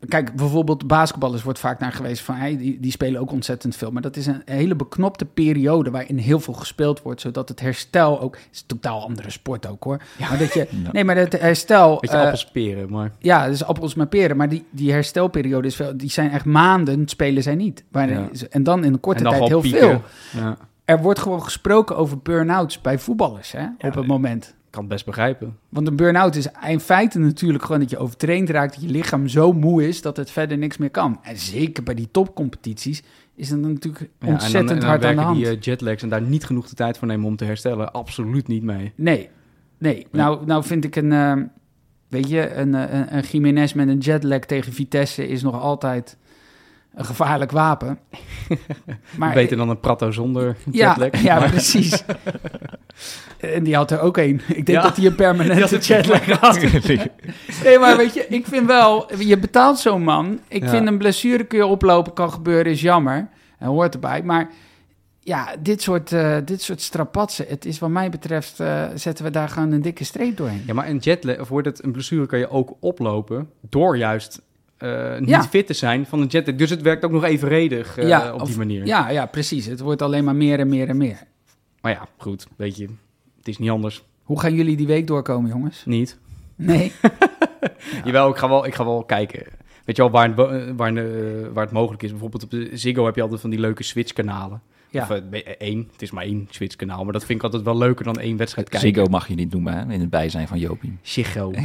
kijk, 0.09 0.37
bijvoorbeeld 0.37 0.87
basketballers 0.87 1.43
wordt 1.43 1.59
vaak 1.59 1.79
naar 1.79 1.93
geweest 1.93 2.23
van 2.23 2.35
hey, 2.35 2.57
die, 2.57 2.81
die 2.81 2.91
spelen 2.91 3.21
ook 3.21 3.33
ontzettend 3.33 3.77
veel. 3.77 3.91
Maar 3.91 4.03
dat 4.03 4.17
is 4.17 4.27
een 4.27 4.43
hele 4.45 4.75
beknopte 4.77 5.25
periode 5.25 5.91
waarin 5.91 6.17
heel 6.19 6.41
veel 6.41 6.55
gespeeld 6.55 7.03
wordt, 7.03 7.21
zodat 7.21 7.49
het 7.49 7.61
herstel 7.61 8.21
ook. 8.21 8.35
Het 8.37 8.49
is 8.53 8.61
een 8.61 8.67
totaal 8.67 9.03
andere 9.03 9.31
sport 9.31 9.67
ook 9.69 9.85
hoor. 9.85 10.03
Maar 10.19 10.39
dat 10.39 10.53
je, 10.55 10.67
Ja. 10.85 10.93
nee, 10.93 11.05
maar 11.05 11.17
het 11.17 11.41
herstel. 11.41 11.99
Beetje 12.01 12.17
eh, 12.17 12.23
appels 12.23 12.51
peren, 12.51 12.91
maar... 12.91 13.13
ja, 13.19 13.49
dus 13.49 13.65
appels 13.65 13.95
met 13.95 14.09
peren. 14.09 14.37
Maar 14.37 14.49
die, 14.49 14.65
die 14.71 14.93
herstelperiode 14.93 15.67
is 15.67 15.77
veel, 15.77 15.97
die 15.97 16.11
zijn 16.11 16.31
echt 16.31 16.45
maanden, 16.45 17.09
spelen 17.09 17.43
zij 17.43 17.55
niet. 17.55 17.85
Maar, 17.89 18.11
Ja. 18.11 18.29
En 18.51 18.63
dan 18.63 18.85
in 18.85 18.93
een 18.93 19.01
korte 19.01 19.23
tijd 19.23 19.49
heel 19.49 19.63
veel. 19.63 20.03
Ja, 20.33 20.57
Er 20.85 21.03
wordt 21.03 21.19
gewoon 21.19 21.43
gesproken 21.43 21.97
over 21.97 22.19
burn-outs 22.19 22.81
bij 22.81 22.99
voetballers 22.99 23.53
hè, 23.53 23.67
op 23.79 23.95
het 23.95 24.07
moment. 24.07 24.55
Kan 24.75 24.83
het 24.83 24.93
best 24.93 25.05
begrijpen. 25.05 25.57
Want 25.69 25.87
een 25.87 25.97
burn-out 25.97 26.37
is 26.37 26.49
in 26.67 26.81
feite 26.81 27.19
natuurlijk 27.19 27.65
gewoon 27.65 27.81
dat 27.81 27.91
je 27.91 27.99
overtraind 27.99 28.51
raakt, 28.51 28.75
dat 28.75 28.83
je 28.83 28.91
lichaam 28.91 29.29
zo 29.29 29.53
moe 29.53 29.89
is 29.89 30.03
dat 30.03 30.17
het 30.17 30.31
verder 30.31 30.59
niks 30.59 30.77
meer 30.77 30.91
kan. 30.91 31.19
En 31.23 31.39
zeker 31.39 31.83
bij 31.83 31.95
die 31.95 32.09
topcompetities 32.11 33.03
is 33.35 33.51
het 33.51 33.61
natuurlijk 33.61 34.11
Ja, 34.21 34.29
ontzettend 34.29 34.61
en 34.61 34.67
dan, 34.67 34.75
en 34.75 34.81
dan 34.81 34.89
hard 34.89 35.05
aan 35.05 35.17
de 35.17 35.21
hand. 35.23 35.37
die 35.37 35.49
eh, 35.49 35.61
jetlags 35.61 36.03
en 36.03 36.09
daar 36.09 36.23
niet 36.23 36.45
genoeg 36.45 36.69
de 36.69 36.75
tijd 36.75 36.99
voor 36.99 37.09
nemen 37.09 37.27
om 37.27 37.37
te 37.37 37.45
herstellen. 37.45 37.93
Absoluut 37.93 38.49
niet 38.49 38.63
mee. 38.63 38.93
Nee, 38.95 39.29
nee. 39.79 40.07
Nou, 40.11 40.47
nou 40.47 40.65
vind 40.65 40.85
ik 40.85 40.97
een, 40.97 41.13
eh, 41.13 41.37
weet 42.09 42.29
je, 42.29 42.55
een, 42.55 42.75
eh, 42.75 42.99
een, 42.99 43.17
een 43.17 43.23
Jiménez 43.23 43.73
met 43.73 43.89
een 43.89 43.99
jetlag 43.99 44.41
tegen 44.41 44.73
Vitesse 44.73 45.29
is 45.29 45.43
nog 45.43 45.61
altijd 45.61 46.17
een 46.95 47.05
gevaarlijk 47.05 47.51
wapen. 47.51 47.99
maar 49.19 49.33
Beter 49.35 49.57
dan 49.57 49.69
een 49.69 49.81
Prato 49.81 50.11
zonder 50.11 50.57
ja, 50.71 50.97
jetlag. 50.99 51.23
ja, 51.23 51.39
Maar- 51.39 51.51
precies. 51.51 52.05
en 53.41 53.65
die 53.65 53.75
had 53.77 53.91
er 53.91 54.01
ook 54.01 54.19
één. 54.19 54.41
Ik 54.47 54.67
denk 54.67 54.69
Ja. 54.69 54.83
dat 54.83 54.97
hij 54.97 55.07
een 55.07 55.15
permanente 55.15 55.79
jetlag 55.79 56.27
had. 56.41 56.61
Nee, 57.65 57.79
maar 57.79 57.97
weet 57.97 58.15
je, 58.15 58.27
ik 58.29 58.47
vind 58.47 58.67
wel, 58.67 59.15
je 59.19 59.39
betaalt 59.39 59.79
zo'n 59.79 60.03
man. 60.03 60.41
Ik 60.49 60.63
Ja. 60.63 60.69
vind 60.69 60.87
een 60.87 60.99
blessure 60.99 61.45
kun 61.45 61.59
je 61.59 61.67
oplopen, 61.67 62.13
kan 62.13 62.33
gebeuren, 62.33 62.73
is 62.73 62.81
jammer. 62.81 63.29
En 63.59 63.67
hoort 63.69 63.95
erbij. 63.95 64.23
Maar 64.23 64.51
ja, 65.21 65.49
dit 65.61 65.83
soort, 65.83 66.13
eh, 66.13 66.37
dit 66.45 66.63
soort 66.63 66.81
strapatsen, 66.81 67.45
het 67.49 67.65
is 67.65 67.79
wat 67.79 67.91
mij 67.91 68.09
betreft, 68.11 68.61
eh, 68.61 68.85
zetten 68.95 69.25
we 69.25 69.31
daar 69.31 69.49
gewoon 69.49 69.73
een 69.73 69.83
dikke 69.83 70.05
streep 70.05 70.37
doorheen. 70.37 70.63
Ja, 70.67 70.75
maar 70.75 70.89
een 70.89 70.97
jetlag, 70.99 71.39
of 71.41 71.49
wordt 71.49 71.67
het 71.67 71.85
een 71.85 71.93
blessure, 71.93 72.27
kan 72.27 72.39
je 72.39 72.51
ook 72.51 72.77
oplopen 72.81 73.51
door 73.61 73.97
juist 73.97 74.43
eh, 74.85 75.19
niet 75.21 75.29
Ja. 75.29 75.43
fit 75.43 75.67
te 75.67 75.73
zijn 75.73 76.07
van 76.07 76.21
een 76.21 76.27
jetlag. 76.27 76.55
Dus 76.57 76.71
het 76.71 76.83
werkt 76.83 77.05
ook 77.05 77.11
nog 77.11 77.25
evenredig 77.25 77.97
eh, 77.99 78.09
Ja, 78.09 78.35
op 78.35 78.41
of- 78.41 78.49
die 78.49 78.57
manier. 78.59 78.87
Ja, 78.87 79.11
ja, 79.11 79.27
precies. 79.27 79.67
Het 79.67 79.81
wordt 79.81 80.03
alleen 80.03 80.25
maar 80.25 80.37
meer 80.37 80.59
en 80.59 80.69
meer 80.69 80.89
en 80.89 80.97
meer. 80.97 81.19
Maar 81.81 81.93
ja, 81.93 82.07
goed, 82.17 82.47
weet 82.57 82.77
je, 82.77 82.89
het 83.39 83.49
is 83.49 83.59
niet 83.59 83.71
anders. 83.71 84.05
Hoe 84.23 84.41
gaan 84.41 84.55
jullie 84.55 84.77
die 84.77 84.87
week 84.87 85.07
doorkomen, 85.07 85.51
jongens? 85.51 85.83
Niet. 85.85 86.19
Nee. 86.57 86.93
Jawel, 88.05 88.29
ik 88.31 88.37
ga 88.37 88.49
wel, 88.49 88.67
ik 88.67 88.75
ga 88.75 88.85
wel 88.85 89.05
kijken. 89.05 89.43
Weet 89.85 89.97
je 89.97 90.03
wel, 90.03 90.11
waar 90.11 90.35
waar, 90.77 90.97
eh, 90.97 91.05
waar 91.53 91.65
het 91.65 91.73
mogelijk 91.73 92.03
is. 92.03 92.11
Bijvoorbeeld 92.11 92.43
op 92.43 92.51
de 92.51 92.71
Ziggo 92.73 93.05
heb 93.05 93.15
je 93.15 93.23
altijd 93.23 93.41
van 93.41 93.51
die 93.51 93.59
leuke 93.59 93.83
switchkanalen. 93.83 94.63
Ja. 94.95 95.03
Of 95.03 95.11
eh, 95.11 95.17
be- 95.31 95.43
één, 95.57 95.89
het 95.93 96.03
is 96.03 96.11
maar 96.11 96.25
één 96.25 96.47
switchkanaal. 96.51 97.05
Maar 97.05 97.13
dat 97.13 97.25
vind 97.25 97.39
ik 97.39 97.45
altijd 97.45 97.63
wel 97.63 97.77
leuker 97.79 98.05
dan 98.05 98.19
één 98.19 98.37
wedstrijd 98.37 98.69
kijken. 98.69 98.89
Ziggo 98.89 99.09
mag 99.09 99.29
je 99.29 99.35
niet 99.35 99.53
noemen 99.53 99.75
hè, 99.75 99.93
in 99.93 100.01
het 100.01 100.11
bijzijn 100.11 100.49
van 100.49 100.59
Jopie. 100.59 100.99
Ziggo. 101.03 101.53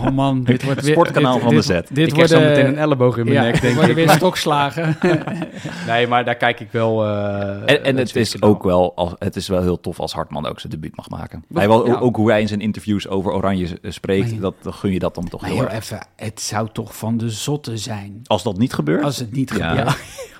Oh 0.00 0.10
man, 0.10 0.44
dit 0.44 0.62
wordt 0.62 0.82
weer... 0.82 0.92
Sportkanaal 0.92 1.34
dit- 1.34 1.42
van 1.42 1.54
de 1.54 1.62
zet. 1.62 1.88
Dit 1.92 2.08
ik 2.08 2.14
wordt 2.14 2.30
heb 2.30 2.40
zo 2.40 2.46
meteen 2.48 2.66
een 2.66 2.78
elleboog 2.78 3.16
in 3.16 3.24
mijn 3.24 3.36
ja, 3.36 3.42
nek, 3.42 3.52
dit 3.52 3.62
denk 3.62 3.74
worden 3.74 3.96
ik. 3.98 4.04
weer 4.06 4.10
stokslagen. 4.16 4.96
Nee, 5.86 6.06
maar 6.06 6.24
daar 6.24 6.34
kijk 6.36 6.60
ik 6.60 6.68
wel... 6.72 7.04
eh, 7.06 7.86
En, 7.86 7.96
het 7.96 8.16
is 8.16 8.42
ook 8.42 8.62
wel, 8.62 8.96
als, 8.96 9.12
het 9.18 9.36
is 9.36 9.48
wel 9.48 9.62
heel 9.62 9.80
tof 9.80 10.00
als 10.00 10.12
Hartman 10.12 10.46
ook 10.46 10.60
zijn 10.60 10.72
debuut 10.72 10.96
mag 10.96 11.08
maken. 11.08 11.44
Hij 11.52 11.68
wel, 11.68 11.86
Ja. 11.86 11.94
Ook 11.98 12.16
hoe 12.16 12.30
hij 12.30 12.40
in 12.40 12.48
zijn 12.48 12.60
interviews 12.60 13.08
over 13.08 13.32
Oranje 13.32 13.78
eh, 13.82 13.90
spreekt, 13.90 14.40
dat, 14.40 14.54
dan 14.62 14.72
gun 14.72 14.92
je 14.92 14.98
dat 14.98 15.14
dan 15.14 15.28
toch 15.28 15.44
heel 15.44 15.62
erg. 15.62 15.72
even, 15.72 16.06
het 16.16 16.40
zou 16.40 16.68
toch 16.72 16.96
van 16.96 17.16
de 17.18 17.30
zotte 17.30 17.76
zijn 17.76 18.20
Als 18.26 18.42
dat 18.42 18.58
niet 18.58 18.72
gebeurt, 18.72 19.02
als 19.04 19.16
het 19.18 19.32
niet 19.32 19.54
Ja. 19.56 19.94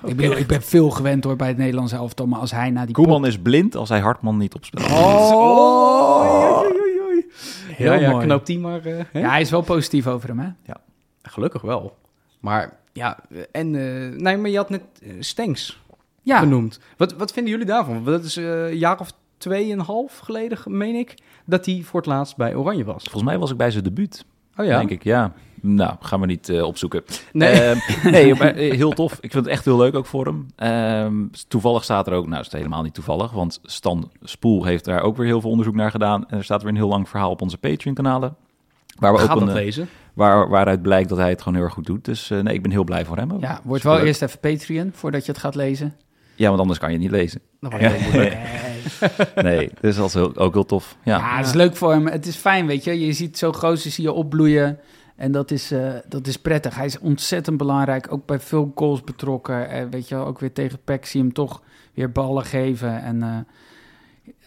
Ik, 0.05 0.15
bedoel, 0.15 0.37
ik 0.37 0.47
ben 0.47 0.61
veel 0.61 0.89
gewend 0.89 1.23
hoor 1.23 1.35
bij 1.35 1.47
het 1.47 1.57
Nederlands 1.57 1.91
elftal, 1.91 2.27
maar 2.27 2.39
als 2.39 2.51
hij 2.51 2.69
naar 2.69 2.85
die 2.85 2.95
Koeman 2.95 3.25
is 3.25 3.39
blind 3.39 3.75
als 3.75 3.89
hij 3.89 3.99
Hartman 3.99 4.37
niet 4.37 4.53
opspeelt. 4.55 4.89
Oh! 4.91 6.61
Heel 7.67 7.93
ja, 7.93 7.99
ja, 7.99 8.11
mooi. 8.11 8.25
knoop 8.25 8.45
die 8.45 8.59
maar... 8.59 8.85
eh, 8.85 9.03
hè? 9.11 9.19
Ja, 9.19 9.29
hij 9.29 9.41
is 9.41 9.49
wel 9.49 9.61
positief 9.61 10.07
over 10.07 10.27
hem, 10.29 10.39
hè? 10.39 10.73
Gelukkig 11.21 11.61
wel. 11.61 11.97
Maar 12.39 12.77
ja, 12.93 13.19
en... 13.51 13.75
eh, 13.75 14.19
nee, 14.21 14.37
maar 14.37 14.49
je 14.49 14.57
had 14.57 14.69
net 14.69 14.81
eh, 15.03 15.09
Stenks 15.19 15.79
Ja, 16.21 16.39
genoemd. 16.39 16.79
Wat, 16.97 17.13
wat 17.13 17.31
vinden 17.31 17.51
jullie 17.51 17.67
daarvan? 17.67 18.03
Dat 18.05 18.23
is 18.23 18.37
eh, 18.37 18.65
een 18.69 18.77
jaar 18.77 18.99
of 18.99 19.11
tweeënhalf 19.37 20.17
geleden, 20.17 20.57
meen 20.65 20.95
ik, 20.95 21.15
dat 21.45 21.65
hij 21.65 21.81
voor 21.85 21.99
het 21.99 22.09
laatst 22.09 22.37
bij 22.37 22.55
Oranje 22.55 22.83
was. 22.83 23.03
Volgens 23.03 23.23
mij 23.23 23.37
was 23.39 23.51
ik 23.51 23.57
bij 23.57 23.71
zijn 23.71 23.83
debuut, 23.83 24.25
Oh 24.57 24.65
ja? 24.65 24.77
denk 24.77 24.89
ik. 24.89 25.03
Ja, 25.03 25.33
nou, 25.61 25.95
gaan 25.99 26.19
we 26.19 26.25
niet 26.25 26.49
eh, 26.49 26.63
opzoeken. 26.63 27.03
Nee. 27.31 27.49
Ehm, 27.51 27.77
nee, 28.11 28.35
maar, 28.35 28.55
eh, 28.55 28.71
heel 28.71 28.91
tof. 28.91 29.13
Ik 29.13 29.31
vind 29.31 29.45
het 29.45 29.53
echt 29.53 29.65
heel 29.65 29.77
leuk 29.77 29.95
ook 29.95 30.05
voor 30.05 30.25
hem. 30.25 30.45
Ehm, 30.55 31.13
toevallig 31.47 31.83
staat 31.83 32.07
er 32.07 32.13
ook, 32.13 32.27
nou 32.27 32.39
is 32.39 32.45
het 32.45 32.55
helemaal 32.55 32.83
niet 32.83 32.93
toevallig, 32.93 33.31
want 33.31 33.59
Stan 33.63 34.11
Spoel 34.21 34.65
heeft 34.65 34.85
daar 34.85 35.01
ook 35.01 35.17
weer 35.17 35.25
heel 35.25 35.41
veel 35.41 35.49
onderzoek 35.49 35.75
naar 35.75 35.91
gedaan. 35.91 36.29
En 36.29 36.37
er 36.37 36.43
staat 36.43 36.61
weer 36.61 36.71
een 36.71 36.77
heel 36.77 36.87
lang 36.87 37.09
verhaal 37.09 37.29
op 37.29 37.41
onze 37.41 37.57
Patreon-kanalen. 37.57 38.35
Waar 38.99 39.13
we 39.13 39.21
ook 39.21 39.41
een, 39.41 39.47
eh, 39.47 39.53
lezen. 39.53 39.89
waar, 40.13 40.49
waaruit 40.49 40.81
blijkt 40.81 41.09
dat 41.09 41.17
hij 41.17 41.29
het 41.29 41.39
gewoon 41.39 41.55
heel 41.55 41.63
erg 41.63 41.73
goed 41.73 41.85
doet. 41.85 42.05
Dus 42.05 42.29
nee, 42.29 42.53
ik 42.53 42.61
ben 42.61 42.71
heel 42.71 42.83
blij 42.83 43.05
voor 43.05 43.17
hem. 43.17 43.31
ook. 43.31 43.41
ja 43.41 43.61
wordt 43.63 43.83
wel 43.83 43.99
eerst 43.99 44.21
even 44.21 44.39
Patreon 44.39 44.91
voordat 44.93 45.25
je 45.25 45.31
het 45.31 45.41
gaat 45.41 45.55
lezen. 45.55 45.95
Ja, 46.35 46.47
want 46.47 46.59
anders 46.59 46.79
kan 46.79 46.91
je 46.91 46.95
het 46.95 47.03
niet 47.03 47.13
lezen. 47.13 47.41
Dat 47.59 47.73
heel 47.77 47.99
moeilijk. 48.01 48.37
Nee, 49.35 49.69
dus 49.81 49.95
dat 49.95 50.07
is 50.07 50.15
ook 50.15 50.53
heel 50.53 50.65
tof. 50.65 50.97
Ja. 51.03 51.17
Ja, 51.17 51.37
het 51.37 51.45
is 51.45 51.53
leuk 51.53 51.75
voor 51.75 51.91
hem. 51.91 52.07
Het 52.07 52.25
is 52.25 52.35
fijn, 52.35 52.67
weet 52.67 52.83
je. 52.83 53.05
Je 53.05 53.13
ziet 53.13 53.37
zo'n 53.37 53.55
gozer 53.55 53.91
zie 53.91 54.03
je 54.03 54.11
opbloeien. 54.11 54.79
En 55.21 55.31
dat 55.31 55.51
is, 55.51 55.71
eh, 55.71 55.93
dat 56.07 56.27
is 56.27 56.37
prettig. 56.37 56.75
Hij 56.75 56.85
is 56.85 56.99
ontzettend 56.99 57.57
belangrijk. 57.57 58.07
Ook 58.13 58.25
bij 58.25 58.39
veel 58.39 58.71
goals 58.75 59.03
betrokken. 59.03 59.69
Eh, 59.69 59.83
weet 59.89 60.07
je 60.07 60.15
wel, 60.15 60.25
ook 60.25 60.39
weer 60.39 60.53
tegen 60.53 60.79
PEC 60.83 61.05
zie 61.05 61.21
hem 61.21 61.33
toch 61.33 61.61
weer 61.93 62.11
ballen 62.11 62.45
geven. 62.45 63.01
En 63.03 63.23
eh, 63.23 63.37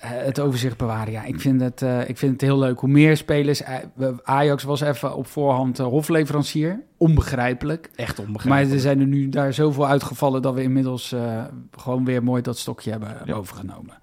het 0.01 0.41
overzicht 0.41 0.77
bewaren. 0.77 1.13
Ja, 1.13 1.25
ik 1.25 1.41
vind, 1.41 1.61
het, 1.61 1.83
eh, 1.83 2.09
ik 2.09 2.19
vind 2.19 2.33
het 2.33 2.41
heel 2.41 2.59
leuk. 2.59 2.81
Hoe 2.81 2.89
meer 2.89 3.17
spelers... 3.17 3.63
Ajax 4.23 4.63
was 4.63 4.81
even 4.81 5.17
op 5.17 5.27
voorhand 5.27 5.79
hofleverancier. 5.79 6.81
Onbegrijpelijk. 6.97 7.91
Echt 7.97 8.17
Maar 8.17 8.27
onbegrijpelijk. 8.27 8.75
er 8.75 8.81
zijn 8.81 9.01
er 9.01 9.07
nu 9.07 9.29
daar 9.29 9.53
zoveel 9.53 9.87
uitgevallen... 9.87 10.43
dat 10.43 10.55
we 10.55 10.63
inmiddels 10.63 11.13
eh, 11.13 11.45
gewoon 11.71 12.05
weer 12.05 12.23
mooi 12.23 12.43
dat 12.43 12.59
stokje 12.59 12.91
hebben 12.91 13.17
Ja. 13.25 13.35
overgenomen. 13.35 13.95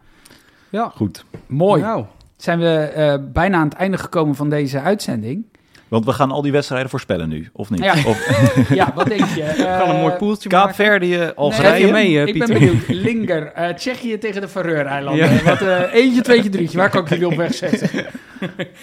Ja, 0.69 0.89
Goed. 0.89 1.26
Mooi. 1.47 1.82
Nou, 1.82 2.05
Zijn 2.36 2.59
we 2.59 2.78
eh, 2.78 3.17
bijna 3.34 3.57
aan 3.57 3.67
het 3.67 3.74
einde 3.78 3.97
gekomen 3.97 4.36
van 4.36 4.49
deze 4.49 4.80
uitzending. 4.80 5.45
Want 5.91 6.05
we 6.05 6.11
gaan 6.13 6.31
al 6.31 6.41
die 6.41 6.51
wedstrijden 6.51 6.89
voorspellen 6.89 7.29
nu, 7.29 7.49
of 7.53 7.69
niet? 7.69 7.83
Ja. 7.83 7.93
Of 8.05 8.47
Ja, 8.79 8.91
wat 8.95 9.07
denk 9.07 9.25
je? 9.25 9.43
we 9.57 9.63
gaan 9.63 9.89
een 9.89 10.01
mooi 10.01 10.13
poeltje 10.13 10.49
maken. 10.49 10.65
Kaapverdië, 10.67 11.13
Schrijf 11.13 11.35
Algerije? 11.35 11.85
je 11.85 11.91
mee, 11.91 12.19
eh, 12.19 12.27
ik 12.27 12.37
ben 12.39 12.47
Pieter? 12.47 12.53
benieuwd. 12.53 12.87
Linger, 13.07 13.51
eh, 13.53 13.73
Tsjechië 13.73 14.17
tegen 14.17 14.41
de 14.41 14.47
Faroe-eilanden. 14.47 15.25
Ja. 15.25 15.43
Wat, 15.43 15.61
eh, 15.61 15.93
eentje, 15.93 16.21
tweetje, 16.21 16.49
drietje. 16.49 16.77
Waar 16.77 16.89
kan 16.89 17.01
ik 17.03 17.09
jullie 17.09 17.27
op 17.27 17.35
weg 17.35 17.53
zetten? 17.53 17.89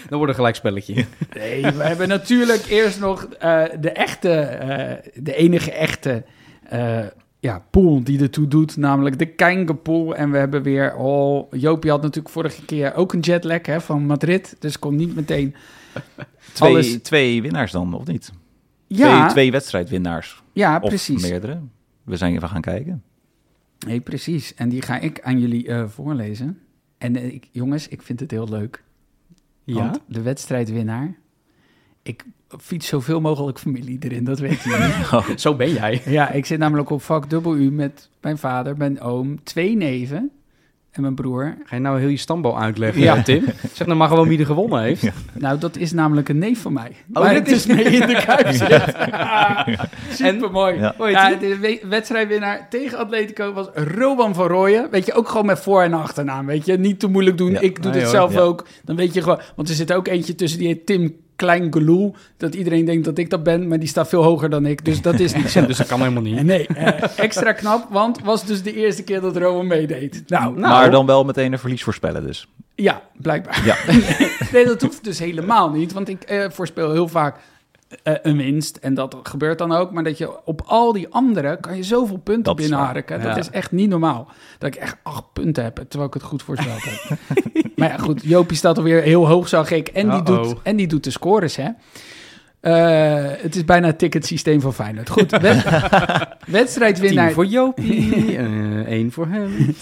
Dan 0.09 0.19
wordt 0.19 0.29
een 0.29 0.35
gelijk 0.35 0.55
spelletje. 0.55 1.05
Nee, 1.37 1.63
we 1.63 1.83
hebben 1.83 2.09
natuurlijk 2.09 2.65
eerst 2.67 3.01
nog 3.01 3.25
eh, 3.39 3.63
de 3.81 3.91
echte, 3.91 4.31
eh, 4.41 5.11
de 5.15 5.35
enige 5.35 5.73
echte 5.73 6.23
eh, 6.69 6.99
ja, 7.41 7.63
pool 7.71 8.05
die 8.05 8.21
ertoe 8.21 8.49
doet, 8.49 8.77
namelijk 8.77 9.19
de 9.19 9.27
Keingepool. 9.27 10.15
En 10.15 10.31
we 10.31 10.39
hebben 10.39 10.63
weer, 10.63 10.95
oh, 10.95 11.53
Jopie 11.53 11.91
had 11.91 12.03
natuurlijk 12.03 12.35
vorige 12.35 12.65
keer 12.65 12.95
ook 12.95 13.13
een 13.13 13.21
jetlag 13.21 13.67
hè, 13.67 13.81
van 13.81 14.07
Madrid, 14.07 14.57
dus 14.59 14.79
kon 14.79 14.97
niet 14.97 15.15
meteen 15.15 15.55
Twee, 16.53 16.71
alles... 16.71 16.99
twee 17.03 17.43
winnaars 17.43 17.73
dan, 17.73 17.95
of 17.95 18.07
niet? 18.07 18.33
Ja, 18.87 19.19
Twee, 19.21 19.31
twee 19.31 19.51
wedstrijdwinnaars. 19.51 20.43
ja, 20.53 20.79
of 20.81 20.89
precies. 20.89 21.23
meerdere. 21.23 21.61
We 22.05 22.17
zijn 22.17 22.35
even 22.35 22.49
gaan 22.49 22.61
kijken. 22.61 23.03
Nee, 23.87 24.01
precies. 24.01 24.55
En 24.55 24.69
die 24.69 24.83
ga 24.83 24.99
ik 24.99 25.21
aan 25.21 25.41
jullie 25.41 25.69
eh, 25.69 25.89
voorlezen. 25.89 26.59
En 26.99 27.17
eh, 27.17 27.35
ik, 27.35 27.49
jongens, 27.53 27.89
ik 27.89 28.03
vind 28.03 28.21
het 28.21 28.31
heel 28.31 28.49
leuk. 28.49 28.85
Ja? 29.65 29.75
Want 29.75 30.01
de 30.07 30.23
wedstrijdwinnaar... 30.23 31.17
Ik 32.03 32.25
fiets 32.59 32.87
zoveel 32.87 33.21
mogelijk 33.21 33.59
familie 33.59 33.99
erin, 34.01 34.25
dat 34.25 34.39
weet 34.39 34.63
je 34.63 34.95
niet. 35.27 35.41
Zo 35.41 35.55
ben 35.55 35.73
jij. 35.73 36.03
ja, 36.05 36.31
ik 36.31 36.47
zit 36.47 36.59
namelijk 36.59 36.91
op 36.91 37.03
vak 37.03 37.33
U 37.33 37.71
met 37.71 38.11
mijn 38.21 38.39
vader, 38.39 38.77
mijn 38.77 39.01
oom, 39.01 39.43
twee 39.43 39.77
neven 39.77 40.31
en 40.91 41.03
mijn 41.03 41.15
broer. 41.15 41.57
Ga 41.65 41.77
je 41.77 41.83
nou 41.83 41.99
heel 42.01 42.09
je 42.09 42.17
stamboom 42.17 42.57
uitleggen, 42.57 43.03
Ja. 43.03 43.23
Tim? 43.23 43.45
Zeg 43.73 43.87
nou 43.87 43.99
maar 43.99 44.09
gewoon 44.09 44.29
wie 44.29 44.39
er 44.39 44.47
gewonnen 44.47 44.83
heeft. 44.83 45.09
Nou, 45.33 45.59
dat 45.59 45.77
is 45.77 45.93
namelijk 45.93 46.29
een 46.29 46.39
neef 46.39 46.61
van 46.63 46.73
mij. 46.73 46.91
Oh, 47.13 47.23
maar 47.23 47.35
dat 47.35 47.47
het 47.47 47.51
is 47.57 47.67
mee 47.67 47.85
in 47.85 48.07
de 48.07 48.23
kuip 48.27 48.47
zit. 48.53 48.83
Super 50.27 50.51
mooi. 50.51 50.75
Ja. 50.79 50.95
Heet 50.99 51.11
Ja, 51.13 51.35
de 51.35 51.59
we- 51.59 51.81
wedstrijdwinnaar 51.89 52.67
tegen 52.71 52.99
Atletico 52.99 53.53
was 53.53 53.67
Rowan 53.75 54.35
van 54.35 54.47
Rooyen. 54.47 54.91
Weet 54.91 55.07
je, 55.07 55.13
ook 55.13 55.29
gewoon 55.29 55.47
met 55.47 55.61
voor- 55.61 55.83
en 55.83 55.93
achternaam. 55.95 56.47
Weet 56.47 56.67
je, 56.67 56.79
niet 56.79 57.01
te 57.01 57.07
moeilijk 57.07 57.39
doen. 57.39 57.51
Ja. 57.51 57.61
Ik 57.61 57.83
doe 57.83 57.91
Nee, 57.93 57.93
dit 57.93 58.03
hoor. 58.03 58.11
zelf 58.11 58.33
Ja. 58.33 58.41
ook. 58.41 58.67
Dan 58.85 58.97
weet 58.97 59.15
je 59.15 59.23
gewoon, 59.23 59.41
want 59.57 59.69
er 59.69 59.75
zit 59.75 59.93
ook 59.93 60.09
eentje 60.09 60.35
tussen 60.35 60.59
die 60.59 60.69
heet 60.69 60.87
Tim 60.87 61.15
Kleingeloel. 61.39 62.15
Dat 62.37 62.55
iedereen 62.55 62.85
denkt 62.85 63.05
dat 63.05 63.19
ik 63.19 63.31
dat 63.31 63.43
ben, 63.43 63.69
maar 63.69 63.79
die 63.79 63.89
staat 63.89 64.09
veel 64.09 64.23
hoger 64.23 64.51
dan 64.51 64.67
ik. 64.67 64.85
Dus 64.85 65.03
dat 65.03 65.21
is 65.21 65.35
niet 65.35 65.51
zo. 65.51 65.67
Dus 65.67 65.77
dat 65.77 65.87
kan 65.87 65.99
helemaal 66.01 66.23
niet. 66.23 66.43
Nee, 66.43 66.67
eh, 66.67 67.19
extra 67.19 67.53
knap, 67.53 67.87
want 67.91 68.21
was 68.25 68.45
dus 68.45 68.63
de 68.63 68.75
eerste 68.75 69.03
keer 69.03 69.21
dat 69.21 69.37
Rowan 69.37 69.67
meedeed. 69.67 70.23
Nou, 70.27 70.59
Nou. 70.59 70.73
Maar 70.73 70.91
dan 70.91 71.07
wel 71.07 71.25
meteen 71.25 71.53
een 71.53 71.59
verlies 71.59 71.83
voorspellen 71.83 72.27
dus. 72.27 72.49
ja, 72.75 73.03
blijkbaar. 73.17 73.63
Ja. 73.65 73.77
nee, 74.53 74.65
dat 74.65 74.83
hoeft 74.83 75.05
dus 75.05 75.19
helemaal 75.19 75.71
niet. 75.71 75.93
Want 75.93 76.09
ik 76.09 76.23
eh, 76.23 76.45
voorspel 76.51 76.93
heel 76.93 77.09
vaak 77.09 77.37
eh, 78.03 78.15
een 78.23 78.37
winst. 78.37 78.77
En 78.77 78.95
dat 78.95 79.17
gebeurt 79.23 79.59
dan 79.59 79.73
ook. 79.73 79.93
Maar 79.93 80.05
dat 80.05 80.19
je 80.19 80.45
op 80.47 80.63
al 80.67 80.93
die 80.93 81.09
andere 81.11 81.59
kan 81.61 81.77
je 81.77 81.83
zoveel 81.83 82.17
punten 82.19 82.43
Dat 82.43 82.57
binnenharken. 82.57 83.23
Dat 83.23 83.35
Ja. 83.35 83.39
is 83.41 83.51
echt 83.51 83.73
niet 83.73 83.89
normaal. 83.89 84.29
Dat 84.59 84.75
ik 84.75 84.81
echt 84.81 84.97
acht 85.03 85.33
punten 85.33 85.65
heb, 85.65 85.77
terwijl 85.89 86.07
ik 86.09 86.15
het 86.15 86.23
goed 86.23 86.43
voorspeld 86.43 86.83
heb. 86.83 87.19
maar 87.77 87.89
ja, 87.89 87.97
goed. 87.99 88.23
Jopie 88.25 88.57
staat 88.57 88.77
alweer 88.79 89.03
heel 89.03 89.27
hoog, 89.27 89.49
zag 89.49 89.71
ik. 89.71 89.89
En 89.89 90.11
die, 90.11 90.23
doet, 90.23 90.55
en 90.63 90.77
die 90.77 90.87
doet 90.87 91.05
de 91.05 91.11
scores, 91.11 91.57
hè. 91.57 91.69
Eh, 92.61 93.43
het 93.43 93.55
is 93.57 93.65
bijna 93.65 93.87
het 93.87 93.99
ticketsysteem 93.99 94.61
van 94.61 94.75
Feyenoord. 94.75 95.11
Goed, 95.11 95.31
wed- 95.31 95.65
wedstrijdwinnaar, 96.47 97.33
voor 97.33 97.47
Jopie, 97.47 98.37
eh, 98.37 98.87
één 98.87 99.13
voor 99.13 99.27
hem. 99.27 99.75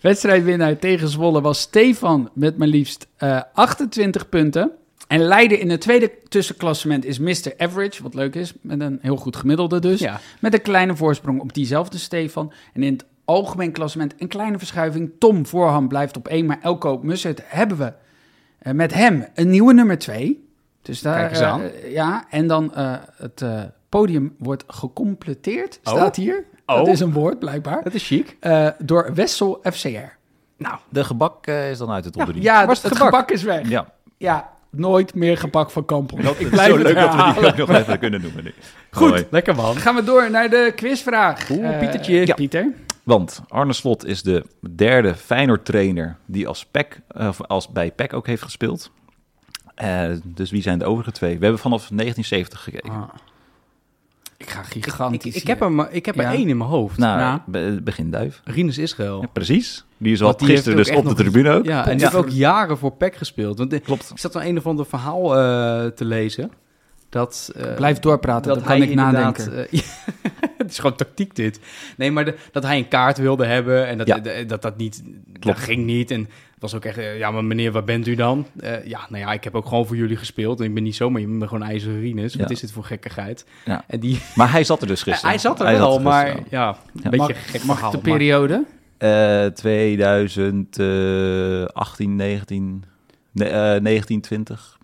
wedstrijdwinnaar 0.00 0.78
tegen 0.78 1.08
Zwolle 1.08 1.40
was 1.40 1.60
Stefan 1.60 2.30
met 2.34 2.58
maar 2.58 2.66
liefst 2.68 3.06
eh, 3.16 3.40
28 3.54 4.28
punten. 4.28 4.70
En 5.08 5.20
leider 5.20 5.60
in 5.60 5.70
het 5.70 5.80
tweede 5.80 6.10
tussenklassement 6.28 7.04
is 7.04 7.18
Mr. 7.18 7.52
Average, 7.56 8.02
wat 8.02 8.14
leuk 8.14 8.34
is, 8.34 8.52
met 8.60 8.80
een 8.80 8.98
heel 9.02 9.16
goed 9.16 9.36
gemiddelde 9.36 9.78
dus. 9.78 10.00
Ja. 10.00 10.20
Met 10.40 10.54
een 10.54 10.62
kleine 10.62 10.96
voorsprong 10.96 11.40
op 11.40 11.54
diezelfde 11.54 11.98
Stefan. 11.98 12.52
En 12.72 12.82
in 12.82 12.92
het 12.92 13.04
algemeen 13.24 13.72
klassement 13.72 14.14
een 14.18 14.28
kleine 14.28 14.58
verschuiving. 14.58 15.10
Tom 15.18 15.46
Voorham 15.46 15.88
blijft 15.88 16.16
op 16.16 16.28
1, 16.28 16.46
maar 16.46 16.58
Elko 16.62 16.98
Mussert 17.02 17.40
hebben 17.44 17.78
we 17.78 17.92
eh, 18.58 18.72
met 18.72 18.94
hem 18.94 19.26
een 19.34 19.50
nieuwe 19.50 19.72
nummer 19.72 19.98
2. 19.98 20.46
Dus 20.82 21.00
daar, 21.00 21.18
Kijk 21.18 21.30
eens 21.30 21.40
aan. 21.40 21.60
eh, 21.62 21.92
ja, 21.92 22.24
en 22.30 22.46
dan 22.46 22.74
eh, 22.74 22.94
het 23.16 23.44
podium 23.88 24.34
wordt 24.38 24.64
gecompleteerd, 24.66 25.80
Oh. 25.84 25.92
staat 25.92 26.16
hier. 26.16 26.44
Dat 26.66 26.80
Oh. 26.86 26.88
is 26.88 27.00
een 27.00 27.12
woord, 27.12 27.38
blijkbaar. 27.38 27.82
Dat 27.82 27.94
is 27.94 28.06
chic. 28.06 28.36
Door 28.78 29.10
Wessel 29.14 29.60
FCR. 29.72 30.16
Nou, 30.56 30.76
De 30.88 31.04
gebak 31.04 31.46
is 31.46 31.78
dan 31.78 31.90
uit 31.90 32.04
het 32.04 32.14
Ja, 32.14 32.24
onder 32.26 32.42
Ja, 32.42 32.60
het, 32.68 32.82
het 32.82 32.92
gebak? 32.92 33.08
gebak? 33.08 33.30
is 33.30 33.42
weg. 33.42 33.68
Ja. 33.68 33.92
ja. 34.16 34.56
Nooit 34.78 35.14
meer 35.14 35.38
gebak 35.38 35.70
van 35.70 35.84
Kampel. 35.84 36.16
Dat 36.22 36.34
Ik 36.34 36.40
is 36.40 36.48
blijf 36.48 36.68
zo 36.70 36.74
het 36.78 36.82
leuk 36.82 36.94
dat 36.94 37.14
we 37.14 37.40
die 37.40 37.50
ook 37.50 37.56
nog 37.68 37.76
even 37.76 37.98
kunnen 37.98 38.20
noemen 38.22 38.44
nu. 38.44 38.52
Goed. 38.90 39.26
Lekker 39.30 39.54
man. 39.54 39.76
Gaan 39.76 39.94
we 39.94 40.04
door 40.04 40.30
naar 40.30 40.50
de 40.50 40.72
quizvraag. 40.76 41.50
Oeh, 41.50 41.68
Eh, 41.72 41.78
Pietertje. 41.78 42.26
ja. 42.26 42.34
Pieter. 42.34 42.72
Want 43.02 43.42
Arne 43.48 43.72
Slot 43.72 44.06
is 44.06 44.22
de 44.22 44.44
derde 44.74 45.14
Feyenoord-trainer 45.14 46.16
die 46.26 46.48
als, 46.48 46.64
PEC, 46.66 47.00
eh, 47.08 47.28
of 47.28 47.42
als 47.42 47.68
bij 47.68 47.90
PEC 47.90 48.12
ook 48.14 48.26
heeft 48.26 48.42
gespeeld. 48.42 48.90
Eh, 49.74 50.10
dus 50.24 50.50
wie 50.50 50.62
zijn 50.62 50.78
de 50.78 50.84
overige 50.84 51.12
twee? 51.12 51.38
We 51.38 51.42
hebben 51.42 51.60
vanaf 51.62 51.80
1970 51.90 52.62
gekeken. 52.62 52.90
Ah. 52.90 53.02
Ik 54.38 54.50
ga 54.50 54.60
Ik, 54.60 54.84
gigantisch 54.84 55.34
ik 55.34 55.46
heb, 55.46 55.60
er, 55.60 55.72
maar- 55.72 55.92
ik 55.92 56.06
heb 56.06 56.16
er 56.16 56.22
Ja. 56.22 56.32
één 56.32 56.48
in 56.48 56.56
mijn 56.56 56.70
hoofd. 56.70 56.98
Nou, 56.98 57.18
Ja. 57.18 57.44
be- 57.46 57.80
begin 57.82 58.10
Duif. 58.10 58.40
Rinus 58.44 58.78
Israël. 58.78 59.20
Ja, 59.20 59.26
precies. 59.32 59.84
Die 59.96 60.12
is 60.12 60.22
al 60.22 60.36
die 60.36 60.46
gisteren 60.46 60.76
dus 60.78 60.90
op 60.90 61.08
de 61.08 61.14
tribune 61.14 61.50
ook. 61.50 61.64
Ja, 61.64 61.86
en 61.86 61.96
die 61.96 62.00
heeft 62.06 62.16
ook 62.18 62.28
jaren 62.28 62.78
voor 62.78 62.92
PEC 62.92 63.16
gespeeld. 63.16 63.58
Want 63.58 63.80
Klopt. 63.82 64.10
ik 64.10 64.18
zat 64.18 64.32
dan 64.32 64.42
een 64.42 64.58
of 64.58 64.66
ander 64.66 64.86
verhaal 64.86 65.36
eh, 65.36 65.86
te 65.86 66.04
lezen. 66.04 66.50
Dat, 67.08 67.52
eh, 67.56 67.74
Blijf 67.74 67.98
doorpraten, 67.98 68.54
dan 68.54 68.62
kan 68.62 68.76
hij 68.78 68.86
ik 68.88 68.94
nadenken. 68.94 69.68
eh, 69.70 69.80
het 70.58 70.70
is 70.70 70.78
gewoon 70.78 70.96
tactiek 70.96 71.34
dit. 71.34 71.60
Nee, 71.96 72.10
maar 72.10 72.24
de- 72.24 72.36
dat 72.52 72.62
hij 72.62 72.78
een 72.78 72.88
kaart 72.88 73.18
wilde 73.18 73.46
hebben 73.46 73.86
en 73.86 73.98
dat 73.98 74.06
Ja. 74.06 74.18
de- 74.18 74.44
dat, 74.46 74.62
dat 74.62 74.76
niet, 74.76 75.02
dat 75.26 75.58
ging 75.58 75.84
niet. 75.84 76.10
En 76.10 76.28
was 76.60 76.74
ook 76.74 76.84
echt, 76.84 76.98
eh, 76.98 77.18
ja, 77.18 77.30
maar 77.30 77.44
meneer, 77.44 77.72
waar 77.72 77.84
bent 77.84 78.06
u 78.06 78.14
dan? 78.14 78.46
Eh, 78.60 78.84
ja, 78.86 79.00
nou 79.08 79.22
ja, 79.24 79.32
ik 79.32 79.44
heb 79.44 79.54
ook 79.54 79.66
gewoon 79.66 79.86
voor 79.86 79.96
jullie 79.96 80.16
gespeeld. 80.16 80.60
En 80.60 80.66
ik 80.66 80.74
ben 80.74 80.82
niet 80.82 80.96
zomaar, 80.96 81.20
je 81.20 81.26
bent 81.26 81.44
gewoon 81.44 81.62
ijzeren 81.68 82.00
Rinus. 82.00 82.34
Wat 82.34 82.48
Ja. 82.48 82.54
is 82.54 82.60
dit 82.60 82.72
voor 82.72 82.84
gekkigheid? 82.84 83.44
Ja. 83.64 83.84
En 83.86 84.00
die, 84.00 84.20
Maar 84.34 84.50
hij 84.52 84.64
zat 84.64 84.80
er 84.80 84.86
dus 84.86 85.02
gisteren. 85.02 85.28
hij 85.34 85.38
zat 85.38 85.60
er 85.60 85.66
wel, 85.66 86.00
maar 86.00 86.26
ja. 86.26 86.34
ja, 86.50 86.68
een 86.68 87.00
Ja. 87.02 87.10
beetje 87.10 87.18
Mag- 87.34 87.50
gek 87.50 87.64
Mag 87.64 87.76
verhaal. 87.76 87.90
de 87.90 87.96
maar- 88.02 88.12
periode? 88.16 88.64
Eh, 88.98 89.46
2018, 90.78 92.16
19, 92.16 92.84
ne- 93.32 93.44
eh, 93.44 93.80
1920. 93.80 94.78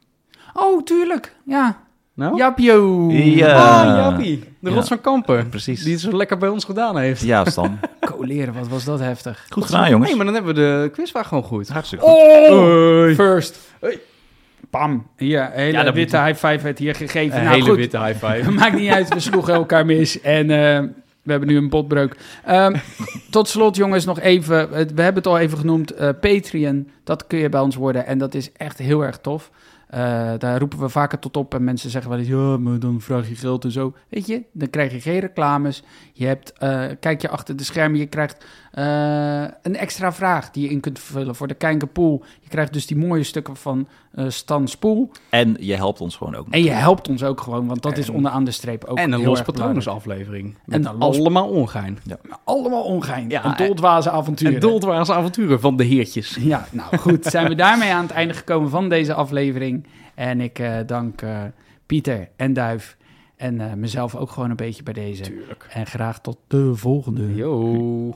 Oh, 0.55 0.83
tuurlijk. 0.83 1.35
Ja. 1.47 1.83
Nou? 2.15 2.37
Japio. 2.37 3.11
Ja. 3.11 3.53
Ah, 3.55 3.97
Jappie. 3.97 4.39
De 4.59 4.69
Ja. 4.71 4.75
rots 4.75 4.89
van 4.89 5.01
Kampen. 5.01 5.49
Precies. 5.49 5.83
Die 5.83 5.93
het 5.93 6.01
zo 6.01 6.17
lekker 6.17 6.39
bij 6.39 6.49
ons 6.49 6.65
gedaan 6.65 6.99
heeft. 6.99 7.23
Ja, 7.23 7.45
Stan. 7.45 7.79
Coleren, 8.11 8.55
wat 8.55 8.69
was 8.69 8.85
dat 8.85 8.99
heftig. 9.01 9.47
Goed 9.49 9.65
gedaan, 9.65 9.91
jongens. 9.91 10.09
Nee, 10.09 10.17
maar 10.17 10.25
dan 10.27 10.35
hebben 10.35 10.55
we 10.55 10.61
de 10.61 10.91
quizvraag 10.93 11.29
gewoon 11.29 11.43
goed. 11.43 11.69
Hartstikke 11.69 12.05
goed. 12.05 12.51
Oh, 12.51 13.15
first. 13.15 13.59
Pam. 14.71 15.07
Hier, 15.17 15.41
een 15.43 15.51
hele 15.53 15.73
Ja, 15.73 15.83
dat 15.83 15.95
witte 15.95 16.19
high 16.23 16.47
five 16.47 16.59
werd 16.62 16.79
hier 16.79 16.95
gegeven. 16.95 17.39
Een 17.39 17.45
nou, 17.45 17.57
hele 17.57 17.69
goed. 17.69 17.77
witte 17.79 17.99
high 18.05 18.27
five. 18.27 18.51
Maakt 18.61 18.75
niet 18.79 18.91
uit, 18.91 19.15
we 19.15 19.21
sloegen 19.21 19.55
elkaar 19.55 19.87
mis. 19.87 20.21
En 20.21 20.51
eh, 20.51 20.81
we 21.23 21.31
hebben 21.31 21.49
nu 21.49 21.57
een 21.57 21.69
botbreuk. 21.69 22.17
Ehm, 22.45 22.75
tot 23.31 23.49
slot, 23.49 23.77
jongens, 23.77 24.05
nog 24.05 24.21
even. 24.21 24.71
We 24.71 24.77
hebben 24.77 25.15
het 25.15 25.27
al 25.27 25.39
even 25.39 25.59
genoemd. 25.59 25.91
eh, 25.91 26.09
Patreon, 26.21 26.89
dat 27.05 27.27
kun 27.27 27.39
je 27.39 27.49
bij 27.49 27.61
ons 27.61 27.77
worden. 27.77 28.07
En 28.07 28.19
dat 28.19 28.35
is 28.35 28.53
echt 28.53 28.79
heel 28.79 29.05
erg 29.05 29.19
tof. 29.19 29.51
Eh, 29.95 30.32
daar 30.38 30.59
roepen 30.59 30.78
we 30.78 30.88
vaker 30.88 31.18
tot 31.18 31.36
op. 31.36 31.55
En 31.55 31.64
mensen 31.64 31.90
zeggen 31.90 32.11
wel 32.11 32.18
eens: 32.18 32.28
ja, 32.28 32.57
maar 32.57 32.78
dan 32.78 33.01
vraag 33.01 33.28
je 33.28 33.34
geld 33.34 33.64
en 33.64 33.70
zo. 33.70 33.95
Weet 34.09 34.26
je, 34.26 34.42
dan 34.53 34.70
krijg 34.70 34.92
je 34.92 35.01
geen 35.01 35.18
reclames. 35.18 35.82
Je 36.12 36.26
hebt, 36.26 36.53
eh, 36.53 36.86
kijk 37.01 37.20
je 37.20 37.28
achter 37.28 37.57
de 37.57 37.64
schermen, 37.64 37.99
je 37.99 38.07
krijgt 38.07 38.45
eh, 38.75 39.45
een 39.62 39.77
extra 39.77 40.12
vraag 40.12 40.51
die 40.51 40.62
je 40.62 40.68
in 40.68 40.81
kunt 40.81 40.99
vullen 40.99 41.35
voor 41.35 41.47
de 41.47 41.55
Kijkenpool. 41.55 42.25
Je 42.41 42.49
krijgt 42.49 42.72
dus 42.72 42.87
die 42.87 42.97
mooie 42.97 43.22
stukken 43.22 43.57
van 43.57 43.89
eh 44.14 44.25
Stan 44.29 44.68
Spoel. 44.68 45.11
En 45.31 45.57
je 45.61 45.75
helpt 45.75 46.01
ons 46.01 46.16
gewoon 46.16 46.35
ook. 46.35 46.47
En 46.51 46.62
je 46.62 46.70
helpt 46.70 47.09
ons 47.09 47.22
ook 47.25 47.41
gewoon, 47.41 47.66
want 47.66 47.83
dat 47.83 47.99
is 47.99 48.09
En- 48.09 48.14
onderaan 48.14 48.45
de 48.45 48.51
streep 48.51 48.85
ook 48.85 48.99
En 48.99 49.12
een 49.12 49.18
heel 49.18 49.29
Los 49.29 49.43
Patronus 49.43 49.89
aflevering. 49.89 50.57
En 50.66 50.87
een 50.87 50.99
allemaal 50.99 51.49
ongein. 51.49 51.99
Allemaal 52.45 52.83
ongein. 52.83 53.29
Ja, 53.29 53.45
een 53.45 53.66
doldwaze 53.66 54.11
avontuur. 54.11 54.55
En 54.55 54.61
doldwaarse 54.61 55.12
avonturen 55.14 55.61
van 55.61 55.77
de 55.77 55.85
heertjes. 55.85 56.37
Ja, 56.41 56.66
nou 56.70 56.97
goed. 56.97 57.25
Zijn 57.25 57.49
we 57.49 57.55
daarmee 57.55 57.93
aan 57.93 58.03
het 58.03 58.12
einde 58.12 58.35
gekomen 58.35 58.70
van 58.70 58.89
deze 58.89 59.14
aflevering. 59.14 59.87
En 60.14 60.41
ik 60.41 60.59
eh, 60.59 60.77
dank 60.87 61.22
eh, 61.22 61.43
Pieter 61.87 62.29
en 62.37 62.53
Duif. 62.53 62.97
En 63.37 63.61
eh, 63.61 63.72
mezelf 63.72 64.14
ook 64.14 64.31
gewoon 64.31 64.51
een 64.51 64.57
beetje 64.57 64.83
bij 64.83 64.93
deze. 64.95 65.22
Tuurlijk. 65.22 65.66
En 65.70 65.87
graag 65.87 66.20
tot 66.20 66.37
de 66.47 66.75
volgende. 66.75 67.35
Yo. 67.35 68.14